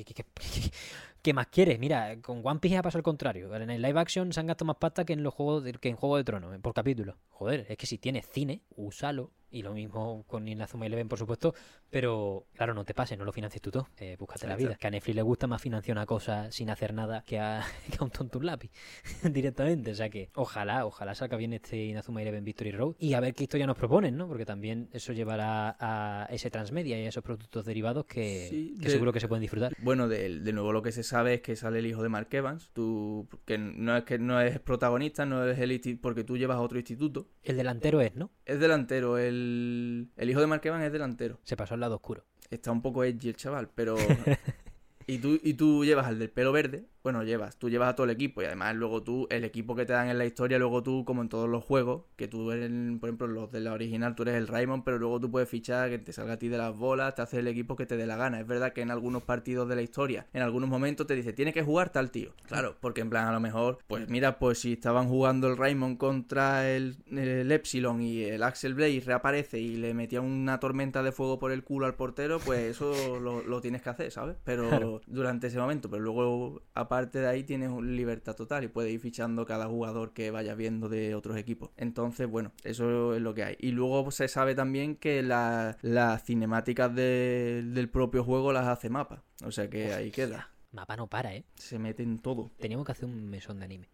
¿Qué, 1.22 1.34
más 1.34 1.48
quieres? 1.48 1.80
Mira, 1.80 2.22
con 2.22 2.42
One 2.44 2.60
Piece 2.60 2.78
ha 2.78 2.82
pasado 2.82 3.00
al 3.00 3.04
contrario. 3.04 3.56
En 3.56 3.70
el 3.70 3.82
live 3.82 4.00
action 4.00 4.34
se 4.34 4.40
han 4.42 4.48
gastado 4.48 4.68
más 4.68 4.76
pasta 4.76 5.06
que 5.06 5.14
en 5.14 5.24
los 5.24 5.34
juegos 5.34 5.64
de, 5.64 5.72
que 5.74 5.88
en 5.88 5.96
Juego 5.96 6.18
de 6.18 6.26
Tronos, 6.26 6.60
por 6.60 6.74
capítulo. 6.74 7.18
Joder, 7.30 7.66
es 7.70 7.78
que 7.78 7.86
si 7.86 7.98
tienes 7.98 8.28
cine, 8.28 8.62
úsalo 8.76 9.32
Y 9.54 9.62
lo 9.62 9.74
mismo 9.74 10.24
con 10.28 10.48
Inazuma 10.48 10.86
Eleven, 10.88 11.08
por 11.08 11.20
supuesto. 11.20 11.54
Pero, 11.90 12.48
claro, 12.54 12.74
no 12.74 12.84
te 12.86 12.94
pases, 12.94 13.18
no 13.18 13.24
lo 13.26 13.32
financies 13.32 13.62
tú 13.62 13.70
todo. 13.70 13.88
Eh, 13.98 14.16
búscate 14.18 14.48
la 14.48 14.56
vida. 14.56 14.76
Que 14.76 14.88
a 14.88 14.90
Netflix 14.90 15.16
le 15.16 15.22
gusta 15.22 15.46
más 15.46 15.62
financiar 15.62 15.96
una 15.96 16.08
cosa 16.08 16.52
sin 16.52 16.72
hacer 16.72 16.94
nada 16.94 17.24
que 17.24 17.38
a, 17.40 17.64
que 17.92 17.98
a 18.00 18.04
un 18.04 18.10
tonto 18.10 18.40
un 18.40 18.46
lápiz. 18.48 18.72
Directamente. 19.24 19.92
O 19.92 19.96
sea 19.96 20.10
que, 20.10 20.30
ojalá, 20.36 20.86
ojalá 20.86 21.14
salga 21.14 21.38
bien 21.38 21.54
este 21.54 21.78
Inazuma 21.86 22.22
Eleven 22.24 22.44
Victory 22.44 22.72
Road. 22.72 22.96
Y 22.98 23.14
a 23.14 23.20
ver 23.20 23.34
qué 23.36 23.44
historia 23.44 23.68
nos 23.68 23.78
proponen, 23.78 24.18
¿no? 24.18 24.28
Porque 24.28 24.46
también 24.46 24.90
eso 24.92 25.14
llevará 25.14 25.76
a 25.80 26.26
ese 26.32 26.50
transmedia 26.50 27.00
y 27.00 27.06
a 27.06 27.10
esos 27.10 27.24
productos 27.24 27.66
derivados 27.66 28.06
que, 28.06 28.48
Sí, 28.50 28.76
que 28.80 28.86
de- 28.88 28.92
seguro 28.92 29.14
que 29.14 29.20
se 29.20 29.28
pueden 29.28 29.42
disfrutar. 29.42 29.74
Bueno, 29.80 30.08
de, 30.08 30.40
de 30.40 30.54
nuevo 30.54 30.72
lo 30.74 30.82
que 30.82 30.92
se 30.92 31.04
sabe 31.04 31.36
es 31.36 31.42
que 31.42 31.56
sale 31.56 31.80
el 31.80 31.86
hijo 31.86 32.02
de 32.02 32.10
Mark 32.10 32.30
Evans. 32.32 32.72
Tú, 32.74 33.28
que 33.46 33.58
no 33.60 33.96
es 33.96 34.04
que 34.04 34.18
no 34.18 34.42
es 34.42 34.60
protagonista, 34.60 35.26
no 35.26 35.48
es 35.48 35.60
el 35.60 35.74
porque 36.02 36.24
tú 36.24 36.38
llevas 36.38 36.58
a 36.58 36.62
otro 36.62 36.78
instituto. 36.78 37.28
El 37.44 37.58
delantero 37.58 38.00
es, 38.02 38.16
¿no? 38.16 38.32
Es 38.46 38.60
delantero, 38.60 39.18
el, 39.18 39.43
el 39.44 40.30
hijo 40.30 40.40
de 40.40 40.48
Mark 40.48 40.62
Evans 40.66 40.86
es 40.86 40.92
delantero. 40.92 41.40
Se 41.44 41.58
pasó 41.58 41.74
al 41.74 41.80
lado 41.80 41.96
oscuro. 41.96 42.26
Está 42.50 42.72
un 42.72 42.82
poco 42.82 43.04
edgy 43.04 43.30
el 43.30 43.36
chaval, 43.36 43.70
pero... 43.74 43.96
y, 45.08 45.18
tú, 45.20 45.40
y 45.42 45.54
tú 45.54 45.86
llevas 45.86 46.08
al 46.08 46.20
del 46.20 46.30
pelo 46.30 46.52
verde, 46.52 46.86
bueno, 47.04 47.24
llevas, 47.24 47.58
tú 47.58 47.70
llevas 47.70 47.90
a 47.90 47.96
todo 47.96 48.06
el 48.06 48.12
equipo 48.12 48.42
y 48.42 48.46
además 48.46 48.76
luego 48.76 49.04
tú, 49.04 49.28
el 49.30 49.44
equipo 49.44 49.76
que 49.76 49.86
te 49.86 49.94
dan 49.94 50.08
en 50.10 50.18
la 50.18 50.26
historia, 50.26 50.58
luego 50.58 50.82
tú, 50.84 51.04
como 51.06 51.22
en 51.22 51.30
todos 51.30 51.50
los 51.50 51.64
juegos, 51.64 52.04
que 52.16 52.28
tú 52.28 52.52
eres, 52.52 52.70
por 53.00 53.10
ejemplo, 53.10 53.28
los 53.28 53.52
de 53.52 53.60
la 53.60 53.74
original, 53.74 54.16
tú 54.16 54.24
eres 54.24 54.36
el 54.36 54.48
Raymond, 54.48 54.84
pero 54.84 54.98
luego 55.00 55.20
tú 55.20 55.30
puedes 55.30 55.50
fichar 55.50 55.90
que 55.90 56.00
te 56.00 56.14
salga 56.14 56.34
a 56.34 56.40
ti 56.40 56.48
de 56.48 56.58
las 56.58 56.76
bolas, 56.76 57.16
te 57.16 57.22
hace 57.22 57.40
el 57.40 57.48
equipo 57.48 57.76
que 57.76 57.86
te 57.86 57.98
dé 57.98 58.06
la 58.06 58.16
gana. 58.16 58.40
Es 58.40 58.48
verdad 58.48 58.72
que 58.74 58.82
en 58.82 58.90
algunos 58.92 59.24
partidos 59.24 59.68
de 59.68 59.76
la 59.76 59.82
historia, 59.82 60.28
en 60.34 60.42
algunos 60.42 60.70
momentos 60.70 61.06
te 61.06 61.16
dice, 61.16 61.34
tiene 61.34 61.52
que 61.54 61.62
jugar 61.64 61.90
tal 61.92 62.10
tío. 62.10 62.32
Claro, 62.48 62.78
porque 62.80 63.02
en 63.02 63.10
plan, 63.10 63.28
a 63.28 63.34
lo 63.34 63.40
mejor, 63.40 63.80
pues 63.88 64.08
mira, 64.10 64.40
pues 64.40 64.60
si 64.60 64.74
estaban 64.74 65.08
jugando 65.10 65.48
el 65.50 65.58
Raymond 65.58 65.98
contra 65.98 66.70
el, 66.72 66.98
el 67.12 67.52
Epsilon 67.52 68.02
y 68.02 68.24
el 68.24 68.44
Axel 68.44 68.74
Blaze 68.76 69.02
reaparece 69.06 69.60
y 69.60 69.76
le 69.76 69.94
metía 69.94 70.22
una 70.22 70.60
tormenta 70.60 71.04
de 71.04 71.12
fuego 71.12 71.38
por 71.40 71.52
el 71.52 71.64
culo 71.64 71.86
al 71.86 71.96
portero, 71.96 72.40
pues 72.40 72.62
eso 72.64 73.20
lo, 73.20 73.44
lo 73.44 73.60
tienes 73.62 73.82
que 73.82 73.90
hacer, 73.90 74.12
¿sabes? 74.12 74.38
Pero 74.44 74.70
Claro. 74.70 75.02
durante 75.08 75.48
ese 75.48 75.58
momento, 75.60 75.90
pero 75.90 76.02
luego, 76.04 76.62
aparte 76.94 77.20
de 77.20 77.28
ahí, 77.28 77.44
tienes 77.44 77.72
libertad 77.82 78.36
total 78.36 78.64
y 78.64 78.68
puedes 78.68 78.92
ir 78.94 79.00
fichando 79.00 79.46
cada 79.46 79.66
jugador 79.68 80.14
que 80.14 80.30
vayas 80.32 80.56
viendo 80.56 80.90
de 80.90 81.16
otros 81.16 81.36
equipos. 81.38 81.72
Entonces, 81.76 82.28
bueno, 82.30 82.52
eso 82.64 83.16
es 83.16 83.22
lo 83.22 83.34
que 83.34 83.44
hay. 83.44 83.56
Y 83.60 83.72
luego 83.72 84.12
se 84.12 84.28
sabe 84.28 84.54
también 84.54 84.96
que 84.96 85.24
la- 85.24 85.78
las 85.82 86.24
cinemáticas 86.24 86.94
de- 86.94 87.64
del 87.66 87.90
propio 87.90 88.24
juego 88.24 88.54
las 88.54 88.68
hace 88.68 88.90
mapa. 88.90 89.24
O 89.44 89.52
sea 89.52 89.70
que 89.70 89.94
ahí 89.94 90.12
queda. 90.12 90.50
Mapa 90.72 90.96
no 90.96 91.08
para, 91.08 91.36
¿eh? 91.36 91.44
Se 91.56 91.80
mete 91.80 92.04
en 92.04 92.20
todo. 92.20 92.52
Teníamos 92.60 92.86
que 92.86 92.92
hacer 92.92 93.06
un 93.06 93.30
mesón 93.30 93.60
de 93.60 93.66
anime. 93.66 93.90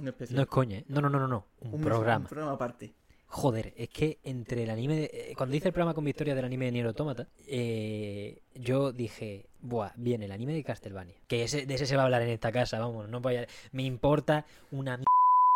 No 0.00 0.10
es 0.42 0.46
coña, 0.48 0.78
¿eh? 0.78 0.84
No, 0.88 1.00
no, 1.00 1.08
no, 1.08 1.18
no, 1.18 1.28
no. 1.28 1.46
Un, 1.60 1.74
Un 1.74 1.80
programa. 1.80 2.24
Un 2.24 2.28
programa 2.28 2.52
aparte. 2.52 2.94
Joder, 3.36 3.74
es 3.76 3.88
que 3.88 4.18
entre 4.22 4.62
el 4.62 4.70
anime. 4.70 4.94
de- 4.94 5.10
eh, 5.12 5.34
cuando 5.36 5.56
hice 5.56 5.66
el 5.66 5.72
programa 5.74 5.92
con 5.92 6.04
Victoria 6.04 6.36
del 6.36 6.44
anime 6.44 6.66
de 6.66 6.70
Nier 6.72 6.86
Automata, 6.86 7.26
eh, 7.48 8.38
yo 8.54 8.92
dije, 8.92 9.46
buah, 9.60 9.90
viene 9.96 10.26
el 10.26 10.30
anime 10.32 10.52
de 10.54 10.62
Castlevania. 10.62 11.16
Que 11.26 11.42
ese, 11.42 11.66
de 11.66 11.74
ese 11.74 11.86
se 11.86 11.96
va 11.96 12.02
a 12.02 12.04
hablar 12.04 12.22
en 12.22 12.28
esta 12.28 12.52
casa, 12.52 12.78
vamos, 12.78 13.08
no 13.08 13.20
vaya. 13.20 13.44
Me 13.72 13.82
importa 13.82 14.46
una 14.70 14.94
m- 14.94 15.04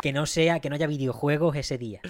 que 0.03 0.13
no 0.13 0.27
sea, 0.27 0.59
que 0.59 0.69
no 0.71 0.75
haya 0.75 0.89
videojuegos 0.89 1.55
ese 1.55 1.79
día. 1.79 2.01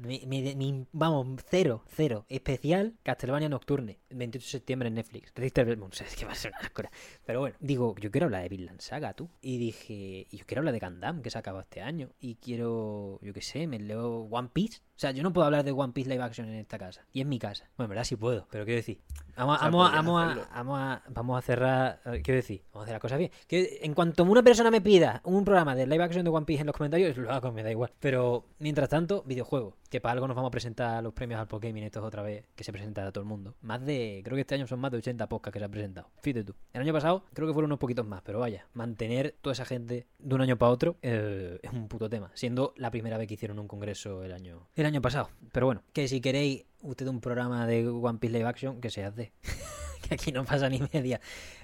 Me- 0.00 0.22
me- 0.26 0.54
me- 0.56 0.86
vamos, 0.92 1.42
cero, 1.50 1.82
cero. 1.86 2.24
Especial 2.28 2.94
Castlevania 3.02 3.48
Nocturne, 3.48 3.98
28 4.10 4.44
de 4.46 4.50
septiembre 4.50 4.88
en 4.88 4.94
Netflix. 4.94 5.32
Richter 5.36 5.66
Belmont, 5.66 5.94
es 6.00 6.16
que 6.16 6.24
va 6.24 6.32
a 6.32 6.34
ser 6.36 6.52
una. 6.58 6.90
Pero 7.26 7.40
bueno, 7.40 7.56
digo, 7.60 7.94
yo 8.00 8.10
quiero 8.10 8.24
hablar 8.26 8.42
de 8.42 8.48
Vinland 8.48 8.80
Saga, 8.80 9.12
tú. 9.12 9.28
Y 9.42 9.58
dije, 9.58 10.26
yo 10.32 10.44
quiero 10.46 10.60
hablar 10.60 10.72
de 10.74 10.80
Gundam, 10.80 11.22
que 11.22 11.30
se 11.30 11.38
acabó 11.38 11.60
este 11.60 11.82
año. 11.82 12.08
Y 12.20 12.36
quiero, 12.36 13.18
yo 13.22 13.32
qué 13.34 13.42
sé, 13.42 13.66
me 13.66 13.78
leo 13.78 14.22
One 14.30 14.48
Piece. 14.52 14.80
O 14.94 14.98
sea, 15.02 15.10
yo 15.10 15.22
no 15.22 15.32
puedo 15.32 15.46
hablar 15.46 15.64
de 15.64 15.72
One 15.72 15.92
Piece 15.92 16.08
live 16.08 16.22
action 16.22 16.46
en 16.48 16.54
esta 16.54 16.78
casa. 16.78 17.04
Y 17.12 17.20
en 17.22 17.28
mi 17.28 17.38
casa. 17.38 17.64
Bueno, 17.76 17.86
en 17.86 17.90
verdad 17.90 18.04
sí 18.04 18.14
puedo, 18.16 18.46
pero 18.50 18.64
quiero 18.64 18.76
decir. 18.76 19.00
Vamos, 19.36 19.56
O 19.56 19.58
sea, 19.60 19.70
vamos, 19.70 19.90
a- 19.90 19.94
vamos, 19.96 20.22
a, 20.22 20.46
vamos, 20.54 20.78
a, 20.78 21.02
vamos 21.08 21.38
a 21.38 21.42
cerrar. 21.42 22.00
eh, 22.04 22.20
Quiero 22.22 22.36
decir, 22.36 22.62
vamos 22.72 22.82
a 22.82 22.84
hacer 22.84 22.92
las 22.94 23.00
cosas 23.00 23.18
bien. 23.18 23.30
Que 23.48 23.80
en 23.82 23.94
cuanto 23.94 24.22
una 24.24 24.42
persona 24.42 24.70
me 24.70 24.80
pida 24.82 25.20
un 25.24 25.44
programa 25.44 25.74
de 25.74 25.86
live 25.86 26.04
action 26.04 26.22
de 26.24 26.30
One 26.30 26.44
Piece 26.46 26.60
en 26.60 26.66
los 26.66 26.76
comentarios, 26.76 27.16
lo 27.16 27.32
hago, 27.32 27.50
me 27.50 27.62
da 27.62 27.70
igual. 27.70 27.90
Pero 27.98 28.44
mientras 28.58 28.88
tanto, 28.90 29.22
videojuegos. 29.26 29.74
Que 29.88 30.00
para 30.00 30.12
algo 30.12 30.26
nos 30.26 30.36
vamos 30.36 30.48
a 30.48 30.52
presentar 30.52 31.02
los 31.02 31.12
premios 31.12 31.38
al 31.40 31.48
Pokémon 31.48 31.82
estos 31.82 32.02
otra 32.04 32.22
vez, 32.22 32.46
que 32.54 32.64
se 32.64 32.72
presentan 32.72 33.06
a 33.06 33.12
todo 33.12 33.22
el 33.22 33.28
mundo. 33.28 33.54
Más 33.60 33.84
de, 33.84 34.22
creo 34.24 34.36
que 34.36 34.40
este 34.42 34.54
año 34.54 34.66
son 34.66 34.80
más 34.80 34.90
de 34.90 34.98
80 34.98 35.28
podcasts 35.28 35.52
que 35.52 35.58
se 35.58 35.64
han 35.66 35.70
presentado. 35.70 36.08
Fíjate 36.22 36.44
tú. 36.44 36.54
El 36.72 36.80
año 36.82 36.92
pasado 36.94 37.24
creo 37.34 37.46
que 37.48 37.52
fueron 37.52 37.68
unos 37.70 37.78
poquitos 37.78 38.06
más, 38.06 38.22
pero 38.22 38.38
vaya, 38.38 38.66
mantener 38.72 39.34
toda 39.42 39.52
esa 39.52 39.64
gente 39.66 40.06
de 40.18 40.34
un 40.34 40.40
año 40.40 40.56
para 40.56 40.70
otro 40.72 40.96
eh, 41.02 41.58
es 41.62 41.72
un 41.72 41.88
puto 41.88 42.08
tema. 42.08 42.30
Siendo 42.34 42.72
la 42.76 42.90
primera 42.90 43.18
vez 43.18 43.28
que 43.28 43.34
hicieron 43.34 43.58
un 43.58 43.68
congreso 43.68 44.22
el 44.24 44.32
año, 44.32 44.66
el 44.82 44.86
año 44.88 45.02
pasado. 45.02 45.30
Pero 45.52 45.66
bueno, 45.66 45.82
que 45.92 46.08
si 46.08 46.20
queréis 46.20 46.64
usted 46.82 47.06
un 47.06 47.20
programa 47.20 47.66
de 47.66 47.88
One 47.88 48.18
Piece 48.18 48.36
Live 48.36 48.48
Action, 48.48 48.80
que 48.80 48.90
se 48.90 49.04
hace. 49.04 49.32
que 50.08 50.14
aquí 50.14 50.32
no 50.32 50.44
pasa 50.44 50.68
ni 50.68 50.80
media. 50.92 51.20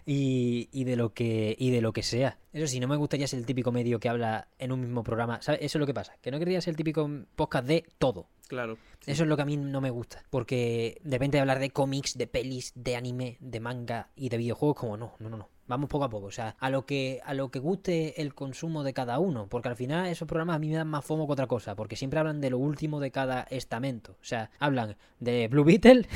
Y, 0.06 0.68
y 0.72 0.84
de 0.84 0.96
lo 0.96 1.12
que 1.12 1.54
y 1.58 1.70
de 1.70 1.80
lo 1.80 1.92
que 1.92 2.02
sea. 2.02 2.38
Eso 2.52 2.66
sí, 2.66 2.80
no 2.80 2.88
me 2.88 2.96
gustaría 2.96 3.26
ser 3.26 3.40
el 3.40 3.46
típico 3.46 3.72
medio 3.72 4.00
que 4.00 4.08
habla 4.08 4.48
en 4.58 4.72
un 4.72 4.80
mismo 4.80 5.02
programa. 5.02 5.42
¿Sabes? 5.42 5.60
Eso 5.62 5.78
es 5.78 5.80
lo 5.80 5.86
que 5.86 5.94
pasa. 5.94 6.14
Que 6.22 6.30
no 6.30 6.38
querría 6.38 6.60
ser 6.60 6.72
el 6.72 6.76
típico 6.76 7.08
podcast 7.36 7.66
de 7.66 7.84
todo. 7.98 8.28
Claro. 8.48 8.78
sí. 9.00 9.10
Eso 9.10 9.24
es 9.24 9.28
lo 9.28 9.36
que 9.36 9.42
a 9.42 9.46
mí 9.46 9.56
no 9.56 9.80
me 9.80 9.90
gusta. 9.90 10.22
Porque 10.30 11.00
de 11.04 11.16
repente 11.16 11.38
hablar 11.38 11.58
de 11.58 11.70
cómics, 11.70 12.16
de 12.16 12.26
pelis, 12.26 12.72
de 12.74 12.96
anime, 12.96 13.36
de 13.40 13.60
manga 13.60 14.10
y 14.16 14.30
de 14.30 14.38
videojuegos, 14.38 14.76
como 14.78 14.96
no, 14.96 15.14
no, 15.18 15.28
no, 15.28 15.36
no. 15.36 15.57
Vamos 15.68 15.88
poco 15.88 16.04
a 16.04 16.10
poco. 16.10 16.26
O 16.26 16.30
sea, 16.30 16.56
a 16.58 16.70
lo 16.70 16.86
que, 16.86 17.20
a 17.24 17.34
lo 17.34 17.50
que 17.50 17.58
guste 17.58 18.20
el 18.20 18.34
consumo 18.34 18.82
de 18.82 18.92
cada 18.94 19.18
uno. 19.18 19.46
Porque 19.48 19.68
al 19.68 19.76
final 19.76 20.06
esos 20.06 20.26
programas 20.26 20.56
a 20.56 20.58
mí 20.58 20.68
me 20.68 20.76
dan 20.76 20.88
más 20.88 21.04
fomo 21.04 21.26
que 21.26 21.34
otra 21.34 21.46
cosa. 21.46 21.76
Porque 21.76 21.94
siempre 21.94 22.18
hablan 22.18 22.40
de 22.40 22.50
lo 22.50 22.58
último 22.58 23.00
de 23.00 23.10
cada 23.10 23.42
estamento. 23.42 24.12
O 24.12 24.24
sea, 24.24 24.50
hablan 24.58 24.96
de 25.20 25.48
Blue 25.48 25.64
Beetle. 25.64 26.06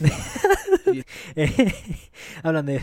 hablan 2.42 2.66
de, 2.66 2.80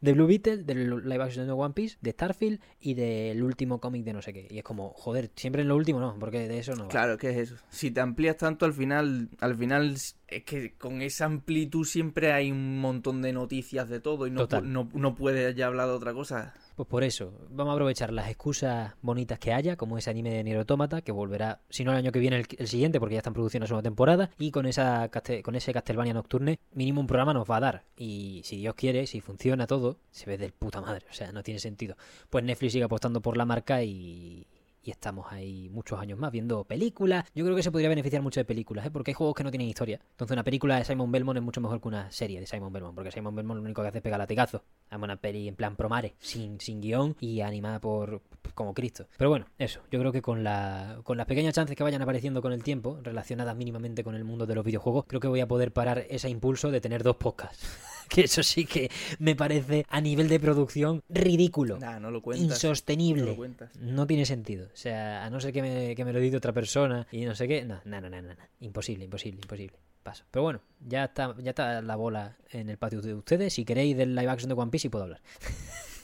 de 0.00 0.12
Blue 0.12 0.26
Beetle, 0.26 0.64
del 0.64 1.08
live 1.08 1.22
action 1.22 1.46
de 1.46 1.52
One 1.52 1.74
Piece, 1.74 1.96
de 2.00 2.10
Starfield 2.12 2.60
y 2.80 2.94
del 2.94 3.42
último 3.42 3.80
cómic 3.80 4.04
de 4.04 4.12
no 4.12 4.22
sé 4.22 4.32
qué. 4.32 4.48
Y 4.50 4.58
es 4.58 4.64
como, 4.64 4.90
joder, 4.90 5.30
siempre 5.36 5.62
en 5.62 5.68
lo 5.68 5.76
último 5.76 6.00
no, 6.00 6.16
porque 6.18 6.48
de 6.48 6.58
eso 6.58 6.74
no 6.74 6.84
va. 6.84 6.90
Claro, 6.90 7.18
que 7.18 7.30
es 7.30 7.36
eso. 7.36 7.56
Si 7.70 7.90
te 7.90 8.00
amplías 8.00 8.36
tanto 8.36 8.66
al 8.66 8.72
final, 8.72 9.28
al 9.40 9.56
final 9.56 9.94
es 9.94 10.14
que 10.44 10.74
con 10.76 11.02
esa 11.02 11.26
amplitud 11.26 11.84
siempre 11.84 12.32
hay 12.32 12.50
un 12.50 12.80
montón 12.80 13.22
de 13.22 13.32
noticias 13.32 13.88
de 13.88 14.00
todo 14.00 14.26
y 14.26 14.30
no, 14.30 14.46
no, 14.62 14.88
no 14.92 15.14
puedes 15.14 15.54
ya 15.54 15.66
hablar 15.66 15.88
de 15.88 15.94
otra 15.94 16.12
cosa. 16.12 16.54
Pues 16.76 16.88
por 16.90 17.04
eso, 17.04 17.32
vamos 17.48 17.70
a 17.70 17.74
aprovechar 17.74 18.12
las 18.12 18.28
excusas 18.28 18.92
bonitas 19.00 19.38
que 19.38 19.54
haya, 19.54 19.76
como 19.76 19.96
ese 19.96 20.10
anime 20.10 20.30
de 20.30 20.44
Nier 20.44 20.58
Automata, 20.58 21.00
que 21.00 21.10
volverá, 21.10 21.62
si 21.70 21.84
no 21.84 21.92
el 21.92 21.96
año 21.96 22.12
que 22.12 22.18
viene, 22.18 22.36
el, 22.36 22.46
el 22.58 22.68
siguiente, 22.68 23.00
porque 23.00 23.14
ya 23.14 23.20
está 23.20 23.30
en 23.30 23.34
producción 23.34 23.62
la 23.62 23.66
segunda 23.66 23.88
temporada, 23.88 24.30
y 24.38 24.50
con 24.50 24.66
esa 24.66 25.10
con 25.42 25.54
ese 25.54 25.72
Castlevania 25.72 26.12
Nocturne, 26.12 26.60
mínimo 26.74 27.00
un 27.00 27.06
programa 27.06 27.32
nos 27.32 27.50
va 27.50 27.56
a 27.56 27.60
dar. 27.60 27.84
Y 27.96 28.42
si 28.44 28.58
Dios 28.58 28.74
quiere, 28.74 29.06
si 29.06 29.22
funciona 29.22 29.66
todo, 29.66 30.00
se 30.10 30.26
ve 30.26 30.36
del 30.36 30.52
puta 30.52 30.82
madre, 30.82 31.06
o 31.10 31.14
sea, 31.14 31.32
no 31.32 31.42
tiene 31.42 31.60
sentido. 31.60 31.96
Pues 32.28 32.44
Netflix 32.44 32.72
sigue 32.74 32.84
apostando 32.84 33.22
por 33.22 33.38
la 33.38 33.46
marca 33.46 33.82
y... 33.82 34.46
Y 34.86 34.92
estamos 34.92 35.26
ahí 35.32 35.68
muchos 35.68 35.98
años 35.98 36.16
más 36.16 36.30
viendo 36.30 36.62
películas. 36.62 37.24
Yo 37.34 37.44
creo 37.44 37.56
que 37.56 37.64
se 37.64 37.72
podría 37.72 37.88
beneficiar 37.88 38.22
mucho 38.22 38.38
de 38.38 38.44
películas, 38.44 38.86
¿eh? 38.86 38.90
porque 38.92 39.10
hay 39.10 39.14
juegos 39.14 39.34
que 39.34 39.42
no 39.42 39.50
tienen 39.50 39.66
historia. 39.66 39.98
Entonces 40.12 40.32
una 40.32 40.44
película 40.44 40.76
de 40.76 40.84
Simon 40.84 41.10
Belmont 41.10 41.36
es 41.36 41.42
mucho 41.42 41.60
mejor 41.60 41.80
que 41.80 41.88
una 41.88 42.08
serie 42.12 42.38
de 42.38 42.46
Simon 42.46 42.72
Belmont, 42.72 42.94
porque 42.94 43.10
Simon 43.10 43.34
Belmont 43.34 43.58
lo 43.58 43.64
único 43.64 43.82
que 43.82 43.88
hace 43.88 43.98
es 43.98 44.02
pegar 44.04 44.20
latigazos. 44.20 44.62
Hazme 44.88 45.06
una 45.06 45.16
peli 45.16 45.48
en 45.48 45.56
plan 45.56 45.74
promare, 45.74 46.14
sin, 46.20 46.60
sin 46.60 46.80
guion 46.80 47.16
y 47.18 47.40
animada 47.40 47.80
por 47.80 48.22
como 48.54 48.74
Cristo. 48.74 49.08
Pero 49.18 49.28
bueno, 49.28 49.46
eso. 49.58 49.80
Yo 49.90 49.98
creo 49.98 50.12
que 50.12 50.22
con, 50.22 50.44
la, 50.44 51.00
con 51.02 51.16
las 51.16 51.26
pequeñas 51.26 51.52
chances 51.52 51.76
que 51.76 51.82
vayan 51.82 52.02
apareciendo 52.02 52.40
con 52.40 52.52
el 52.52 52.62
tiempo, 52.62 53.00
relacionadas 53.02 53.56
mínimamente 53.56 54.04
con 54.04 54.14
el 54.14 54.22
mundo 54.22 54.46
de 54.46 54.54
los 54.54 54.64
videojuegos, 54.64 55.06
creo 55.08 55.20
que 55.20 55.26
voy 55.26 55.40
a 55.40 55.48
poder 55.48 55.72
parar 55.72 56.04
ese 56.08 56.28
impulso 56.28 56.70
de 56.70 56.80
tener 56.80 57.02
dos 57.02 57.16
podcasts. 57.16 57.66
que 58.08 58.22
eso 58.22 58.42
sí 58.42 58.64
que 58.64 58.90
me 59.18 59.36
parece 59.36 59.86
a 59.88 60.00
nivel 60.00 60.28
de 60.28 60.40
producción 60.40 61.02
ridículo. 61.08 61.78
Nah, 61.78 61.98
no 61.98 62.10
lo 62.10 62.22
cuentas. 62.22 62.46
No 62.46 62.54
insostenible. 62.54 63.24
lo 63.24 63.36
cuentas. 63.36 63.76
No 63.76 64.06
tiene 64.06 64.26
sentido. 64.26 64.66
O 64.72 64.76
sea, 64.76 65.24
a 65.24 65.30
no 65.30 65.40
ser 65.40 65.52
que 65.52 65.62
me, 65.62 65.94
que 65.94 66.04
me 66.04 66.12
lo 66.12 66.20
diga 66.20 66.38
otra 66.38 66.52
persona 66.52 67.06
y 67.10 67.24
no 67.24 67.34
sé 67.34 67.48
qué. 67.48 67.64
No, 67.64 67.80
no, 67.84 68.00
no, 68.00 68.08
no, 68.08 68.22
no, 68.22 68.28
no. 68.28 68.42
Imposible, 68.60 69.04
imposible, 69.04 69.40
imposible. 69.42 69.78
Paso. 70.02 70.24
Pero 70.30 70.44
bueno, 70.44 70.60
ya 70.86 71.04
está, 71.04 71.34
ya 71.38 71.50
está 71.50 71.82
la 71.82 71.96
bola 71.96 72.36
en 72.50 72.70
el 72.70 72.78
patio 72.78 73.02
de 73.02 73.14
ustedes. 73.14 73.54
Si 73.54 73.64
queréis 73.64 73.96
del 73.96 74.14
live 74.14 74.30
action 74.30 74.48
de 74.48 74.54
One 74.54 74.70
Piece, 74.70 74.82
sí 74.82 74.88
puedo 74.88 75.04
hablar. 75.04 75.20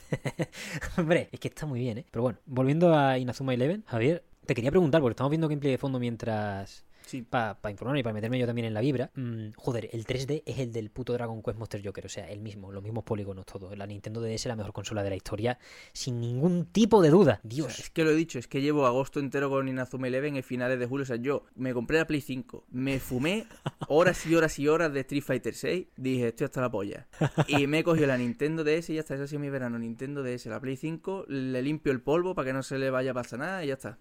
Hombre, 0.97 1.29
es 1.31 1.39
que 1.39 1.47
está 1.47 1.65
muy 1.65 1.79
bien, 1.79 1.99
¿eh? 1.99 2.05
Pero 2.11 2.23
bueno, 2.23 2.39
volviendo 2.45 2.93
a 2.93 3.17
Inazuma 3.17 3.53
Eleven, 3.53 3.83
Javier, 3.87 4.23
te 4.45 4.53
quería 4.53 4.71
preguntar, 4.71 5.01
porque 5.01 5.13
estamos 5.13 5.31
viendo 5.31 5.47
gameplay 5.47 5.71
de 5.71 5.77
fondo 5.77 5.99
mientras 5.99 6.85
Sí. 7.05 7.21
para 7.21 7.57
informar 7.69 7.97
y 7.97 8.03
para 8.03 8.13
meterme 8.13 8.39
yo 8.39 8.45
también 8.45 8.65
en 8.67 8.73
la 8.73 8.81
vibra. 8.81 9.11
mm, 9.15 9.51
joder, 9.55 9.89
el 9.91 10.05
3D 10.05 10.43
es 10.45 10.59
el 10.59 10.71
del 10.71 10.89
puto 10.89 11.13
Dragon 11.13 11.41
Quest 11.41 11.57
Monster 11.57 11.81
Joker. 11.85 12.05
O 12.05 12.09
sea, 12.09 12.29
el 12.29 12.39
mismo, 12.41 12.71
los 12.71 12.81
mismos 12.83 13.03
polígonos 13.03 13.45
todos. 13.45 13.77
La 13.77 13.85
Nintendo 13.85 14.21
DS 14.21 14.33
es 14.35 14.45
la 14.45 14.55
mejor 14.55 14.73
consola 14.73 15.03
de 15.03 15.09
la 15.09 15.15
historia, 15.15 15.57
sin 15.93 16.19
ningún 16.19 16.65
tipo 16.65 17.01
de 17.01 17.09
duda. 17.09 17.33
O 17.33 17.41
sea, 17.41 17.49
Dios. 17.49 17.79
es 17.79 17.89
que 17.89 18.03
lo 18.03 18.11
he 18.11 18.15
dicho, 18.15 18.39
es 18.39 18.47
que 18.47 18.61
llevo 18.61 18.85
agosto 18.85 19.19
entero 19.19 19.49
con 19.49 19.67
Inazuma 19.67 20.07
Eleven 20.07 20.35
y 20.35 20.41
finales 20.41 20.79
de 20.79 20.85
julio. 20.85 21.03
O 21.03 21.05
sea, 21.05 21.17
yo 21.17 21.43
me 21.55 21.73
compré 21.73 21.97
la 21.97 22.07
Play 22.07 22.21
5, 22.21 22.65
me 22.71 22.99
fumé 22.99 23.45
horas 23.87 24.25
y 24.25 24.35
horas 24.35 24.57
y 24.59 24.67
horas 24.67 24.93
de 24.93 25.01
Street 25.01 25.23
Fighter 25.23 25.53
6. 25.53 25.87
Dije, 25.97 26.27
estoy 26.29 26.45
hasta 26.45 26.61
la 26.61 26.71
polla. 26.71 27.07
Y 27.47 27.67
me 27.67 27.79
he 27.79 27.83
cogido 27.83 28.07
la 28.07 28.17
Nintendo 28.17 28.63
DS 28.63 28.89
y 28.89 28.95
ya 28.95 29.01
está. 29.01 29.15
Eso 29.15 29.23
ha 29.23 29.27
sido 29.27 29.39
mi 29.39 29.49
verano. 29.49 29.77
Nintendo 29.79 30.23
DS, 30.23 30.45
la 30.47 30.59
Play 30.59 30.77
5, 30.77 31.25
le 31.27 31.61
limpio 31.61 31.91
el 31.91 32.01
polvo 32.01 32.35
para 32.35 32.47
que 32.47 32.53
no 32.53 32.63
se 32.63 32.77
le 32.77 32.89
vaya 32.89 33.11
a 33.11 33.13
pasar 33.13 33.39
nada 33.39 33.63
y 33.63 33.67
ya 33.67 33.73
está. 33.73 33.97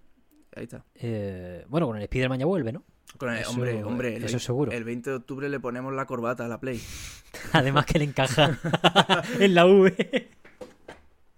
Ahí 0.55 0.65
está. 0.65 0.85
Eh, 0.95 1.65
bueno, 1.69 1.87
con 1.87 1.97
el 1.97 2.03
Spider-Man 2.03 2.39
ya 2.41 2.47
vuelve, 2.47 2.73
¿no? 2.73 2.85
Con 3.19 3.31
el- 3.31 3.39
Eso- 3.41 3.51
hombre, 3.51 3.85
hombre, 3.85 4.17
el, 4.17 4.25
eso 4.25 4.39
seguro. 4.39 4.73
el 4.73 4.85
20 4.85 5.11
de 5.11 5.17
octubre 5.17 5.49
le 5.49 5.61
ponemos 5.61 5.93
la 5.93 6.07
corbata 6.07 6.45
a 6.45 6.49
la 6.49 6.59
Play. 6.61 6.81
Además 7.53 7.87
que 7.87 7.99
le 7.99 8.05
encaja 8.05 8.59
en 9.39 9.55
la 9.55 9.67
V. 9.67 10.31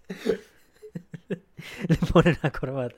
le 1.88 1.96
pone 2.12 2.36
la 2.42 2.50
corbata. 2.50 2.96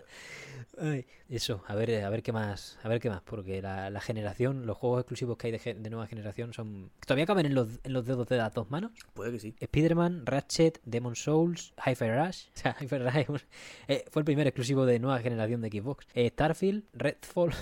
Ay, 0.78 1.06
eso, 1.30 1.64
a 1.68 1.74
ver, 1.74 2.04
a 2.04 2.10
ver 2.10 2.22
qué 2.22 2.32
más, 2.32 2.78
a 2.82 2.88
ver 2.88 3.00
qué 3.00 3.08
más, 3.08 3.22
porque 3.22 3.62
la, 3.62 3.88
la 3.88 4.00
generación, 4.02 4.66
los 4.66 4.76
juegos 4.76 5.00
exclusivos 5.00 5.38
que 5.38 5.46
hay 5.46 5.52
de, 5.74 5.88
nueva 5.88 6.06
generación 6.06 6.52
son... 6.52 6.90
Todavía 7.06 7.24
caben 7.24 7.46
en 7.46 7.54
los, 7.54 7.68
en 7.82 7.94
los 7.94 8.04
dedos 8.04 8.28
de 8.28 8.36
las 8.36 8.52
dos 8.52 8.70
manos. 8.70 8.92
Puede 9.14 9.32
que 9.32 9.40
sí. 9.40 9.54
Spider-Man, 9.58 10.26
Ratchet, 10.26 10.82
Demon 10.84 11.16
Souls, 11.16 11.72
Hi-Fi 11.86 12.10
Rush. 12.10 12.48
O 12.48 12.58
sea, 12.58 12.76
Hi-Fi 12.78 12.98
Rush 12.98 13.42
eh, 13.88 14.04
fue 14.10 14.20
el 14.20 14.26
primer 14.26 14.46
exclusivo 14.48 14.84
de 14.84 14.98
nueva 14.98 15.18
generación 15.20 15.62
de 15.62 15.70
Xbox. 15.70 16.06
Eh, 16.12 16.28
Starfield, 16.28 16.84
Redfall. 16.92 17.54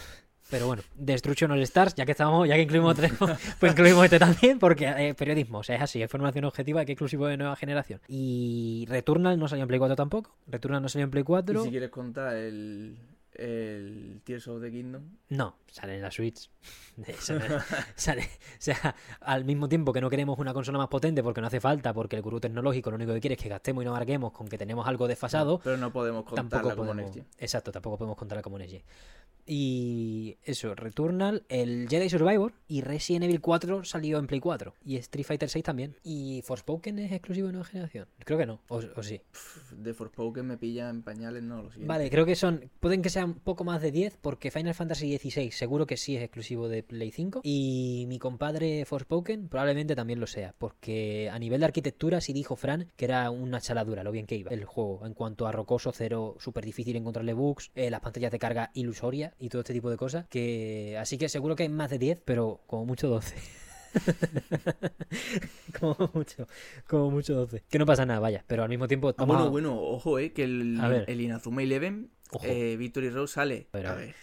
Pero 0.55 0.69
bueno, 0.69 0.85
Destruction 0.95 1.51
All 1.51 1.63
Stars, 1.63 1.97
ya 1.97 2.07
que 2.07 2.13
estamos, 2.13 2.47
ya 2.47 2.55
que 2.55 2.63
incluimos 2.63 2.97
pues 3.59 3.73
incluimos 3.73 4.05
este 4.05 4.21
también, 4.21 4.61
porque 4.61 4.87
eh, 4.87 5.13
periodismo, 5.13 5.59
o 5.59 5.63
sea, 5.65 5.75
es 5.75 5.83
así, 5.83 6.01
es 6.01 6.05
información 6.05 6.45
objetiva 6.45 6.85
que 6.85 6.93
exclusivo 6.93 7.27
de 7.27 7.37
nueva 7.37 7.57
generación. 7.57 8.01
Y 8.07 8.87
Returnal 8.89 9.37
no 9.37 9.49
salió 9.49 9.65
en 9.65 9.67
Play 9.67 9.81
4 9.81 9.97
tampoco. 9.97 10.31
Returnal 10.47 10.81
no 10.81 10.89
salió 10.89 11.07
en 11.07 11.11
Play 11.11 11.23
Y 11.23 11.25
4. 11.25 11.65
si 11.65 11.71
quieres 11.71 11.91
contar 11.91 12.37
el, 12.37 12.97
el 13.35 14.21
Tears 14.25 14.49
of 14.49 14.63
the 14.63 14.71
Kingdom, 14.71 15.03
No, 15.29 15.57
sale 15.67 15.97
en 15.97 16.03
la 16.03 16.11
Switch. 16.11 16.51
Sale, 17.97 18.23
o 18.23 18.27
sea, 18.59 18.95
al 19.21 19.45
mismo 19.45 19.69
tiempo 19.69 19.93
que 19.93 20.01
no 20.01 20.09
queremos 20.09 20.39
una 20.39 20.55
consola 20.55 20.79
más 20.79 20.89
potente 20.89 21.23
porque 21.23 21.41
no 21.41 21.49
hace 21.49 21.61
falta, 21.61 21.93
porque 21.93 22.17
el 22.17 22.23
gurú 22.23 22.41
tecnológico 22.41 22.91
lo 22.91 22.97
único 22.97 23.13
que 23.13 23.21
quiere 23.21 23.35
es 23.35 23.43
que 23.43 23.49
gastemos 23.49 23.83
y 23.83 23.85
no 23.85 23.91
amarguemos 23.91 24.33
con 24.33 24.49
que 24.49 24.59
tenemos 24.59 24.87
algo 24.87 25.09
desfasado. 25.09 25.61
pero 25.63 25.77
no 25.77 25.93
podemos 25.93 26.25
contarla 26.25 26.51
tampoco 26.51 26.77
como 26.77 26.93
podemos, 26.93 27.17
exacto, 27.39 27.73
tampoco 27.73 27.99
podemos 27.99 28.17
contarla 28.17 28.43
como 28.43 28.59
Gen. 28.59 28.83
Y 29.47 30.39
eso, 30.43 30.75
Returnal, 30.75 31.45
el 31.51 31.87
Jedi 31.89 32.09
Survivor 32.09 32.55
y 32.67 32.81
Resident 32.81 33.25
Evil 33.25 33.43
4 33.43 33.85
salió 33.85 34.19
en 34.19 34.27
Play 34.27 34.41
4 34.41 34.75
y 34.85 34.97
Street 34.97 35.27
Fighter 35.27 35.51
6 35.51 35.63
también. 35.65 35.97
¿Y 36.03 36.43
Forspoken 36.47 36.99
es 36.99 37.13
exclusivo 37.13 37.49
de 37.49 37.53
nueva 37.53 37.67
generación? 37.67 38.09
Creo 38.21 38.39
que 38.39 38.47
no, 38.47 38.63
o, 38.69 38.81
o 38.97 39.03
sí. 39.03 39.21
De 39.71 39.93
Forspoken 39.93 40.47
me 40.47 40.57
pilla 40.57 40.89
en 40.89 41.03
pañales, 41.03 41.43
no, 41.43 41.63
lo 41.63 41.71
siguiente. 41.71 41.89
Vale, 41.89 42.11
creo 42.11 42.25
que 42.25 42.37
son, 42.37 42.71
pueden 42.81 43.03
que 43.03 43.11
sean 43.11 43.24
un 43.25 43.35
poco 43.35 43.65
más 43.65 43.83
de 43.83 43.91
10 43.91 44.19
porque 44.21 44.51
Final 44.51 44.75
Fantasy 44.75 45.17
XVI 45.17 45.51
seguro 45.51 45.87
que 45.87 45.97
sí 45.97 46.17
es 46.17 46.23
exclusivo 46.23 46.69
de 46.69 46.83
Play 46.83 47.11
5 47.11 47.41
y 47.43 48.05
mi 48.09 48.19
compadre 48.19 48.85
Forspoken 48.85 49.49
probablemente 49.49 49.95
también 49.97 50.21
lo 50.21 50.27
sea 50.27 50.55
porque 50.59 51.31
a 51.31 51.39
nivel 51.39 51.61
de 51.61 51.67
arquitectura 51.67 52.21
sí 52.21 52.33
dijo 52.33 52.57
Fran 52.57 52.91
que 52.97 53.05
era 53.05 53.31
una 53.31 53.61
chaladura 53.61 54.05
lo 54.05 54.13
bien 54.13 54.27
que 54.27 54.37
iba 54.37 54.51
el 54.51 54.65
juego 54.65 55.07
en 55.07 55.15
cuanto 55.15 55.47
a 55.47 55.53
rocoso, 55.53 55.93
cero, 55.93 56.37
súper 56.39 56.65
difícil 56.65 56.97
encontrarle 56.97 57.33
bugs, 57.33 57.71
eh, 57.75 57.91
las 57.91 58.01
pantallas 58.01 58.33
de 58.33 58.39
carga 58.39 58.71
ilusorias 58.75 59.35
y 59.39 59.49
todo 59.49 59.61
este 59.61 59.73
tipo 59.73 59.91
de 59.91 59.97
cosas 59.97 60.27
que 60.29 60.97
así 60.99 61.19
que 61.19 61.29
seguro 61.29 61.57
que 61.57 61.65
hay 61.65 61.69
más 61.69 61.91
de 61.91 61.99
10 61.99 62.23
pero 62.25 62.61
como 62.67 62.85
mucho 62.85 63.09
12 63.09 63.37
como 65.81 66.11
mucho 66.15 66.49
como 66.89 67.11
mucho 67.11 67.35
12 67.35 67.63
que 67.71 67.79
no 67.79 67.87
pasa 67.87 68.05
nada 68.05 68.19
vaya 68.21 68.45
pero 68.47 68.65
al 68.65 68.69
mismo 68.69 68.89
tiempo 68.89 69.15
Ah, 69.17 69.25
bueno, 69.25 69.51
bueno, 69.51 69.81
ojo, 69.81 70.19
eh, 70.19 70.33
que 70.33 70.45
el, 70.45 70.79
el 71.07 71.21
Inazuma 71.21 71.63
Eleven. 71.63 72.11
Eh, 72.43 72.77
Victory 72.77 73.11
Road 73.11 73.27
sale. 73.27 73.69
A 73.73 73.77
ver, 73.77 73.87
a 73.87 73.93
a 73.93 73.95
ver. 73.95 74.15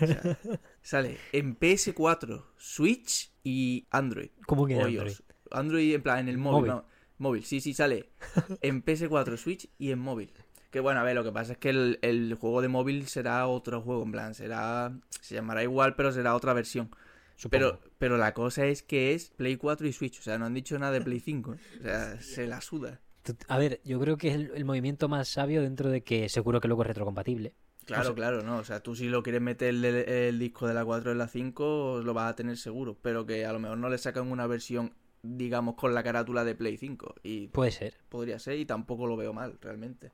O 0.00 0.06
sea, 0.06 0.38
sale 0.82 1.18
en 1.32 1.58
PS4, 1.58 2.44
Switch 2.56 3.32
y 3.42 3.86
Android. 3.90 4.30
¿cómo 4.46 4.66
que 4.66 4.80
Android? 4.80 5.12
Android 5.50 5.94
en 5.94 6.02
plan 6.02 6.18
en 6.20 6.28
el 6.28 6.38
móvil. 6.38 6.70
Móvil. 6.70 6.70
no, 6.70 6.84
móvil, 7.18 7.44
sí, 7.44 7.60
sí, 7.60 7.74
sale 7.74 8.10
en 8.62 8.84
PS4, 8.84 9.36
Switch 9.36 9.68
y 9.78 9.90
en 9.90 9.98
móvil. 9.98 10.32
Que 10.70 10.80
bueno, 10.80 11.00
a 11.00 11.04
ver, 11.04 11.14
lo 11.14 11.24
que 11.24 11.32
pasa 11.32 11.52
es 11.52 11.58
que 11.58 11.70
el, 11.70 11.98
el 12.02 12.34
juego 12.34 12.60
de 12.60 12.68
móvil 12.68 13.06
será 13.06 13.46
otro 13.46 13.80
juego, 13.80 14.02
en 14.02 14.12
plan, 14.12 14.34
será. 14.34 14.92
Se 15.20 15.34
llamará 15.34 15.62
igual, 15.62 15.94
pero 15.96 16.12
será 16.12 16.34
otra 16.34 16.52
versión. 16.52 16.90
Supongo. 17.36 17.50
Pero, 17.50 17.80
pero 17.98 18.16
la 18.16 18.34
cosa 18.34 18.66
es 18.66 18.82
que 18.82 19.14
es 19.14 19.30
Play 19.30 19.56
4 19.56 19.86
y 19.86 19.92
Switch. 19.92 20.18
O 20.18 20.22
sea, 20.22 20.38
no 20.38 20.46
han 20.46 20.54
dicho 20.54 20.78
nada 20.78 20.92
de 20.92 21.02
Play 21.02 21.20
5. 21.20 21.54
¿eh? 21.54 21.58
O 21.78 21.82
sea, 21.82 22.20
se 22.20 22.46
la 22.46 22.60
suda. 22.60 23.00
A 23.48 23.58
ver, 23.58 23.80
yo 23.84 23.98
creo 24.00 24.16
que 24.16 24.28
es 24.28 24.34
el, 24.34 24.50
el 24.54 24.64
movimiento 24.64 25.08
más 25.08 25.28
sabio 25.28 25.62
dentro 25.62 25.90
de 25.90 26.02
que 26.02 26.28
seguro 26.28 26.60
que 26.60 26.68
luego 26.68 26.82
es 26.82 26.88
retrocompatible. 26.88 27.54
Claro, 27.84 28.02
O 28.02 28.04
sea- 28.06 28.14
claro, 28.14 28.42
no. 28.42 28.58
O 28.58 28.64
sea, 28.64 28.80
tú 28.80 28.94
si 28.96 29.08
lo 29.08 29.22
quieres 29.22 29.40
meter 29.42 29.68
el, 29.68 29.84
el 29.84 30.38
disco 30.38 30.66
de 30.66 30.74
la 30.74 30.84
4 30.84 31.12
en 31.12 31.18
la 31.18 31.28
5, 31.28 32.00
lo 32.04 32.14
vas 32.14 32.30
a 32.32 32.36
tener 32.36 32.56
seguro. 32.56 32.96
Pero 33.00 33.26
que 33.26 33.46
a 33.46 33.52
lo 33.52 33.58
mejor 33.60 33.78
no 33.78 33.88
le 33.88 33.98
sacan 33.98 34.30
una 34.30 34.46
versión, 34.46 34.92
digamos, 35.22 35.76
con 35.76 35.94
la 35.94 36.02
carátula 36.02 36.44
de 36.44 36.54
Play 36.54 36.76
5. 36.78 37.14
Y 37.22 37.46
Puede 37.48 37.70
ser. 37.70 37.94
podría 38.08 38.38
ser, 38.38 38.58
y 38.58 38.64
tampoco 38.66 39.06
lo 39.06 39.16
veo 39.16 39.32
mal, 39.32 39.56
realmente. 39.60 40.10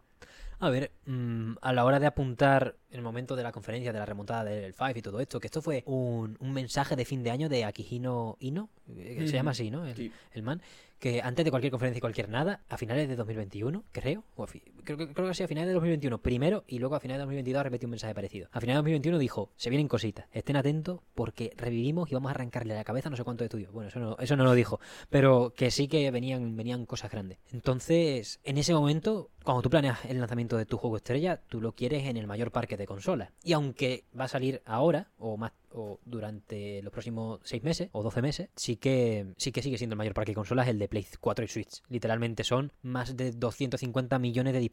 A 0.58 0.70
ver, 0.70 0.92
mm, 1.06 1.54
a 1.60 1.72
la 1.72 1.84
hora 1.84 1.98
de 1.98 2.06
apuntar 2.06 2.76
el 2.90 3.02
momento 3.02 3.34
de 3.34 3.42
la 3.42 3.50
conferencia 3.50 3.92
de 3.92 3.98
la 3.98 4.06
remontada 4.06 4.44
del 4.44 4.72
Five 4.74 4.98
y 4.98 5.02
todo 5.02 5.18
esto, 5.18 5.40
que 5.40 5.48
esto 5.48 5.60
fue 5.60 5.82
un, 5.86 6.36
un 6.38 6.52
mensaje 6.52 6.94
de 6.94 7.04
fin 7.04 7.24
de 7.24 7.32
año 7.32 7.48
de 7.48 7.64
Akihino 7.64 8.36
Ino, 8.38 8.68
eh, 8.96 9.16
que 9.18 9.26
se 9.26 9.32
llama 9.32 9.50
así, 9.52 9.72
¿no? 9.72 9.84
El, 9.86 9.96
Sí. 9.96 10.12
el 10.30 10.42
man, 10.44 10.62
que 11.02 11.20
antes 11.20 11.44
de 11.44 11.50
cualquier 11.50 11.72
conferencia 11.72 11.98
y 11.98 12.00
cualquier 12.00 12.28
nada, 12.28 12.60
a 12.68 12.78
finales 12.78 13.08
de 13.08 13.16
2021, 13.16 13.82
creo, 13.90 14.22
o 14.36 14.44
a 14.44 14.46
creo, 14.84 14.98
que- 14.98 15.12
creo 15.12 15.28
que 15.28 15.34
sí, 15.34 15.42
a 15.42 15.48
finales 15.48 15.68
de 15.68 15.74
2021 15.74 16.18
primero 16.18 16.64
y 16.66 16.78
luego 16.78 16.94
a 16.94 17.00
finales 17.00 17.18
de 17.18 17.22
2022 17.22 17.62
repetió 17.62 17.86
un 17.86 17.90
mensaje 17.92 18.14
parecido. 18.14 18.48
A 18.52 18.60
finales 18.60 18.76
de 18.76 18.82
2021 18.82 19.18
dijo, 19.18 19.50
se 19.56 19.70
vienen 19.70 19.88
cositas, 19.88 20.26
estén 20.32 20.56
atentos 20.56 21.00
porque 21.14 21.52
revivimos 21.56 22.10
y 22.10 22.14
vamos 22.14 22.28
a 22.30 22.34
arrancarle 22.34 22.74
a 22.74 22.76
la 22.76 22.84
cabeza 22.84 23.10
no 23.10 23.16
sé 23.16 23.24
cuánto 23.24 23.44
estudios. 23.44 23.72
Bueno, 23.72 23.88
eso 23.88 24.00
no, 24.00 24.16
eso 24.18 24.36
no 24.36 24.44
lo 24.44 24.52
dijo, 24.54 24.80
pero 25.10 25.52
que 25.56 25.70
sí 25.70 25.88
que 25.88 26.10
venían, 26.10 26.56
venían 26.56 26.86
cosas 26.86 27.10
grandes. 27.10 27.38
Entonces, 27.52 28.40
en 28.44 28.58
ese 28.58 28.74
momento, 28.74 29.30
cuando 29.44 29.62
tú 29.62 29.70
planeas 29.70 30.04
el 30.04 30.18
lanzamiento 30.18 30.56
de 30.56 30.66
tu 30.66 30.76
juego 30.76 30.96
estrella, 30.96 31.40
tú 31.48 31.60
lo 31.60 31.72
quieres 31.72 32.04
en 32.06 32.16
el 32.16 32.26
mayor 32.26 32.50
parque 32.52 32.76
de 32.76 32.86
consolas. 32.86 33.30
Y 33.42 33.52
aunque 33.54 34.04
va 34.18 34.24
a 34.24 34.28
salir 34.28 34.62
ahora, 34.66 35.08
o 35.18 35.36
más 35.36 35.52
o 35.74 35.98
durante 36.04 36.82
los 36.82 36.92
próximos 36.92 37.40
6 37.44 37.62
meses 37.62 37.88
o 37.92 38.02
12 38.02 38.20
meses, 38.20 38.50
sí 38.56 38.76
que 38.76 39.32
sí 39.38 39.52
que 39.52 39.62
sigue 39.62 39.78
siendo 39.78 39.94
el 39.94 39.98
mayor 39.98 40.12
parque 40.12 40.32
de 40.32 40.36
consolas 40.36 40.68
el 40.68 40.78
de 40.78 40.86
Play 40.86 41.06
4 41.18 41.44
y 41.46 41.48
Switch. 41.48 41.82
Literalmente 41.88 42.44
son 42.44 42.72
más 42.82 43.16
de 43.16 43.32
250 43.32 44.18
millones 44.18 44.52
de 44.52 44.58
dispositivos 44.60 44.71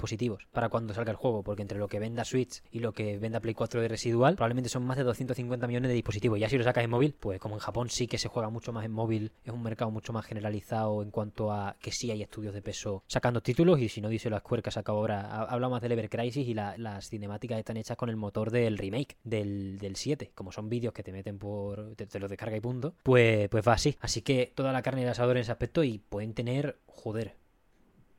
para 0.51 0.69
cuando 0.69 0.93
salga 0.93 1.11
el 1.11 1.17
juego, 1.17 1.43
porque 1.43 1.61
entre 1.61 1.77
lo 1.77 1.87
que 1.87 1.99
venda 1.99 2.23
Switch 2.25 2.61
y 2.71 2.79
lo 2.79 2.93
que 2.93 3.17
venda 3.19 3.39
Play 3.39 3.53
4 3.53 3.81
de 3.81 3.87
residual, 3.87 4.35
probablemente 4.35 4.69
son 4.69 4.83
más 4.85 4.97
de 4.97 5.03
250 5.03 5.67
millones 5.67 5.89
de 5.89 5.95
dispositivos. 5.95 6.39
Ya 6.39 6.49
si 6.49 6.57
lo 6.57 6.63
sacas 6.63 6.83
en 6.83 6.89
móvil, 6.89 7.15
pues 7.19 7.39
como 7.39 7.55
en 7.55 7.59
Japón 7.59 7.89
sí 7.89 8.07
que 8.07 8.17
se 8.17 8.27
juega 8.29 8.49
mucho 8.49 8.71
más 8.71 8.85
en 8.85 8.91
móvil, 8.91 9.31
es 9.43 9.53
un 9.53 9.61
mercado 9.63 9.91
mucho 9.91 10.13
más 10.13 10.25
generalizado 10.25 11.03
en 11.03 11.11
cuanto 11.11 11.51
a 11.51 11.75
que 11.81 11.91
sí 11.91 12.11
hay 12.11 12.21
estudios 12.21 12.53
de 12.53 12.61
peso 12.61 13.03
sacando 13.07 13.41
títulos 13.41 13.79
y 13.79 13.89
si 13.89 14.01
no 14.01 14.09
dice 14.09 14.29
las 14.29 14.41
cuercas 14.41 14.75
saca 14.75 14.91
ahora, 14.91 15.21
ha- 15.21 15.43
habla 15.43 15.69
más 15.69 15.81
del 15.81 15.91
Ever 15.91 16.09
Crisis 16.09 16.47
y 16.47 16.53
la- 16.53 16.77
las 16.77 17.09
cinemáticas 17.09 17.59
están 17.59 17.77
hechas 17.77 17.97
con 17.97 18.09
el 18.09 18.15
motor 18.15 18.51
del 18.51 18.77
remake 18.77 19.17
del, 19.23 19.77
del 19.79 19.95
7, 19.95 20.31
como 20.35 20.51
son 20.51 20.69
vídeos 20.69 20.93
que 20.93 21.03
te 21.03 21.11
meten 21.11 21.37
por, 21.39 21.95
te, 21.95 22.05
te 22.07 22.19
los 22.19 22.29
descarga 22.29 22.55
y 22.55 22.61
punto, 22.61 22.93
pues, 23.03 23.49
pues 23.49 23.67
va 23.67 23.73
así. 23.73 23.97
Así 23.99 24.21
que 24.21 24.51
toda 24.55 24.71
la 24.71 24.81
carne 24.81 25.01
del 25.01 25.09
asador 25.09 25.35
en 25.37 25.41
ese 25.41 25.51
aspecto 25.51 25.83
y 25.83 25.97
pueden 25.99 26.33
tener, 26.33 26.77
joder, 26.87 27.35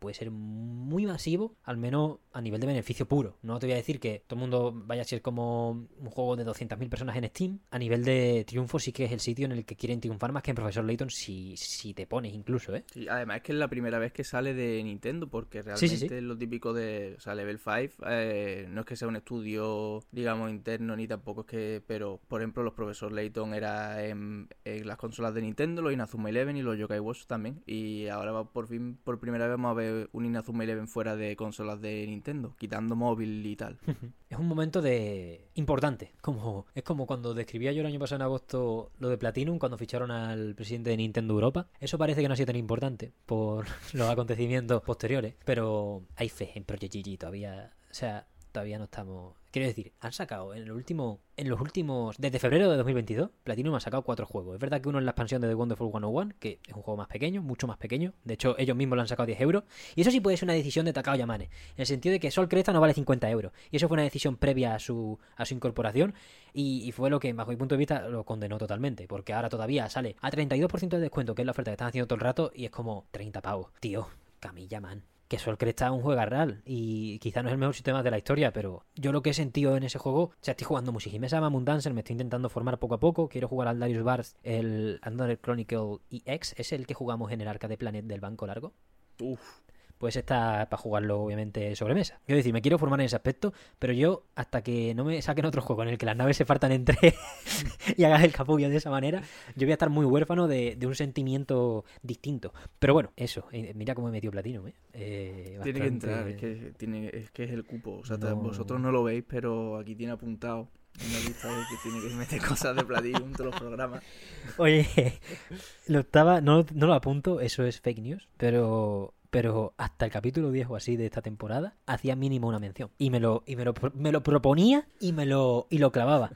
puede 0.01 0.15
ser 0.15 0.31
muy 0.33 1.07
masivo, 1.07 1.55
al 1.63 1.77
menos 1.77 2.19
a 2.33 2.41
nivel 2.41 2.61
de 2.61 2.67
beneficio 2.67 3.07
puro. 3.07 3.37
No 3.43 3.59
te 3.59 3.67
voy 3.67 3.75
a 3.75 3.77
decir 3.77 4.01
que 4.01 4.25
todo 4.27 4.39
el 4.39 4.41
mundo 4.41 4.73
vaya 4.75 5.03
a 5.03 5.05
ser 5.05 5.23
como 5.23 5.71
un 5.71 6.11
juego 6.11 6.37
de 6.37 6.45
200.000 6.45 6.89
personas 6.89 7.17
en 7.17 7.27
Steam. 7.29 7.61
A 7.71 7.79
nivel 7.79 8.05
de 8.05 8.45
triunfo 8.47 8.79
sí 8.79 8.93
que 8.93 9.05
es 9.05 9.13
el 9.13 9.21
sitio 9.21 9.45
en 9.45 9.53
el 9.53 9.65
que 9.65 9.77
quieren 9.77 10.01
triunfar 10.01 10.33
más 10.33 10.43
que 10.43 10.51
en 10.51 10.57
Profesor 10.57 10.85
Layton 10.85 11.11
si, 11.11 11.57
si 11.57 11.95
te 11.95 12.07
pones 12.07 12.35
incluso, 12.35 12.75
¿eh? 12.75 12.85
Sí, 12.93 13.07
además 13.09 13.39
es 13.39 13.43
que 13.43 13.53
es 13.53 13.59
la 13.59 13.69
primera 13.69 13.99
vez 13.99 14.13
que 14.13 14.25
sale 14.25 14.55
de 14.55 14.83
Nintendo, 14.83 15.29
porque 15.29 15.63
realmente 15.63 15.97
sí, 15.97 16.09
sí. 16.09 16.13
es 16.13 16.23
lo 16.23 16.37
típico 16.37 16.73
de, 16.73 17.15
o 17.17 17.21
sea, 17.21 17.35
Level 17.35 17.59
5, 17.59 18.05
eh, 18.09 18.67
no 18.71 18.81
es 18.81 18.87
que 18.87 18.97
sea 18.97 19.07
un 19.07 19.17
estudio, 19.17 20.01
digamos, 20.11 20.51
interno, 20.51 20.97
ni 20.97 21.07
tampoco 21.07 21.43
es 21.43 21.47
que, 21.47 21.83
pero, 21.87 22.21
por 22.27 22.41
ejemplo, 22.41 22.63
los 22.63 22.73
Profesor 22.73 23.13
Layton 23.13 23.53
era 23.55 24.05
en, 24.05 24.49
en 24.65 24.87
las 24.87 24.97
consolas 24.97 25.35
de 25.35 25.43
Nintendo, 25.43 25.83
los 25.83 25.93
Inazuma 25.93 26.31
Eleven 26.31 26.57
y 26.57 26.63
los 26.63 26.79
Yokai 26.79 27.01
Watch 27.01 27.27
también, 27.27 27.63
y 27.67 28.09
ahora 28.09 28.33
va 28.33 28.51
por 28.51 28.67
fin, 28.67 28.99
por 29.05 29.21
primera 29.21 29.47
vez 29.47 29.57
vamos 29.57 29.73
a 29.73 29.75
ver 29.75 29.90
un 30.13 30.25
Inazuma 30.25 30.65
Eleven 30.65 30.89
fuera 30.89 31.17
de 31.17 31.37
consolas 31.37 31.81
de 31.81 32.07
Nintendo, 32.07 32.55
quitando 32.59 32.97
móvil 32.97 33.45
y 33.47 33.57
tal. 33.57 33.79
Es 34.31 34.39
un 34.39 34.47
momento 34.47 34.81
de 34.81 35.49
importante. 35.55 36.13
Como, 36.21 36.67
es 36.77 36.85
como 36.85 37.05
cuando 37.05 37.35
describía 37.35 37.73
yo 37.73 37.81
el 37.81 37.87
año 37.87 37.99
pasado 37.99 38.19
en 38.19 38.23
agosto 38.23 38.93
lo 39.01 39.09
de 39.09 39.19
Platinum, 39.19 39.59
cuando 39.59 39.77
ficharon 39.77 40.13
al 40.13 40.55
presidente 40.55 40.91
de 40.91 40.99
Nintendo 40.99 41.35
Europa. 41.35 41.67
Eso 41.81 41.99
parece 41.99 42.23
que 42.23 42.29
no 42.29 42.35
ha 42.35 42.37
sido 42.37 42.47
tan 42.47 42.55
importante 42.55 43.13
por 43.27 43.67
los 43.93 44.09
acontecimientos 44.09 44.83
posteriores. 44.83 45.35
Pero 45.45 46.05
hay 46.15 46.29
fe 46.29 46.53
en 46.55 46.63
Project 46.63 46.95
GG 46.95 47.19
todavía. 47.19 47.73
O 47.91 47.95
sea, 47.95 48.25
todavía 48.51 48.79
no 48.79 48.85
estamos. 48.85 49.35
Quiero 49.51 49.67
decir, 49.67 49.93
han 50.01 50.13
sacado 50.13 50.55
en 50.55 50.63
el 50.63 50.73
último. 50.73 51.21
En 51.37 51.49
los 51.49 51.61
últimos. 51.61 52.17
Desde 52.19 52.39
febrero 52.39 52.71
de 52.71 52.77
2022, 52.77 53.31
Platinum 53.43 53.75
ha 53.75 53.81
sacado 53.81 54.03
cuatro 54.03 54.27
juegos. 54.27 54.55
Es 54.55 54.61
verdad 54.61 54.81
que 54.81 54.89
uno 54.89 54.99
es 54.99 55.05
la 55.05 55.11
expansión 55.11 55.41
de 55.41 55.49
The 55.49 55.55
Wonderful 55.55 55.91
101, 55.91 56.35
que 56.39 56.61
es 56.67 56.75
un 56.75 56.83
juego 56.83 56.99
más 56.99 57.09
pequeño, 57.09 57.43
mucho 57.43 57.67
más 57.67 57.79
pequeño. 57.79 58.13
De 58.25 58.35
hecho, 58.35 58.55
ellos 58.59 58.77
mismos 58.77 58.97
lo 58.97 59.03
han 59.03 59.09
sacado 59.09 59.27
10 59.27 59.41
euros. 59.41 59.65
Y 59.97 60.03
eso 60.03 60.11
sí 60.11 60.21
puede 60.21 60.37
ser 60.37 60.47
una 60.47 60.53
decisión 60.53 60.87
de 60.87 60.93
Takao 60.93 61.17
Yamane. 61.17 61.45
En 61.45 61.51
el 61.79 61.87
sentido 61.87 62.13
de 62.13 62.21
que 62.21 62.31
Sol 62.31 62.49
Cresta 62.49 62.73
no 62.73 62.81
vale 62.81 62.95
50 62.95 63.29
euros. 63.31 63.53
Y 63.71 63.77
eso 63.77 63.89
fue 63.89 63.97
una 63.97 64.05
decisión 64.05 64.37
previa 64.37 64.75
a 64.75 64.79
su, 64.79 65.19
a 65.37 65.45
su 65.45 65.55
incorporación. 65.55 66.15
Y, 66.53 66.83
y 66.87 66.93
fue 66.93 67.11
lo 67.11 67.19
que, 67.19 67.33
bajo 67.33 67.51
mi 67.51 67.57
punto 67.57 67.75
de 67.75 67.79
vista, 67.79 68.09
lo 68.09 68.25
condenó 68.25 68.59
totalmente. 68.59 69.09
Porque 69.09 69.33
ahora 69.33 69.49
todavía 69.49 69.89
sale 69.89 70.17
a 70.21 70.31
32% 70.31 70.89
de 70.89 71.01
descuento, 71.01 71.35
que 71.35 71.43
es 71.43 71.47
la 71.47 71.53
oferta 71.53 71.71
que 71.71 71.75
están 71.75 71.89
haciendo 71.89 72.07
todo 72.07 72.17
el 72.17 72.23
rato. 72.23 72.53
Y 72.55 72.67
es 72.67 72.71
como 72.71 73.07
30 73.11 73.41
pavos. 73.41 73.73
Tío, 73.81 74.07
Camilla 74.39 74.81
Man. 74.81 75.10
Que 75.31 75.39
Sol 75.39 75.57
Cresta 75.57 75.87
es 75.87 75.93
un 75.93 76.01
juego 76.01 76.25
real 76.25 76.61
y 76.65 77.21
quizá 77.21 77.41
no 77.41 77.51
es 77.51 77.53
el 77.53 77.59
mejor 77.59 77.77
sistema 77.77 78.03
de 78.03 78.11
la 78.11 78.19
historia, 78.19 78.53
pero 78.53 78.85
yo 78.97 79.13
lo 79.13 79.23
que 79.23 79.31
he 79.31 79.35
sentido 79.35 79.77
en 79.77 79.85
ese 79.85 79.97
juego, 79.97 80.23
o 80.23 80.33
sea, 80.41 80.53
estoy 80.53 80.65
jugando 80.65 80.91
Mushihime 80.91 81.29
Sama 81.29 81.49
Dancer, 81.63 81.95
me 81.95 82.01
estoy 82.01 82.15
intentando 82.15 82.49
formar 82.49 82.81
poco 82.81 82.97
a 82.97 83.01
poco, 83.01 83.29
quiero 83.29 83.47
jugar 83.47 83.69
al 83.69 83.79
Darius 83.79 84.03
Bars, 84.03 84.37
el 84.43 84.99
Another 85.03 85.39
Chronicle 85.41 85.99
EX, 86.11 86.55
es 86.59 86.73
el 86.73 86.85
que 86.85 86.95
jugamos 86.95 87.31
en 87.31 87.43
el 87.43 87.47
Arcade 87.47 87.79
Planet 87.79 88.07
del 88.07 88.21
Banco 88.21 88.45
Largo. 88.45 88.73
Uf, 89.21 89.61
Pues 90.01 90.17
está 90.17 90.67
para 90.71 90.81
jugarlo, 90.81 91.21
obviamente, 91.21 91.77
sobre 91.77 91.93
mesa. 91.95 92.19
Quiero 92.25 92.39
decir, 92.39 92.55
me 92.55 92.63
quiero 92.63 92.79
formar 92.79 93.01
en 93.01 93.05
ese 93.05 93.17
aspecto, 93.17 93.53
pero 93.79 93.93
yo, 93.93 94.25
hasta 94.35 94.63
que 94.63 94.95
no 94.95 95.05
me 95.05 95.21
saquen 95.21 95.45
otro 95.45 95.61
juego 95.61 95.83
en 95.83 95.91
el 95.91 95.99
que 95.99 96.07
las 96.07 96.17
naves 96.17 96.39
se 96.39 96.47
partan 96.47 96.73
entre 96.73 96.97
y 97.99 98.05
hagas 98.05 98.25
el 98.25 98.33
capullo 98.33 98.71
de 98.71 98.77
esa 98.77 98.89
manera, 98.91 99.21
yo 99.57 99.67
voy 99.67 99.73
a 99.73 99.75
estar 99.75 99.91
muy 99.91 100.07
huérfano 100.07 100.49
de, 100.49 100.75
de 100.77 100.87
un 100.87 100.95
sentimiento 100.95 101.85
distinto. 102.03 102.55
Pero 102.79 102.95
bueno, 102.95 103.13
eso, 103.15 103.45
eh, 103.53 103.75
mira 103.77 103.95
cómo 103.95 104.09
he 104.09 104.11
metido 104.11 104.31
platino, 104.31 104.67
¿eh? 104.67 104.75
Eh, 104.95 105.61
tiene 105.63 105.81
que 105.81 105.87
entrar, 105.87 106.27
es 106.29 106.37
que, 106.37 106.73
tiene, 106.79 107.11
es 107.13 107.31
que 107.31 107.45
es 107.45 107.51
el 107.51 107.65
cupo. 107.67 107.99
O 107.99 108.05
sea, 108.07 108.17
No. 108.17 108.37
vosotros 108.37 108.81
no 108.81 108.91
lo 108.91 109.05
veis, 109.05 109.23
pero 109.29 109.77
aquí 109.77 109.95
tiene 109.95 110.15
apuntado 110.15 110.69
una 110.99 111.19
lista 111.21 111.49
de 111.49 111.63
que 111.69 111.77
tiene 111.83 112.09
que 112.09 112.15
meter 112.15 112.41
cosas 112.41 112.75
de 112.75 112.85
platino 112.85 113.19
en 113.19 113.33
todos 113.33 113.51
los 113.51 113.61
programas. 113.61 114.03
Oye, 114.57 114.87
lo 115.89 116.01
estaba, 116.01 116.41
no, 116.41 116.65
no 116.73 116.87
lo 116.87 116.95
apunto, 116.95 117.43
eso 117.43 117.65
es 117.65 117.83
fake 117.83 118.01
news, 118.01 118.29
pero, 118.39 119.13
pero 119.31 119.75
hasta 119.77 120.05
el 120.05 120.11
capítulo 120.11 120.51
10 120.51 120.69
o 120.71 120.77
así 120.77 120.97
de 120.97 121.07
esta 121.07 121.23
temporada 121.23 121.77
hacía 121.87 122.17
mínimo 122.17 122.49
una 122.49 122.59
mención. 122.59 122.91
Y 122.99 123.11
me 123.11 123.21
lo, 123.21 123.43
y 123.47 123.57
me 123.57 123.65
lo, 123.65 123.75
me 123.95 124.13
lo 124.13 124.23
proponía 124.23 124.87
y 125.01 125.13
me 125.13 125.27
lo, 125.27 125.67
y 125.71 125.79
lo 125.79 125.93
clavaba. 125.93 126.33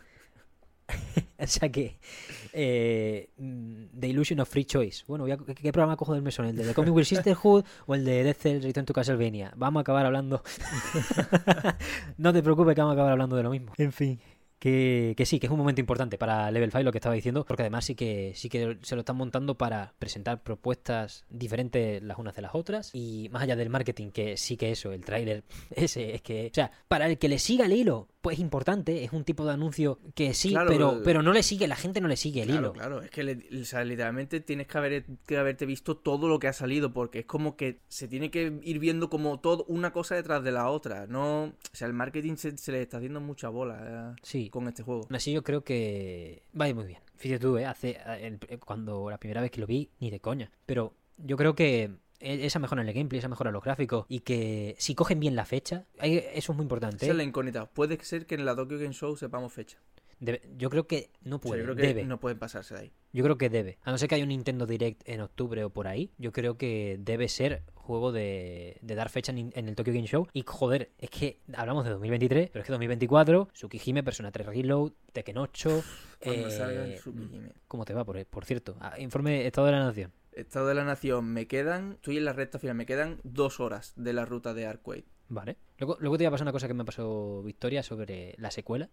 o 1.38 1.47
sea 1.47 1.70
que, 1.70 1.99
eh, 2.53 3.30
The 3.36 4.09
Illusion 4.09 4.38
of 4.40 4.49
Free 4.49 4.64
Choice. 4.66 5.05
Bueno, 5.09 5.24
a- 5.24 5.36
¿qué, 5.38 5.55
qué 5.55 5.72
programa 5.72 5.97
cojo 5.97 6.12
del 6.14 6.22
mesón? 6.22 6.47
¿El 6.47 6.57
de 6.57 6.64
The 6.64 6.74
Comic 6.74 6.95
Will 6.95 7.07
Sisterhood 7.07 7.64
o 7.86 7.95
el 7.95 8.05
de 8.05 8.22
Death 8.22 8.36
Cell 8.38 8.62
Return 8.62 8.86
to 8.86 8.92
Castlevania? 8.92 9.53
Vamos 9.57 9.80
a 9.80 9.82
acabar 9.82 10.07
hablando. 10.07 10.42
no 12.18 12.32
te 12.32 12.42
preocupes 12.42 12.74
que 12.74 12.80
vamos 12.80 12.92
a 12.92 12.95
acabar 12.95 13.12
hablando 13.12 13.36
de 13.36 13.42
lo 13.42 13.51
mismo. 13.51 13.72
En 13.78 13.92
fin. 13.92 14.20
Que, 14.65 15.12
que 15.15 15.27
sí, 15.27 15.39
que 15.39 15.47
es 15.47 15.53
un 15.53 15.59
momento 15.59 15.83
importante 15.83 16.17
para 16.17 16.51
Level 16.51 16.71
5 16.71 16.85
lo 16.85 16.91
que 16.91 16.97
estaba 16.97 17.15
diciendo, 17.15 17.45
porque 17.45 17.65
además 17.65 17.85
sí 17.85 17.95
que 17.95 18.33
sí 18.35 18.49
que 18.49 18.79
se 18.81 18.95
lo 18.95 19.01
están 19.01 19.17
montando 19.17 19.59
para 19.59 19.93
presentar 19.99 20.43
propuestas 20.43 21.27
diferentes 21.29 22.03
las 22.03 22.17
unas 22.19 22.35
de 22.35 22.41
las 22.41 22.55
otras 22.55 22.91
y 22.95 23.29
más 23.31 23.43
allá 23.43 23.57
del 23.57 23.69
marketing, 23.69 24.11
que 24.11 24.39
sí 24.39 24.57
que 24.57 24.71
eso, 24.71 24.93
el 24.93 25.05
tráiler 25.05 25.45
ese 25.71 26.15
es 26.15 26.23
que, 26.23 26.47
o 26.51 26.55
sea, 26.55 26.71
para 26.89 27.07
el 27.09 27.19
que 27.19 27.29
le 27.29 27.39
siga 27.39 27.67
el 27.67 27.75
hilo, 27.75 28.09
pues 28.23 28.39
es 28.39 28.41
importante, 28.41 29.05
es 29.05 29.12
un 29.12 29.23
tipo 29.25 29.45
de 29.45 29.53
anuncio 29.53 29.99
que 30.15 30.33
sí, 30.33 30.49
Claro, 30.49 30.71
pero 30.71 31.01
pero 31.05 31.23
no 31.23 31.35
le 31.35 31.43
sigue, 31.43 31.69
la 31.69 31.77
gente 31.77 32.01
no 32.01 32.09
le 32.09 32.17
sigue 32.17 32.41
el 32.41 32.49
Claro, 32.49 32.61
hilo. 32.62 32.73
claro, 32.73 33.03
es 33.03 33.11
que 33.11 33.23
le- 33.23 33.61
o 33.61 33.65
sea, 33.67 33.85
literalmente 33.85 34.41
tienes 34.41 34.67
que, 34.67 34.79
haber, 34.79 35.05
que 35.27 35.37
haberte 35.37 35.67
visto 35.67 35.99
todo 35.99 36.27
lo 36.27 36.39
que 36.39 36.49
ha 36.49 36.55
salido, 36.55 36.91
porque 36.95 37.19
es 37.19 37.27
como 37.27 37.55
que 37.59 37.81
se 37.89 38.09
tiene 38.09 38.31
que 38.31 38.61
ir 38.62 38.79
viendo 38.79 39.11
como 39.11 39.41
todo 39.41 39.67
una 39.69 39.93
cosa 39.93 40.15
detrás 40.15 40.43
de 40.43 40.53
la 40.53 40.71
otra. 40.71 41.07
No, 41.07 41.43
o 41.45 41.53
sea, 41.75 41.87
el 41.87 41.93
marketing 41.93 42.37
se, 42.37 42.57
se 42.57 42.73
le 42.73 42.81
está 42.81 42.97
haciendo 42.97 43.21
mucha 43.21 43.51
bola 43.51 44.15
eh, 44.17 44.21
Sí. 44.23 44.49
Con 44.55 44.69
este 44.69 44.83
juego. 44.83 45.03
Aún 45.05 45.17
así 45.17 45.33
yo 45.33 45.43
creo 45.43 45.63
que 45.65 46.43
va 46.59 46.65
a 46.65 46.69
ir 46.69 46.75
muy 46.75 46.87
bien. 46.87 47.01
Fíjate 47.17 47.41
tú, 47.41 47.59
¿eh? 47.59 47.67
Hace, 47.67 47.99
el- 48.21 48.39
cuando 48.65 49.11
la 49.11 49.19
primera 49.19 49.41
vez 49.41 49.51
que 49.51 49.61
lo 49.61 49.67
vi, 49.67 49.91
ni 50.01 50.11
de 50.11 50.21
coña. 50.21 50.51
Pero 50.67 50.95
yo 51.19 51.37
creo 51.37 51.55
que 51.55 51.91
e- 52.21 52.47
esa 52.47 52.59
mejora 52.59 52.83
en 52.83 52.89
el 52.89 52.95
gameplay, 52.95 53.19
esa 53.19 53.29
mejora 53.29 53.51
en 53.51 53.55
los 53.55 53.63
gráficos 53.63 54.07
y 54.09 54.21
que 54.21 54.75
si 54.79 54.95
cogen 54.95 55.21
bien 55.21 55.37
la 55.37 55.45
fecha, 55.45 55.87
eso 56.01 56.53
es 56.53 56.57
muy 56.57 56.63
importante. 56.65 56.97
Esa 57.05 57.13
es 57.13 57.17
la 57.17 57.23
incógnita. 57.25 57.67
Puede 57.67 58.03
ser 58.05 58.27
que 58.27 58.35
en 58.35 58.45
la 58.45 58.55
Tokyo 58.57 58.79
Game 58.79 58.93
Show 58.95 59.17
sepamos 59.17 59.53
fecha. 59.53 59.79
Debe- 60.21 60.43
yo 60.57 60.71
creo 60.71 60.87
que 60.87 61.11
no 61.23 61.37
O 61.37 61.39
sea, 61.39 61.49
puede, 61.49 61.61
yo 61.61 61.65
creo 61.67 61.77
que 61.77 61.87
debe. 61.87 62.05
no 62.05 62.21
pueden 62.21 62.39
pasarse 62.39 62.75
de 62.75 62.81
ahí. 62.81 62.93
Yo 63.12 63.23
creo 63.25 63.39
que 63.39 63.49
debe. 63.49 63.79
A 63.83 63.91
no 63.93 63.99
ser 63.99 64.09
que 64.09 64.17
haya 64.17 64.25
un 64.25 64.29
Nintendo 64.31 64.67
Direct 64.67 65.09
en 65.09 65.21
octubre 65.21 65.62
o 65.65 65.71
por 65.71 65.87
ahí, 65.87 66.11
yo 66.19 66.33
creo 66.33 66.57
que 66.59 66.97
debe 67.01 67.29
ser 67.29 67.62
juego 67.75 68.11
de, 68.12 68.79
de 68.83 68.95
dar 68.95 69.09
fecha 69.11 69.31
en, 69.31 69.53
en 69.55 69.69
el 69.69 69.77
Tokyo 69.77 69.93
Game 69.93 70.07
Show. 70.07 70.27
Y 70.33 70.43
joder, 70.47 70.91
es 70.99 71.11
que 71.11 71.39
hablamos 71.55 71.85
de 71.85 71.91
2023, 71.91 72.51
pero 72.51 72.61
es 72.62 72.67
que 72.67 72.73
2024, 72.73 73.49
Tsukihime, 73.53 74.03
Persona 74.03 74.33
3 74.33 74.47
Reload, 74.47 74.93
Tekken 75.12 75.39
8. 75.39 75.85
Cuando 76.23 76.49
eh, 76.49 76.51
salga 76.51 76.85
el 76.87 76.95
Tsukihime. 76.97 77.53
¿Cómo 77.69 77.85
te 77.85 77.93
va, 77.95 78.05
por, 78.05 78.25
por 78.27 78.45
cierto? 78.47 78.77
Ah, 78.81 78.99
informe 78.99 79.47
Estado 79.47 79.67
de 79.67 79.73
la 79.75 79.85
Nación. 79.85 80.12
Estado 80.33 80.67
de 80.67 80.75
la 80.75 80.85
Nación, 80.85 81.27
me 81.27 81.47
quedan, 81.47 81.93
estoy 81.93 82.17
en 82.17 82.25
la 82.25 82.33
recta 82.33 82.59
final, 82.59 82.75
me 82.77 82.87
quedan 82.87 83.21
dos 83.23 83.61
horas 83.61 83.93
de 83.95 84.12
la 84.12 84.25
ruta 84.25 84.53
de 84.55 84.67
Arcade. 84.67 85.05
Vale. 85.29 85.57
Luego, 85.79 85.97
luego 86.01 86.16
te 86.16 86.25
iba 86.25 86.29
a 86.29 86.31
pasar 86.31 86.45
una 86.45 86.53
cosa 86.53 86.68
que 86.68 86.75
me 86.75 86.85
pasó 86.85 87.43
Victoria 87.43 87.83
sobre 87.83 88.35
la 88.39 88.51
secuela, 88.51 88.89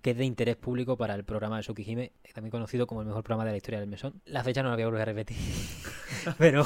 que 0.00 0.10
es 0.12 0.16
de 0.16 0.24
interés 0.24 0.56
público 0.56 0.96
para 0.96 1.14
el 1.14 1.24
programa 1.24 1.56
de 1.56 1.62
Tsukihime, 1.62 2.12
también 2.34 2.50
conocido 2.50 2.86
como 2.86 3.02
el 3.02 3.06
mejor 3.06 3.22
programa 3.22 3.44
de 3.44 3.50
la 3.52 3.56
historia 3.58 3.80
del 3.80 3.88
mesón. 3.88 4.20
La 4.24 4.42
fecha 4.42 4.62
no 4.62 4.70
la 4.70 4.76
voy 4.76 4.82
a 4.82 4.86
volver 4.86 5.02
a 5.02 5.04
repetir. 5.06 5.36
Pero, 6.38 6.64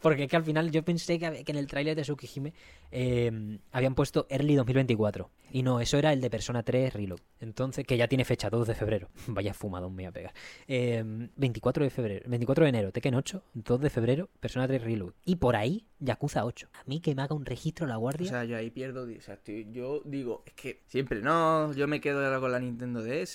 porque 0.00 0.24
es 0.24 0.30
que 0.30 0.36
al 0.36 0.44
final 0.44 0.70
yo 0.70 0.82
pensé 0.84 1.18
que, 1.18 1.44
que 1.44 1.52
en 1.52 1.58
el 1.58 1.66
tráiler 1.66 1.96
de 1.96 2.02
Tsukihime 2.02 2.52
eh, 2.92 3.58
habían 3.72 3.94
puesto 3.94 4.26
Early 4.30 4.54
2024. 4.56 5.30
Y 5.52 5.62
no, 5.64 5.80
eso 5.80 5.98
era 5.98 6.12
el 6.12 6.20
de 6.20 6.30
Persona 6.30 6.62
3 6.62 6.92
Reload. 6.94 7.18
Entonces, 7.40 7.84
que 7.84 7.96
ya 7.96 8.06
tiene 8.06 8.24
fecha 8.24 8.50
2 8.50 8.68
de 8.68 8.74
febrero. 8.76 9.08
Vaya 9.26 9.52
fumadón 9.52 9.94
me 9.94 10.04
voy 10.04 10.08
a 10.08 10.12
pegar. 10.12 10.32
Eh, 10.68 11.02
24 11.36 11.82
de 11.82 11.90
febrero, 11.90 12.24
24 12.28 12.64
de 12.64 12.68
enero, 12.68 12.92
Tekken 12.92 13.14
8, 13.16 13.42
2 13.54 13.80
de 13.80 13.90
febrero, 13.90 14.28
Persona 14.38 14.66
3 14.68 14.82
Reload. 14.82 15.12
Y 15.24 15.36
por 15.36 15.56
ahí, 15.56 15.86
Yakuza 15.98 16.44
8. 16.44 16.68
A 16.72 16.84
mí 16.86 17.00
que 17.00 17.14
me 17.16 17.22
haga 17.22 17.34
un 17.34 17.44
registro 17.44 17.86
la 17.86 17.96
O 17.98 18.00
guardia. 18.00 18.28
sea, 18.28 18.44
yo 18.44 18.56
ahí 18.60 18.70
pierdo. 18.70 19.02
O 19.04 19.20
sea, 19.20 19.34
estoy- 19.34 19.66
yo 19.72 20.02
digo, 20.04 20.42
es 20.46 20.52
que 20.54 20.80
siempre 20.86 21.20
no, 21.22 21.72
yo 21.74 21.86
me 21.88 22.00
quedo 22.00 22.24
ahora 22.24 22.40
con 22.40 22.52
la 22.52 22.58
Nintendo 22.60 23.02
DS, 23.02 23.34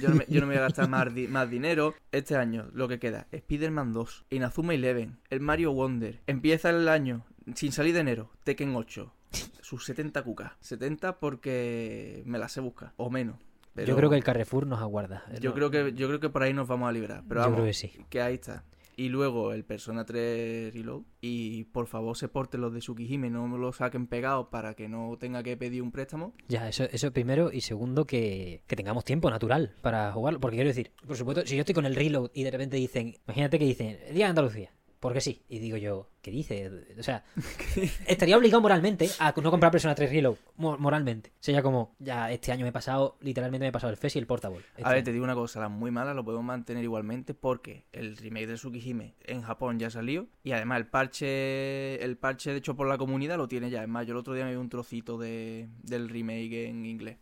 yo, 0.00 0.08
no 0.08 0.14
me, 0.14 0.26
yo 0.28 0.40
no 0.40 0.46
me 0.46 0.54
voy 0.54 0.56
a 0.58 0.60
gastar 0.66 0.88
más, 0.88 1.14
di- 1.14 1.28
más 1.28 1.48
dinero. 1.50 1.94
Este 2.12 2.36
año, 2.36 2.68
lo 2.72 2.88
que 2.88 2.98
queda, 2.98 3.26
Spider-Man 3.32 3.92
2, 3.92 4.24
Inazuma 4.30 4.74
Eleven, 4.74 5.18
el 5.30 5.40
Mario 5.40 5.72
Wonder. 5.72 6.20
Empieza 6.26 6.70
el 6.70 6.88
año, 6.88 7.24
sin 7.54 7.72
salir 7.72 7.94
de 7.94 8.00
enero, 8.00 8.30
Tekken 8.44 8.74
8. 8.74 9.12
Sus 9.60 9.84
70 9.84 10.22
cucas. 10.22 10.52
70 10.60 11.18
porque 11.18 12.22
me 12.24 12.38
las 12.38 12.52
sé 12.52 12.60
buscar, 12.60 12.92
o 12.96 13.10
menos. 13.10 13.36
Pero 13.74 13.88
Yo 13.88 13.96
creo 13.96 14.08
que 14.08 14.16
el 14.16 14.24
Carrefour 14.24 14.66
nos 14.66 14.80
aguarda. 14.80 15.24
yo 15.40 15.50
No, 15.50 15.54
creo 15.54 15.70
que 15.70 15.92
yo 15.92 16.06
creo 16.08 16.18
que 16.20 16.30
por 16.30 16.42
ahí 16.42 16.54
nos 16.54 16.66
vamos 16.66 16.88
a 16.88 16.92
librar. 16.92 17.22
Pero 17.28 17.40
Yo 17.40 17.44
vamos, 17.44 17.56
creo 17.56 17.66
que 17.66 17.74
sí. 17.74 17.92
que 18.08 18.22
ahí 18.22 18.34
está. 18.34 18.64
Y 18.96 19.10
luego 19.10 19.52
el 19.52 19.64
Persona 19.64 20.04
3 20.04 20.72
Reload. 20.72 21.02
Y 21.20 21.64
por 21.64 21.86
favor 21.86 22.16
se 22.16 22.28
porten 22.28 22.62
los 22.62 22.72
de 22.72 22.80
Tsukihime, 22.80 23.28
no 23.30 23.46
me 23.46 23.58
lo 23.58 23.72
saquen 23.72 24.06
pegados 24.06 24.48
para 24.50 24.74
que 24.74 24.88
no 24.88 25.16
tenga 25.18 25.42
que 25.42 25.56
pedir 25.56 25.82
un 25.82 25.92
préstamo. 25.92 26.32
Ya, 26.48 26.68
eso, 26.68 26.84
eso 26.84 27.12
primero. 27.12 27.52
Y 27.52 27.60
segundo, 27.60 28.06
que, 28.06 28.62
que 28.66 28.76
tengamos 28.76 29.04
tiempo 29.04 29.28
natural 29.30 29.74
para 29.82 30.12
jugarlo. 30.12 30.40
Porque 30.40 30.56
quiero 30.56 30.68
decir, 30.68 30.92
por 31.06 31.16
supuesto, 31.16 31.46
si 31.46 31.56
yo 31.56 31.60
estoy 31.60 31.74
con 31.74 31.86
el 31.86 31.94
reload 31.94 32.30
y 32.32 32.44
de 32.44 32.50
repente 32.50 32.76
dicen, 32.76 33.16
imagínate 33.26 33.58
que 33.58 33.64
dicen, 33.66 33.98
Día 34.12 34.24
de 34.24 34.30
Andalucía. 34.30 34.75
Porque 35.00 35.20
sí. 35.20 35.42
Y 35.48 35.58
digo 35.58 35.76
yo, 35.76 36.08
¿qué 36.22 36.30
dice? 36.30 36.70
O 36.98 37.02
sea, 37.02 37.22
estaría 38.06 38.36
obligado 38.36 38.60
moralmente 38.62 39.08
a 39.18 39.34
no 39.40 39.50
comprar 39.50 39.70
Persona 39.70 39.94
3 39.94 40.10
Reload. 40.10 40.36
mo- 40.56 40.78
Moralmente. 40.78 41.32
Sería 41.38 41.62
como, 41.62 41.94
ya 41.98 42.30
este 42.32 42.50
año 42.52 42.62
me 42.64 42.70
he 42.70 42.72
pasado, 42.72 43.16
literalmente 43.20 43.64
me 43.64 43.68
he 43.68 43.72
pasado 43.72 43.90
el 43.90 43.96
FES 43.98 44.16
y 44.16 44.18
el 44.18 44.26
Portable. 44.26 44.60
Este 44.70 44.84
A 44.84 44.88
ver, 44.88 44.96
año. 44.98 45.04
te 45.04 45.12
digo 45.12 45.24
una 45.24 45.34
cosa, 45.34 45.60
las 45.60 45.70
muy 45.70 45.90
malas 45.90 46.16
lo 46.16 46.24
podemos 46.24 46.44
mantener 46.46 46.82
igualmente 46.82 47.34
porque 47.34 47.84
el 47.92 48.16
remake 48.16 48.46
de 48.46 48.54
Tsukihime 48.54 49.14
en 49.24 49.42
Japón 49.42 49.78
ya 49.78 49.90
salió 49.90 50.26
y 50.42 50.52
además 50.52 50.78
el 50.78 50.86
parche 50.86 52.02
el 52.02 52.16
parche 52.16 52.54
hecho 52.56 52.74
por 52.74 52.88
la 52.88 52.98
comunidad 52.98 53.36
lo 53.36 53.48
tiene 53.48 53.70
ya. 53.70 53.82
Es 53.82 53.88
más, 53.88 54.06
yo 54.06 54.12
el 54.12 54.18
otro 54.18 54.34
día 54.34 54.44
me 54.44 54.50
vi 54.52 54.56
un 54.56 54.68
trocito 54.68 55.18
de, 55.18 55.68
del 55.82 56.08
remake 56.08 56.68
en 56.68 56.86
inglés. 56.86 57.18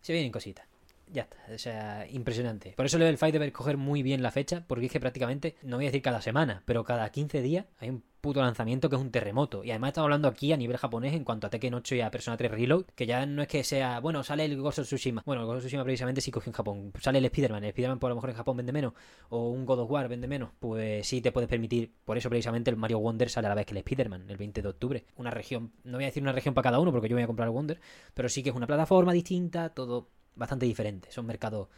Se 0.00 0.12
vienen 0.12 0.32
cositas. 0.32 0.66
Ya 1.12 1.22
está, 1.22 1.36
o 1.54 1.58
sea, 1.58 2.06
impresionante. 2.10 2.74
Por 2.76 2.86
eso 2.86 2.98
Level 2.98 3.16
5 3.16 3.32
debe 3.32 3.52
coger 3.52 3.76
muy 3.76 4.02
bien 4.02 4.22
la 4.22 4.30
fecha, 4.30 4.64
porque 4.66 4.86
es 4.86 4.92
que 4.92 5.00
prácticamente, 5.00 5.56
no 5.62 5.76
voy 5.76 5.86
a 5.86 5.88
decir 5.88 6.02
cada 6.02 6.20
semana, 6.20 6.62
pero 6.66 6.84
cada 6.84 7.08
15 7.10 7.40
días 7.42 7.66
hay 7.78 7.90
un 7.90 8.02
puto 8.20 8.40
lanzamiento 8.40 8.88
que 8.88 8.96
es 8.96 9.02
un 9.02 9.10
terremoto. 9.10 9.64
Y 9.64 9.70
además 9.70 9.88
estamos 9.88 10.06
hablando 10.06 10.28
aquí 10.28 10.52
a 10.52 10.56
nivel 10.56 10.76
japonés 10.76 11.14
en 11.14 11.24
cuanto 11.24 11.46
a 11.46 11.50
Tekken 11.50 11.74
8 11.74 11.94
y 11.94 12.00
a 12.00 12.10
Persona 12.10 12.36
3 12.36 12.50
Reload, 12.50 12.84
que 12.94 13.06
ya 13.06 13.24
no 13.26 13.42
es 13.42 13.48
que 13.48 13.64
sea, 13.64 14.00
bueno, 14.00 14.22
sale 14.24 14.44
el 14.44 14.60
Ghost 14.60 14.80
of 14.80 14.86
Tsushima. 14.86 15.22
Bueno, 15.24 15.42
el 15.42 15.46
Ghost 15.46 15.58
of 15.58 15.62
Tsushima 15.62 15.84
precisamente 15.84 16.20
sí 16.20 16.30
cogió 16.30 16.50
en 16.50 16.54
Japón. 16.54 16.92
Sale 17.00 17.18
el 17.18 17.24
Spider-Man, 17.26 17.64
el 17.64 17.70
Spider-Man 17.70 17.98
por 17.98 18.10
lo 18.10 18.16
mejor 18.16 18.30
en 18.30 18.36
Japón 18.36 18.56
vende 18.56 18.72
menos, 18.72 18.92
o 19.28 19.50
un 19.50 19.64
God 19.64 19.80
of 19.80 19.90
War 19.90 20.08
vende 20.08 20.26
menos, 20.26 20.50
pues 20.58 21.06
sí 21.06 21.20
te 21.20 21.32
puedes 21.32 21.48
permitir. 21.48 21.92
Por 22.04 22.18
eso 22.18 22.28
precisamente 22.28 22.70
el 22.70 22.76
Mario 22.76 22.98
Wonder 22.98 23.30
sale 23.30 23.46
a 23.46 23.50
la 23.50 23.54
vez 23.54 23.66
que 23.66 23.72
el 23.72 23.78
Spider-Man, 23.78 24.28
el 24.28 24.36
20 24.36 24.62
de 24.62 24.68
octubre. 24.68 25.04
Una 25.16 25.30
región, 25.30 25.72
no 25.84 25.96
voy 25.96 26.04
a 26.04 26.08
decir 26.08 26.22
una 26.22 26.32
región 26.32 26.54
para 26.54 26.64
cada 26.64 26.80
uno, 26.80 26.92
porque 26.92 27.08
yo 27.08 27.16
voy 27.16 27.22
a 27.22 27.26
comprar 27.26 27.48
el 27.48 27.54
Wonder, 27.54 27.80
pero 28.14 28.28
sí 28.28 28.42
que 28.42 28.50
es 28.50 28.56
una 28.56 28.66
plataforma 28.66 29.12
distinta, 29.12 29.70
todo 29.70 30.08
bastante 30.38 30.64
diferente. 30.66 31.10
Son 31.12 31.26
mercados, 31.26 31.68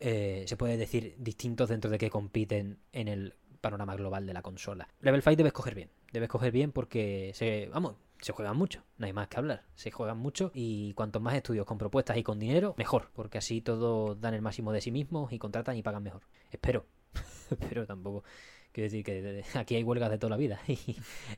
eh, 0.00 0.44
se 0.46 0.56
puede 0.56 0.76
decir, 0.76 1.14
distintos 1.18 1.68
dentro 1.68 1.90
de 1.90 1.98
que 1.98 2.08
compiten 2.10 2.78
en 2.92 3.08
el 3.08 3.34
panorama 3.60 3.94
global 3.96 4.26
de 4.26 4.32
la 4.34 4.42
consola. 4.42 4.88
Level 5.00 5.22
5 5.22 5.36
debes 5.36 5.52
coger 5.52 5.74
bien. 5.74 5.90
Debes 6.12 6.28
coger 6.28 6.52
bien 6.52 6.70
porque 6.72 7.32
se, 7.34 7.68
vamos, 7.72 7.96
se 8.20 8.32
juegan 8.32 8.56
mucho. 8.56 8.82
No 8.98 9.06
hay 9.06 9.12
más 9.12 9.28
que 9.28 9.38
hablar. 9.38 9.64
Se 9.74 9.90
juegan 9.90 10.18
mucho 10.18 10.50
y 10.54 10.92
cuantos 10.94 11.20
más 11.22 11.34
estudios 11.34 11.66
con 11.66 11.78
propuestas 11.78 12.16
y 12.16 12.22
con 12.22 12.38
dinero, 12.38 12.74
mejor. 12.78 13.10
Porque 13.14 13.38
así 13.38 13.60
todos 13.60 14.20
dan 14.20 14.34
el 14.34 14.42
máximo 14.42 14.70
de 14.72 14.80
sí 14.80 14.90
mismos 14.90 15.32
y 15.32 15.38
contratan 15.38 15.76
y 15.76 15.82
pagan 15.82 16.02
mejor. 16.02 16.22
Espero. 16.50 16.86
Espero 17.50 17.86
tampoco. 17.86 18.22
Quiero 18.72 18.86
decir 18.86 19.04
que 19.04 19.44
aquí 19.54 19.76
hay 19.76 19.82
huelgas 19.84 20.10
de 20.10 20.18
toda 20.18 20.30
la 20.30 20.36
vida 20.36 20.60
y, 20.68 20.74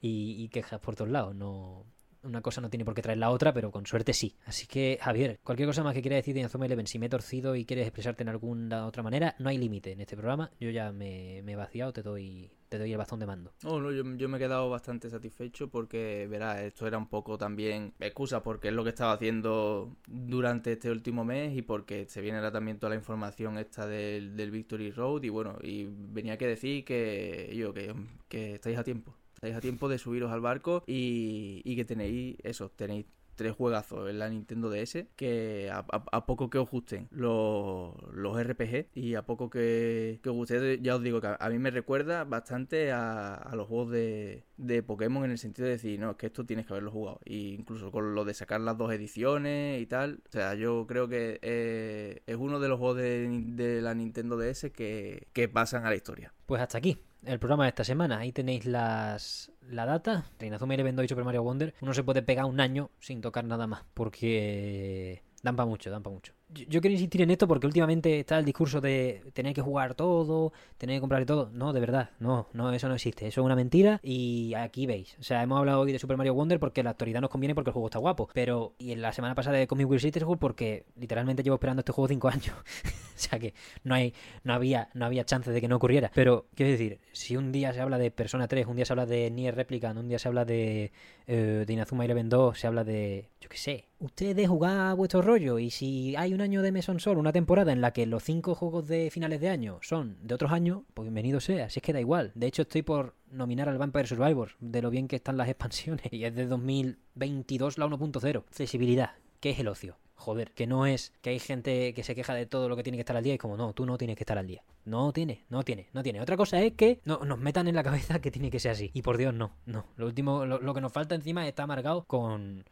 y- 0.01 0.43
y 0.45 0.49
quejas 0.49 0.81
por 0.81 0.95
todos 0.97 1.11
lados. 1.11 1.35
No, 1.35 1.85
una 2.27 2.43
cosa 2.43 2.61
no 2.61 2.71
tiene 2.71 2.85
por 2.85 2.95
qué 2.95 3.03
traer 3.03 3.19
la 3.19 3.31
otra, 3.31 3.53
pero 3.53 3.71
con 3.71 3.87
suerte 3.87 4.13
sí. 4.13 4.37
Así 4.45 4.67
que, 4.67 4.99
Javier, 5.01 5.39
cualquier 5.43 5.69
cosa 5.69 5.83
más 5.83 5.95
que 5.95 6.03
quieras 6.03 6.19
decir 6.19 6.35
de 6.35 6.41
Inazuma 6.41 6.67
Eleven, 6.67 6.87
si 6.87 6.99
me 6.99 7.07
he 7.07 7.09
torcido 7.09 7.57
y 7.57 7.65
quieres 7.65 7.87
expresarte 7.87 8.23
en 8.23 8.29
alguna 8.29 8.87
otra 8.87 9.03
manera, 9.03 9.35
no 9.39 9.49
hay 9.49 9.59
límite 9.59 9.93
en 9.93 10.01
este 10.01 10.17
programa. 10.17 10.51
Yo 10.61 10.71
ya 10.71 10.93
me, 10.93 11.43
me 11.43 11.53
he 11.53 11.57
vaciado, 11.57 11.93
te 11.93 12.03
doy, 12.03 12.51
te 12.69 12.79
doy 12.79 12.93
el 12.93 12.99
bastón 12.99 13.21
de 13.21 13.27
mando. 13.27 13.53
No, 13.63 13.81
no, 13.81 13.93
yo, 13.93 14.03
yo 14.17 14.29
me 14.29 14.37
he 14.37 14.41
quedado 14.41 14.69
bastante 14.69 15.11
satisfecho 15.11 15.69
porque, 15.69 16.27
verás, 16.29 16.61
esto 16.61 16.87
era 16.87 16.99
un 16.99 17.09
poco 17.09 17.39
también 17.39 17.95
excusa 18.01 18.43
porque 18.43 18.69
es 18.69 18.75
lo 18.75 18.85
que 18.85 18.91
estaba 18.91 19.13
haciendo 19.13 19.97
durante 20.07 20.73
este 20.73 20.91
último 20.91 21.25
mes 21.25 21.57
y 21.57 21.63
porque 21.63 22.07
se 22.09 22.21
viene 22.21 22.39
ahora 22.39 22.53
también 22.53 22.79
toda 22.79 22.91
la 22.91 22.97
información 22.97 23.59
esta 23.59 23.87
del, 23.87 24.37
del 24.37 24.51
Victory 24.51 24.91
Road 24.91 25.23
y 25.23 25.29
bueno, 25.29 25.59
y 25.63 25.87
venía 25.89 26.37
que 26.37 26.47
decir 26.47 26.85
que 26.85 27.53
yo, 27.57 27.73
que, 27.73 27.95
que 28.29 28.55
estáis 28.55 28.79
a 28.79 28.85
tiempo. 28.85 29.15
Estáis 29.37 29.55
a 29.55 29.61
tiempo 29.61 29.89
de 29.89 29.99
subiros 29.99 30.33
al 30.33 30.41
barco 30.41 30.83
y, 30.87 31.61
y 31.65 31.77
que 31.77 31.85
tenéis 31.85 32.37
eso, 32.43 32.71
tenéis 32.71 33.05
tres 33.37 33.53
juegazos 33.55 34.11
en 34.11 34.19
la 34.19 34.29
Nintendo 34.29 34.71
DS 34.71 35.07
que 35.15 35.71
a, 35.71 36.27
poco 36.27 36.51
que 36.51 36.59
os 36.59 36.71
gusten 36.71 37.09
los, 37.11 37.95
los 38.13 38.43
RPG 38.43 38.89
y 38.95 39.15
a 39.15 39.23
poco 39.23 39.51
que, 39.51 40.19
que 40.23 40.31
os 40.31 40.35
guste, 40.35 40.81
ya 40.81 40.97
os 40.97 41.03
digo 41.03 41.21
que 41.21 41.37
a, 41.39 41.49
mí 41.51 41.59
me 41.59 41.71
recuerda 41.71 42.25
bastante 42.25 42.91
a, 42.93 43.35
a 43.35 43.55
los 43.55 43.69
juegos 43.69 43.91
de, 43.91 44.45
de 44.57 44.83
Pokémon 44.83 45.25
en 45.25 45.33
el 45.33 45.39
sentido 45.39 45.67
de 45.67 45.73
decir, 45.73 46.01
no, 46.01 46.13
es 46.13 46.17
que 46.17 46.27
esto 46.27 46.45
tienes 46.45 46.67
que 46.67 46.73
haberlo 46.73 46.91
jugado. 46.91 47.21
Y 47.25 47.55
incluso 47.55 47.91
con 47.91 48.15
lo 48.15 48.25
de 48.25 48.35
sacar 48.35 48.61
las 48.61 48.77
dos 48.77 48.93
ediciones 48.93 49.81
y 49.81 49.87
tal. 49.87 50.23
O 50.29 50.33
sea, 50.33 50.55
yo 50.55 50.87
creo 50.87 51.09
que 51.09 51.39
eh, 51.43 52.23
es 52.27 52.37
uno 52.37 52.59
de 52.61 52.69
los 52.69 52.79
juegos 52.79 52.97
de, 52.97 53.29
de 53.47 53.83
la 53.83 53.95
Nintendo 53.95 54.37
DS 54.37 54.71
que, 54.73 55.29
que 55.33 55.49
pasan 55.49 55.85
a 55.85 55.91
la 55.91 55.97
historia. 55.97 56.33
Pues 56.47 56.61
hasta 56.61 56.79
aquí 56.79 56.99
el 57.27 57.39
programa 57.39 57.65
de 57.65 57.71
esta 57.71 57.85
semana. 57.85 58.19
Ahí 58.19 58.33
tenéis 58.33 58.65
las, 58.67 59.53
la 59.71 59.87
data. 59.87 60.25
Reinazuma 60.39 60.75
Eleven 60.75 60.97
2 60.97 61.05
y 61.05 61.09
Super 61.09 61.25
Mario 61.25 61.43
Wonder. 61.43 61.75
Uno 61.81 61.95
se 61.95 62.03
puede 62.03 62.23
pegar 62.23 62.45
un 62.45 62.61
año 62.61 62.91
sin 63.01 63.21
tocar 63.21 63.45
nada 63.45 63.67
más. 63.67 63.85
Porque 63.95 65.23
dan 65.43 65.57
mucho, 65.69 65.91
dan 65.91 66.03
para 66.03 66.15
mucho. 66.15 66.33
Yo, 66.69 66.81
quiero 66.81 66.93
insistir 66.93 67.23
en 67.23 67.31
esto 67.31 67.47
porque 67.47 67.67
últimamente 67.67 68.21
está 68.21 68.39
el 68.39 68.45
discurso 68.45 68.81
de 68.81 69.23
tener 69.33 69.55
que 69.55 69.61
jugar 69.61 69.95
todo, 69.95 70.53
tener 70.79 70.97
que 70.97 71.01
comprar 71.01 71.25
todo. 71.25 71.51
No, 71.53 71.73
de 71.73 71.81
verdad, 71.81 72.11
no, 72.19 72.49
no, 72.53 72.73
eso 72.73 72.89
no 72.89 72.95
existe. 72.95 73.27
Eso 73.27 73.41
es 73.41 73.45
una 73.45 73.57
mentira 73.57 74.01
y 74.03 74.55
aquí 74.55 74.87
veis. 74.87 75.17
O 75.21 75.23
sea, 75.23 75.43
hemos 75.43 75.59
hablado 75.59 75.81
hoy 75.81 75.93
de 75.93 75.99
Super 75.99 76.17
Mario 76.17 76.35
Wonder 76.35 76.59
porque 76.59 76.83
la 76.83 76.91
actualidad 76.91 77.21
nos 77.21 77.31
conviene 77.31 77.55
porque 77.55 77.71
el 77.71 77.75
juego 77.75 77.89
está 77.89 77.99
guapo. 77.99 78.29
Pero, 78.33 78.75
y 78.79 78.93
en 78.93 79.03
la 79.03 79.13
semana 79.13 79.35
pasada 79.35 79.57
de 79.59 79.67
Comic 79.67 79.89
Will 79.89 80.01
Sisterhood 80.01 80.39
porque 80.39 80.85
literalmente 80.97 81.43
llevo 81.43 81.57
esperando 81.57 81.81
este 81.81 81.93
juego 81.93 82.09
5 82.09 82.29
años. 82.33 82.55
o 82.57 83.19
sea 83.19 83.39
que 83.39 83.55
no 83.85 83.95
hay, 83.95 84.15
no 84.45 84.55
había, 84.55 84.91
no 84.95 85.07
había 85.07 85.25
chance 85.25 85.51
de 85.51 85.61
que 85.61 85.69
no 85.69 85.77
ocurriera. 85.77 86.11
Pero, 86.15 86.47
quiero 86.55 86.73
decir, 86.73 86.99
si 87.13 87.37
un 87.37 87.53
día 87.53 87.73
se 87.73 87.81
habla 87.81 87.99
de 87.99 88.11
Persona 88.11 88.49
3, 88.49 88.67
un 88.67 88.77
día 88.77 88.85
se 88.85 88.93
habla 88.93 89.07
de 89.07 89.31
Nier 89.31 89.55
Replicant, 89.55 89.99
un 89.99 90.09
día 90.09 90.19
se 90.19 90.29
habla 90.29 90.45
de, 90.45 90.93
eh, 91.27 91.65
de 91.67 91.73
Inazuma 91.73 92.05
Eleven 92.05 92.29
2, 92.29 92.59
se 92.59 92.67
habla 92.67 92.85
de, 92.85 93.29
yo 93.41 93.49
qué 93.49 93.59
sé, 93.59 93.85
ustedes 93.99 94.49
jugar 94.49 94.95
vuestro 94.97 95.23
rollo 95.23 95.59
y 95.59 95.71
si 95.71 96.15
hay 96.17 96.35
un 96.35 96.41
año 96.47 96.63
de 96.63 96.71
Meson 96.71 97.01
Sol, 97.01 97.19
una 97.19 97.33
temporada 97.33 97.73
en 97.73 97.81
la 97.81 97.93
que 97.93 98.07
los 98.07 98.23
cinco 98.23 98.55
juegos 98.55 98.87
de 98.87 99.11
finales 99.11 99.41
de 99.41 99.49
año 99.49 99.81
son 99.83 100.17
de 100.23 100.33
otros 100.33 100.53
años, 100.53 100.83
pues 100.95 101.07
bienvenido 101.07 101.41
sea, 101.41 101.69
si 101.69 101.81
es 101.81 101.83
que 101.83 101.93
da 101.93 101.99
igual. 101.99 102.31
De 102.37 102.47
hecho, 102.47 102.63
estoy 102.63 102.83
por 102.83 103.17
nominar 103.33 103.69
al 103.69 103.79
Vampire 103.79 104.07
Survivor, 104.07 104.53
de 104.61 104.81
lo 104.81 104.91
bien 104.91 105.09
que 105.09 105.17
están 105.17 105.37
las 105.37 105.49
expansiones, 105.51 106.07
y 106.13 106.25
es 106.25 106.37
de 106.37 106.47
2022 106.47 107.79
la 107.79 107.87
1.0. 107.87 108.45
Accesibilidad, 108.47 109.11
¿qué 109.41 109.51
es 109.51 109.59
el 109.59 109.67
ocio? 109.67 109.99
Joder, 110.15 110.53
que 110.53 110.69
no 110.69 110.87
es 110.87 111.13
que 111.21 111.31
hay 111.31 111.41
gente 111.41 111.93
que 111.95 112.05
se 112.05 112.15
queja 112.15 112.33
de 112.33 112.47
todo 112.47 112.69
lo 112.69 112.77
que 112.77 112.85
tiene 112.85 112.97
que 112.97 113.03
estar 113.03 113.17
al 113.17 113.25
día 113.25 113.35
y 113.35 113.39
como 113.39 113.57
no, 113.57 113.73
tú 113.73 113.85
no 113.85 113.99
tienes 113.99 114.17
que 114.17 114.23
estar 114.23 114.39
al 114.39 114.47
día. 114.47 114.63
No 114.85 115.13
tiene, 115.13 115.45
no 115.49 115.65
tiene, 115.65 115.89
no 115.93 116.05
tiene. 116.05 116.21
Otra 116.21 116.37
cosa 116.37 116.63
es 116.63 116.75
que 116.75 117.01
no, 117.05 117.25
nos 117.25 117.41
metan 117.41 117.67
en 117.67 117.75
la 117.75 117.83
cabeza 117.83 118.21
que 118.21 118.31
tiene 118.31 118.53
que 118.53 118.61
ser 118.61 118.71
así. 118.71 118.93
Y 118.95 119.03
por 119.03 119.19
Dios, 119.19 119.35
no, 119.35 119.57
no. 119.67 119.87
Lo 119.97 120.07
último, 120.07 120.47
lo, 120.47 120.61
lo 120.61 120.75
que 120.75 120.81
nos 120.81 120.93
falta 120.93 121.17
encima 121.17 121.43
es 121.43 121.49
estar 121.49 121.65
amargado 121.65 122.05
con... 122.05 122.65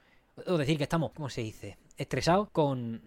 O 0.46 0.58
decir 0.58 0.78
que 0.78 0.84
estamos, 0.84 1.10
¿cómo 1.10 1.28
se 1.28 1.42
dice? 1.42 1.76
Estresados 1.96 2.50
con 2.50 3.02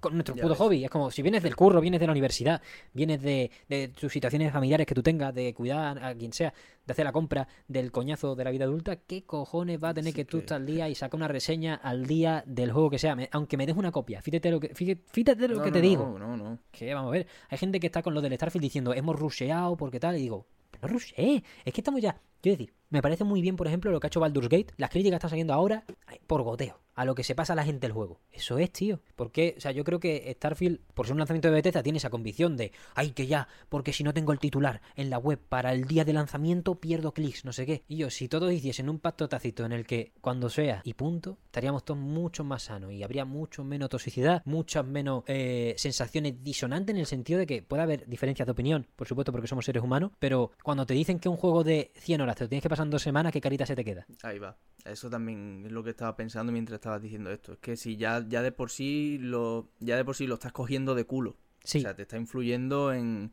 con 0.00 0.14
nuestro 0.14 0.34
Ya 0.34 0.42
puto 0.42 0.54
ves. 0.54 0.58
hobby. 0.58 0.84
Es 0.84 0.90
como 0.90 1.10
si 1.10 1.22
vienes 1.22 1.42
del 1.42 1.56
curro, 1.56 1.80
vienes 1.80 2.00
de 2.00 2.06
la 2.06 2.12
universidad, 2.12 2.60
vienes 2.92 3.20
de, 3.22 3.50
de 3.68 3.88
tus 3.88 4.12
situaciones 4.12 4.52
familiares 4.52 4.86
que 4.86 4.94
tú 4.94 5.02
tengas, 5.02 5.34
de 5.34 5.52
cuidar 5.54 6.02
a 6.02 6.14
quien 6.14 6.32
sea, 6.32 6.52
de 6.86 6.92
hacer 6.92 7.04
la 7.04 7.12
compra, 7.12 7.46
del 7.68 7.92
coñazo 7.92 8.34
de 8.34 8.44
la 8.44 8.50
vida 8.50 8.64
adulta, 8.64 8.96
¿qué 8.96 9.22
cojones 9.24 9.82
va 9.82 9.90
a 9.90 9.94
tener 9.94 10.12
Sí 10.12 10.16
que 10.16 10.24
tú 10.24 10.38
estar 10.38 10.56
al 10.56 10.66
día 10.66 10.88
y 10.88 10.94
sacar 10.94 11.16
una 11.18 11.28
reseña 11.28 11.74
al 11.74 12.06
día 12.06 12.42
del 12.46 12.72
juego 12.72 12.90
que 12.90 12.98
sea? 12.98 13.14
Me- 13.14 13.28
aunque 13.32 13.56
me 13.56 13.66
des 13.66 13.76
una 13.76 13.92
copia, 13.92 14.20
fíjate 14.22 14.50
lo 14.50 14.60
que, 14.60 14.74
fíjate, 14.74 15.02
fíjate 15.10 15.48
lo 15.48 15.56
No, 15.56 15.62
que 15.62 15.68
no, 15.70 15.72
te 15.74 15.82
no, 15.82 15.88
digo. 15.88 16.18
No, 16.18 16.36
no, 16.36 16.58
Que 16.70 16.92
vamos 16.94 17.10
a 17.10 17.12
ver, 17.12 17.26
hay 17.48 17.58
gente 17.58 17.78
que 17.80 17.86
está 17.86 18.02
con 18.02 18.14
lo 18.14 18.20
del 18.20 18.34
Starfield 18.34 18.62
diciendo, 18.62 18.92
hemos 18.94 19.16
rusheado 19.18 19.76
porque 19.76 20.00
tal, 20.00 20.16
y 20.16 20.20
digo, 20.22 20.46
no 20.82 20.88
rusheé, 20.88 21.42
es 21.64 21.72
que 21.74 21.80
estamos 21.80 22.00
ya. 22.00 22.18
Quiero 22.40 22.56
decir, 22.58 22.74
me 22.90 23.02
parece 23.02 23.24
muy 23.24 23.40
bien, 23.40 23.56
por 23.56 23.66
ejemplo, 23.66 23.90
lo 23.90 24.00
que 24.00 24.06
ha 24.06 24.08
hecho 24.08 24.20
Baldur's 24.20 24.48
Gate, 24.48 24.74
las 24.76 24.90
críticas 24.90 25.18
están 25.18 25.30
saliendo 25.30 25.54
ahora 25.54 25.84
por 26.26 26.42
goteo, 26.42 26.80
a 26.94 27.04
lo 27.04 27.14
que 27.14 27.24
se 27.24 27.36
pasa 27.36 27.52
a 27.52 27.56
la 27.56 27.64
gente 27.64 27.86
del 27.86 27.92
juego. 27.92 28.20
Eso 28.32 28.58
es, 28.58 28.72
tío. 28.72 29.00
Porque, 29.16 29.54
o 29.56 29.60
sea, 29.60 29.70
yo 29.70 29.84
creo 29.84 30.00
que 30.00 30.32
Starfield, 30.36 30.80
por 30.92 31.06
ser 31.06 31.14
un 31.14 31.20
lanzamiento 31.20 31.48
de 31.48 31.54
Bethesda, 31.54 31.82
tiene 31.82 31.98
esa 31.98 32.10
convicción 32.10 32.56
de, 32.56 32.72
ay, 32.94 33.12
que 33.12 33.26
ya, 33.26 33.48
porque 33.68 33.92
si 33.92 34.02
no 34.02 34.12
tengo 34.12 34.32
el 34.32 34.40
titular 34.40 34.82
en 34.96 35.08
la 35.08 35.18
web 35.18 35.38
para 35.38 35.72
el 35.72 35.84
día 35.84 36.04
de 36.04 36.12
lanzamiento, 36.12 36.74
pierdo 36.80 37.12
clics, 37.12 37.44
no 37.44 37.52
sé 37.52 37.64
qué. 37.64 37.84
Y 37.86 37.96
yo, 37.96 38.10
si 38.10 38.28
todos 38.28 38.52
hiciesen 38.52 38.90
un 38.90 38.98
pacto 38.98 39.28
tácito 39.28 39.64
en 39.64 39.72
el 39.72 39.86
que 39.86 40.12
cuando 40.20 40.50
sea 40.50 40.82
y 40.84 40.94
punto, 40.94 41.38
estaríamos 41.46 41.84
todos 41.84 42.00
mucho 42.00 42.42
más 42.42 42.64
sanos 42.64 42.92
y 42.92 43.04
habría 43.04 43.24
mucho 43.24 43.62
menos 43.62 43.88
toxicidad, 43.88 44.42
muchas 44.44 44.84
menos 44.84 45.22
eh, 45.28 45.74
sensaciones 45.76 46.42
disonantes 46.42 46.94
en 46.94 47.00
el 47.00 47.06
sentido 47.06 47.38
de 47.38 47.46
que 47.46 47.62
puede 47.62 47.82
haber 47.82 48.08
diferencias 48.08 48.46
de 48.46 48.52
opinión, 48.52 48.88
por 48.96 49.06
supuesto, 49.06 49.30
porque 49.30 49.46
somos 49.46 49.64
seres 49.64 49.82
humanos, 49.82 50.10
pero 50.18 50.50
cuando 50.62 50.86
te 50.86 50.94
dicen 50.94 51.20
que 51.20 51.28
un 51.28 51.36
juego 51.36 51.62
de 51.62 51.92
100 51.96 52.20
horas 52.20 52.36
te 52.36 52.44
lo 52.44 52.48
tienes 52.48 52.62
que 52.62 52.68
pasar 52.68 52.79
dos 52.88 53.02
semanas, 53.02 53.32
¿qué 53.32 53.40
carita 53.40 53.66
se 53.66 53.76
te 53.76 53.84
queda? 53.84 54.06
Ahí 54.22 54.38
va. 54.38 54.56
Eso 54.84 55.10
también 55.10 55.64
es 55.66 55.72
lo 55.72 55.84
que 55.84 55.90
estaba 55.90 56.16
pensando 56.16 56.52
mientras 56.52 56.76
estabas 56.76 57.02
diciendo 57.02 57.30
esto. 57.30 57.52
Es 57.52 57.58
que 57.58 57.76
si 57.76 57.96
ya, 57.96 58.24
ya 58.26 58.42
de 58.42 58.52
por 58.52 58.70
sí 58.70 59.18
lo. 59.20 59.68
Ya 59.80 59.96
de 59.96 60.04
por 60.04 60.16
sí 60.16 60.26
lo 60.26 60.34
estás 60.34 60.52
cogiendo 60.52 60.94
de 60.94 61.04
culo. 61.04 61.36
Sí, 61.64 61.78
O 61.78 61.80
sea, 61.82 61.94
te 61.94 62.02
está 62.02 62.16
influyendo 62.16 62.92
en, 62.92 63.32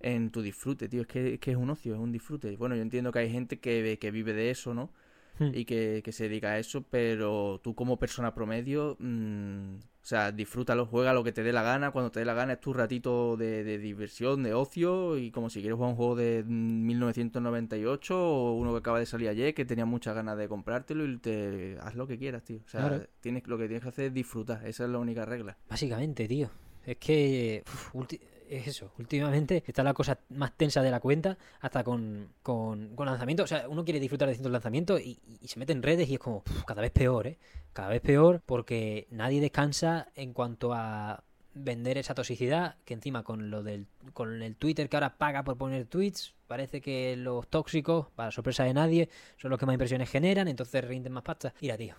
en 0.00 0.30
tu 0.30 0.42
disfrute, 0.42 0.88
tío. 0.88 1.02
Es 1.02 1.06
que, 1.06 1.34
es 1.34 1.40
que 1.40 1.52
es 1.52 1.56
un 1.56 1.70
ocio, 1.70 1.94
es 1.94 2.00
un 2.00 2.10
disfrute. 2.10 2.56
Bueno, 2.56 2.74
yo 2.74 2.82
entiendo 2.82 3.12
que 3.12 3.20
hay 3.20 3.30
gente 3.30 3.60
que, 3.60 3.98
que 4.00 4.10
vive 4.10 4.32
de 4.32 4.50
eso, 4.50 4.74
¿no? 4.74 4.92
Hmm. 5.38 5.52
Y 5.54 5.64
que, 5.64 6.02
que 6.04 6.12
se 6.12 6.24
dedica 6.24 6.50
a 6.50 6.58
eso, 6.58 6.82
pero 6.82 7.60
tú 7.62 7.74
como 7.74 7.98
persona 7.98 8.34
promedio, 8.34 8.96
mm, 8.98 9.76
o 9.76 9.99
sea, 10.10 10.32
disfrútalo, 10.32 10.86
juega 10.86 11.12
lo 11.14 11.22
que 11.24 11.32
te 11.32 11.42
dé 11.42 11.52
la 11.52 11.62
gana, 11.62 11.90
cuando 11.92 12.10
te 12.10 12.18
dé 12.20 12.24
la 12.26 12.34
gana 12.34 12.54
es 12.54 12.60
tu 12.60 12.72
ratito 12.72 13.36
de, 13.36 13.62
de 13.64 13.78
diversión, 13.78 14.42
de 14.42 14.54
ocio, 14.54 15.16
y 15.16 15.30
como 15.30 15.48
si 15.50 15.60
quieres 15.60 15.76
jugar 15.76 15.90
un 15.90 15.96
juego 15.96 16.16
de 16.16 16.42
mm, 16.46 16.86
1998 16.86 18.16
o 18.18 18.52
uno 18.54 18.72
que 18.72 18.78
acaba 18.78 18.98
de 18.98 19.06
salir 19.06 19.28
ayer, 19.28 19.54
que 19.54 19.64
tenía 19.64 19.84
muchas 19.86 20.14
ganas 20.14 20.36
de 20.36 20.48
comprártelo 20.48 21.04
y 21.06 21.18
te 21.18 21.76
haz 21.80 21.94
lo 21.94 22.06
que 22.06 22.18
quieras, 22.18 22.42
tío. 22.44 22.58
O 22.64 22.68
sea, 22.68 22.80
Claro. 22.88 23.04
tienes, 23.20 23.46
lo 23.46 23.56
que 23.58 23.64
tienes 23.66 23.82
que 23.82 23.88
hacer 23.88 24.04
es 24.06 24.14
disfrutar, 24.14 24.66
esa 24.66 24.84
es 24.84 24.90
la 24.90 24.98
única 24.98 25.24
regla. 25.24 25.56
Básicamente, 25.68 26.26
tío. 26.28 26.50
Es 26.84 26.96
que 26.96 27.62
uf, 27.66 27.94
ulti- 27.94 28.20
es 28.50 28.66
eso. 28.66 28.92
Últimamente 28.98 29.62
está 29.66 29.82
la 29.82 29.94
cosa 29.94 30.18
más 30.30 30.56
tensa 30.56 30.82
de 30.82 30.90
la 30.90 31.00
cuenta, 31.00 31.38
hasta 31.60 31.84
con, 31.84 32.32
con, 32.42 32.94
lanzamientos. 32.98 33.44
O 33.44 33.46
sea, 33.46 33.68
uno 33.68 33.84
quiere 33.84 34.00
disfrutar 34.00 34.26
de 34.26 34.32
distintos 34.32 34.52
lanzamientos 34.52 35.00
y, 35.00 35.20
se 35.44 35.58
mete 35.58 35.72
en 35.72 35.82
redes 35.82 36.08
y 36.08 36.14
es 36.14 36.18
como 36.18 36.42
cada 36.66 36.82
vez 36.82 36.90
peor, 36.90 37.28
¿eh? 37.28 37.38
Cada 37.72 37.88
vez 37.88 38.00
peor 38.00 38.42
porque 38.44 39.06
nadie 39.10 39.40
descansa 39.40 40.08
en 40.16 40.32
cuanto 40.32 40.74
a 40.74 41.22
vender 41.54 41.98
esa 41.98 42.14
toxicidad 42.14 42.76
que 42.84 42.94
encima 42.94 43.24
con 43.24 43.50
lo 43.50 43.62
del 43.62 43.86
con 44.12 44.40
el 44.42 44.54
Twitter 44.54 44.88
que 44.88 44.96
ahora 44.96 45.18
paga 45.18 45.42
por 45.42 45.56
poner 45.56 45.84
tweets 45.84 46.32
parece 46.46 46.80
que 46.80 47.16
los 47.16 47.48
tóxicos 47.48 48.06
para 48.14 48.30
sorpresa 48.30 48.62
de 48.62 48.72
nadie 48.72 49.08
son 49.36 49.50
los 49.50 49.58
que 49.58 49.66
más 49.66 49.74
impresiones 49.74 50.08
generan 50.08 50.46
entonces 50.46 50.84
rinden 50.84 51.12
más 51.12 51.24
pasta 51.24 51.52
mira 51.60 51.76
tío 51.76 51.96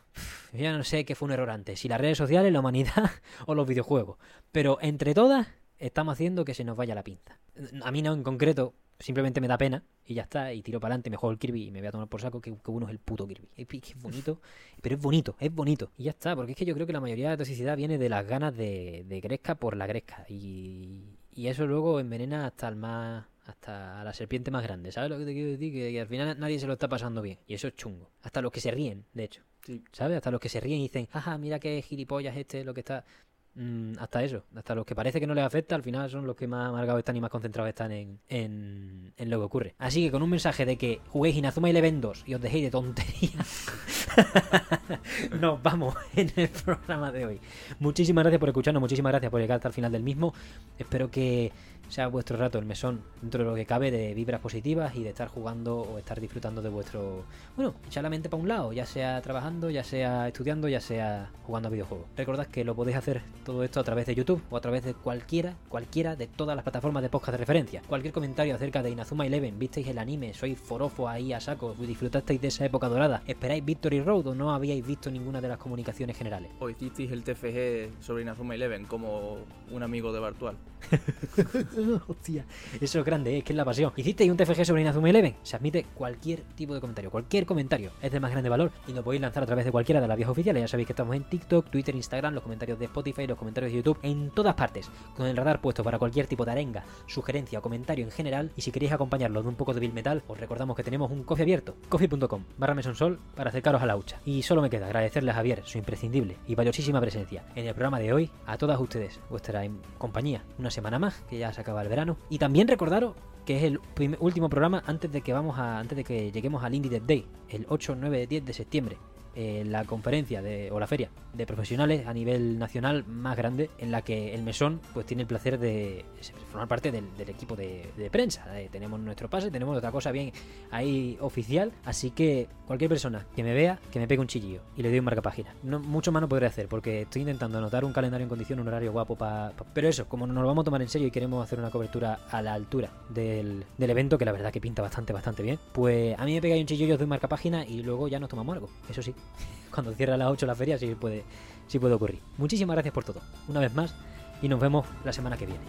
ya 0.53 0.71
no 0.71 0.85
sé 0.85 1.03
qué 1.03 1.15
fue 1.15 1.25
un 1.25 1.33
error 1.33 1.49
antes 1.49 1.81
si 1.81 1.89
las 1.89 1.99
redes 1.99 2.17
sociales 2.17 2.53
la 2.53 2.61
humanidad 2.61 3.11
o 3.45 3.53
los 3.53 3.67
videojuegos 3.67 4.17
pero 4.53 4.77
entre 4.81 5.13
todas 5.13 5.47
estamos 5.81 6.13
haciendo 6.13 6.45
que 6.45 6.53
se 6.53 6.63
nos 6.63 6.77
vaya 6.77 6.95
la 6.95 7.03
pinza. 7.03 7.39
A 7.83 7.91
mí 7.91 8.01
no 8.01 8.13
en 8.13 8.23
concreto 8.23 8.73
simplemente 8.99 9.41
me 9.41 9.47
da 9.47 9.57
pena 9.57 9.83
y 10.05 10.13
ya 10.13 10.23
está 10.23 10.53
y 10.53 10.61
tiro 10.61 10.79
para 10.79 10.93
adelante 10.93 11.09
me 11.09 11.17
juego 11.17 11.31
el 11.31 11.39
Kirby 11.39 11.67
y 11.67 11.71
me 11.71 11.79
voy 11.79 11.87
a 11.87 11.91
tomar 11.91 12.07
por 12.07 12.21
saco 12.21 12.39
que, 12.39 12.51
que 12.51 12.71
uno 12.71 12.85
es 12.85 12.91
el 12.91 12.99
puto 12.99 13.27
Kirby. 13.27 13.49
Es, 13.55 13.67
que 13.67 13.77
es 13.77 14.01
bonito 14.01 14.39
pero 14.81 14.95
es 14.95 15.01
bonito 15.01 15.35
es 15.39 15.53
bonito. 15.53 15.91
Y 15.97 16.03
ya 16.03 16.11
está 16.11 16.35
porque 16.35 16.51
es 16.51 16.57
que 16.57 16.65
yo 16.65 16.73
creo 16.73 16.87
que 16.87 16.93
la 16.93 17.01
mayoría 17.01 17.25
de 17.25 17.31
la 17.31 17.37
toxicidad 17.37 17.75
viene 17.75 17.97
de 17.97 18.09
las 18.09 18.25
ganas 18.25 18.55
de, 18.55 19.05
de 19.07 19.21
gresca 19.21 19.55
por 19.55 19.75
la 19.75 19.87
gresca. 19.87 20.25
Y, 20.29 21.17
y 21.33 21.47
eso 21.47 21.65
luego 21.65 21.99
envenena 21.99 22.45
hasta 22.45 22.67
el 22.67 22.75
más 22.75 23.25
hasta 23.45 23.99
a 23.99 24.03
la 24.03 24.13
serpiente 24.13 24.51
más 24.51 24.63
grande. 24.63 24.91
¿sabes 24.91 25.09
lo 25.09 25.17
que 25.17 25.25
te 25.25 25.33
quiero 25.33 25.51
decir? 25.51 25.73
Que, 25.73 25.91
que 25.91 26.01
al 26.01 26.07
final 26.07 26.39
nadie 26.39 26.59
se 26.59 26.67
lo 26.67 26.73
está 26.73 26.87
pasando 26.87 27.21
bien. 27.21 27.39
Y 27.47 27.55
eso 27.55 27.67
es 27.67 27.75
chungo. 27.75 28.11
Hasta 28.21 28.41
los 28.41 28.51
que 28.51 28.61
se 28.61 28.71
ríen 28.71 29.05
de 29.13 29.23
hecho. 29.23 29.43
Sí. 29.65 29.83
¿sabes? 29.91 30.17
Hasta 30.17 30.31
los 30.31 30.39
que 30.39 30.49
se 30.49 30.59
ríen 30.59 30.79
y 30.79 30.83
dicen, 30.83 31.07
jaja, 31.07 31.37
mira 31.37 31.59
qué 31.59 31.81
gilipollas 31.81 32.35
este, 32.37 32.63
lo 32.63 32.73
que 32.73 32.81
está... 32.81 33.05
Mm, 33.53 33.93
hasta 33.99 34.23
eso, 34.23 34.45
hasta 34.55 34.73
los 34.75 34.85
que 34.85 34.95
parece 34.95 35.19
que 35.19 35.27
no 35.27 35.33
les 35.33 35.43
afecta, 35.43 35.75
al 35.75 35.83
final 35.83 36.09
son 36.09 36.25
los 36.25 36.37
que 36.37 36.47
más 36.47 36.69
amargados 36.69 36.99
están 36.99 37.17
y 37.17 37.21
más 37.21 37.29
concentrados 37.29 37.67
están 37.67 37.91
en, 37.91 38.19
en, 38.29 39.29
lo 39.29 39.39
que 39.39 39.43
ocurre. 39.43 39.75
Así 39.77 40.05
que 40.05 40.11
con 40.11 40.23
un 40.23 40.29
mensaje 40.29 40.65
de 40.65 40.77
que 40.77 41.01
juguéis 41.09 41.35
Inazuma 41.35 41.69
Eleven 41.69 41.99
2 41.99 42.23
y 42.27 42.33
os 42.33 42.41
dejéis 42.41 42.65
de 42.65 42.71
tonterías, 42.71 43.67
nos 45.39 45.61
vamos 45.61 45.95
en 46.15 46.31
el 46.35 46.49
programa 46.49 47.11
de 47.11 47.25
hoy. 47.25 47.39
Muchísimas 47.79 48.23
gracias 48.23 48.39
por 48.39 48.49
escucharnos, 48.49 48.81
muchísimas 48.81 49.11
gracias 49.11 49.31
por 49.31 49.41
llegar 49.41 49.57
hasta 49.57 49.67
el 49.67 49.73
final 49.73 49.91
del 49.91 50.03
mismo. 50.03 50.33
Espero 50.77 51.09
que 51.09 51.51
sea 51.91 52.07
vuestro 52.07 52.37
rato 52.37 52.57
el 52.57 52.65
mesón 52.65 53.01
dentro 53.21 53.43
de 53.43 53.49
lo 53.49 53.55
que 53.55 53.65
cabe 53.65 53.91
de 53.91 54.13
vibras 54.13 54.39
positivas 54.39 54.95
y 54.95 55.03
de 55.03 55.09
estar 55.09 55.27
jugando 55.27 55.81
o 55.81 55.97
estar 55.97 56.19
disfrutando 56.21 56.61
de 56.61 56.69
vuestro... 56.69 57.25
Bueno, 57.55 57.75
echar 57.85 58.03
la 58.03 58.09
mente 58.09 58.29
para 58.29 58.41
un 58.41 58.47
lado, 58.47 58.71
ya 58.71 58.85
sea 58.85 59.21
trabajando, 59.21 59.69
ya 59.69 59.83
sea 59.83 60.27
estudiando, 60.27 60.69
ya 60.69 60.79
sea 60.79 61.29
jugando 61.43 61.67
a 61.67 61.71
videojuegos. 61.71 62.07
Recordad 62.15 62.47
que 62.47 62.63
lo 62.63 62.75
podéis 62.75 62.97
hacer 62.97 63.21
todo 63.43 63.63
esto 63.63 63.81
a 63.81 63.83
través 63.83 64.05
de 64.05 64.15
YouTube 64.15 64.41
o 64.49 64.57
a 64.57 64.61
través 64.61 64.85
de 64.85 64.93
cualquiera, 64.93 65.55
cualquiera 65.67 66.15
de 66.15 66.27
todas 66.27 66.55
las 66.55 66.63
plataformas 66.63 67.03
de 67.03 67.09
podcast 67.09 67.33
de 67.33 67.39
referencia. 67.39 67.81
Cualquier 67.87 68.13
comentario 68.13 68.55
acerca 68.55 68.81
de 68.81 68.91
Inazuma 68.91 69.25
Eleven, 69.25 69.59
visteis 69.59 69.87
el 69.87 69.97
anime, 69.97 70.33
sois 70.33 70.57
forofo 70.57 71.09
ahí 71.09 71.33
a 71.33 71.41
saco, 71.41 71.75
disfrutasteis 71.77 72.39
de 72.39 72.47
esa 72.47 72.65
época 72.65 72.87
dorada, 72.87 73.21
esperáis 73.27 73.65
Victory 73.65 74.00
Road 74.03 74.27
o 74.27 74.35
no 74.35 74.53
habíais 74.53 74.85
visto 74.85 75.09
ninguna 75.11 75.41
de 75.41 75.47
las 75.47 75.57
comunicaciones 75.57 76.17
generales. 76.17 76.51
O 76.59 76.69
hicisteis 76.69 77.11
el 77.11 77.23
TFG 77.23 78.01
sobre 78.01 78.23
Inazuma 78.23 78.55
Eleven 78.55 78.85
como 78.85 79.37
un 79.71 79.83
amigo 79.83 80.11
de 80.13 80.19
Bartual. 80.19 80.57
Hostia, 82.07 82.45
eso 82.79 82.99
es 82.99 83.05
grande, 83.05 83.37
¿eh? 83.37 83.41
que 83.41 83.53
es 83.53 83.57
la 83.57 83.65
pasión. 83.65 83.93
¿Hicisteis 83.95 84.29
un 84.31 84.37
TFG 84.37 84.65
sobre 84.65 84.81
Inazuma 84.81 85.09
Eleven? 85.09 85.35
Se 85.43 85.55
admite 85.55 85.85
cualquier 85.95 86.41
tipo 86.55 86.73
de 86.73 86.81
comentario, 86.81 87.11
cualquier 87.11 87.45
comentario 87.45 87.91
es 88.01 88.11
de 88.11 88.19
más 88.19 88.31
grande 88.31 88.49
valor 88.49 88.71
y 88.87 88.93
lo 88.93 89.03
podéis 89.03 89.21
lanzar 89.21 89.43
a 89.43 89.45
través 89.45 89.65
de 89.65 89.71
cualquiera 89.71 90.01
de 90.01 90.07
las 90.07 90.17
vías 90.17 90.29
oficiales. 90.29 90.61
Ya 90.61 90.67
sabéis 90.67 90.87
que 90.87 90.93
estamos 90.93 91.15
en 91.15 91.23
TikTok, 91.23 91.69
Twitter, 91.69 91.95
Instagram, 91.95 92.33
los 92.33 92.43
comentarios 92.43 92.79
de 92.79 92.85
Spotify, 92.85 93.27
los 93.27 93.37
comentarios 93.37 93.71
de 93.71 93.77
YouTube, 93.77 93.99
en 94.01 94.31
todas 94.31 94.55
partes, 94.55 94.89
con 95.15 95.27
el 95.27 95.37
radar 95.37 95.61
puesto 95.61 95.83
para 95.83 95.99
cualquier 95.99 96.27
tipo 96.27 96.45
de 96.45 96.51
arenga, 96.51 96.83
sugerencia 97.07 97.59
o 97.59 97.61
comentario 97.61 98.05
en 98.05 98.11
general. 98.11 98.51
Y 98.55 98.61
si 98.61 98.71
queréis 98.71 98.91
acompañarlo 98.91 99.41
de 99.41 99.49
un 99.49 99.55
poco 99.55 99.73
de 99.73 99.79
Bill 99.79 99.93
Metal, 99.93 100.23
os 100.27 100.39
recordamos 100.39 100.75
que 100.75 100.83
tenemos 100.83 101.11
un 101.11 101.23
coffee 101.23 101.43
abierto, 101.43 101.75
coffee.com 101.89 102.43
barra 102.57 102.73
mesonsol 102.73 103.19
para 103.35 103.49
acercaros 103.49 103.81
a 103.81 103.85
la 103.85 103.95
hucha. 103.95 104.19
Y 104.25 104.41
solo 104.43 104.61
me 104.61 104.69
queda 104.69 104.87
agradecerle 104.87 105.31
a 105.31 105.35
Javier 105.35 105.61
su 105.65 105.77
imprescindible 105.77 106.37
y 106.47 106.55
valiosísima 106.55 107.01
presencia 107.01 107.43
en 107.55 107.67
el 107.67 107.73
programa 107.73 107.99
de 107.99 108.13
hoy, 108.13 108.31
a 108.45 108.57
todas 108.57 108.79
ustedes, 108.79 109.19
vuestra 109.29 109.63
em- 109.63 109.77
compañía, 109.97 110.43
una 110.57 110.70
semana 110.71 110.99
más, 110.99 111.23
que 111.29 111.37
ya 111.37 111.53
se 111.53 111.61
acaba 111.61 111.81
el 111.81 111.89
verano. 111.89 112.17
Y 112.29 112.39
también 112.39 112.67
recordaros 112.67 113.15
que 113.45 113.57
es 113.57 113.63
el 113.63 113.79
último 114.19 114.49
programa 114.49 114.83
antes 114.85 115.11
de 115.11 115.21
que 115.21 115.33
vamos 115.33 115.57
a 115.57 115.79
antes 115.79 115.95
de 115.95 116.03
que 116.03 116.31
lleguemos 116.31 116.63
al 116.63 116.75
Indie 116.75 116.91
Dev 116.91 117.05
Day, 117.05 117.27
el 117.49 117.65
8, 117.69 117.95
9, 117.99 118.27
10 118.27 118.45
de 118.45 118.53
septiembre. 118.53 118.97
Eh, 119.35 119.63
la 119.65 119.85
conferencia 119.85 120.41
de, 120.41 120.69
o 120.71 120.79
la 120.79 120.87
feria 120.87 121.09
de 121.33 121.45
profesionales 121.45 122.05
a 122.05 122.13
nivel 122.13 122.59
nacional 122.59 123.05
más 123.05 123.37
grande 123.37 123.69
en 123.77 123.91
la 123.91 124.01
que 124.01 124.33
el 124.33 124.43
mesón 124.43 124.81
pues 124.93 125.05
tiene 125.05 125.21
el 125.21 125.27
placer 125.27 125.57
de 125.57 126.03
formar 126.49 126.67
parte 126.67 126.91
del, 126.91 127.05
equipo 127.27 127.55
de, 127.55 128.09
prensa. 128.11 128.59
Eh, 128.59 128.67
tenemos 128.69 128.99
nuestro 128.99 129.29
pase 129.29 129.49
tenemos 129.49 129.77
otra 129.77 129.91
cosa 129.91 130.11
bien 130.11 130.33
ahí 130.69 131.17
oficial 131.21 131.71
así 131.85 132.11
que 132.11 132.47
cualquier 132.67 132.89
persona 132.89 133.25
que 133.33 133.43
me 133.43 133.53
vea 133.53 133.79
que 133.91 133.99
me 133.99 134.07
pegue 134.07 134.19
un 134.19 134.27
chillillo 134.27 134.61
y 134.75 134.81
le 134.81 134.89
doy 134.89 134.99
un 134.99 135.05
marca 135.05 135.21
página 135.21 135.53
no, 135.63 135.79
mucho 135.79 136.11
más 136.11 136.21
no 136.21 136.27
podré 136.27 136.47
hacer 136.47 136.67
porque 136.67 137.03
estoy 137.03 137.21
intentando 137.21 137.57
anotar 137.57 137.85
un 137.85 137.93
calendario 137.93 138.23
en 138.25 138.29
condición 138.29 138.59
un 138.59 138.67
horario 138.67 138.91
guapo 138.91 139.15
para 139.15 139.53
pero 139.73 139.87
eso 139.87 140.09
como 140.09 140.27
nos 140.27 140.41
lo 140.41 140.47
vamos 140.47 140.63
a 140.63 140.65
tomar 140.65 140.81
en 140.81 140.89
serio 140.89 141.07
y 141.07 141.11
queremos 141.11 141.41
hacer 141.41 141.59
una 141.59 141.69
cobertura 141.69 142.19
a 142.29 142.41
la 142.41 142.53
altura 142.53 142.91
del, 143.09 143.63
del 143.77 143.89
evento 143.89 144.17
que 144.17 144.25
la 144.25 144.33
verdad 144.33 144.51
que 144.51 144.59
pinta 144.59 144.81
bastante 144.81 145.13
bastante 145.13 145.41
bien 145.41 145.57
pues 145.71 146.19
a 146.19 146.25
mí 146.25 146.33
me 146.33 146.41
pegáis 146.41 146.61
un 146.61 146.67
chillillo 146.67 146.95
os 146.95 146.99
doy 146.99 147.07
marca 147.07 147.29
página 147.29 147.65
y 147.65 147.81
luego 147.83 148.09
ya 148.09 148.19
nos 148.19 148.29
tomamos 148.29 148.55
algo 148.55 148.69
eso 148.89 149.01
sí 149.01 149.15
cuando 149.73 149.93
cierra 149.93 150.15
a 150.15 150.17
las 150.17 150.29
8 150.29 150.45
la 150.45 150.55
feria 150.55 150.77
sí 150.77 150.95
puede, 150.95 151.23
sí 151.67 151.79
puede 151.79 151.93
ocurrir. 151.93 152.19
Muchísimas 152.37 152.75
gracias 152.75 152.93
por 152.93 153.03
todo, 153.03 153.21
una 153.47 153.59
vez 153.59 153.73
más, 153.73 153.93
y 154.41 154.47
nos 154.47 154.59
vemos 154.59 154.85
la 155.03 155.13
semana 155.13 155.37
que 155.37 155.45
viene. 155.45 155.61